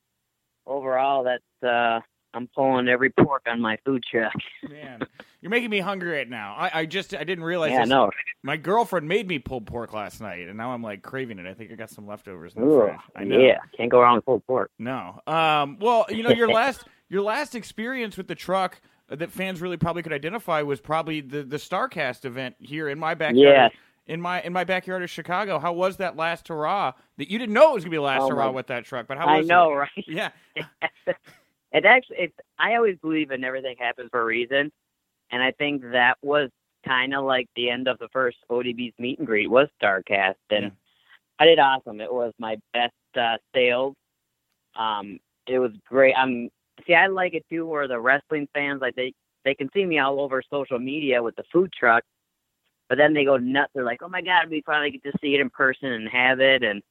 overall, 0.68 1.24
that's 1.24 1.64
uh, 1.64 2.00
I'm 2.34 2.48
pulling 2.56 2.88
every 2.88 3.10
pork 3.12 3.44
on 3.48 3.62
my 3.62 3.78
food 3.86 4.04
truck. 4.10 4.34
Man, 4.70 5.02
you're 5.42 5.50
making 5.52 5.70
me 5.70 5.80
hungry 5.80 6.12
right 6.12 6.30
now. 6.30 6.56
I, 6.58 6.82
I 6.82 6.86
just 6.86 7.14
I 7.14 7.24
didn't 7.24 7.44
realize. 7.44 7.72
yeah, 7.72 7.82
this. 7.82 7.90
no, 7.90 8.10
My 8.42 8.58
girlfriend 8.58 9.08
made 9.08 9.28
me 9.28 9.40
pulled 9.40 9.66
pork 9.68 9.94
last 9.94 10.22
night, 10.22 10.48
and 10.48 10.58
now 10.58 10.72
I'm 10.72 10.82
like 10.82 11.02
craving 11.02 11.40
it. 11.40 11.46
I 11.46 11.54
think 11.54 11.72
I 11.72 11.76
got 11.76 11.90
some 11.90 12.08
leftovers 12.08 12.56
in 12.56 12.62
the 12.62 12.68
Ooh, 12.68 12.82
fridge. 12.88 13.00
I 13.16 13.24
know. 13.24 13.38
yeah, 13.40 13.58
can't 13.78 13.92
go 13.92 14.02
wrong 14.02 14.16
with 14.16 14.26
pulled 14.26 14.46
pork. 14.48 14.72
No. 14.80 15.20
Um. 15.28 15.78
Well, 15.80 16.06
you 16.10 16.24
know, 16.24 16.32
your 16.32 16.48
last 16.54 16.84
your 17.10 17.22
last 17.22 17.56
experience 17.56 18.18
with 18.18 18.28
the 18.28 18.36
truck 18.36 18.82
that 19.10 19.32
fans 19.32 19.62
really 19.62 19.78
probably 19.78 20.02
could 20.02 20.14
identify 20.14 20.62
was 20.62 20.80
probably 20.82 21.22
the 21.22 21.44
the 21.44 21.58
Starcast 21.58 22.26
event 22.26 22.56
here 22.60 22.90
in 22.90 22.98
my 22.98 23.14
backyard. 23.14 23.38
Yes. 23.38 23.72
In 24.06 24.20
my 24.20 24.42
in 24.42 24.52
my 24.52 24.66
backyard 24.66 25.02
of 25.04 25.10
Chicago. 25.10 25.60
How 25.60 25.72
was 25.72 25.96
that 25.98 26.18
last 26.18 26.50
hurrah? 26.50 26.92
That 27.18 27.30
you 27.32 27.40
didn't 27.40 27.54
know 27.54 27.72
it 27.72 27.76
was 27.76 27.84
gonna 27.86 27.92
be 27.92 27.98
the 27.98 28.02
last 28.02 28.24
Oh, 28.24 28.30
hurrah 28.30 28.52
with 28.52 28.68
that 28.68 28.84
truck, 28.86 29.08
but 29.08 29.18
how 29.18 29.28
I 29.28 29.38
was 29.38 29.48
know, 29.48 29.72
it? 29.72 29.76
right? 29.76 29.90
Yeah. 30.08 30.30
it 31.74 31.86
actually, 31.86 32.18
it's, 32.20 32.36
I 32.60 32.76
always 32.76 32.98
believe 33.00 33.32
in 33.32 33.44
everything 33.44 33.76
happens 33.80 34.10
for 34.12 34.22
a 34.22 34.26
reason, 34.26 34.72
and 35.32 35.42
I 35.44 35.52
think 35.52 35.82
that 35.92 36.18
was 36.22 36.50
kind 36.86 37.16
of 37.16 37.24
like 37.26 37.48
the 37.56 37.70
end 37.70 37.88
of 37.88 37.98
the 38.00 38.10
first 38.14 38.38
ODB's 38.50 38.94
meet 39.00 39.18
and 39.18 39.28
greet 39.28 39.50
was 39.50 39.68
Starcast, 39.82 40.36
and 40.52 40.66
Yeah. 40.66 40.70
I 41.40 41.46
did 41.46 41.60
awesome. 41.60 42.00
It 42.00 42.14
was 42.14 42.34
my 42.40 42.58
best 42.74 42.94
uh, 43.18 43.38
sales. 43.56 43.96
Um, 44.76 45.20
it 45.48 45.60
was 45.60 45.72
great. 45.88 46.14
I'm 46.16 46.50
see, 46.86 46.94
I 46.94 47.08
like 47.08 47.34
it 47.34 47.46
too, 47.50 47.66
where 47.66 47.88
the 47.88 48.00
wrestling 48.00 48.48
fans 48.54 48.82
like 48.82 48.96
they 48.96 49.14
they 49.46 49.56
can 49.56 49.70
see 49.74 49.86
me 49.86 50.00
all 50.00 50.20
over 50.22 50.42
social 50.50 50.80
media 50.80 51.22
with 51.22 51.36
the 51.36 51.44
food 51.52 51.72
truck, 51.78 52.04
but 52.90 52.98
then 52.98 53.14
they 53.14 53.26
go 53.26 53.38
nuts. 53.38 53.72
They're 53.76 53.84
like, 53.84 54.04
"Oh 54.04 54.10
my 54.10 54.22
god, 54.22 54.50
we 54.50 54.62
finally 54.66 54.92
get 54.92 55.04
to 55.04 55.18
see 55.22 55.36
it 55.36 55.42
in 55.42 55.50
person 55.50 55.92
and 55.92 56.08
have 56.10 56.40
it." 56.40 56.64
And 56.64 56.82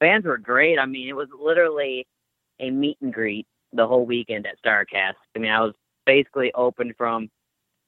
fans 0.00 0.24
were 0.24 0.38
great. 0.38 0.78
I 0.78 0.86
mean, 0.86 1.08
it 1.08 1.16
was 1.16 1.28
literally 1.38 2.06
a 2.60 2.70
meet 2.70 2.98
and 3.02 3.12
greet 3.12 3.46
the 3.72 3.86
whole 3.86 4.06
weekend 4.06 4.46
at 4.46 4.60
Starcast. 4.64 5.14
I 5.34 5.38
mean, 5.38 5.50
I 5.50 5.60
was 5.60 5.74
basically 6.04 6.52
open 6.54 6.94
from 6.96 7.28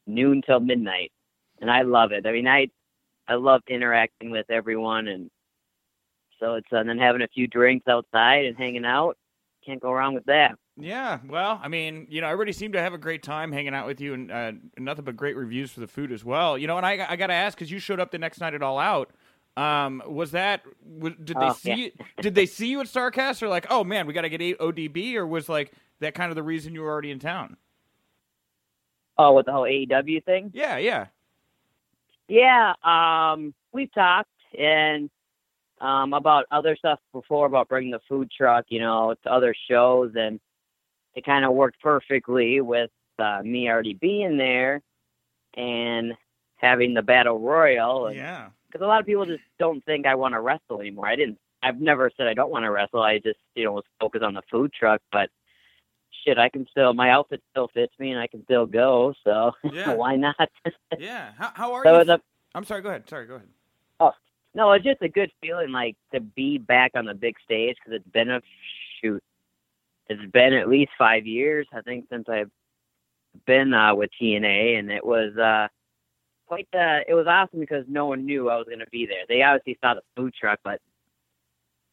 noon 0.07 0.43
till 0.45 0.61
midnight, 0.61 1.13
and 1.61 1.71
I 1.71 1.83
love 1.83 2.13
it. 2.13 2.27
I 2.27 2.33
mean, 2.33 2.49
I 2.49 2.69
I 3.27 3.35
love 3.35 3.63
interacting 3.69 4.31
with 4.31 4.51
everyone, 4.51 5.09
and 5.09 5.31
so 6.41 6.55
it's 6.55 6.69
and 6.71 6.89
then 6.89 6.99
having 6.99 7.23
a 7.23 7.29
few 7.29 7.47
drinks 7.47 7.87
outside 7.89 8.47
and 8.47 8.57
hanging 8.57 8.85
out. 8.85 9.17
Can't 9.65 9.81
go 9.81 9.93
wrong 9.93 10.15
with 10.15 10.25
that. 10.27 10.57
Yeah, 10.81 11.19
well, 11.27 11.61
I 11.63 11.69
mean, 11.69 12.07
you 12.09 12.21
know, 12.21 12.29
everybody 12.29 12.53
seemed 12.53 12.75
to 12.75 12.81
have 12.81 12.95
a 12.95 12.99
great 12.99 13.23
time 13.23 13.51
hanging 13.51 13.75
out 13.75 13.87
with 13.87 14.01
you, 14.01 14.15
and 14.15 14.31
uh, 14.31 14.53
nothing 14.79 15.05
but 15.05 15.17
great 15.17 15.37
reviews 15.37 15.73
for 15.73 15.81
the 15.81 15.89
food 15.89 16.13
as 16.13 16.25
well. 16.25 16.57
You 16.57 16.69
know, 16.69 16.77
and 16.77 16.87
I, 16.87 17.05
I 17.09 17.17
got 17.17 17.27
to 17.27 17.35
ask 17.35 17.59
because 17.59 17.71
you 17.71 17.81
showed 17.81 17.99
up 17.99 18.13
the 18.13 18.19
next 18.19 18.41
night 18.41 18.55
at 18.55 18.63
All 18.63 18.79
Out. 18.79 19.11
Um, 19.59 20.03
was 20.07 20.31
that 20.31 20.63
did 21.01 21.27
they 21.27 21.35
Oh, 21.49 21.53
see 21.53 21.69
yeah. 21.71 21.75
you, 21.77 21.91
did 22.21 22.35
they 22.35 22.47
see 22.47 22.69
you 22.69 22.81
at 22.81 22.87
Starcast 22.87 23.43
or 23.43 23.49
like, 23.49 23.67
oh 23.71 23.83
man, 23.83 24.07
we 24.07 24.13
got 24.13 24.23
to 24.23 24.29
get 24.29 24.41
ODB, 24.59 25.15
or 25.17 25.27
was 25.27 25.49
like 25.49 25.73
that 26.01 26.15
kind 26.15 26.31
of 26.31 26.37
the 26.37 26.43
reason 26.43 26.75
you 26.75 26.83
were 26.83 26.91
already 26.91 27.11
in 27.11 27.19
town? 27.19 27.57
Oh, 29.17 29.35
with 29.35 29.47
the 29.47 29.53
whole 29.53 29.65
AEW 29.65 30.25
thing. 30.25 30.51
Yeah, 30.55 30.77
yeah, 30.77 31.07
Yeah, 32.29 32.75
um, 32.85 33.53
we've 33.73 33.93
talked 33.93 34.29
and 34.57 35.11
um, 35.81 36.13
about 36.13 36.45
other 36.53 36.77
stuff 36.77 37.01
before 37.13 37.47
about 37.47 37.69
bringing 37.69 37.91
the 37.91 38.01
food 38.09 38.31
truck, 38.31 38.67
you 38.69 38.79
know, 38.81 39.15
to 39.25 39.33
other 39.33 39.55
shows, 39.69 40.13
and 40.15 40.39
it 41.15 41.25
kind 41.25 41.45
of 41.45 41.53
worked 41.53 41.81
perfectly 41.81 42.61
with 42.61 42.91
uh, 43.19 43.41
me 43.43 43.69
already 43.69 43.95
being 43.95 44.37
there 44.39 44.83
and 45.55 46.13
having 46.57 46.95
the 46.95 47.03
battle 47.03 47.41
royal. 47.41 48.07
and- 48.07 48.17
yeah. 48.17 48.51
Because 48.71 48.85
a 48.85 48.87
lot 48.89 49.01
of 49.01 49.07
people 49.07 49.27
just 49.27 49.43
don't 49.59 49.85
think 49.85 50.07
I 50.07 50.15
want 50.15 50.35
to 50.35 50.41
wrestle 50.41 50.81
anymore. 50.81 51.07
I 51.07 51.17
didn't. 51.17 51.39
I've 51.63 51.81
never 51.81 52.11
said 52.17 52.27
I 52.29 52.35
don't 52.35 52.51
want 52.51 52.65
to 52.65 52.71
wrestle. 52.71 53.03
I 53.03 53.19
just 53.19 53.39
you 53.55 53.65
know 53.65 53.73
was 53.73 53.85
focused 54.01 54.23
on 54.25 54.35
the 54.35 54.43
food 54.51 54.73
truck. 54.73 55.01
But 55.11 55.31
shit, 56.25 56.39
I 56.39 56.49
can 56.49 56.67
still. 56.71 56.95
My 56.95 57.11
outfit 57.11 57.43
still 57.51 57.69
fits 57.75 57.93
me, 57.99 58.11
and 58.13 58.21
I 58.21 58.27
can 58.27 58.45
still 58.45 58.67
go. 58.67 59.15
So 59.25 59.53
Yeah. 59.73 59.95
why 59.95 60.17
not? 60.17 60.37
Yeah. 60.99 61.33
How, 61.39 61.51
how 61.55 61.73
are 61.75 61.85
so 61.85 62.03
you? 62.03 62.13
a, 62.13 62.21
I'm 62.55 62.65
sorry. 62.65 62.83
Go 62.83 62.91
ahead. 62.91 63.09
Sorry. 63.09 63.27
Go 63.27 63.37
ahead. 63.37 63.49
Oh 64.01 64.13
no, 64.55 64.73
it's 64.73 64.85
just 64.85 65.03
a 65.03 65.09
good 65.09 65.31
feeling 65.41 65.73
like 65.73 65.97
to 66.15 66.21
be 66.21 66.59
back 66.59 66.93
on 66.95 67.05
the 67.05 67.15
big 67.15 67.35
stage 67.45 67.77
because 67.85 68.01
it's 68.01 68.13
been 68.13 68.31
a 68.31 68.41
shoot. 69.01 69.23
It's 70.09 70.31
been 70.33 70.55
at 70.55 70.69
least 70.69 70.93
five 70.97 71.27
years, 71.27 71.67
I 71.73 71.83
think, 71.83 72.07
since 72.11 72.29
I've 72.29 72.51
been 73.47 73.75
uh, 73.75 73.95
with 73.95 74.11
TNA, 74.21 74.79
and 74.79 74.91
it 74.91 75.05
was 75.05 75.37
uh, 75.37 75.69
quite. 76.49 76.69
Uh, 76.75 77.01
it 77.09 77.15
was 77.15 77.27
awesome 77.29 77.61
because 77.61 77.85
no 77.89 78.07
one 78.07 78.27
knew 78.27 78.51
I 78.51 78.57
was 78.57 78.67
going 78.67 78.81
to 78.81 78.87
be 78.93 79.07
there. 79.07 79.25
They 79.29 79.43
obviously 79.43 79.79
saw 79.83 79.95
the 79.95 80.03
food 80.17 80.35
truck, 80.41 80.61
but 80.65 80.81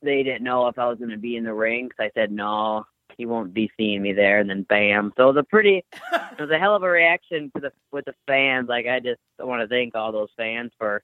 they 0.02 0.24
didn't 0.24 0.44
know 0.44 0.68
if 0.68 0.80
I 0.80 0.88
was 0.88 0.98
going 1.00 1.12
to 1.12 1.18
be 1.18 1.36
in 1.38 1.44
the 1.46 1.54
ring. 1.54 1.90
'cause 1.90 2.06
I 2.08 2.12
said 2.20 2.32
no. 2.32 2.86
he 3.18 3.26
won't 3.26 3.54
be 3.54 3.72
seeing 3.78 4.02
me 4.02 4.14
there, 4.14 4.40
and 4.40 4.50
then 4.50 4.64
bam. 4.64 5.14
So 5.18 5.26
it 5.30 5.36
was 5.36 5.42
a 5.42 5.44
pretty, 5.44 5.86
it 6.14 6.40
was 6.42 6.52
a 6.52 6.60
hell 6.60 6.76
of 6.76 6.84
a 6.84 6.90
reaction 6.90 7.52
to 7.56 7.62
the 7.62 7.72
with 7.92 8.06
the 8.06 8.16
fans. 8.28 8.68
Like 8.70 8.88
I 8.88 9.00
just 9.00 9.22
want 9.40 9.62
to 9.62 9.68
thank 9.68 9.96
all 9.96 10.12
those 10.12 10.30
fans 10.38 10.72
for 10.78 11.04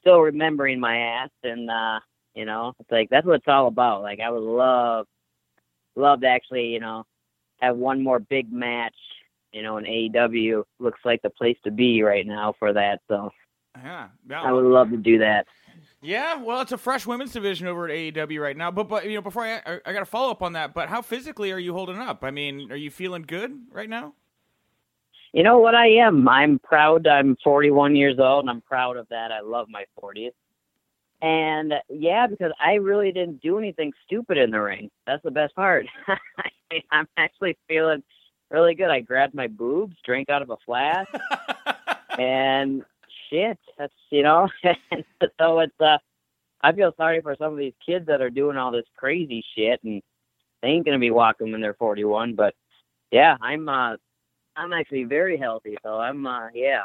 still 0.00 0.20
remembering 0.20 0.80
my 0.80 0.98
ass, 0.98 1.30
and 1.42 1.70
uh, 1.70 2.00
you 2.34 2.44
know, 2.44 2.74
it's 2.80 2.90
like 2.90 3.08
that's 3.10 3.26
what 3.26 3.36
it's 3.36 3.48
all 3.48 3.66
about. 3.68 4.02
Like 4.02 4.20
I 4.20 4.30
would 4.30 4.42
love, 4.42 5.06
love 5.96 6.20
to 6.22 6.28
actually, 6.28 6.66
you 6.68 6.80
know, 6.80 7.04
have 7.60 7.76
one 7.76 8.02
more 8.02 8.20
big 8.20 8.52
match. 8.52 8.94
You 9.56 9.62
know, 9.62 9.78
in 9.78 9.84
AEW 9.84 10.64
looks 10.78 11.00
like 11.02 11.22
the 11.22 11.30
place 11.30 11.56
to 11.64 11.70
be 11.70 12.02
right 12.02 12.26
now 12.26 12.52
for 12.58 12.74
that. 12.74 13.00
So 13.08 13.30
Yeah, 13.82 14.08
I 14.30 14.52
would 14.52 14.66
love 14.66 14.90
to 14.90 14.98
do 14.98 15.16
that. 15.20 15.46
Yeah, 16.02 16.42
well, 16.42 16.60
it's 16.60 16.72
a 16.72 16.78
fresh 16.78 17.06
women's 17.06 17.32
division 17.32 17.66
over 17.66 17.88
at 17.88 17.90
AEW 17.90 18.38
right 18.38 18.56
now. 18.56 18.70
But 18.70 18.86
but 18.86 19.06
you 19.06 19.14
know, 19.14 19.22
before 19.22 19.44
I 19.44 19.62
I, 19.64 19.80
I 19.86 19.92
got 19.94 20.00
to 20.00 20.04
follow 20.04 20.30
up 20.30 20.42
on 20.42 20.52
that. 20.52 20.74
But 20.74 20.90
how 20.90 21.00
physically 21.00 21.52
are 21.52 21.58
you 21.58 21.72
holding 21.72 21.98
up? 21.98 22.22
I 22.22 22.30
mean, 22.30 22.70
are 22.70 22.76
you 22.76 22.90
feeling 22.90 23.22
good 23.22 23.58
right 23.72 23.88
now? 23.88 24.12
You 25.32 25.42
know 25.42 25.58
what 25.58 25.74
I 25.74 25.88
am? 25.88 26.28
I'm 26.28 26.58
proud. 26.58 27.06
I'm 27.06 27.38
41 27.42 27.96
years 27.96 28.18
old, 28.18 28.44
and 28.44 28.50
I'm 28.50 28.60
proud 28.60 28.98
of 28.98 29.08
that. 29.08 29.32
I 29.32 29.40
love 29.40 29.68
my 29.70 29.84
40s. 29.98 30.32
And 31.22 31.72
yeah, 31.88 32.26
because 32.26 32.52
I 32.60 32.74
really 32.74 33.10
didn't 33.10 33.40
do 33.40 33.58
anything 33.58 33.92
stupid 34.04 34.36
in 34.36 34.50
the 34.50 34.60
ring. 34.60 34.90
That's 35.06 35.22
the 35.22 35.30
best 35.30 35.54
part. 35.54 35.86
I'm 36.90 37.08
actually 37.16 37.56
feeling 37.68 38.02
really 38.50 38.74
good. 38.74 38.90
I 38.90 39.00
grabbed 39.00 39.34
my 39.34 39.46
boobs, 39.46 39.96
drank 40.04 40.28
out 40.28 40.42
of 40.42 40.50
a 40.50 40.56
flask, 40.64 41.10
and 42.18 42.84
shit, 43.30 43.58
that's 43.78 43.92
you 44.10 44.22
know. 44.22 44.48
so 45.38 45.60
it's 45.60 45.80
uh, 45.80 45.98
I 46.62 46.72
feel 46.72 46.92
sorry 46.96 47.20
for 47.20 47.36
some 47.38 47.52
of 47.52 47.58
these 47.58 47.74
kids 47.84 48.06
that 48.06 48.20
are 48.20 48.30
doing 48.30 48.56
all 48.56 48.72
this 48.72 48.86
crazy 48.96 49.44
shit, 49.56 49.82
and 49.84 50.02
they 50.62 50.68
ain't 50.68 50.84
gonna 50.84 50.98
be 50.98 51.10
walking 51.10 51.52
when 51.52 51.60
they're 51.60 51.74
41. 51.74 52.34
But 52.34 52.54
yeah, 53.10 53.36
I'm 53.40 53.68
uh, 53.68 53.96
I'm 54.56 54.72
actually 54.72 55.04
very 55.04 55.36
healthy, 55.36 55.76
so 55.82 55.98
I'm 55.98 56.26
uh, 56.26 56.48
yeah, 56.54 56.82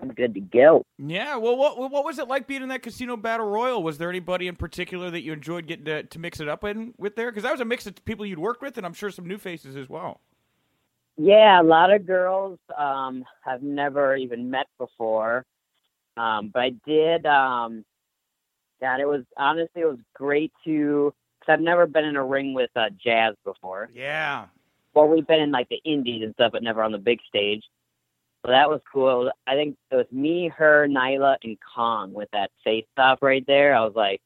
I'm 0.00 0.08
good 0.08 0.34
to 0.34 0.40
go. 0.40 0.84
Yeah. 0.98 1.36
Well, 1.36 1.56
what 1.56 1.78
what 1.78 2.04
was 2.04 2.18
it 2.18 2.28
like 2.28 2.46
being 2.46 2.62
in 2.62 2.68
that 2.68 2.82
casino 2.82 3.16
battle 3.16 3.46
royal? 3.46 3.82
Was 3.82 3.98
there 3.98 4.10
anybody 4.10 4.48
in 4.48 4.56
particular 4.56 5.10
that 5.10 5.22
you 5.22 5.32
enjoyed 5.32 5.66
getting 5.66 5.84
to, 5.86 6.02
to 6.02 6.18
mix 6.18 6.40
it 6.40 6.48
up 6.48 6.64
in 6.64 6.94
with 6.98 7.16
there? 7.16 7.30
Because 7.30 7.44
that 7.44 7.52
was 7.52 7.60
a 7.60 7.64
mix 7.64 7.86
of 7.86 8.04
people 8.04 8.26
you'd 8.26 8.38
worked 8.38 8.62
with, 8.62 8.76
and 8.76 8.86
I'm 8.86 8.94
sure 8.94 9.10
some 9.10 9.26
new 9.26 9.38
faces 9.38 9.76
as 9.76 9.88
well. 9.88 10.20
Yeah, 11.16 11.60
a 11.60 11.62
lot 11.62 11.92
of 11.92 12.06
girls 12.06 12.58
um 12.76 13.24
I've 13.46 13.62
never 13.62 14.16
even 14.16 14.50
met 14.50 14.66
before. 14.78 15.44
Um 16.16 16.50
but 16.52 16.60
I 16.62 16.70
did 16.86 17.26
um 17.26 17.84
God, 18.80 19.00
it 19.00 19.06
was 19.06 19.22
honestly 19.36 19.82
it 19.82 19.86
was 19.86 19.98
great 20.14 20.52
to 20.64 21.14
cuz 21.40 21.52
I've 21.52 21.60
never 21.60 21.86
been 21.86 22.04
in 22.04 22.16
a 22.16 22.24
ring 22.24 22.52
with 22.54 22.70
uh 22.76 22.90
Jazz 23.02 23.34
before. 23.44 23.90
Yeah. 23.94 24.46
Well, 24.94 25.08
we've 25.08 25.26
been 25.26 25.40
in 25.40 25.50
like 25.50 25.68
the 25.68 25.80
indies 25.84 26.22
and 26.22 26.34
stuff 26.34 26.52
but 26.52 26.62
never 26.62 26.82
on 26.82 26.92
the 26.92 26.98
big 26.98 27.20
stage. 27.28 27.62
So 28.44 28.50
that 28.50 28.68
was 28.68 28.80
cool. 28.92 29.30
I 29.46 29.54
think 29.54 29.76
it 29.90 29.96
was 29.96 30.06
me, 30.12 30.48
her, 30.48 30.86
Nyla 30.86 31.36
and 31.42 31.56
Kong 31.74 32.12
with 32.12 32.28
that 32.32 32.50
face 32.62 32.84
off 32.98 33.22
right 33.22 33.44
there. 33.46 33.74
I 33.74 33.80
was 33.84 33.94
like, 33.94 34.20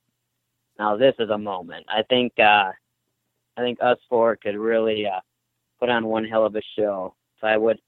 now 0.78 0.96
this 0.96 1.14
is 1.20 1.30
a 1.30 1.38
moment. 1.38 1.86
I 1.88 2.02
think 2.02 2.32
uh 2.38 2.72
I 3.56 3.60
think 3.60 3.78
us 3.82 3.98
four 4.08 4.36
could 4.36 4.56
really 4.56 5.06
uh 5.06 5.20
put 5.80 5.88
on 5.90 6.06
one 6.06 6.24
hell 6.24 6.44
of 6.46 6.54
a 6.56 6.62
show. 6.76 7.14
So 7.40 7.46
I 7.46 7.56
would, 7.56 7.78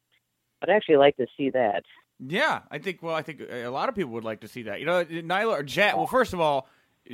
I'd 0.62 0.70
actually 0.70 0.96
like 0.96 1.16
to 1.16 1.26
see 1.36 1.50
that. 1.50 1.82
Yeah, 2.18 2.60
I 2.70 2.78
think. 2.78 3.02
Well, 3.02 3.14
I 3.14 3.22
think 3.22 3.40
a 3.50 3.68
lot 3.68 3.88
of 3.88 3.94
people 3.94 4.12
would 4.12 4.24
like 4.24 4.40
to 4.40 4.48
see 4.48 4.64
that. 4.64 4.78
You 4.80 4.86
know, 4.86 5.04
Nyla 5.04 5.52
or 5.52 5.62
Jazz. 5.62 5.94
Well, 5.96 6.06
first 6.06 6.34
of 6.34 6.40
all, 6.40 6.68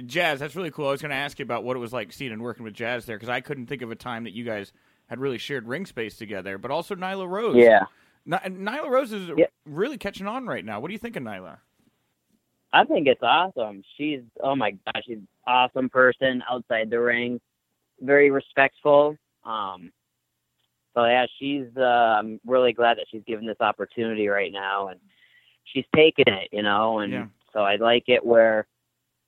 Jazz. 0.05 0.41
That's 0.41 0.57
really 0.57 0.73
cool. 0.73 0.89
I 0.89 0.91
was 0.91 1.01
going 1.01 1.11
to 1.11 1.17
ask 1.17 1.39
you 1.39 1.45
about 1.45 1.63
what 1.63 1.77
it 1.77 1.81
was 1.81 1.93
like 1.93 2.13
seeing 2.13 2.33
and 2.33 2.43
working 2.43 2.65
with 2.65 2.75
Jazz 2.75 3.07
there 3.07 3.17
because 3.17 3.29
I 3.29 3.41
couldn't 3.41 3.67
think 3.67 3.83
of 3.83 3.91
a 3.93 3.95
time 3.95 4.25
that 4.25 4.33
you 4.33 4.43
guys 4.45 4.73
had 5.07 5.21
really 5.21 5.39
shared 5.39 5.69
ring 5.69 5.87
space 5.87 6.17
together. 6.17 6.59
But 6.59 6.73
also 6.73 6.97
Nyla 6.97 7.29
Rose. 7.29 7.55
Yeah, 7.57 7.85
N- 8.31 8.65
Nyla 8.65 8.89
Rose 8.91 9.13
is 9.13 9.31
Yeah. 9.37 9.47
really 9.65 9.97
catching 9.97 10.27
on 10.27 10.47
right 10.47 10.65
now. 10.65 10.81
What 10.81 10.89
do 10.89 10.93
you 10.93 10.99
think 10.99 11.15
of 11.15 11.23
Nyla? 11.23 11.59
I 12.73 12.85
think 12.85 13.07
it's 13.07 13.23
awesome. 13.23 13.85
She's 13.97 14.23
oh 14.43 14.57
my 14.57 14.73
gosh, 14.73 15.05
she's 15.07 15.19
an 15.19 15.29
awesome 15.47 15.89
person 15.89 16.43
outside 16.51 16.91
the 16.91 16.99
ring, 17.01 17.41
very 18.01 18.31
respectful. 18.33 19.17
Um, 19.45 19.93
so 20.97 21.05
yeah, 21.05 21.27
she's. 21.39 21.67
Uh, 21.77 21.83
I'm 22.19 22.41
really 22.47 22.73
glad 22.73 22.97
that 22.97 23.05
she's 23.11 23.23
given 23.27 23.47
this 23.47 23.61
opportunity 23.61 24.29
right 24.29 24.51
now, 24.51 24.89
and 24.89 24.99
she's 25.65 25.85
taking 25.95 26.25
it, 26.27 26.49
you 26.53 26.63
know. 26.63 27.01
And 27.01 27.13
Yeah. 27.13 27.27
so 27.53 27.61
I 27.61 27.77
like 27.77 28.05
it 28.09 28.25
where, 28.25 28.67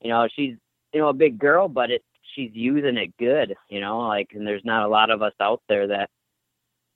you 0.01 0.09
know, 0.09 0.27
she's 0.35 0.55
you 0.95 1.01
know 1.01 1.09
a 1.09 1.12
big 1.12 1.39
girl, 1.39 1.69
but 1.69 1.91
it 1.91 2.03
she's 2.35 2.51
using 2.55 2.97
it 2.97 3.14
good, 3.19 3.55
you 3.69 3.81
know. 3.81 3.99
Like, 4.01 4.31
and 4.33 4.47
there's 4.47 4.64
not 4.64 4.85
a 4.87 4.89
lot 4.89 5.11
of 5.11 5.21
us 5.21 5.35
out 5.41 5.61
there 5.69 5.87
that. 5.89 6.09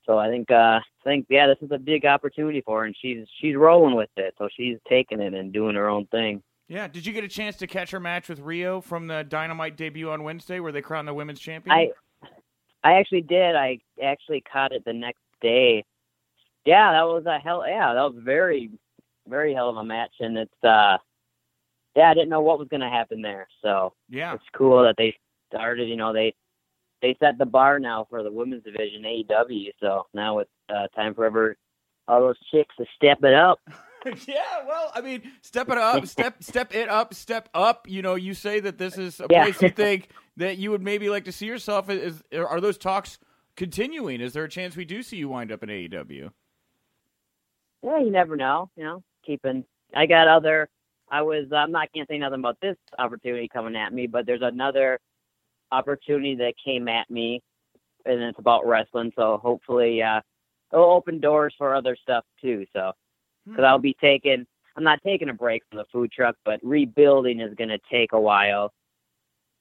So 0.07 0.19
I 0.19 0.29
think 0.31 0.51
uh, 0.51 0.81
I 0.81 0.83
think 1.05 1.27
yeah, 1.29 1.47
this 1.47 1.59
is 1.61 1.71
a 1.71 1.79
big 1.79 2.07
opportunity 2.07 2.63
for 2.63 2.81
her, 2.81 2.87
and 2.87 2.97
she's 2.99 3.27
she's 3.41 3.55
rolling 3.55 3.95
with 3.95 4.11
it. 4.17 4.35
So 4.39 4.49
she's 4.57 4.79
taking 4.89 5.21
it 5.21 5.35
and 5.35 5.53
doing 5.53 5.77
her 5.77 5.89
own 5.91 6.07
thing. 6.07 6.43
Yeah. 6.69 6.89
Did 6.89 7.05
you 7.05 7.13
get 7.13 7.25
a 7.25 7.29
chance 7.29 7.57
to 7.57 7.67
catch 7.67 7.91
her 7.91 8.01
match 8.01 8.31
with 8.31 8.41
Riho 8.41 8.83
from 8.83 9.07
the 9.07 9.23
Dynamite 9.23 9.77
debut 9.77 10.09
on 10.11 10.23
Wednesday, 10.25 10.61
where 10.61 10.73
they 10.73 10.81
crowned 10.81 11.07
the 11.07 11.13
women's 11.15 11.41
champion? 11.41 11.77
I 11.77 11.91
I 12.85 12.95
actually 12.95 13.23
did. 13.23 13.55
I 13.55 13.79
actually 14.03 14.43
caught 14.43 14.73
it 14.73 14.85
the 14.85 14.93
next 14.93 15.21
day. 15.41 15.85
Yeah, 16.65 16.93
that 16.93 17.03
was 17.03 17.25
a 17.27 17.39
hell. 17.39 17.65
Yeah, 17.67 17.95
that 17.95 18.03
was 18.03 18.15
very, 18.17 18.71
very 19.29 19.55
hell 19.55 19.69
of 19.69 19.77
a 19.77 19.85
match, 19.85 20.13
and 20.21 20.37
it's 20.39 20.65
uh, 20.65 20.99
yeah, 21.97 22.11
I 22.11 22.15
didn't 22.15 22.29
know 22.29 22.41
what 22.41 22.59
was 22.59 22.69
gonna 22.69 22.91
happen 22.91 23.23
there. 23.23 23.49
So 23.63 23.93
yeah. 24.09 24.35
it's 24.35 24.45
cool 24.53 24.83
that 24.83 24.97
they 24.97 25.15
started. 25.53 25.89
You 25.89 25.97
know, 25.97 26.13
they 26.13 26.35
they 27.03 27.17
set 27.21 27.39
the 27.39 27.47
bar 27.47 27.79
now 27.79 28.07
for 28.09 28.23
the 28.23 28.33
women's 28.33 28.65
division 28.65 29.03
AEW. 29.03 29.71
So 29.81 30.07
now 30.15 30.39
it's 30.39 30.51
uh, 30.69 30.89
time 30.95 31.15
for 31.15 31.25
ever 31.25 31.57
all 32.09 32.21
those 32.21 32.39
chicks 32.51 32.75
to 32.77 32.87
step 32.97 33.23
it 33.23 33.35
up. 33.35 33.61
yeah, 34.27 34.65
well, 34.67 34.91
I 34.95 35.01
mean, 35.01 35.23
step 35.43 35.69
it 35.69 35.79
up, 35.79 36.07
step 36.07 36.43
step 36.43 36.75
it 36.75 36.89
up, 36.89 37.15
step 37.15 37.49
up. 37.55 37.87
You 37.89 38.03
know, 38.03 38.15
you 38.15 38.35
say 38.35 38.61
that 38.61 38.79
this 38.79 38.99
is 38.99 39.21
a 39.21 39.27
Yeah. 39.31 39.45
place 39.45 39.61
you 39.63 39.71
think 39.71 40.09
that 40.37 40.59
you 40.59 40.71
would 40.71 40.83
maybe 40.83 41.11
like 41.11 41.25
to 41.25 41.33
see 41.33 41.47
yourself. 41.47 41.91
Is 41.91 42.23
are 42.35 42.61
those 42.61 42.79
talks 42.79 43.19
continuing? 43.57 44.21
Is 44.21 44.33
there 44.33 44.45
a 44.45 44.49
chance 44.49 44.77
we 44.77 44.85
do 44.85 45.03
see 45.03 45.17
you 45.17 45.29
wind 45.29 45.53
up 45.53 45.63
in 45.63 45.69
AEW? 45.69 46.31
yeah, 47.83 47.99
you 47.99 48.11
never 48.11 48.37
know. 48.37 48.71
You 48.77 48.85
know, 48.85 49.03
keeping. 49.25 49.65
I 49.95 50.07
got 50.07 50.29
other. 50.29 50.69
I 51.11 51.23
was. 51.23 51.47
I'm 51.53 51.73
not 51.73 51.93
can't 51.95 52.09
say 52.09 52.19
nothing 52.19 52.41
about 52.41 52.59
this 52.63 52.77
opportunity 52.99 53.49
coming 53.49 53.77
at 53.77 53.93
me, 53.93 54.07
but 54.07 54.27
there's 54.27 54.43
another 54.43 54.99
opportunity 55.71 56.35
that 56.37 56.55
came 56.65 56.89
at 56.89 57.11
me, 57.11 57.43
and 58.07 58.23
it's 58.23 58.39
about 58.39 58.67
wrestling. 58.67 59.13
So 59.17 59.39
hopefully, 59.43 60.03
uh, 60.03 60.21
it'll 60.73 60.91
open 60.91 61.21
doors 61.21 61.55
for 61.59 61.75
other 61.75 61.97
stuff 62.01 62.25
too. 62.41 62.65
So, 62.73 62.93
because 63.47 63.65
I'll 63.65 63.79
be 63.79 63.97
taking. 64.01 64.47
I'm 64.75 64.85
not 64.85 65.01
taking 65.05 65.29
a 65.29 65.35
break 65.35 65.63
from 65.69 65.79
the 65.79 65.85
food 65.93 66.11
truck, 66.11 66.35
but 66.47 66.59
rebuilding 66.63 67.41
is 67.41 67.55
going 67.57 67.69
to 67.69 67.79
take 67.91 68.13
a 68.13 68.21
while. 68.21 68.73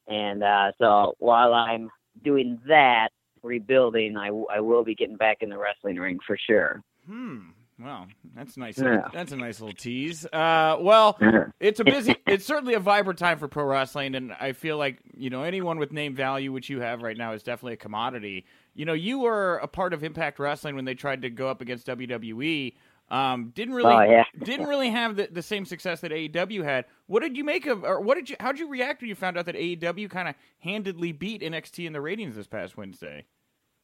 And 0.08 0.44
uh, 0.44 0.72
so 0.78 1.16
while 1.20 1.54
I'm 1.54 1.90
doing 2.24 2.60
that, 2.68 3.10
rebuilding, 3.44 4.18
I, 4.18 4.28
I 4.54 4.60
will 4.60 4.84
be 4.84 4.96
getting 4.96 5.18
back 5.18 5.38
in 5.42 5.50
the 5.50 5.58
wrestling 5.58 5.98
ring 5.98 6.20
for 6.26 6.38
sure. 6.38 6.82
Hmm. 7.08 7.40
Well, 7.84 8.08
that's 8.36 8.58
nice. 8.58 8.78
Yeah. 8.78 9.08
That's 9.12 9.32
a 9.32 9.36
nice 9.36 9.60
little 9.60 9.76
tease. 9.76 10.26
Uh, 10.26 10.78
well, 10.80 11.18
it's 11.60 11.80
a 11.80 11.84
busy. 11.84 12.16
it's 12.28 12.46
certainly 12.46 12.76
a 12.76 12.80
vibrant 12.80 13.18
time 13.18 13.40
for 13.40 13.48
pro 13.48 13.64
wrestling, 13.64 14.14
and 14.14 14.34
I 14.34 14.52
feel 14.52 14.78
like 14.78 15.00
you 15.18 15.32
know 15.32 15.42
anyone 15.44 15.80
with 15.80 15.92
name 15.92 16.16
value, 16.16 16.52
which 16.52 16.70
you 16.70 16.82
have 16.82 17.02
right 17.02 17.18
now, 17.18 17.34
is 17.34 17.42
definitely 17.42 17.74
a 17.74 17.78
commodity. 17.78 18.46
You 18.76 18.86
know, 18.86 18.94
you 18.94 19.20
were 19.20 19.58
a 19.58 19.68
part 19.68 19.94
of 19.94 20.04
Impact 20.04 20.38
Wrestling 20.38 20.76
when 20.76 20.86
they 20.86 20.94
tried 20.94 21.24
to 21.24 21.30
go 21.30 21.48
up 21.48 21.60
against 21.62 21.88
WWE. 21.88 22.76
Um, 23.12 23.52
didn't 23.54 23.76
really, 23.76 23.94
Oh, 23.94 24.02
yeah. 24.02 24.24
didn't 24.44 24.68
really 24.68 24.90
have 24.90 25.18
the, 25.18 25.28
the 25.30 25.42
same 25.42 25.66
success 25.66 26.00
that 26.00 26.12
AEW 26.12 26.64
had. 26.64 26.86
What 27.08 27.20
did 27.22 27.36
you 27.36 27.44
make 27.44 27.68
of, 27.68 27.84
or 27.84 28.00
what 28.00 28.16
did 28.16 28.30
you, 28.30 28.38
how 28.40 28.52
did 28.54 28.60
you 28.60 28.70
react 28.70 29.02
when 29.02 29.10
you 29.10 29.16
found 29.16 29.38
out 29.38 29.46
that 29.48 29.56
AEW 29.56 30.10
kind 30.10 30.30
of 30.30 30.36
handedly 30.60 31.12
beat 31.12 31.42
NXT 31.42 31.86
in 31.86 31.94
the 31.94 32.00
ratings 32.02 32.36
this 32.38 32.48
past 32.48 32.78
Wednesday? 32.78 33.26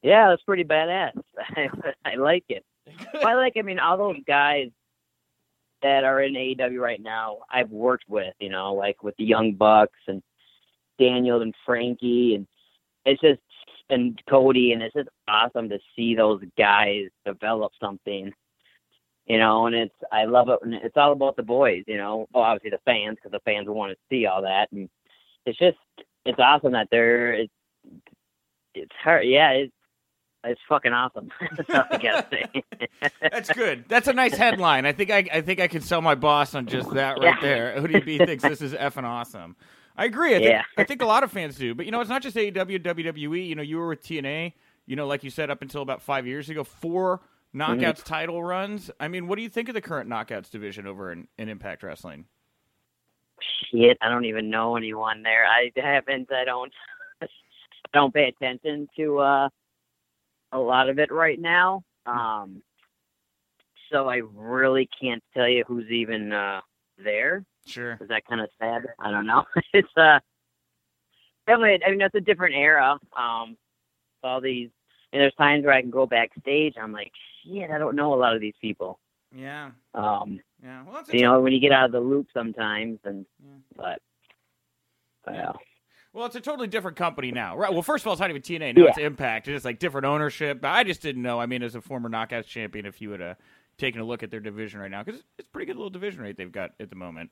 Yeah, 0.01 0.29
that's 0.29 0.43
pretty 0.43 0.63
badass. 0.63 1.11
I, 1.37 1.67
I 2.05 2.15
like 2.15 2.45
it. 2.49 2.63
I 3.15 3.33
like. 3.35 3.53
I 3.57 3.63
mean, 3.63 3.79
all 3.79 3.97
those 3.97 4.21
guys 4.25 4.69
that 5.81 6.05
are 6.05 6.21
in 6.21 6.33
AEW 6.33 6.79
right 6.79 7.01
now, 7.01 7.39
I've 7.51 7.69
worked 7.69 8.05
with. 8.07 8.33
You 8.39 8.49
know, 8.49 8.73
like 8.73 9.03
with 9.03 9.15
the 9.17 9.25
Young 9.25 9.53
Bucks 9.53 9.99
and 10.07 10.23
Daniel 10.99 11.41
and 11.41 11.53
Frankie, 11.65 12.35
and 12.35 12.47
it's 13.05 13.19
just 13.21 13.41
and 13.89 14.21
Cody, 14.29 14.71
and 14.71 14.81
it's 14.81 14.93
just 14.93 15.09
awesome 15.27 15.67
to 15.69 15.79
see 15.95 16.15
those 16.15 16.41
guys 16.57 17.07
develop 17.25 17.73
something. 17.81 18.31
You 19.27 19.37
know, 19.37 19.65
and 19.67 19.75
it's 19.75 19.95
I 20.11 20.25
love 20.25 20.49
it. 20.49 20.59
And 20.63 20.73
it's 20.73 20.95
all 20.97 21.11
about 21.11 21.35
the 21.35 21.43
boys. 21.43 21.83
You 21.87 21.97
know, 21.97 22.27
well, 22.33 22.43
obviously 22.43 22.69
the 22.71 22.79
fans 22.85 23.15
because 23.17 23.31
the 23.31 23.41
fans 23.41 23.67
want 23.67 23.91
to 23.91 23.97
see 24.09 24.25
all 24.25 24.41
that, 24.43 24.71
and 24.71 24.89
it's 25.45 25.57
just 25.59 25.77
it's 26.25 26.39
awesome 26.39 26.71
that 26.73 26.87
they're 26.91 27.33
it's 27.33 27.53
it's 28.73 28.91
hard. 29.03 29.25
Yeah, 29.27 29.51
it's 29.51 29.73
it's 30.43 30.61
fucking 30.69 30.93
awesome. 30.93 31.29
That's 31.57 31.69
all 31.69 31.83
I 31.91 31.97
gotta 31.97 32.27
say. 32.31 32.63
That's 33.21 33.51
good. 33.51 33.85
That's 33.89 34.07
a 34.07 34.13
nice 34.13 34.35
headline. 34.37 34.85
I 34.85 34.93
think 34.93 35.09
I, 35.11 35.25
I 35.33 35.41
think 35.41 35.59
I 35.59 35.67
can 35.67 35.81
sell 35.81 36.01
my 36.01 36.15
boss 36.15 36.55
on 36.55 36.67
just 36.67 36.89
that 36.93 37.17
right 37.19 37.35
Yeah. 37.35 37.41
there. 37.41 37.75
ODB 37.81 38.25
thinks 38.25 38.43
this 38.43 38.61
is 38.61 38.73
effing 38.73 39.03
awesome. 39.03 39.55
I 39.97 40.05
agree. 40.05 40.35
I 40.35 40.39
think, 40.39 40.49
Yeah. 40.51 40.61
I 40.77 40.83
think 40.83 41.01
a 41.01 41.05
lot 41.05 41.23
of 41.23 41.31
fans 41.33 41.57
do. 41.57 41.73
But, 41.75 41.85
you 41.85 41.91
know, 41.91 41.99
it's 41.99 42.09
not 42.09 42.21
just 42.21 42.37
AEW, 42.37 42.79
WWE. 42.81 43.47
You 43.47 43.55
know, 43.55 43.63
you 43.63 43.77
were 43.77 43.87
with 43.89 44.03
TNA, 44.03 44.53
you 44.85 44.95
know, 44.95 45.07
like 45.07 45.23
you 45.23 45.31
said, 45.31 45.49
up 45.49 45.61
until 45.63 45.81
about 45.81 46.01
five 46.03 46.25
years 46.27 46.49
ago, 46.49 46.63
four 46.63 47.19
Mm-hmm. 47.57 47.83
knockouts 47.83 48.03
title 48.03 48.43
runs. 48.43 48.91
I 48.99 49.07
mean, 49.07 49.27
what 49.27 49.37
do 49.37 49.41
you 49.41 49.49
think 49.49 49.69
of 49.69 49.75
the 49.75 49.81
current 49.81 50.09
knockouts 50.09 50.49
division 50.49 50.87
over 50.87 51.11
in, 51.11 51.27
in 51.37 51.49
Impact 51.49 51.83
Wrestling? 51.83 52.25
Shit, 53.71 53.97
I 54.01 54.09
don't 54.09 54.25
even 54.25 54.49
know 54.49 54.75
anyone 54.75 55.23
there. 55.23 55.45
I 55.45 55.71
haven't. 55.75 56.31
I 56.31 56.43
don't. 56.43 56.73
I 57.21 57.27
don't 57.93 58.13
pay 58.13 58.27
attention 58.29 58.87
to 58.97 59.19
uh, 59.19 59.49
a 60.51 60.59
lot 60.59 60.89
of 60.89 60.99
it 60.99 61.11
right 61.11 61.39
now. 61.39 61.83
Um, 62.05 62.61
so 63.91 64.09
I 64.09 64.21
really 64.35 64.89
can't 64.99 65.23
tell 65.33 65.47
you 65.47 65.63
who's 65.67 65.89
even 65.89 66.33
uh, 66.33 66.61
there. 66.97 67.43
Sure. 67.65 67.97
Is 68.01 68.07
that 68.09 68.25
kind 68.27 68.41
of 68.41 68.49
sad? 68.59 68.87
I 68.99 69.11
don't 69.11 69.27
know. 69.27 69.43
it's 69.73 69.87
uh, 69.97 70.19
definitely. 71.45 71.79
I 71.85 71.89
mean, 71.89 71.99
that's 71.99 72.15
a 72.15 72.21
different 72.21 72.55
era. 72.55 72.97
Um, 73.15 73.57
all 74.23 74.41
these. 74.41 74.69
And 75.13 75.21
there's 75.21 75.33
times 75.35 75.63
where 75.65 75.73
I 75.73 75.81
can 75.81 75.89
go 75.89 76.05
backstage. 76.05 76.75
I'm 76.81 76.91
like, 76.91 77.11
shit, 77.45 77.69
I 77.71 77.77
don't 77.77 77.95
know 77.95 78.13
a 78.13 78.19
lot 78.19 78.35
of 78.35 78.41
these 78.41 78.55
people. 78.61 78.99
Yeah. 79.35 79.71
Um, 79.93 80.39
Yeah. 80.63 80.83
Well, 80.85 81.03
you 81.11 81.21
know, 81.21 81.39
when 81.41 81.53
you 81.53 81.59
get 81.59 81.71
out 81.71 81.85
of 81.85 81.91
the 81.91 81.99
loop 81.99 82.27
sometimes, 82.33 82.99
and 83.03 83.25
Yeah. 83.43 83.57
but, 83.75 84.01
but 85.23 85.33
yeah. 85.35 85.51
Well, 86.13 86.25
it's 86.25 86.35
a 86.35 86.41
totally 86.41 86.67
different 86.67 86.97
company 86.97 87.31
now, 87.31 87.55
right? 87.55 87.71
Well, 87.71 87.83
first 87.83 88.03
of 88.03 88.07
all, 88.07 88.13
it's 88.13 88.19
not 88.21 88.29
even 88.31 88.41
TNA 88.41 88.73
now; 88.75 88.83
Yeah. 88.83 88.89
it's 88.89 88.97
Impact. 88.97 89.47
It's 89.47 89.65
like 89.65 89.77
different 89.79 90.05
ownership. 90.05 90.61
But 90.61 90.69
I 90.69 90.83
just 90.83 91.01
didn't 91.01 91.21
know. 91.21 91.39
I 91.39 91.45
mean, 91.45 91.61
as 91.61 91.75
a 91.75 91.81
former 91.81 92.09
Knockouts 92.09 92.47
champion, 92.47 92.85
if 92.85 93.01
you 93.01 93.09
would 93.11 93.19
have 93.19 93.37
taken 93.77 94.01
a 94.01 94.03
look 94.03 94.23
at 94.23 94.31
their 94.31 94.39
division 94.39 94.79
right 94.79 94.89
now, 94.89 95.03
because 95.03 95.21
it's 95.37 95.47
a 95.47 95.51
pretty 95.51 95.67
good 95.67 95.75
little 95.75 95.91
division 95.91 96.21
rate 96.21 96.35
they've 96.37 96.51
got 96.51 96.71
at 96.79 96.89
the 96.89 96.95
moment. 96.95 97.29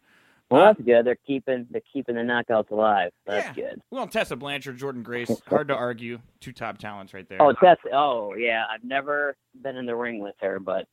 Well, 0.49 0.61
Uh, 0.61 0.65
that's 0.73 0.81
good. 0.85 1.05
They're 1.05 1.17
keeping 1.25 1.65
they're 1.71 1.81
keeping 1.91 2.15
the 2.15 2.21
knockouts 2.21 2.69
alive. 2.71 3.11
That's 3.25 3.57
Yeah. 3.57 3.69
good. 3.69 3.81
Well, 3.89 4.07
Tessa 4.07 4.35
Blanchard, 4.35 4.77
Jordynne 4.77 5.03
Grace, 5.03 5.39
hard 5.47 5.67
to 5.69 5.75
argue. 5.75 6.19
Two 6.39 6.51
top 6.51 6.77
talents 6.77 7.13
right 7.13 7.27
there. 7.27 7.41
Oh, 7.41 7.53
Tess. 7.53 7.77
Oh, 7.91 8.35
yeah. 8.35 8.63
I've 8.71 8.83
never 8.83 9.35
been 9.61 9.75
in 9.75 9.85
the 9.85 9.95
ring 9.95 10.19
with 10.19 10.35
her, 10.41 10.59
but 10.59 10.87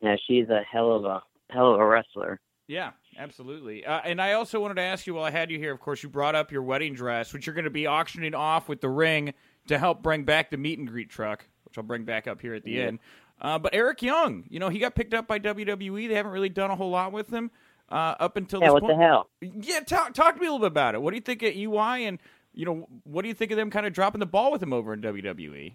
yeah, 0.00 0.16
she's 0.26 0.48
a 0.50 0.60
hell 0.70 0.92
of 0.92 1.04
a 1.04 1.22
hell 1.50 1.72
of 1.74 1.80
a 1.80 1.86
wrestler. 1.86 2.40
Yeah, 2.68 2.90
absolutely. 3.18 3.84
Uh, 3.84 4.00
and 4.04 4.20
I 4.22 4.34
also 4.34 4.60
wanted 4.60 4.74
to 4.74 4.82
ask 4.82 5.04
you 5.06 5.14
while 5.14 5.24
I 5.24 5.30
had 5.30 5.50
you 5.50 5.58
here, 5.58 5.72
of 5.72 5.80
course, 5.80 6.02
you 6.04 6.08
brought 6.08 6.36
up 6.36 6.52
your 6.52 6.62
wedding 6.62 6.94
dress, 6.94 7.32
which 7.32 7.44
you're 7.46 7.54
going 7.54 7.64
to 7.64 7.70
be 7.70 7.86
auctioning 7.88 8.32
off 8.34 8.68
with 8.68 8.80
the 8.80 8.88
ring 8.88 9.34
to 9.66 9.76
help 9.78 10.02
bring 10.02 10.22
back 10.24 10.50
the 10.50 10.56
meet 10.56 10.78
and 10.78 10.86
greet 10.86 11.10
truck, 11.10 11.46
which 11.64 11.76
I'll 11.78 11.82
bring 11.84 12.04
back 12.04 12.28
up 12.28 12.40
here 12.40 12.54
at 12.54 12.62
the 12.62 12.70
Yeah. 12.72 12.84
end. 12.84 12.98
Uh, 13.40 13.58
but 13.58 13.74
Eric 13.74 14.02
Young, 14.02 14.44
you 14.50 14.60
know, 14.60 14.68
he 14.68 14.78
got 14.78 14.94
picked 14.94 15.14
up 15.14 15.26
by 15.26 15.38
WWE. 15.40 16.06
They 16.06 16.14
haven't 16.14 16.30
really 16.32 16.48
done 16.50 16.70
a 16.70 16.76
whole 16.76 16.90
lot 16.90 17.10
with 17.10 17.30
him 17.30 17.50
uh, 17.90 18.14
up 18.20 18.36
until 18.36 18.60
Yeah, 18.60 18.68
this 18.68 18.72
what 18.74 18.82
point. 18.82 18.98
the 18.98 19.04
hell? 19.04 19.30
Yeah, 19.40 19.80
talk, 19.80 20.14
talk 20.14 20.34
to 20.34 20.40
me 20.40 20.46
a 20.46 20.50
little 20.52 20.64
bit 20.66 20.72
about 20.72 20.94
it. 20.94 21.02
What 21.02 21.10
do 21.10 21.16
you 21.16 21.22
think 21.22 21.42
of 21.42 21.54
EY, 21.54 22.04
and 22.06 22.18
you 22.54 22.64
know, 22.66 22.88
what 23.04 23.22
do 23.22 23.28
you 23.28 23.34
think 23.34 23.50
of 23.50 23.56
them 23.56 23.70
kind 23.70 23.86
of 23.86 23.92
dropping 23.92 24.20
the 24.20 24.26
ball 24.26 24.52
with 24.52 24.62
him 24.62 24.72
over 24.72 24.92
in? 24.92 25.00
WWE? 25.02 25.74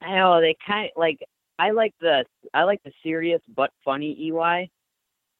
I 0.00 0.14
know 0.16 0.40
they 0.40 0.56
kind 0.66 0.86
of 0.86 0.92
like. 1.00 1.20
I 1.58 1.70
like 1.70 1.94
the 2.00 2.24
I 2.52 2.64
like 2.64 2.82
the 2.82 2.92
serious 3.02 3.40
but 3.54 3.70
funny 3.84 4.12
EY, 4.30 4.70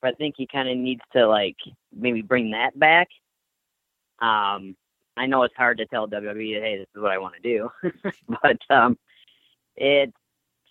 but 0.01 0.09
I 0.09 0.15
think 0.15 0.35
he 0.39 0.47
kind 0.47 0.69
of 0.69 0.77
needs 0.77 1.01
to 1.15 1.27
like 1.27 1.57
maybe 1.93 2.23
bring 2.23 2.53
that 2.53 2.79
back. 2.79 3.09
Um, 4.21 4.77
I 5.17 5.27
know 5.27 5.43
it's 5.43 5.57
hard 5.57 5.79
to 5.79 5.87
tell 5.87 6.07
WWE, 6.09 6.61
hey, 6.61 6.79
this 6.79 6.87
is 6.95 7.03
what 7.03 7.11
I 7.11 7.19
want 7.19 7.35
to 7.37 7.41
do, 7.43 7.71
but 8.29 8.59
um, 8.75 8.99
it. 9.77 10.13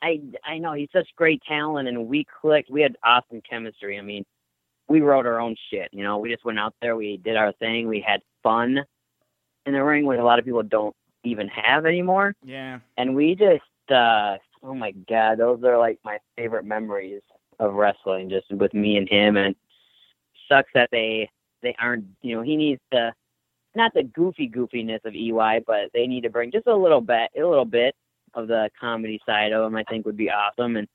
I 0.04 0.20
I 0.44 0.58
know 0.58 0.74
he's 0.74 0.90
such 0.94 1.08
great 1.16 1.42
talent, 1.48 1.88
and 1.88 2.08
we 2.08 2.26
clicked. 2.42 2.72
We 2.72 2.82
had 2.82 2.96
awesome 3.04 3.42
chemistry. 3.48 4.00
I 4.00 4.02
mean, 4.02 4.26
we 4.88 5.02
wrote 5.02 5.26
our 5.26 5.40
own 5.40 5.56
shit. 5.70 5.90
You 5.92 6.04
know, 6.04 6.18
we 6.18 6.32
just 6.32 6.46
went 6.46 6.60
out 6.60 6.76
there, 6.82 6.96
we 6.96 7.18
did 7.18 7.38
our 7.38 7.54
thing, 7.54 7.88
we 7.88 8.04
had 8.06 8.22
fun 8.44 8.80
in 9.66 9.74
the 9.74 9.84
ring, 9.84 10.06
which 10.06 10.20
a 10.20 10.24
lot 10.24 10.40
of 10.40 10.46
people 10.46 10.64
don't 10.64 10.96
even 11.24 11.48
have 11.50 11.86
anymore. 11.86 12.34
Yeah, 12.44 12.80
and 12.98 13.16
we 13.16 13.36
just 13.36 13.92
uh 13.92 14.38
oh 14.64 14.74
my 14.76 14.92
god 15.10 15.40
those 15.40 15.64
are 15.64 15.78
like 15.78 16.00
my 16.06 16.18
favorite 16.38 16.66
memories 16.66 17.22
of 17.60 17.74
wrestling 17.74 18.30
just 18.30 18.52
with 18.52 18.74
me 18.74 18.98
and 18.98 19.10
him. 19.10 19.38
And 19.38 19.56
sucks 20.48 20.72
that 20.74 20.90
they 20.92 21.30
they 21.62 21.76
aren't 21.80 22.06
you 22.22 22.36
know 22.36 22.42
he 22.42 22.56
needs 22.56 22.82
to 22.92 23.14
not 23.76 23.94
the 23.94 24.04
goofy 24.04 24.50
goofiness 24.50 25.04
of 25.06 25.16
EY 25.16 25.64
but 25.66 25.90
they 25.94 26.08
need 26.08 26.22
to 26.24 26.30
bring 26.30 26.52
just 26.52 26.68
a 26.68 26.76
little 26.76 27.02
bit 27.02 27.30
a 27.38 27.44
little 27.44 27.66
bit 27.66 27.96
of 28.34 28.48
the 28.48 28.70
comedy 28.80 29.22
side 29.26 29.54
of 29.54 29.66
him 29.66 29.76
I 29.76 29.84
think 29.84 30.06
would 30.06 30.18
be 30.18 30.30
awesome. 30.30 30.78
And 30.78 30.88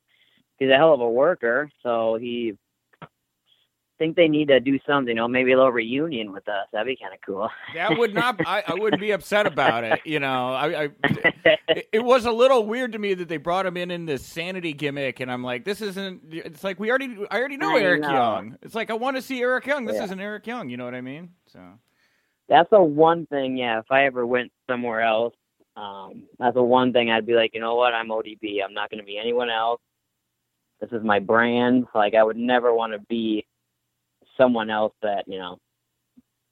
he's 0.57 0.69
a 0.69 0.75
hell 0.75 0.93
of 0.93 1.01
a 1.01 1.09
worker 1.09 1.69
so 1.81 2.17
he 2.19 2.57
think 3.97 4.15
they 4.15 4.27
need 4.27 4.47
to 4.47 4.59
do 4.59 4.79
something 4.87 5.09
you 5.09 5.15
know 5.15 5.27
maybe 5.27 5.51
a 5.51 5.57
little 5.57 5.71
reunion 5.71 6.31
with 6.31 6.47
us 6.47 6.67
that'd 6.71 6.87
be 6.87 6.95
kind 7.01 7.13
of 7.13 7.19
cool 7.25 7.49
that 7.75 7.97
would 7.97 8.13
not. 8.13 8.39
I, 8.45 8.63
I 8.67 8.73
wouldn't 8.75 8.99
be 9.01 9.11
upset 9.11 9.45
about 9.47 9.83
it. 9.83 10.01
You 10.05 10.19
know, 10.19 10.53
I, 10.53 10.83
I 10.83 10.89
it, 11.69 11.89
it 11.93 12.03
was 12.03 12.25
a 12.25 12.31
little 12.31 12.65
weird 12.65 12.93
to 12.93 12.99
me 12.99 13.13
that 13.13 13.27
they 13.27 13.37
brought 13.37 13.65
him 13.65 13.77
in 13.77 13.91
in 13.91 14.05
this 14.05 14.25
sanity 14.25 14.73
gimmick, 14.73 15.19
and 15.19 15.31
I'm 15.31 15.43
like, 15.43 15.65
this 15.65 15.81
isn't. 15.81 16.21
It's 16.31 16.63
like 16.63 16.79
we 16.79 16.89
already, 16.89 17.17
I 17.29 17.37
already 17.37 17.57
know 17.57 17.75
I 17.75 17.81
Eric 17.81 18.01
know. 18.01 18.11
Young. 18.11 18.57
It's 18.61 18.75
like 18.75 18.89
I 18.89 18.93
want 18.93 19.17
to 19.17 19.21
see 19.21 19.41
Eric 19.41 19.65
Young. 19.65 19.85
This 19.85 19.97
Yeah. 19.97 20.05
isn't 20.05 20.19
Eric 20.19 20.47
Young. 20.47 20.69
You 20.69 20.77
know 20.77 20.85
what 20.85 20.95
I 20.95 21.01
mean? 21.01 21.29
So 21.47 21.59
that's 22.47 22.69
the 22.69 22.81
one 22.81 23.25
thing, 23.27 23.57
yeah, 23.57 23.79
if 23.79 23.91
I 23.91 24.05
ever 24.05 24.25
went 24.25 24.51
somewhere 24.69 25.01
else, 25.01 25.33
um, 25.75 26.23
that's 26.39 26.55
the 26.55 26.63
one 26.63 26.93
thing 26.93 27.11
I'd 27.11 27.25
be 27.25 27.33
like, 27.33 27.51
you 27.53 27.59
know 27.59 27.75
what, 27.75 27.93
I'm 27.93 28.07
ODB. 28.09 28.63
I'm 28.63 28.73
not 28.73 28.89
going 28.89 28.99
to 28.99 29.05
be 29.05 29.17
anyone 29.17 29.49
else. 29.49 29.81
This 30.79 30.91
is 30.91 31.03
my 31.03 31.19
brand. 31.19 31.85
Like, 31.93 32.13
I 32.15 32.23
would 32.23 32.37
never 32.37 32.73
want 32.73 32.93
to 32.93 32.99
be 33.09 33.45
someone 34.37 34.69
else 34.69 34.93
that, 35.01 35.27
you 35.27 35.39
know, 35.39 35.59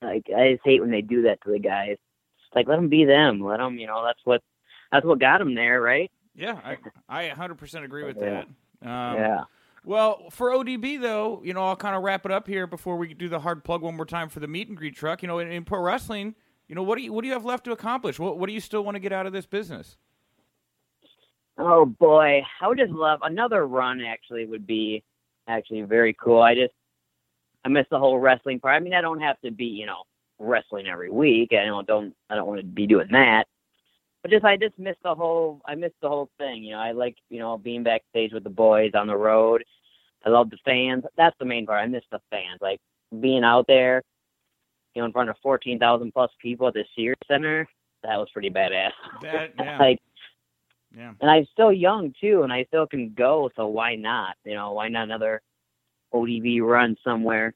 like, 0.01 0.25
I 0.36 0.53
just 0.53 0.63
hate 0.65 0.81
when 0.81 0.91
they 0.91 1.01
do 1.01 1.23
that 1.23 1.39
to 1.43 1.51
the 1.51 1.59
guys. 1.59 1.91
It's 1.93 2.55
like, 2.55 2.67
let 2.67 2.75
them 2.75 2.89
be 2.89 3.05
them. 3.05 3.41
Let 3.41 3.57
them, 3.57 3.77
you 3.77 3.88
know, 3.88 4.03
that's 4.05 4.19
what, 4.25 4.41
that's 4.91 5.05
what 5.05 5.19
got 5.19 5.39
them 5.39 5.55
there, 5.55 5.81
right? 5.81 6.11
yeah, 6.36 6.59
I 6.63 6.77
I 7.07 7.27
100 7.27 7.55
percent 7.55 7.86
agree 7.86 8.03
with 8.03 8.17
Yeah. 8.17 8.43
that. 8.81 8.89
Um, 8.89 9.15
yeah. 9.15 9.43
Well, 9.86 10.29
for 10.31 10.51
ODB 10.51 10.99
though, 10.99 11.41
you 11.43 11.53
know, 11.53 11.63
I'll 11.63 11.75
kind 11.75 11.95
of 11.95 12.03
wrap 12.03 12.25
it 12.25 12.31
up 12.31 12.47
here 12.47 12.67
before 12.67 12.97
we 12.97 13.13
do 13.13 13.29
the 13.29 13.39
hard 13.39 13.63
plug 13.63 13.81
one 13.81 13.95
more 13.95 14.05
time 14.05 14.29
for 14.29 14.39
the 14.39 14.47
meet 14.47 14.67
and 14.67 14.75
greet 14.75 14.95
truck. 14.95 15.21
You 15.21 15.27
know, 15.27 15.39
in, 15.39 15.49
in 15.49 15.63
pro 15.63 15.79
wrestling, 15.79 16.36
you 16.67 16.75
know, 16.75 16.83
what 16.83 16.97
do 16.97 17.03
you 17.03 17.13
what 17.13 17.21
do 17.21 17.27
you 17.27 17.33
have 17.33 17.45
left 17.45 17.65
to 17.65 17.71
accomplish? 17.71 18.19
What 18.19 18.38
what 18.38 18.47
do 18.47 18.53
you 18.53 18.59
still 18.59 18.83
want 18.83 18.95
to 18.95 18.99
get 18.99 19.13
out 19.13 19.25
of 19.25 19.33
this 19.33 19.45
business? 19.45 19.97
Oh 21.57 21.86
boy, 21.86 22.41
I 22.61 22.67
would 22.67 22.77
just 22.77 22.91
love 22.91 23.19
another 23.23 23.65
run. 23.65 24.01
Actually, 24.01 24.45
would 24.45 24.67
be 24.67 25.03
actually 25.47 25.83
very 25.83 26.13
cool. 26.13 26.41
I 26.41 26.53
just 26.55 26.73
I 27.66 27.70
miss 27.70 27.88
the 27.89 27.99
whole 27.99 28.20
wrestling 28.20 28.59
part. 28.59 28.76
I 28.76 28.80
mean, 28.80 28.93
I 28.93 29.01
don't 29.01 29.20
have 29.20 29.41
to 29.41 29.51
be 29.51 29.66
you 29.66 29.88
know 29.88 30.03
wrestling 30.39 30.88
every 30.88 31.09
week. 31.09 31.51
I 31.51 31.66
don't 31.66 31.88
don't 31.88 32.13
I 32.30 32.36
don't 32.36 32.47
want 32.47 32.61
to 32.61 32.66
be 32.66 32.88
doing 32.88 33.07
that. 33.11 33.45
But 34.22 34.32
just 34.32 34.45
I 34.45 34.55
just 34.55 34.78
miss 34.78 34.95
the 35.03 35.16
whole 35.16 35.61
I 35.66 35.76
miss 35.76 35.91
the 36.01 36.07
whole 36.07 36.30
thing. 36.38 36.63
You 36.63 36.74
know, 36.74 36.80
I 36.80 36.91
like 36.91 37.16
you 37.30 37.39
know 37.39 37.57
being 37.57 37.84
backstage 37.84 38.32
with 38.34 38.43
the 38.43 38.49
boys 38.49 38.91
on 38.93 39.07
the 39.07 39.18
road. 39.18 39.63
I 40.26 40.30
love 40.30 40.49
the 40.49 40.57
fans. 40.63 41.03
That's 41.18 41.36
the 41.39 41.45
main 41.45 41.66
part. 41.66 41.84
I 41.84 41.88
miss 41.88 42.03
the 42.11 42.22
fans. 42.30 42.59
Like 42.61 42.80
being 43.20 43.43
out 43.43 43.66
there, 43.68 44.03
you 44.93 45.01
know, 45.01 45.05
in 45.07 45.11
front 45.11 45.30
of 45.30 45.36
fourteen 45.41 45.80
thousand 45.80 46.11
plus 46.13 46.32
people 46.39 46.68
at 46.68 46.76
the 46.76 46.86
Sears 46.95 47.18
Center. 47.28 47.68
That 48.03 48.18
was 48.18 48.30
pretty 48.32 48.51
badass. 48.51 48.91
That 49.24 49.53
yeah, 49.59 49.80
like 49.80 49.99
yeah. 50.95 51.13
and 51.20 51.30
I'm 51.30 51.47
still 51.51 51.72
young 51.72 52.13
too, 52.22 52.43
and 52.43 52.53
I 52.53 52.66
still 52.66 52.86
can 52.86 53.13
go. 53.13 53.49
So 53.55 53.68
why 53.68 53.95
not? 53.95 54.36
You 54.43 54.53
know, 54.53 54.74
why 54.74 54.88
not 54.88 55.03
another 55.03 55.41
ODB 56.16 56.61
run 56.61 56.97
somewhere? 57.03 57.53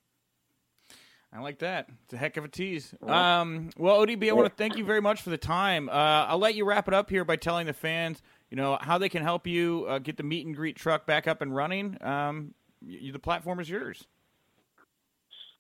I 1.32 1.42
like 1.42 1.60
that. 1.60 1.90
It's 2.06 2.14
a 2.14 2.18
heck 2.18 2.38
of 2.38 2.46
a 2.46 2.48
tease. 2.48 2.94
Um, 3.06 3.70
well, 3.78 4.04
ODB, 4.04 4.30
I 4.30 4.34
want 4.34 4.50
to 4.50 4.56
thank 4.56 4.78
you 4.78 4.84
very 4.84 5.02
much 5.02 5.22
for 5.22 5.30
the 5.30 5.38
time. 5.38 5.88
Uh, 5.88 6.26
I'll 6.28 6.40
let 6.40 6.56
you 6.56 6.66
wrap 6.66 6.88
it 6.88 6.94
up 6.94 7.10
here 7.10 7.24
by 7.24 7.36
telling 7.36 7.68
the 7.68 7.74
fans, 7.74 8.24
you 8.50 8.58
know, 8.58 8.80
how 8.82 8.98
they 8.98 9.10
can 9.10 9.22
help 9.22 9.46
you 9.46 9.86
uh, 9.88 10.00
get 10.00 10.18
the 10.18 10.24
meet 10.24 10.48
and 10.48 10.56
greet 10.56 10.76
truck 10.76 11.06
back 11.06 11.28
up 11.28 11.44
and 11.44 11.56
running. 11.56 11.98
Um, 12.02 12.56
you, 12.82 13.12
the 13.12 13.20
platform 13.20 13.60
is 13.60 13.70
yours. 13.70 14.08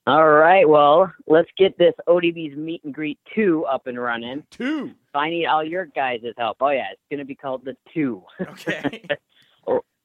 All 0.07 0.27
right, 0.27 0.67
well, 0.67 1.13
let's 1.27 1.49
get 1.55 1.77
this 1.77 1.93
ODB's 2.07 2.57
meet 2.57 2.83
and 2.83 2.91
greet 2.91 3.19
two 3.35 3.63
up 3.65 3.85
and 3.85 3.99
running. 3.99 4.43
Two. 4.49 4.91
I 5.13 5.29
need 5.29 5.45
all 5.45 5.63
your 5.63 5.85
guys' 5.85 6.21
help. 6.35 6.57
Oh 6.61 6.69
yeah, 6.69 6.87
it's 6.91 7.01
gonna 7.11 7.25
be 7.25 7.35
called 7.35 7.63
the 7.63 7.77
two. 7.93 8.23
Okay. 8.41 9.03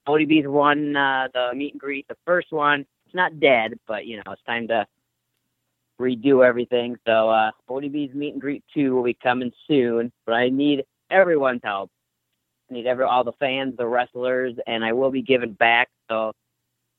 ODB's 0.06 0.46
one, 0.46 0.96
uh, 0.96 1.28
the 1.32 1.52
meet 1.54 1.72
and 1.72 1.80
greet. 1.80 2.06
The 2.08 2.16
first 2.24 2.52
one, 2.52 2.86
it's 3.06 3.14
not 3.14 3.40
dead, 3.40 3.78
but 3.86 4.06
you 4.06 4.16
know, 4.16 4.32
it's 4.32 4.42
time 4.42 4.68
to 4.68 4.86
redo 6.00 6.46
everything. 6.46 6.96
So 7.06 7.30
uh, 7.30 7.50
ODB's 7.68 8.14
meet 8.14 8.32
and 8.32 8.40
greet 8.40 8.64
two 8.74 8.94
will 8.94 9.04
be 9.04 9.14
coming 9.14 9.52
soon, 9.66 10.12
but 10.26 10.32
I 10.34 10.48
need 10.48 10.84
everyone's 11.10 11.62
help. 11.62 11.90
I 12.70 12.74
need 12.74 12.86
every 12.86 13.04
all 13.04 13.24
the 13.24 13.32
fans, 13.32 13.76
the 13.76 13.86
wrestlers, 13.86 14.54
and 14.66 14.84
I 14.84 14.92
will 14.92 15.10
be 15.10 15.22
giving 15.22 15.52
back. 15.52 15.88
So 16.10 16.32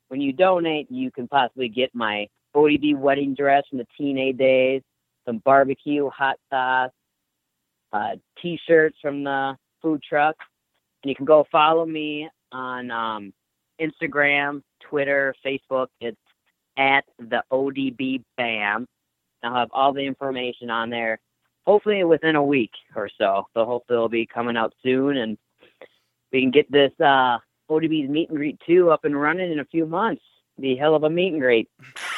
when 0.08 0.22
you 0.22 0.32
donate, 0.32 0.90
you 0.92 1.12
can 1.12 1.28
possibly 1.28 1.70
get 1.70 1.94
my 1.94 2.28
ODB 2.56 2.96
wedding 2.98 3.34
dress 3.34 3.64
from 3.70 3.80
the 3.80 3.88
TNA 4.00 4.38
days, 4.38 4.82
some 5.26 5.40
barbecue, 5.40 6.10
hot 6.10 6.38
sauce, 6.50 6.92
uh, 7.92 8.16
t-shirts 8.42 8.98
from 9.02 9.24
the 9.24 9.58
food 9.82 10.02
truck, 10.08 10.36
and 11.04 11.10
you 11.10 11.16
can 11.16 11.26
go 11.26 11.46
follow 11.52 11.86
me 11.86 12.30
on 12.52 12.92
um, 12.92 13.34
Instagram, 13.80 14.62
Twitter, 14.82 15.36
Facebook. 15.46 15.88
It's 16.00 16.18
at 16.78 17.06
the 17.20 17.44
ODB 17.52 18.24
Bam. 18.38 18.88
I'll 19.44 19.56
have 19.56 19.70
all 19.72 19.94
the 19.94 20.02
information 20.02 20.70
on 20.70 20.90
there. 20.90 21.20
Hopefully 21.66 22.04
within 22.04 22.36
a 22.36 22.44
week 22.44 22.72
or 22.96 23.10
so. 23.18 23.48
So 23.54 23.66
hopefully 23.66 23.98
it'll 23.98 24.10
be 24.10 24.26
coming 24.26 24.58
out 24.58 24.74
soon, 24.84 25.18
and 25.18 25.38
we 26.32 26.42
can 26.42 26.52
get 26.52 26.72
this 26.72 26.92
uh, 27.00 27.38
ODB's 27.70 28.10
meet 28.10 28.30
and 28.30 28.38
greet 28.38 28.60
two 28.66 28.92
up 28.92 29.06
and 29.06 29.20
running 29.20 29.52
in 29.52 29.60
a 29.60 29.66
few 29.66 29.86
months. 29.86 30.22
Be 30.60 30.74
a 30.74 30.78
hell 30.78 30.96
of 30.96 31.04
a 31.04 31.10
meet 31.10 31.34
and 31.34 31.42
greet. 31.42 31.70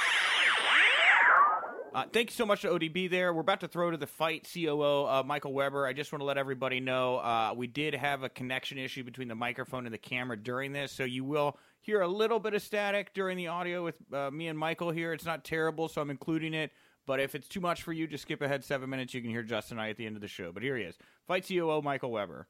Uh, 1.98 2.04
thank 2.14 2.30
you 2.30 2.36
so 2.36 2.46
much 2.46 2.62
to 2.62 2.68
ODB 2.68 3.10
there. 3.10 3.34
We're 3.34 3.42
about 3.42 3.62
to 3.62 3.68
throw 3.68 3.90
to 3.90 3.98
the 3.98 4.06
FITE 4.06 4.48
COO, 4.54 5.08
uh, 5.08 5.24
Michael 5.26 5.52
Weber. 5.52 5.88
I 5.88 5.94
just 5.94 6.12
want 6.12 6.22
to 6.22 6.28
let 6.28 6.38
everybody 6.38 6.80
know 6.80 7.18
uh, 7.18 7.56
we 7.58 7.66
did 7.66 7.96
have 7.96 8.22
a 8.22 8.30
connection 8.30 8.78
issue 8.78 9.04
between 9.04 9.28
the 9.28 9.34
microphone 9.34 9.88
and 9.88 9.92
the 9.92 9.98
camera 9.98 10.38
during 10.38 10.74
this, 10.74 10.92
so 10.92 11.06
you 11.06 11.24
will 11.24 11.58
hear 11.82 12.02
a 12.02 12.08
little 12.08 12.40
bit 12.40 12.54
of 12.54 12.62
static 12.62 13.16
during 13.16 13.36
the 13.36 13.48
audio 13.48 13.84
with 13.84 13.96
uh, 14.14 14.30
me 14.30 14.48
and 14.48 14.60
Michael 14.60 14.92
here. 14.92 15.12
It's 15.12 15.26
not 15.26 15.44
terrible, 15.44 15.88
so 15.88 16.00
I'm 16.00 16.12
including 16.12 16.54
it. 16.54 16.70
But 17.08 17.20
if 17.20 17.34
it's 17.34 17.48
too 17.48 17.62
much 17.62 17.82
for 17.82 17.94
you, 17.94 18.06
just 18.06 18.22
skip 18.22 18.44
ahead 18.44 18.64
seven 18.64 18.92
minutes. 18.92 19.16
You 19.16 19.22
can 19.22 19.32
hear 19.32 19.42
Justin 19.42 19.80
and 19.80 19.88
I 19.88 19.90
at 19.90 19.98
the 19.98 20.06
end 20.06 20.18
of 20.18 20.22
the 20.22 20.28
show. 20.28 20.52
But 20.52 20.62
here 20.62 20.78
he 20.78 20.84
is 20.84 21.00
FITE 21.28 21.48
COO 21.48 21.82
Michael 21.82 22.12
Weber. 22.12 22.46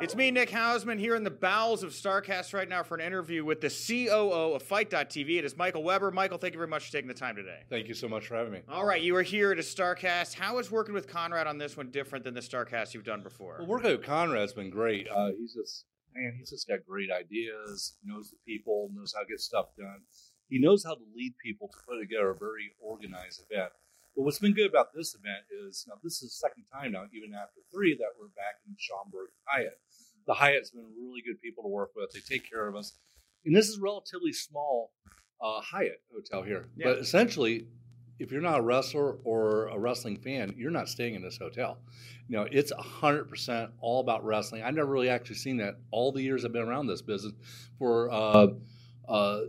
It's 0.00 0.16
me, 0.16 0.30
Nick 0.30 0.48
Hausman, 0.48 0.98
here 0.98 1.14
in 1.14 1.24
the 1.24 1.30
bowels 1.30 1.82
of 1.82 1.90
Starrcast 1.90 2.54
right 2.54 2.66
now 2.66 2.82
for 2.82 2.94
an 2.94 3.02
interview 3.02 3.44
with 3.44 3.60
the 3.60 3.68
COO 3.68 4.54
of 4.54 4.62
FITE.tv. 4.62 5.36
It 5.36 5.44
is 5.44 5.58
Michael 5.58 5.82
Weber. 5.82 6.10
Michael, 6.10 6.38
thank 6.38 6.54
you 6.54 6.58
very 6.58 6.70
much 6.70 6.86
for 6.86 6.92
taking 6.92 7.06
the 7.06 7.12
time 7.12 7.36
today. 7.36 7.58
Thank 7.68 7.86
you 7.86 7.92
so 7.92 8.08
much 8.08 8.26
for 8.26 8.34
having 8.34 8.54
me. 8.54 8.60
All 8.66 8.86
right, 8.86 9.02
you 9.02 9.14
are 9.16 9.22
here 9.22 9.52
at 9.52 9.58
a 9.58 9.62
Starrcast. 9.62 10.32
How 10.32 10.56
is 10.56 10.70
working 10.70 10.94
with 10.94 11.06
Conrad 11.06 11.46
on 11.46 11.58
this 11.58 11.76
one 11.76 11.90
different 11.90 12.24
than 12.24 12.32
the 12.32 12.40
Starrcast 12.40 12.94
you've 12.94 13.04
done 13.04 13.22
before? 13.22 13.56
Well, 13.58 13.68
working 13.68 13.90
with 13.90 14.02
Conrad's 14.02 14.54
been 14.54 14.70
great. 14.70 15.06
Uh, 15.14 15.32
he's 15.38 15.52
just 15.52 15.84
man, 16.14 16.34
he's 16.38 16.48
just 16.48 16.66
got 16.66 16.78
great 16.88 17.10
ideas. 17.10 17.98
Knows 18.02 18.30
the 18.30 18.38
people, 18.46 18.88
knows 18.94 19.12
how 19.14 19.20
to 19.20 19.28
get 19.28 19.40
stuff 19.40 19.66
done. 19.76 20.00
He 20.48 20.58
knows 20.58 20.82
how 20.82 20.94
to 20.94 21.02
lead 21.14 21.34
people 21.44 21.68
to 21.68 21.76
put 21.86 22.00
together 22.00 22.30
a 22.30 22.34
very 22.34 22.72
organized 22.80 23.42
event. 23.50 23.72
But 24.16 24.22
what's 24.22 24.38
been 24.38 24.54
good 24.54 24.68
about 24.68 24.92
this 24.94 25.14
event 25.14 25.46
is 25.48 25.86
now 25.88 25.94
this 26.02 26.22
is 26.22 26.30
the 26.34 26.48
second 26.48 26.64
time 26.72 26.92
now, 26.92 27.04
even 27.14 27.32
after 27.34 27.60
three, 27.72 27.94
that 27.96 28.18
we're 28.18 28.34
back 28.34 28.58
in 28.66 28.74
Schaumburg 28.78 29.30
Hyatt. 29.44 29.78
The 30.26 30.34
Hyatt's 30.34 30.70
been 30.70 30.84
really 30.98 31.22
good 31.26 31.40
people 31.40 31.64
to 31.64 31.68
work 31.68 31.90
with. 31.96 32.10
They 32.12 32.20
take 32.20 32.48
care 32.48 32.68
of 32.68 32.76
us, 32.76 32.94
and 33.44 33.54
this 33.54 33.68
is 33.68 33.78
a 33.78 33.80
relatively 33.80 34.32
small 34.32 34.92
uh, 35.40 35.60
Hyatt 35.60 36.02
hotel 36.14 36.42
here. 36.42 36.68
Yeah. 36.76 36.88
But 36.88 36.98
essentially, 36.98 37.66
if 38.18 38.30
you're 38.30 38.42
not 38.42 38.60
a 38.60 38.62
wrestler 38.62 39.14
or 39.24 39.68
a 39.68 39.78
wrestling 39.78 40.18
fan, 40.18 40.54
you're 40.56 40.70
not 40.70 40.88
staying 40.88 41.14
in 41.14 41.22
this 41.22 41.38
hotel. 41.38 41.78
You 42.28 42.36
know, 42.36 42.46
it's 42.50 42.70
hundred 42.78 43.28
percent 43.28 43.70
all 43.80 44.00
about 44.00 44.24
wrestling. 44.24 44.62
I've 44.62 44.74
never 44.74 44.90
really 44.90 45.08
actually 45.08 45.36
seen 45.36 45.56
that 45.56 45.76
all 45.90 46.12
the 46.12 46.22
years 46.22 46.44
I've 46.44 46.52
been 46.52 46.68
around 46.68 46.86
this 46.86 47.02
business 47.02 47.32
for 47.78 48.10
uh, 48.10 48.48
uh, 49.08 49.12
uh, 49.12 49.40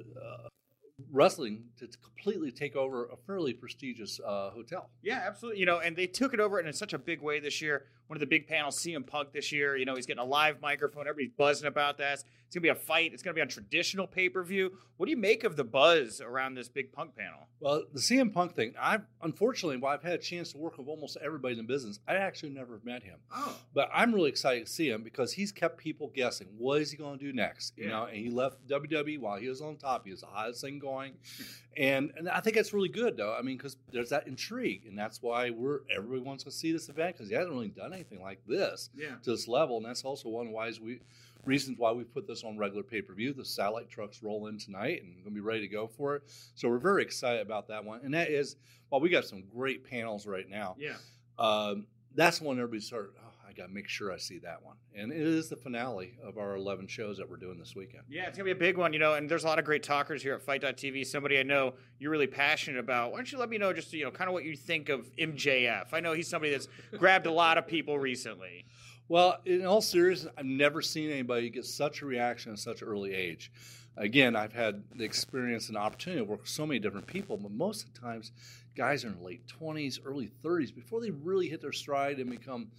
wrestling 1.11 1.65
to 1.87 1.97
completely 1.97 2.51
take 2.51 2.75
over 2.75 3.05
a 3.05 3.15
fairly 3.17 3.53
prestigious 3.53 4.19
uh, 4.25 4.51
hotel. 4.51 4.89
Yeah, 5.01 5.23
absolutely. 5.25 5.59
You 5.59 5.65
know, 5.65 5.79
and 5.79 5.95
they 5.95 6.07
took 6.07 6.33
it 6.33 6.39
over 6.39 6.59
in 6.59 6.71
such 6.73 6.93
a 6.93 6.97
big 6.99 7.21
way 7.21 7.39
this 7.39 7.61
year. 7.61 7.85
One 8.07 8.17
of 8.17 8.19
the 8.19 8.25
big 8.27 8.47
panels, 8.47 8.77
CM 8.77 9.07
Punk 9.07 9.31
this 9.31 9.51
year. 9.53 9.77
You 9.77 9.85
know, 9.85 9.95
he's 9.95 10.05
getting 10.05 10.21
a 10.21 10.25
live 10.25 10.59
microphone. 10.61 11.07
Everybody's 11.07 11.35
buzzing 11.37 11.67
about 11.67 11.97
that. 11.99 12.23
It's 12.45 12.55
gonna 12.55 12.61
be 12.63 12.67
a 12.69 12.75
fight. 12.75 13.13
It's 13.13 13.23
gonna 13.23 13.33
be 13.33 13.39
on 13.41 13.47
traditional 13.47 14.05
pay 14.05 14.27
per 14.27 14.43
view. 14.43 14.73
What 14.97 15.05
do 15.05 15.11
you 15.11 15.17
make 15.17 15.45
of 15.45 15.55
the 15.55 15.63
buzz 15.63 16.19
around 16.19 16.55
this 16.55 16.67
big 16.67 16.91
Punk 16.91 17.15
panel? 17.15 17.47
Well, 17.61 17.83
the 17.93 17.99
CM 18.01 18.33
Punk 18.33 18.53
thing, 18.53 18.73
I've 18.77 19.03
unfortunately, 19.21 19.77
while 19.77 19.93
I've 19.93 20.03
had 20.03 20.13
a 20.15 20.17
chance 20.17 20.51
to 20.51 20.57
work 20.57 20.77
with 20.77 20.89
almost 20.89 21.17
everybody 21.23 21.53
in 21.53 21.59
the 21.59 21.63
business, 21.73 21.99
I 22.05 22.15
actually 22.15 22.49
never 22.49 22.81
met 22.83 23.01
him. 23.03 23.19
Oh, 23.33 23.57
But 23.73 23.89
I'm 23.93 24.13
really 24.13 24.29
excited 24.29 24.65
to 24.65 24.71
see 24.71 24.89
him 24.89 25.01
because 25.03 25.31
he's 25.31 25.53
kept 25.53 25.77
people 25.77 26.11
guessing. 26.13 26.47
What 26.57 26.81
is 26.81 26.91
he 26.91 26.97
going 26.97 27.17
to 27.17 27.25
do 27.25 27.31
next? 27.31 27.77
You 27.77 27.85
Yeah. 27.85 27.91
know, 27.91 28.03
and 28.05 28.17
he 28.17 28.29
left 28.29 28.67
WWE 28.67 29.19
while 29.19 29.37
he 29.37 29.47
was 29.47 29.61
on 29.61 29.77
top. 29.77 30.03
He 30.03 30.11
was 30.11 30.19
the 30.19 30.27
hottest 30.27 30.59
thing 30.59 30.77
going, 30.79 31.13
and 31.77 32.11
and 32.17 32.29
I 32.29 32.41
think 32.41 32.55
that's 32.55 32.73
really 32.73 32.89
good 32.89 33.17
though. 33.17 33.33
I 33.37 33.41
mean, 33.41 33.57
because 33.57 33.77
there's 33.91 34.09
that 34.09 34.27
intrigue, 34.27 34.85
and 34.87 34.97
that's 34.97 35.21
why 35.21 35.49
we're 35.49 35.79
everybody 35.95 36.21
wants 36.21 36.43
to 36.43 36.51
see 36.51 36.71
this 36.71 36.89
event 36.89 37.15
because 37.15 37.29
he 37.29 37.35
hasn't 37.35 37.53
really 37.53 37.69
done 37.69 37.93
anything 37.93 38.21
like 38.21 38.39
this 38.45 38.89
yeah. 38.95 39.15
to 39.23 39.31
this 39.31 39.47
level, 39.47 39.77
and 39.77 39.85
that's 39.85 40.03
also 40.03 40.29
one 40.29 40.47
of 40.47 40.53
why 40.53 40.71
we 40.81 40.99
reasons 41.45 41.77
why 41.79 41.91
we 41.91 42.03
put 42.03 42.27
this 42.27 42.43
on 42.43 42.57
regular 42.57 42.83
pay 42.83 43.01
per 43.01 43.13
view. 43.13 43.33
The 43.33 43.45
satellite 43.45 43.89
trucks 43.89 44.21
roll 44.21 44.47
in 44.47 44.57
tonight 44.57 45.01
and 45.03 45.23
gonna 45.23 45.33
be 45.33 45.41
ready 45.41 45.61
to 45.61 45.67
go 45.67 45.87
for 45.87 46.15
it. 46.15 46.23
So 46.55 46.67
we're 46.67 46.77
very 46.77 47.03
excited 47.03 47.41
about 47.41 47.67
that 47.69 47.83
one, 47.83 48.01
and 48.03 48.13
that 48.13 48.29
is 48.29 48.57
while 48.89 48.99
we 48.99 49.09
got 49.09 49.25
some 49.25 49.43
great 49.53 49.85
panels 49.89 50.27
right 50.27 50.49
now. 50.49 50.75
Yeah. 50.77 50.95
Um, 51.39 51.87
that's 52.13 52.41
when 52.41 52.57
everybody 52.57 52.81
started. 52.81 53.11
I 53.51 53.53
got 53.53 53.67
to 53.67 53.73
make 53.73 53.89
sure 53.89 54.13
I 54.13 54.17
see 54.17 54.39
that 54.39 54.63
one, 54.63 54.77
and 54.95 55.11
it 55.11 55.19
is 55.19 55.49
the 55.49 55.57
finale 55.57 56.13
of 56.23 56.37
our 56.37 56.55
11 56.55 56.87
shows 56.87 57.17
that 57.17 57.29
we're 57.29 57.35
doing 57.35 57.59
this 57.59 57.75
weekend. 57.75 58.03
Yeah, 58.09 58.27
it's 58.27 58.37
gonna 58.37 58.45
be 58.45 58.51
a 58.51 58.55
big 58.55 58.77
one, 58.77 58.93
you 58.93 58.99
know. 58.99 59.15
And 59.15 59.29
there's 59.29 59.43
a 59.43 59.47
lot 59.47 59.59
of 59.59 59.65
great 59.65 59.83
talkers 59.83 60.23
here 60.23 60.35
at 60.35 60.41
FITE.tv. 60.41 61.05
Somebody 61.05 61.37
I 61.37 61.43
know 61.43 61.73
you're 61.99 62.11
really 62.11 62.27
passionate 62.27 62.79
about. 62.79 63.11
Why 63.11 63.17
don't 63.17 63.29
you 63.29 63.37
let 63.37 63.49
me 63.49 63.57
know 63.57 63.73
just 63.73 63.91
you 63.91 64.05
know 64.05 64.11
kind 64.11 64.29
of 64.29 64.33
what 64.33 64.45
you 64.45 64.55
think 64.55 64.87
of 64.87 65.13
MJF? 65.17 65.87
I 65.91 65.99
know 65.99 66.13
he's 66.13 66.29
somebody 66.29 66.51
that's 66.51 66.69
grabbed 66.97 67.25
a 67.25 67.31
lot 67.31 67.57
of 67.57 67.67
people 67.67 67.99
recently. 67.99 68.65
Well, 69.09 69.39
in 69.45 69.65
all 69.65 69.81
seriousness, 69.81 70.31
I've 70.37 70.45
never 70.45 70.81
seen 70.81 71.11
anybody 71.11 71.49
get 71.49 71.65
such 71.65 72.01
a 72.01 72.05
reaction 72.05 72.53
at 72.53 72.59
such 72.59 72.81
an 72.81 72.87
early 72.87 73.13
age. 73.13 73.51
Again, 73.97 74.37
I've 74.37 74.53
had 74.53 74.83
the 74.95 75.03
experience 75.03 75.67
and 75.67 75.77
opportunity 75.77 76.21
to 76.21 76.25
work 76.25 76.41
with 76.41 76.49
so 76.49 76.65
many 76.65 76.79
different 76.79 77.07
people, 77.07 77.35
but 77.35 77.51
most 77.51 77.85
of 77.85 77.93
the 77.93 77.99
times, 77.99 78.31
guys 78.75 79.03
are 79.03 79.09
in 79.09 79.21
late 79.21 79.41
20s, 79.59 79.99
early 80.05 80.31
30s 80.43 80.73
before 80.73 81.01
they 81.01 81.09
really 81.09 81.49
hit 81.49 81.61
their 81.61 81.73
stride 81.73 82.19
and 82.19 82.29
become 82.29 82.71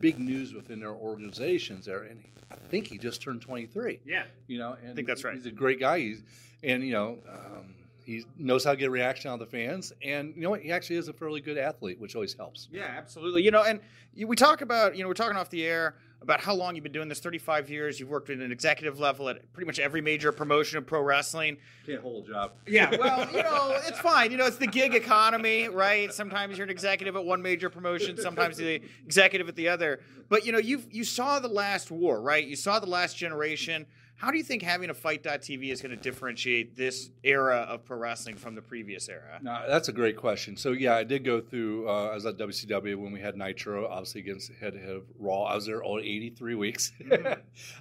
big 0.00 0.18
news 0.18 0.54
within 0.54 0.80
their 0.80 0.94
organizations. 0.94 1.86
There, 1.86 2.02
and 2.02 2.24
I 2.50 2.56
think 2.56 2.86
he 2.86 2.98
just 2.98 3.22
turned 3.22 3.42
23. 3.42 4.00
Yeah. 4.04 4.24
You 4.46 4.58
know, 4.58 4.76
and 4.82 4.94
think 4.94 5.08
that's 5.08 5.24
right. 5.24 5.34
He's 5.34 5.46
a 5.46 5.50
great 5.50 5.80
guy. 5.80 6.00
He's, 6.00 6.22
and 6.62 6.82
you 6.82 6.92
know, 6.92 7.18
um, 7.28 7.74
he 8.04 8.24
knows 8.38 8.64
how 8.64 8.70
to 8.70 8.76
get 8.76 8.86
a 8.86 8.90
reaction 8.90 9.30
out 9.30 9.34
of 9.34 9.40
the 9.40 9.46
fans, 9.46 9.92
and 10.02 10.34
you 10.34 10.42
know 10.42 10.50
what? 10.50 10.62
He 10.62 10.72
actually 10.72 10.96
is 10.96 11.08
a 11.08 11.12
fairly 11.12 11.40
good 11.40 11.58
athlete, 11.58 12.00
which 12.00 12.14
always 12.14 12.32
helps. 12.32 12.68
Yeah, 12.72 12.84
absolutely. 12.84 13.42
You 13.42 13.50
know, 13.50 13.64
and 13.64 13.80
we 14.16 14.34
talk 14.34 14.62
about, 14.62 14.96
you 14.96 15.02
know, 15.02 15.08
we're 15.08 15.14
talking 15.14 15.36
off 15.36 15.50
the 15.50 15.66
air 15.66 15.96
about 16.20 16.40
how 16.40 16.54
long 16.54 16.74
you've 16.74 16.82
been 16.82 16.92
doing 16.92 17.08
this 17.08 17.20
35 17.20 17.70
years. 17.70 18.00
You've 18.00 18.08
worked 18.08 18.30
at 18.30 18.38
an 18.38 18.50
executive 18.50 18.98
level 18.98 19.28
at 19.28 19.52
pretty 19.52 19.66
much 19.66 19.78
every 19.78 20.00
major 20.00 20.32
promotion 20.32 20.78
of 20.78 20.86
pro 20.86 21.00
wrestling. 21.00 21.58
Can't 21.86 22.00
hold 22.00 22.28
a 22.28 22.32
job. 22.32 22.52
Yeah, 22.66 22.96
well, 22.96 23.26
you 23.32 23.42
know, 23.42 23.78
it's 23.86 24.00
fine. 24.00 24.30
You 24.30 24.36
know, 24.36 24.46
it's 24.46 24.56
the 24.56 24.66
gig 24.66 24.94
economy, 24.94 25.68
right? 25.68 26.12
Sometimes 26.12 26.58
you're 26.58 26.64
an 26.64 26.70
executive 26.70 27.16
at 27.16 27.24
one 27.24 27.40
major 27.40 27.70
promotion, 27.70 28.16
sometimes 28.16 28.58
you're 28.58 28.78
the 28.78 28.88
executive 29.04 29.48
at 29.48 29.56
the 29.56 29.68
other. 29.68 30.00
But 30.28 30.44
you 30.44 30.52
know, 30.52 30.58
you 30.58 30.82
you 30.90 31.04
saw 31.04 31.38
the 31.38 31.48
last 31.48 31.90
war, 31.90 32.20
right? 32.20 32.46
You 32.46 32.56
saw 32.56 32.80
the 32.80 32.86
last 32.86 33.16
generation. 33.16 33.86
How 34.18 34.32
do 34.32 34.36
you 34.36 34.42
think 34.42 34.62
having 34.62 34.90
a 34.90 34.94
FITE.tv 34.94 35.70
is 35.70 35.80
going 35.80 35.96
to 35.96 36.02
differentiate 36.02 36.76
this 36.76 37.10
era 37.22 37.58
of 37.58 37.84
pro 37.84 37.96
wrestling 37.96 38.34
from 38.34 38.56
the 38.56 38.60
previous 38.60 39.08
era? 39.08 39.38
No, 39.40 39.62
that's 39.68 39.86
a 39.86 39.92
great 39.92 40.16
question. 40.16 40.56
So 40.56 40.72
yeah, 40.72 40.96
I 40.96 41.04
did 41.04 41.24
go 41.24 41.40
through. 41.40 41.88
Uh, 41.88 42.08
I 42.08 42.14
was 42.14 42.26
at 42.26 42.36
WCW 42.36 42.96
when 42.96 43.12
we 43.12 43.20
had 43.20 43.36
Nitro, 43.36 43.86
obviously 43.86 44.22
against 44.22 44.52
head 44.54 44.72
to 44.72 44.80
head 44.80 44.90
of 44.90 45.04
Raw. 45.20 45.44
I 45.44 45.54
was 45.54 45.66
there 45.66 45.84
all 45.84 46.00
83 46.00 46.56
weeks 46.56 46.90
uh, 47.12 47.36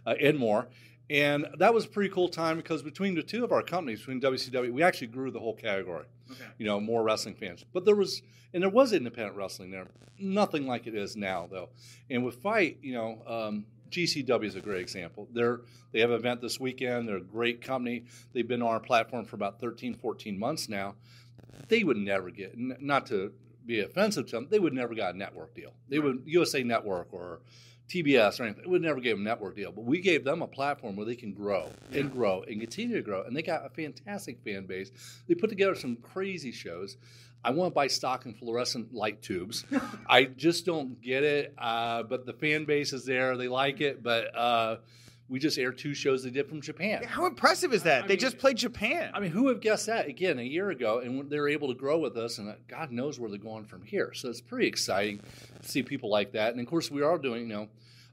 and 0.05 0.37
more, 0.37 0.67
and 1.09 1.47
that 1.57 1.73
was 1.73 1.85
a 1.85 1.89
pretty 1.89 2.13
cool 2.13 2.29
time 2.29 2.57
because 2.57 2.83
between 2.83 3.15
the 3.15 3.23
two 3.23 3.43
of 3.43 3.51
our 3.51 3.63
companies, 3.63 4.01
between 4.01 4.21
WCW, 4.21 4.71
we 4.71 4.83
actually 4.83 5.07
grew 5.07 5.31
the 5.31 5.39
whole 5.39 5.55
category. 5.55 6.05
Okay. 6.29 6.43
You 6.59 6.67
know, 6.67 6.79
more 6.79 7.01
wrestling 7.01 7.33
fans, 7.33 7.65
but 7.73 7.83
there 7.83 7.95
was 7.95 8.21
and 8.53 8.61
there 8.61 8.69
was 8.69 8.93
independent 8.93 9.35
wrestling 9.35 9.71
there. 9.71 9.87
Nothing 10.19 10.67
like 10.67 10.85
it 10.85 10.93
is 10.93 11.15
now, 11.15 11.47
though. 11.49 11.69
And 12.11 12.23
with 12.23 12.35
FITE, 12.35 12.77
you 12.83 12.93
know. 12.93 13.23
Um, 13.25 13.65
GCW 13.89 14.45
is 14.45 14.55
a 14.55 14.61
great 14.61 14.81
example. 14.81 15.27
They're 15.31 15.61
they 15.91 15.99
have 16.01 16.09
an 16.11 16.17
event 16.17 16.41
this 16.41 16.59
weekend. 16.59 17.07
They're 17.07 17.17
a 17.17 17.21
great 17.21 17.61
company. 17.61 18.03
They've 18.33 18.47
been 18.47 18.61
on 18.61 18.67
our 18.69 18.79
platform 18.79 19.25
for 19.25 19.35
about 19.35 19.59
13, 19.59 19.95
14 19.95 20.37
months 20.37 20.67
now. 20.67 20.95
They 21.69 21.83
would 21.83 21.97
never 21.97 22.29
get, 22.29 22.53
n- 22.53 22.77
not 22.79 23.05
to 23.07 23.31
be 23.65 23.81
offensive 23.81 24.25
to 24.27 24.31
them, 24.37 24.47
they 24.49 24.59
would 24.59 24.73
never 24.73 24.95
got 24.95 25.15
a 25.15 25.17
network 25.17 25.53
deal. 25.53 25.73
They 25.89 25.99
would 25.99 26.23
USA 26.25 26.63
Network 26.63 27.09
or 27.11 27.41
TBS 27.89 28.39
or 28.39 28.43
anything. 28.43 28.63
They 28.63 28.69
would 28.69 28.81
never 28.81 28.99
give 28.99 29.17
them 29.17 29.25
a 29.25 29.29
network 29.29 29.55
deal. 29.55 29.71
But 29.71 29.85
we 29.85 29.99
gave 30.01 30.23
them 30.23 30.41
a 30.41 30.47
platform 30.47 30.95
where 30.95 31.05
they 31.05 31.15
can 31.15 31.33
grow 31.33 31.69
and 31.91 32.11
grow 32.11 32.43
and 32.43 32.59
continue 32.59 32.95
to 32.95 33.01
grow. 33.01 33.23
And 33.23 33.35
they 33.35 33.41
got 33.41 33.65
a 33.65 33.69
fantastic 33.69 34.39
fan 34.43 34.65
base. 34.65 34.91
They 35.27 35.35
put 35.35 35.49
together 35.49 35.75
some 35.75 35.97
crazy 35.97 36.51
shows. 36.51 36.97
I 37.43 37.51
want 37.51 37.71
to 37.71 37.73
buy 37.75 37.87
stock 37.87 38.25
in 38.25 38.33
fluorescent 38.33 38.93
light 38.93 39.21
tubes. 39.21 39.63
I 40.09 40.25
just 40.25 40.65
don't 40.65 41.01
get 41.01 41.23
it. 41.23 41.53
Uh, 41.57 42.03
but 42.03 42.25
the 42.25 42.33
fan 42.33 42.65
base 42.65 42.93
is 42.93 43.05
there. 43.05 43.37
They 43.37 43.47
like 43.47 43.79
it. 43.79 44.03
But 44.03 44.35
uh, 44.35 44.77
we 45.29 45.39
just 45.39 45.57
aired 45.57 45.77
two 45.77 45.93
shows 45.93 46.23
they 46.23 46.29
did 46.29 46.47
from 46.49 46.61
Japan. 46.61 47.03
How 47.03 47.25
impressive 47.25 47.73
is 47.73 47.83
that? 47.83 48.03
I 48.03 48.07
they 48.07 48.13
mean- 48.13 48.19
just 48.19 48.37
played 48.37 48.57
Japan. 48.57 49.11
I 49.13 49.19
mean, 49.19 49.31
who 49.31 49.43
would 49.43 49.55
have 49.55 49.61
guessed 49.61 49.85
that 49.85 50.07
again 50.07 50.39
a 50.39 50.43
year 50.43 50.69
ago? 50.71 50.99
And 50.99 51.29
they're 51.29 51.47
able 51.49 51.69
to 51.69 51.73
grow 51.73 51.99
with 51.99 52.17
us, 52.17 52.37
and 52.37 52.49
uh, 52.49 52.53
God 52.67 52.91
knows 52.91 53.19
where 53.19 53.29
they're 53.29 53.39
going 53.39 53.65
from 53.65 53.83
here. 53.83 54.13
So 54.13 54.29
it's 54.29 54.41
pretty 54.41 54.67
exciting 54.67 55.19
to 55.61 55.67
see 55.69 55.83
people 55.83 56.09
like 56.09 56.33
that. 56.33 56.51
And 56.51 56.59
of 56.59 56.67
course, 56.67 56.89
we 56.91 57.01
are 57.01 57.17
doing, 57.17 57.49
you 57.49 57.55
know, 57.55 57.67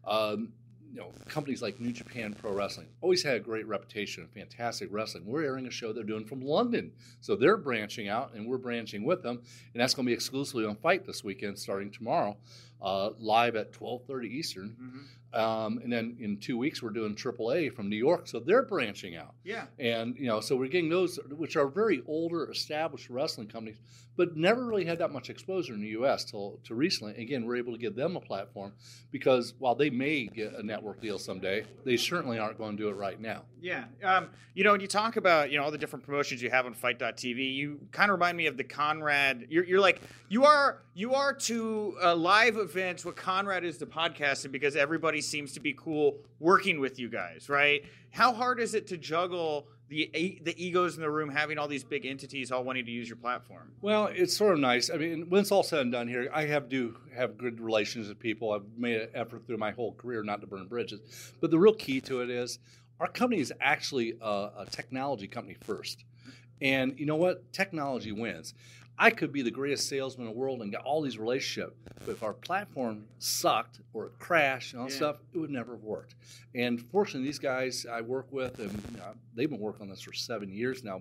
um, 0.07 0.53
you 0.95 1.01
know, 1.01 1.11
companies 1.27 1.61
like 1.61 1.81
New 1.81 1.93
Japan 1.93 2.35
Pro 2.41 2.53
Wrestling 2.53 2.87
always 3.01 3.23
had 3.23 3.35
a 3.35 3.41
great 3.41 3.67
reputation 3.67 4.23
of 4.23 4.31
fantastic 4.31 4.89
wrestling. 4.93 5.27
We're 5.27 5.43
airing 5.43 5.67
a 5.67 5.71
show 5.71 5.93
they're 5.93 6.05
doing 6.05 6.25
from 6.25 6.41
London, 6.41 6.93
so 7.21 7.35
they're 7.35 7.57
branching 7.57 8.09
out, 8.09 8.33
and 8.35 8.47
we're 8.47 8.59
branching 8.59 9.05
with 9.05 9.21
them, 9.23 9.43
and 9.73 9.81
that's 9.81 9.93
going 9.93 10.07
to 10.07 10.11
be 10.11 10.15
exclusively 10.15 10.65
on 10.65 10.77
FITE 10.77 11.05
this 11.05 11.25
weekend, 11.25 11.59
starting 11.59 11.91
tomorrow, 11.91 12.37
uh, 12.81 13.11
live 13.19 13.57
at 13.57 13.73
twelve 13.73 14.05
thirty 14.07 14.29
Eastern. 14.29 14.77
Mhm. 14.81 15.09
Um, 15.37 15.79
and 15.83 15.93
then 15.93 16.17
in 16.21 16.37
two 16.37 16.57
weeks, 16.57 16.81
we're 16.81 16.91
doing 16.91 17.17
AAA 17.17 17.69
from 17.73 17.89
New 17.89 17.97
York, 17.97 18.29
so 18.29 18.39
they're 18.39 18.63
branching 18.63 19.17
out. 19.17 19.35
Yeah. 19.43 19.67
And 19.81 20.17
you 20.17 20.27
know, 20.27 20.39
so 20.41 20.55
we're 20.55 20.69
getting 20.69 20.91
those, 20.91 21.19
which 21.29 21.57
are 21.57 21.67
very 21.67 22.05
older, 22.07 22.49
established 22.49 23.11
wrestling 23.11 23.49
companies, 23.49 23.81
but 24.17 24.37
never 24.37 24.65
really 24.65 24.85
had 24.85 24.99
that 24.99 25.13
much 25.13 25.31
exposure 25.31 25.75
in 25.75 25.81
the 25.81 25.89
U.S. 25.89 26.25
till 26.25 26.61
to 26.65 26.75
recently. 26.75 27.15
Again, 27.21 27.45
we're 27.45 27.57
able 27.57 27.73
to 27.73 27.79
give 27.79 27.97
them 27.97 28.17
a 28.17 28.21
platform 28.21 28.73
because 29.11 29.55
while 29.59 29.75
they 29.75 29.91
may 29.91 30.27
get 30.27 30.55
a 30.55 30.63
network 30.63 31.01
deal 31.01 31.19
someday, 31.19 31.65
they 31.85 31.97
certainly 31.97 32.39
aren't 32.39 32.59
going 32.59 32.77
to 32.77 32.83
do 32.83 32.89
it 32.89 32.97
right 32.97 33.21
now. 33.21 33.43
Yeah. 33.61 33.85
Um, 34.03 34.29
you 34.55 34.63
know, 34.63 34.73
when 34.73 34.81
you 34.81 34.87
talk 34.87 35.17
about, 35.17 35.51
you 35.51 35.59
know, 35.59 35.65
all 35.65 35.71
the 35.71 35.79
different 35.79 36.05
promotions 36.05 36.43
you 36.43 36.51
have 36.51 36.67
on 36.67 36.75
FITE.tv, 36.75 37.55
you 37.55 37.81
kind 37.93 38.11
of 38.11 38.15
remind 38.15 38.37
me 38.37 38.47
of 38.47 38.57
the 38.57 38.65
Conrad. 38.65 39.47
You're, 39.49 39.65
you're 39.65 39.81
like, 39.81 40.01
you 40.29 40.45
are, 40.45 40.83
you 40.95 41.15
are 41.15 41.33
to 41.33 41.97
uh, 42.03 42.15
live 42.15 42.57
events 42.57 43.05
what 43.05 43.17
Conrad 43.17 43.65
is 43.65 43.79
to 43.79 43.87
podcasting 43.87 44.53
because 44.53 44.77
everybody 44.77 45.21
seems 45.21 45.53
to 45.53 45.61
be 45.61 45.73
cool 45.73 46.19
working 46.39 46.79
with 46.79 46.99
you 46.99 47.09
guys, 47.09 47.49
right? 47.49 47.85
How 48.11 48.33
hard 48.33 48.61
is 48.61 48.75
it 48.75 48.87
to 48.89 48.97
juggle 48.97 49.67
the 49.89 50.41
the 50.43 50.55
egos 50.65 50.97
in 50.97 51.03
the 51.03 51.11
room 51.11 51.29
having 51.29 51.59
all 51.59 51.69
these 51.69 51.85
big 51.85 52.07
entities 52.07 52.51
all 52.51 52.65
wanting 52.65 52.87
to 52.87 52.91
use 52.91 53.09
your 53.09 53.17
platform? 53.17 53.73
Well, 53.81 54.07
it's 54.07 54.37
sort 54.37 54.55
of 54.55 54.61
nice. 54.61 54.91
I 54.91 54.97
mean, 54.97 55.29
when 55.29 55.43
it's 55.43 55.53
all 55.53 55.63
said 55.63 55.81
and 55.81 55.93
done 55.93 56.09
here, 56.09 56.29
I 56.33 56.47
have 56.47 56.69
do 56.69 56.97
have 57.15 57.37
good 57.37 57.61
relations 57.61 58.09
with 58.09 58.19
people. 58.19 58.53
I've 58.53 58.67
made 58.77 59.01
an 59.01 59.09
effort 59.15 59.47
through 59.47 59.59
my 59.59 59.73
whole 59.73 59.93
career 59.95 60.23
not 60.23 60.41
to 60.41 60.47
burn 60.47 60.67
bridges. 60.67 61.01
But 61.41 61.51
the 61.51 61.59
real 61.59 61.75
key 61.75 62.01
to 62.03 62.23
it 62.23 62.31
is 62.31 62.59
our 63.01 63.09
company 63.09 63.41
is 63.41 63.53
actually 63.61 64.15
a, 64.21 64.51
a 64.59 64.67
technology 64.71 65.27
company 65.27 65.57
first. 65.63 66.05
And 66.61 66.99
you 66.99 67.07
know 67.07 67.17
what? 67.17 67.53
Technology 67.53 68.13
wins. 68.13 68.55
I 68.99 69.11
could 69.11 69.33
be 69.33 69.43
the 69.43 69.51
greatest 69.51 69.89
salesman 69.89 70.29
in 70.29 70.33
the 70.33 70.39
world 70.39 70.63
and 70.63 70.71
get 70.71 70.83
all 70.83 71.03
these 71.03 71.19
relationships, 71.19 71.75
but 72.05 72.11
if 72.13 72.23
our 72.23 72.33
platform 72.33 73.07
sucked 73.19 73.81
or 73.93 74.07
it 74.07 74.13
crashed 74.19 74.73
and 74.73 74.81
all 74.83 74.87
that 74.89 74.93
Yeah. 74.93 74.99
stuff, 74.99 75.17
it 75.33 75.39
would 75.39 75.51
never 75.51 75.73
have 75.73 75.83
worked. 75.83 76.15
And 76.55 76.81
fortunately, 76.81 77.27
these 77.27 77.41
guys 77.41 77.87
I 77.91 78.01
work 78.03 78.31
with, 78.31 78.59
and 78.61 79.01
uh, 79.03 79.15
they've 79.35 79.51
been 79.51 79.59
working 79.59 79.83
on 79.83 79.89
this 79.89 80.03
for 80.03 80.13
seven 80.13 80.53
years 80.53 80.85
now, 80.85 81.01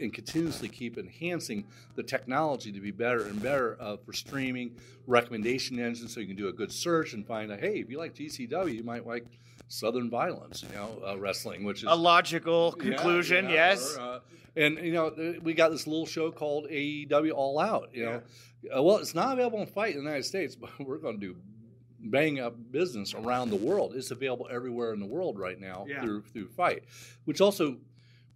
and 0.00 0.12
continuously 0.14 0.68
keep 0.68 0.96
enhancing 0.98 1.64
the 1.94 2.02
technology 2.02 2.72
to 2.72 2.80
be 2.80 2.90
better 2.90 3.24
and 3.26 3.40
better 3.42 3.76
uh, 3.80 3.96
for 3.98 4.12
streaming, 4.12 4.76
recommendation 5.06 5.78
engines, 5.78 6.12
so 6.12 6.20
you 6.20 6.26
can 6.26 6.36
do 6.36 6.48
a 6.48 6.52
good 6.52 6.72
search 6.72 7.12
and 7.14 7.26
find 7.26 7.50
out, 7.52 7.60
hey, 7.60 7.78
if 7.80 7.90
you 7.90 7.98
like 7.98 8.14
GCW, 8.14 8.74
you 8.74 8.82
might 8.82 9.06
like 9.06 9.24
Southern 9.68 10.10
Violence, 10.10 10.62
you 10.62 10.74
know, 10.74 11.02
uh, 11.06 11.18
wrestling, 11.18 11.64
which 11.64 11.78
is 11.78 11.88
A 11.88 11.94
logical 11.94 12.72
conclusion, 12.72 13.46
yeah, 13.46 13.52
yes. 13.70 13.96
or, 13.96 14.00
uh, 14.00 14.18
and 14.56 14.78
you 14.78 14.92
know, 14.92 15.34
we 15.42 15.54
got 15.54 15.70
this 15.70 15.86
little 15.86 16.06
show 16.06 16.30
called 16.30 16.66
AEW 16.70 17.32
All 17.32 17.58
Out. 17.58 17.90
You 17.92 18.04
know, 18.04 18.22
Uh, 18.74 18.82
well, 18.82 18.96
it's 18.98 19.14
not 19.14 19.32
available 19.34 19.58
on 19.60 19.66
FITE 19.66 19.90
in 19.96 19.96
the 19.98 20.02
United 20.04 20.24
States, 20.24 20.54
but 20.60 20.70
we're 20.80 20.98
going 20.98 21.18
to 21.20 21.26
do 21.34 21.36
bang 22.06 22.38
up 22.38 22.54
business 22.70 23.14
around 23.14 23.48
the 23.50 23.56
world. 23.56 23.94
It's 23.94 24.10
available 24.10 24.46
everywhere 24.50 24.92
in 24.92 25.00
the 25.00 25.06
world 25.06 25.38
right 25.38 25.58
now 25.58 25.86
Yeah. 25.88 26.02
through 26.02 26.22
through 26.32 26.48
FITE, 26.48 26.84
which 27.24 27.40
also 27.40 27.78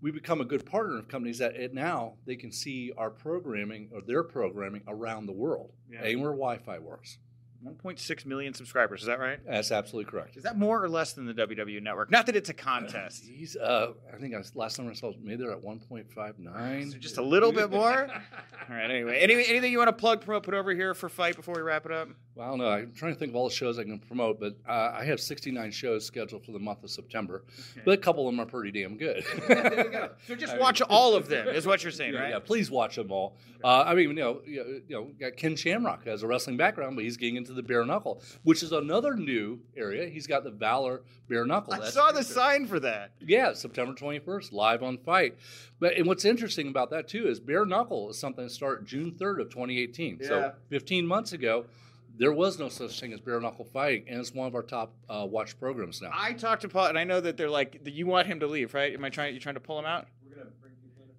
we 0.00 0.10
become 0.10 0.40
a 0.40 0.44
good 0.44 0.64
partner 0.64 0.96
of 0.98 1.08
companies 1.08 1.38
that 1.38 1.56
it, 1.56 1.74
now 1.74 2.14
they 2.24 2.36
can 2.36 2.52
see 2.52 2.92
our 2.96 3.10
programming 3.10 3.90
or 3.92 4.00
their 4.00 4.22
programming 4.22 4.82
around 4.86 5.26
the 5.26 5.32
world, 5.32 5.72
Yeah. 5.90 6.00
anywhere 6.02 6.30
Wi-Fi 6.30 6.78
works. 6.78 7.18
1.6 7.66 8.24
million 8.26 8.54
subscribers. 8.54 9.00
Is 9.00 9.06
that 9.06 9.18
right? 9.18 9.40
That's 9.44 9.72
absolutely 9.72 10.10
correct. 10.10 10.36
Is 10.36 10.44
that 10.44 10.56
more 10.56 10.82
or 10.82 10.88
less 10.88 11.12
than 11.14 11.26
the 11.26 11.34
WWE 11.34 11.82
network? 11.82 12.10
Not 12.10 12.26
that 12.26 12.36
it's 12.36 12.48
a 12.50 12.54
contest. 12.54 13.24
He's, 13.24 13.56
uh, 13.56 13.92
I 14.14 14.16
think 14.18 14.34
I, 14.34 14.42
last 14.54 14.76
time 14.76 14.88
I 14.88 14.92
saw, 14.92 15.12
maybe 15.20 15.42
they're 15.42 15.50
at 15.52 15.62
1.59. 15.62 16.92
So 16.92 16.98
just 16.98 17.18
a 17.18 17.22
little 17.22 17.50
bit 17.50 17.70
more? 17.70 18.02
All 18.70 18.76
right. 18.76 18.84
Anyway, 18.90 19.18
any, 19.18 19.34
anything 19.46 19.72
you 19.72 19.78
want 19.78 19.88
to 19.88 19.92
plug, 19.92 20.20
promote, 20.20 20.44
put 20.44 20.54
over 20.54 20.72
here 20.72 20.94
for 20.94 21.08
FITE 21.08 21.34
before 21.36 21.54
we 21.56 21.62
wrap 21.62 21.84
it 21.84 21.92
up? 21.92 22.08
Well, 22.36 22.46
I 22.46 22.50
don't 22.50 22.58
know. 22.58 22.68
I'm 22.68 22.92
trying 22.92 23.12
to 23.14 23.18
think 23.18 23.30
of 23.30 23.36
all 23.36 23.48
the 23.48 23.54
shows 23.54 23.80
I 23.80 23.82
can 23.82 23.98
promote, 23.98 24.38
but 24.38 24.54
uh, 24.68 24.92
I 24.96 25.04
have 25.06 25.18
69 25.18 25.72
shows 25.72 26.06
scheduled 26.06 26.44
for 26.44 26.52
the 26.52 26.60
month 26.60 26.84
of 26.84 26.90
September. 26.90 27.42
But 27.84 27.94
a 27.94 27.96
couple 27.96 28.28
of 28.28 28.32
them 28.32 28.40
are 28.40 28.46
pretty 28.48 28.70
damn 28.80 28.96
good. 28.96 29.24
So 30.26 30.34
just 30.36 30.52
I 30.54 30.58
watch 30.58 30.80
mean- 30.80 30.86
all 30.90 31.16
of 31.16 31.28
them, 31.28 31.48
is 31.48 31.66
what 31.66 31.82
you're 31.82 31.90
saying, 31.90 32.14
yeah, 32.14 32.20
right? 32.20 32.30
yeah, 32.30 32.38
please 32.38 32.70
watch 32.70 32.96
them 32.96 33.10
all. 33.10 33.36
Uh, 33.64 33.82
I 33.86 33.94
mean, 33.94 34.10
you 34.10 34.14
know, 34.14 34.40
you 34.46 34.82
you 34.86 34.94
know, 34.94 35.10
got 35.18 35.36
Ken 35.36 35.56
Shamrock 35.56 36.04
has 36.06 36.22
a 36.22 36.26
wrestling 36.28 36.56
background, 36.56 36.94
but 36.94 37.04
he's 37.04 37.16
getting 37.16 37.36
into 37.36 37.47
the 37.52 37.62
bare 37.62 37.84
knuckle, 37.84 38.22
which 38.42 38.62
is 38.62 38.72
another 38.72 39.14
new 39.14 39.60
area. 39.76 40.08
He's 40.08 40.26
got 40.26 40.44
the 40.44 40.50
Valor 40.50 41.02
bare 41.28 41.46
knuckle. 41.46 41.74
I 41.74 41.80
That's 41.80 41.94
saw 41.94 42.12
the 42.12 42.22
sign 42.22 42.66
for 42.66 42.80
that. 42.80 43.12
Yeah, 43.20 43.52
September 43.52 43.94
21st, 43.94 44.52
live 44.52 44.82
on 44.82 44.98
FITE. 44.98 45.36
But 45.80 45.96
and 45.96 46.06
what's 46.06 46.24
interesting 46.24 46.68
about 46.68 46.90
that 46.90 47.08
too 47.08 47.28
is 47.28 47.40
bare 47.40 47.66
knuckle 47.66 48.10
is 48.10 48.18
something 48.18 48.44
that 48.44 48.50
started 48.50 48.86
June 48.86 49.12
3rd 49.12 49.42
of 49.42 49.50
2018. 49.50 50.18
Yeah. 50.20 50.28
So 50.28 50.52
15 50.70 51.06
months 51.06 51.32
ago, 51.32 51.66
there 52.18 52.32
was 52.32 52.58
no 52.58 52.68
such 52.68 52.98
thing 52.98 53.12
as 53.12 53.20
bare 53.20 53.40
knuckle 53.40 53.64
fighting, 53.64 54.04
and 54.08 54.18
it's 54.18 54.34
one 54.34 54.48
of 54.48 54.54
our 54.54 54.62
top 54.62 54.92
uh, 55.08 55.24
watched 55.28 55.58
programs 55.60 56.02
now. 56.02 56.10
I 56.12 56.32
talked 56.32 56.62
to 56.62 56.68
Paul, 56.68 56.86
and 56.86 56.98
I 56.98 57.04
know 57.04 57.20
that 57.20 57.36
they're 57.36 57.48
like, 57.48 57.80
you 57.84 58.06
want 58.06 58.26
him 58.26 58.40
to 58.40 58.46
leave, 58.46 58.74
right? 58.74 58.92
Am 58.92 59.04
I 59.04 59.08
trying? 59.08 59.34
You 59.34 59.40
trying 59.40 59.54
to 59.54 59.60
pull 59.60 59.78
him 59.78 59.86
out? 59.86 60.08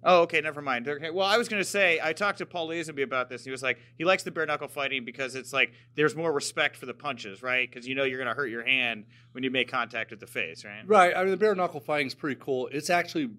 Oh, 0.02 0.22
okay, 0.22 0.40
never 0.40 0.62
mind. 0.62 0.88
Okay, 0.88 1.10
well, 1.10 1.26
I 1.26 1.36
was 1.36 1.48
going 1.48 1.60
to 1.60 1.68
say, 1.68 2.00
I 2.02 2.14
talked 2.14 2.38
to 2.38 2.46
Paul 2.46 2.68
Lazenby 2.68 3.02
about 3.02 3.28
this. 3.28 3.44
He 3.44 3.50
was 3.50 3.62
like, 3.62 3.78
he 3.98 4.04
likes 4.04 4.22
the 4.22 4.30
bare 4.30 4.46
knuckle 4.46 4.68
fighting 4.68 5.04
because 5.04 5.34
it's 5.34 5.52
like 5.52 5.72
there's 5.94 6.16
more 6.16 6.32
respect 6.32 6.76
for 6.76 6.86
the 6.86 6.94
punches, 6.94 7.42
right? 7.42 7.68
Because 7.68 7.86
you 7.86 7.94
know 7.94 8.04
you're 8.04 8.18
going 8.18 8.28
to 8.28 8.34
hurt 8.34 8.48
your 8.48 8.64
hand 8.64 9.04
when 9.32 9.44
you 9.44 9.50
make 9.50 9.70
contact 9.70 10.10
with 10.10 10.20
the 10.20 10.26
face, 10.26 10.64
right? 10.64 10.82
Right. 10.86 11.14
I 11.14 11.22
mean, 11.22 11.32
the 11.32 11.36
bare 11.36 11.54
knuckle 11.54 11.80
fighting 11.80 12.06
is 12.06 12.14
pretty 12.14 12.40
cool. 12.42 12.68
It's 12.72 12.88
actually 12.88 13.30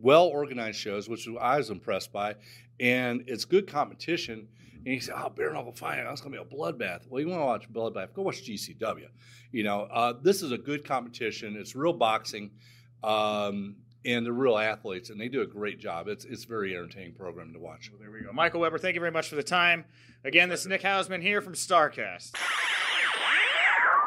well 0.00 0.26
organized 0.26 0.78
shows, 0.78 1.08
which 1.08 1.28
I 1.40 1.58
was 1.58 1.70
impressed 1.70 2.12
by, 2.12 2.36
and 2.80 3.24
it's 3.26 3.44
good 3.44 3.66
competition. 3.66 4.48
And 4.84 4.94
you 4.94 5.00
say, 5.00 5.12
"Oh, 5.16 5.30
bare 5.30 5.52
knuckle 5.52 5.72
fighting, 5.72 6.04
that's 6.04 6.20
gonna 6.20 6.36
be 6.36 6.42
a 6.42 6.44
bloodbath." 6.44 7.08
Well, 7.08 7.20
you 7.20 7.28
want 7.28 7.40
to 7.40 7.44
watch 7.44 7.72
bloodbath? 7.72 8.12
Go 8.12 8.22
watch 8.22 8.44
GCW. 8.44 9.08
You 9.50 9.64
know, 9.64 9.80
uh, 9.82 10.14
this 10.22 10.42
is 10.42 10.52
a 10.52 10.58
good 10.58 10.84
competition. 10.84 11.56
It's 11.56 11.74
real 11.74 11.92
boxing, 11.92 12.52
um, 13.02 13.76
and 14.06 14.24
they're 14.24 14.32
real 14.32 14.56
athletes, 14.56 15.10
and 15.10 15.20
they 15.20 15.28
do 15.28 15.42
a 15.42 15.46
great 15.46 15.78
job. 15.78 16.08
It's 16.08 16.24
it's 16.24 16.44
a 16.44 16.48
very 16.48 16.74
entertaining 16.74 17.14
program 17.14 17.52
to 17.52 17.58
watch. 17.58 17.90
Well, 17.90 18.00
there 18.00 18.10
we 18.10 18.20
go. 18.20 18.32
Michael 18.32 18.60
Weber, 18.60 18.78
thank 18.78 18.94
you 18.94 19.00
very 19.00 19.12
much 19.12 19.28
for 19.28 19.34
the 19.34 19.42
time. 19.42 19.84
Again, 20.24 20.48
this 20.48 20.60
is 20.60 20.66
Nick 20.68 20.82
Hausman 20.82 21.22
here 21.22 21.40
from 21.40 21.54
Starrcast. 21.54 22.32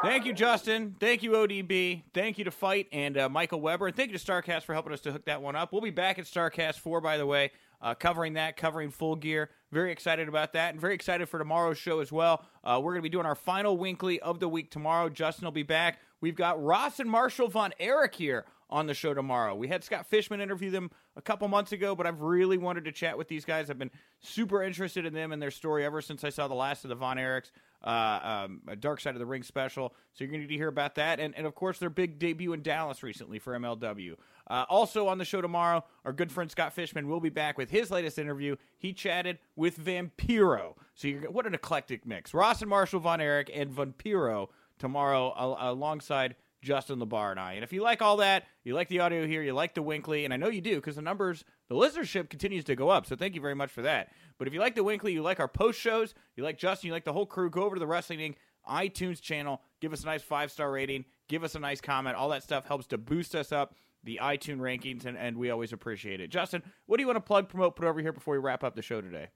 Thank 0.02 0.24
you, 0.24 0.32
Justin. 0.32 0.96
Thank 0.98 1.22
you, 1.22 1.32
ODB. 1.32 2.04
Thank 2.14 2.38
you 2.38 2.44
to 2.44 2.50
FITE 2.50 2.88
and 2.90 3.18
uh, 3.18 3.28
Michael 3.28 3.60
Weber. 3.60 3.86
And 3.86 3.94
thank 3.94 4.10
you 4.10 4.16
to 4.16 4.24
Starrcast 4.24 4.62
for 4.62 4.72
helping 4.72 4.94
us 4.94 5.00
to 5.02 5.12
hook 5.12 5.26
that 5.26 5.42
one 5.42 5.56
up. 5.56 5.72
We'll 5.72 5.82
be 5.82 5.90
back 5.90 6.18
at 6.18 6.24
Starrcast 6.24 6.76
4, 6.76 7.02
by 7.02 7.18
the 7.18 7.26
way, 7.26 7.50
uh, 7.82 7.94
covering 7.94 8.32
that, 8.32 8.56
covering 8.56 8.90
full 8.90 9.14
gear. 9.14 9.50
Very 9.72 9.92
excited 9.92 10.26
about 10.26 10.54
that 10.54 10.72
and 10.72 10.80
very 10.80 10.94
excited 10.94 11.28
for 11.28 11.38
tomorrow's 11.38 11.76
show 11.76 12.00
as 12.00 12.10
well. 12.10 12.46
Uh, 12.64 12.80
we're 12.82 12.92
going 12.92 13.02
to 13.02 13.08
be 13.08 13.10
doing 13.10 13.26
our 13.26 13.34
final 13.34 13.76
WINCLY 13.76 14.20
of 14.20 14.40
the 14.40 14.48
week 14.48 14.70
tomorrow. 14.70 15.10
Justin 15.10 15.44
will 15.44 15.52
be 15.52 15.62
back. 15.62 15.98
We've 16.22 16.34
got 16.34 16.62
Ross 16.62 16.98
and 16.98 17.10
Marshall 17.10 17.48
Von 17.48 17.74
Erich 17.78 18.14
here 18.14 18.46
on 18.70 18.86
the 18.86 18.94
show 18.94 19.12
tomorrow. 19.12 19.54
We 19.54 19.68
had 19.68 19.84
Scott 19.84 20.06
Fishman 20.06 20.40
interview 20.40 20.70
them 20.70 20.90
a 21.16 21.22
couple 21.22 21.46
months 21.48 21.72
ago, 21.72 21.94
but 21.94 22.06
I've 22.06 22.20
really 22.20 22.56
wanted 22.56 22.84
to 22.84 22.92
chat 22.92 23.18
with 23.18 23.28
these 23.28 23.44
guys. 23.44 23.68
I've 23.68 23.78
been 23.78 23.90
super 24.20 24.62
interested 24.62 25.04
in 25.04 25.12
them 25.12 25.32
and 25.32 25.42
their 25.42 25.50
story 25.50 25.84
ever 25.84 26.00
since 26.00 26.24
I 26.24 26.30
saw 26.30 26.48
the 26.48 26.54
last 26.54 26.84
of 26.84 26.88
the 26.88 26.94
Von 26.94 27.16
Erichs, 27.16 27.50
uh, 27.84 28.46
um, 28.46 28.62
Dark 28.78 29.00
Side 29.00 29.14
of 29.14 29.18
the 29.18 29.26
Ring 29.26 29.42
special. 29.42 29.94
So 30.14 30.24
you're 30.24 30.32
going 30.32 30.46
to 30.46 30.54
hear 30.54 30.68
about 30.68 30.94
that. 30.94 31.20
And, 31.20 31.34
and 31.36 31.46
of 31.46 31.54
course, 31.54 31.78
their 31.78 31.90
big 31.90 32.18
debut 32.18 32.52
in 32.52 32.62
Dallas 32.62 33.02
recently 33.02 33.38
for 33.38 33.58
MLW. 33.58 34.14
Uh, 34.48 34.64
also 34.68 35.08
on 35.08 35.18
the 35.18 35.24
show 35.24 35.40
tomorrow, 35.40 35.84
our 36.04 36.12
good 36.12 36.32
friend 36.32 36.50
Scott 36.50 36.72
Fishman 36.72 37.08
will 37.08 37.20
be 37.20 37.28
back 37.28 37.58
with 37.58 37.70
his 37.70 37.90
latest 37.90 38.18
interview. 38.18 38.56
He 38.78 38.92
chatted 38.92 39.38
with 39.56 39.78
Vampiro. 39.78 40.74
So 40.94 41.08
you're, 41.08 41.30
what 41.30 41.46
an 41.46 41.54
eclectic 41.54 42.06
mix. 42.06 42.34
Ross 42.34 42.60
and 42.60 42.70
Marshall 42.70 43.00
Von 43.00 43.20
Erich 43.20 43.50
and 43.52 43.70
Vampiro 43.70 44.48
tomorrow 44.78 45.32
al- 45.36 45.56
alongside 45.60 46.34
Justin 46.62 47.00
LaBar 47.00 47.30
and 47.30 47.40
I. 47.40 47.54
And 47.54 47.64
if 47.64 47.72
you 47.72 47.82
like 47.82 48.02
all 48.02 48.18
that, 48.18 48.44
you 48.64 48.74
like 48.74 48.88
the 48.88 49.00
audio 49.00 49.26
here, 49.26 49.42
you 49.42 49.52
like 49.52 49.74
the 49.74 49.82
WINCLY, 49.82 50.24
and 50.24 50.34
I 50.34 50.36
know 50.36 50.48
you 50.48 50.60
do 50.60 50.76
because 50.76 50.96
the 50.96 51.02
numbers, 51.02 51.44
the 51.68 51.74
listenership 51.74 52.28
continues 52.28 52.64
to 52.64 52.76
go 52.76 52.90
up. 52.90 53.06
So 53.06 53.16
thank 53.16 53.34
you 53.34 53.40
very 53.40 53.54
much 53.54 53.70
for 53.70 53.82
that. 53.82 54.10
But 54.38 54.48
if 54.48 54.54
you 54.54 54.60
like 54.60 54.74
the 54.74 54.84
WINCLY, 54.84 55.12
you 55.12 55.22
like 55.22 55.40
our 55.40 55.48
post 55.48 55.80
shows, 55.80 56.14
you 56.36 56.44
like 56.44 56.58
Justin, 56.58 56.88
you 56.88 56.92
like 56.92 57.04
the 57.04 57.12
whole 57.12 57.26
crew, 57.26 57.50
go 57.50 57.62
over 57.62 57.76
to 57.76 57.80
the 57.80 57.86
Wrestling 57.86 58.18
Inc. 58.20 58.34
iTunes 58.68 59.20
channel, 59.20 59.62
give 59.80 59.92
us 59.92 60.02
a 60.02 60.06
nice 60.06 60.22
five 60.22 60.50
star 60.50 60.70
rating, 60.70 61.04
give 61.28 61.44
us 61.44 61.54
a 61.54 61.60
nice 61.60 61.80
comment. 61.80 62.16
All 62.16 62.28
that 62.30 62.42
stuff 62.42 62.66
helps 62.66 62.86
to 62.88 62.98
boost 62.98 63.34
us 63.34 63.52
up 63.52 63.74
the 64.02 64.18
iTunes 64.22 64.58
rankings, 64.60 65.04
and, 65.04 65.16
and 65.16 65.36
we 65.36 65.50
always 65.50 65.72
appreciate 65.72 66.20
it. 66.20 66.28
Justin, 66.28 66.62
what 66.86 66.96
do 66.96 67.02
you 67.02 67.06
want 67.06 67.18
to 67.18 67.20
plug, 67.20 67.48
promote, 67.48 67.76
put 67.76 67.86
over 67.86 68.00
here 68.00 68.12
before 68.12 68.32
we 68.34 68.38
wrap 68.38 68.64
up 68.64 68.74
the 68.74 68.82
show 68.82 69.00
today? 69.00 69.28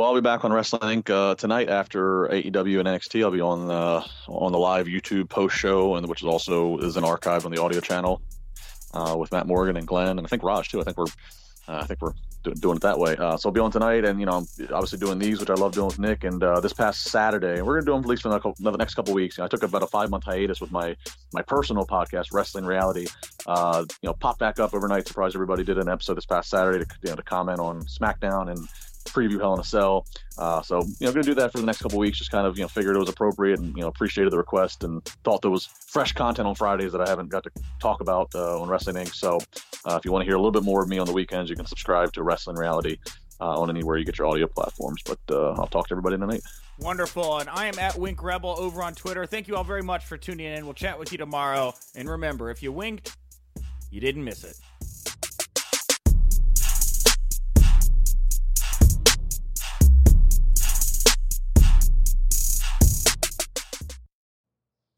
Well, 0.00 0.08
I'll 0.08 0.14
be 0.14 0.22
back 0.22 0.46
on 0.46 0.52
Wrestling 0.54 1.02
Inc. 1.02 1.10
Uh, 1.10 1.34
tonight 1.34 1.68
after 1.68 2.26
AEW 2.28 2.78
and 2.78 2.88
NXT. 2.88 3.22
I'll 3.22 3.30
be 3.30 3.42
on 3.42 3.68
the 3.68 4.02
on 4.28 4.50
the 4.50 4.58
live 4.58 4.86
YouTube 4.86 5.28
post 5.28 5.54
show, 5.54 5.96
and 5.96 6.08
which 6.08 6.22
is 6.22 6.26
also 6.26 6.78
is 6.78 6.96
an 6.96 7.04
archive 7.04 7.44
on 7.44 7.52
the 7.52 7.60
audio 7.60 7.80
channel 7.80 8.22
uh, 8.94 9.14
with 9.18 9.30
Matt 9.30 9.46
Morgan 9.46 9.76
and 9.76 9.86
Glenn, 9.86 10.18
and 10.18 10.20
I 10.22 10.26
think 10.26 10.42
Raj 10.42 10.70
too. 10.70 10.80
I 10.80 10.84
think 10.84 10.96
we're 10.96 11.04
uh, 11.68 11.80
I 11.82 11.84
think 11.84 12.00
we're 12.00 12.14
do, 12.44 12.54
doing 12.54 12.76
it 12.76 12.80
that 12.82 12.98
way. 12.98 13.14
Uh, 13.14 13.36
so 13.36 13.50
I'll 13.50 13.52
be 13.52 13.60
on 13.60 13.70
tonight, 13.70 14.06
and 14.06 14.18
you 14.18 14.24
know, 14.24 14.38
I'm 14.38 14.46
obviously 14.72 14.98
doing 14.98 15.18
these, 15.18 15.38
which 15.38 15.50
I 15.50 15.54
love 15.54 15.72
doing 15.72 15.88
with 15.88 15.98
Nick. 15.98 16.24
And 16.24 16.42
uh, 16.42 16.60
this 16.60 16.72
past 16.72 17.02
Saturday, 17.02 17.58
and 17.58 17.66
we're 17.66 17.74
gonna 17.74 17.84
do 17.84 17.92
them 17.92 18.00
at 18.00 18.06
least 18.06 18.22
for 18.22 18.30
the 18.30 18.76
next- 18.78 18.94
couple 18.94 19.12
weeks. 19.12 19.36
You 19.36 19.42
know, 19.42 19.46
I 19.46 19.48
took 19.48 19.64
about 19.64 19.82
a 19.82 19.86
five 19.86 20.08
month 20.08 20.24
hiatus 20.24 20.62
with 20.62 20.72
my 20.72 20.96
my 21.34 21.42
personal 21.42 21.84
podcast, 21.84 22.32
Wrestling 22.32 22.64
Reality. 22.64 23.06
Uh, 23.46 23.84
you 24.00 24.06
know, 24.06 24.14
popped 24.14 24.38
back 24.38 24.60
up 24.60 24.72
overnight. 24.72 25.06
Surprised 25.08 25.36
everybody. 25.36 25.62
Did 25.62 25.76
an 25.76 25.90
episode 25.90 26.14
this 26.14 26.24
past 26.24 26.48
Saturday 26.48 26.86
to 26.86 26.90
you 27.02 27.10
know 27.10 27.16
to 27.16 27.22
comment 27.22 27.60
on 27.60 27.82
SmackDown 27.82 28.50
and 28.50 28.66
preview 29.04 29.38
Hell 29.40 29.54
in 29.54 29.60
a 29.60 29.64
Cell. 29.64 30.06
Uh, 30.38 30.62
so 30.62 30.78
you 30.78 30.94
know, 31.00 31.08
I'm 31.08 31.14
going 31.14 31.24
to 31.24 31.30
do 31.30 31.34
that 31.34 31.52
for 31.52 31.58
the 31.58 31.66
next 31.66 31.82
couple 31.82 31.98
weeks. 31.98 32.18
Just 32.18 32.30
kind 32.30 32.46
of 32.46 32.56
you 32.56 32.64
know 32.64 32.68
figured 32.68 32.96
it 32.96 32.98
was 32.98 33.08
appropriate 33.08 33.58
and 33.58 33.74
you 33.76 33.82
know 33.82 33.88
appreciated 33.88 34.32
the 34.32 34.38
request 34.38 34.84
and 34.84 35.04
thought 35.24 35.42
there 35.42 35.50
was 35.50 35.66
fresh 35.66 36.12
content 36.12 36.48
on 36.48 36.54
Fridays 36.54 36.92
that 36.92 37.00
I 37.00 37.08
haven't 37.08 37.28
got 37.28 37.44
to 37.44 37.50
talk 37.78 38.00
about 38.00 38.30
uh, 38.34 38.60
on 38.60 38.68
Wrestling 38.68 38.96
Inc. 38.96 39.14
So 39.14 39.38
uh, 39.84 39.96
if 39.96 40.04
you 40.04 40.12
want 40.12 40.22
to 40.22 40.26
hear 40.26 40.34
a 40.34 40.38
little 40.38 40.52
bit 40.52 40.64
more 40.64 40.82
of 40.82 40.88
me 40.88 40.98
on 40.98 41.06
the 41.06 41.12
weekends, 41.12 41.50
you 41.50 41.56
can 41.56 41.66
subscribe 41.66 42.12
to 42.14 42.22
Wrestling 42.22 42.56
Reality 42.56 42.98
uh, 43.40 43.60
on 43.60 43.70
anywhere 43.70 43.96
you 43.96 44.04
get 44.04 44.18
your 44.18 44.28
audio 44.28 44.46
platforms. 44.46 45.02
But 45.04 45.18
uh, 45.30 45.52
I'll 45.52 45.66
talk 45.66 45.88
to 45.88 45.94
everybody 45.94 46.16
tonight. 46.16 46.42
Wonderful. 46.78 47.38
And 47.38 47.50
I 47.50 47.66
am 47.66 47.78
at 47.78 47.98
Wink 47.98 48.22
Rebel 48.22 48.54
over 48.58 48.82
on 48.82 48.94
Twitter. 48.94 49.26
Thank 49.26 49.48
you 49.48 49.56
all 49.56 49.64
very 49.64 49.82
much 49.82 50.06
for 50.06 50.16
tuning 50.16 50.46
in. 50.46 50.64
We'll 50.64 50.74
chat 50.74 50.98
with 50.98 51.12
you 51.12 51.18
tomorrow. 51.18 51.74
And 51.94 52.08
remember, 52.08 52.50
if 52.50 52.62
you 52.62 52.72
winked, 52.72 53.16
you 53.90 54.00
didn't 54.00 54.24
miss 54.24 54.44
it. 54.44 54.56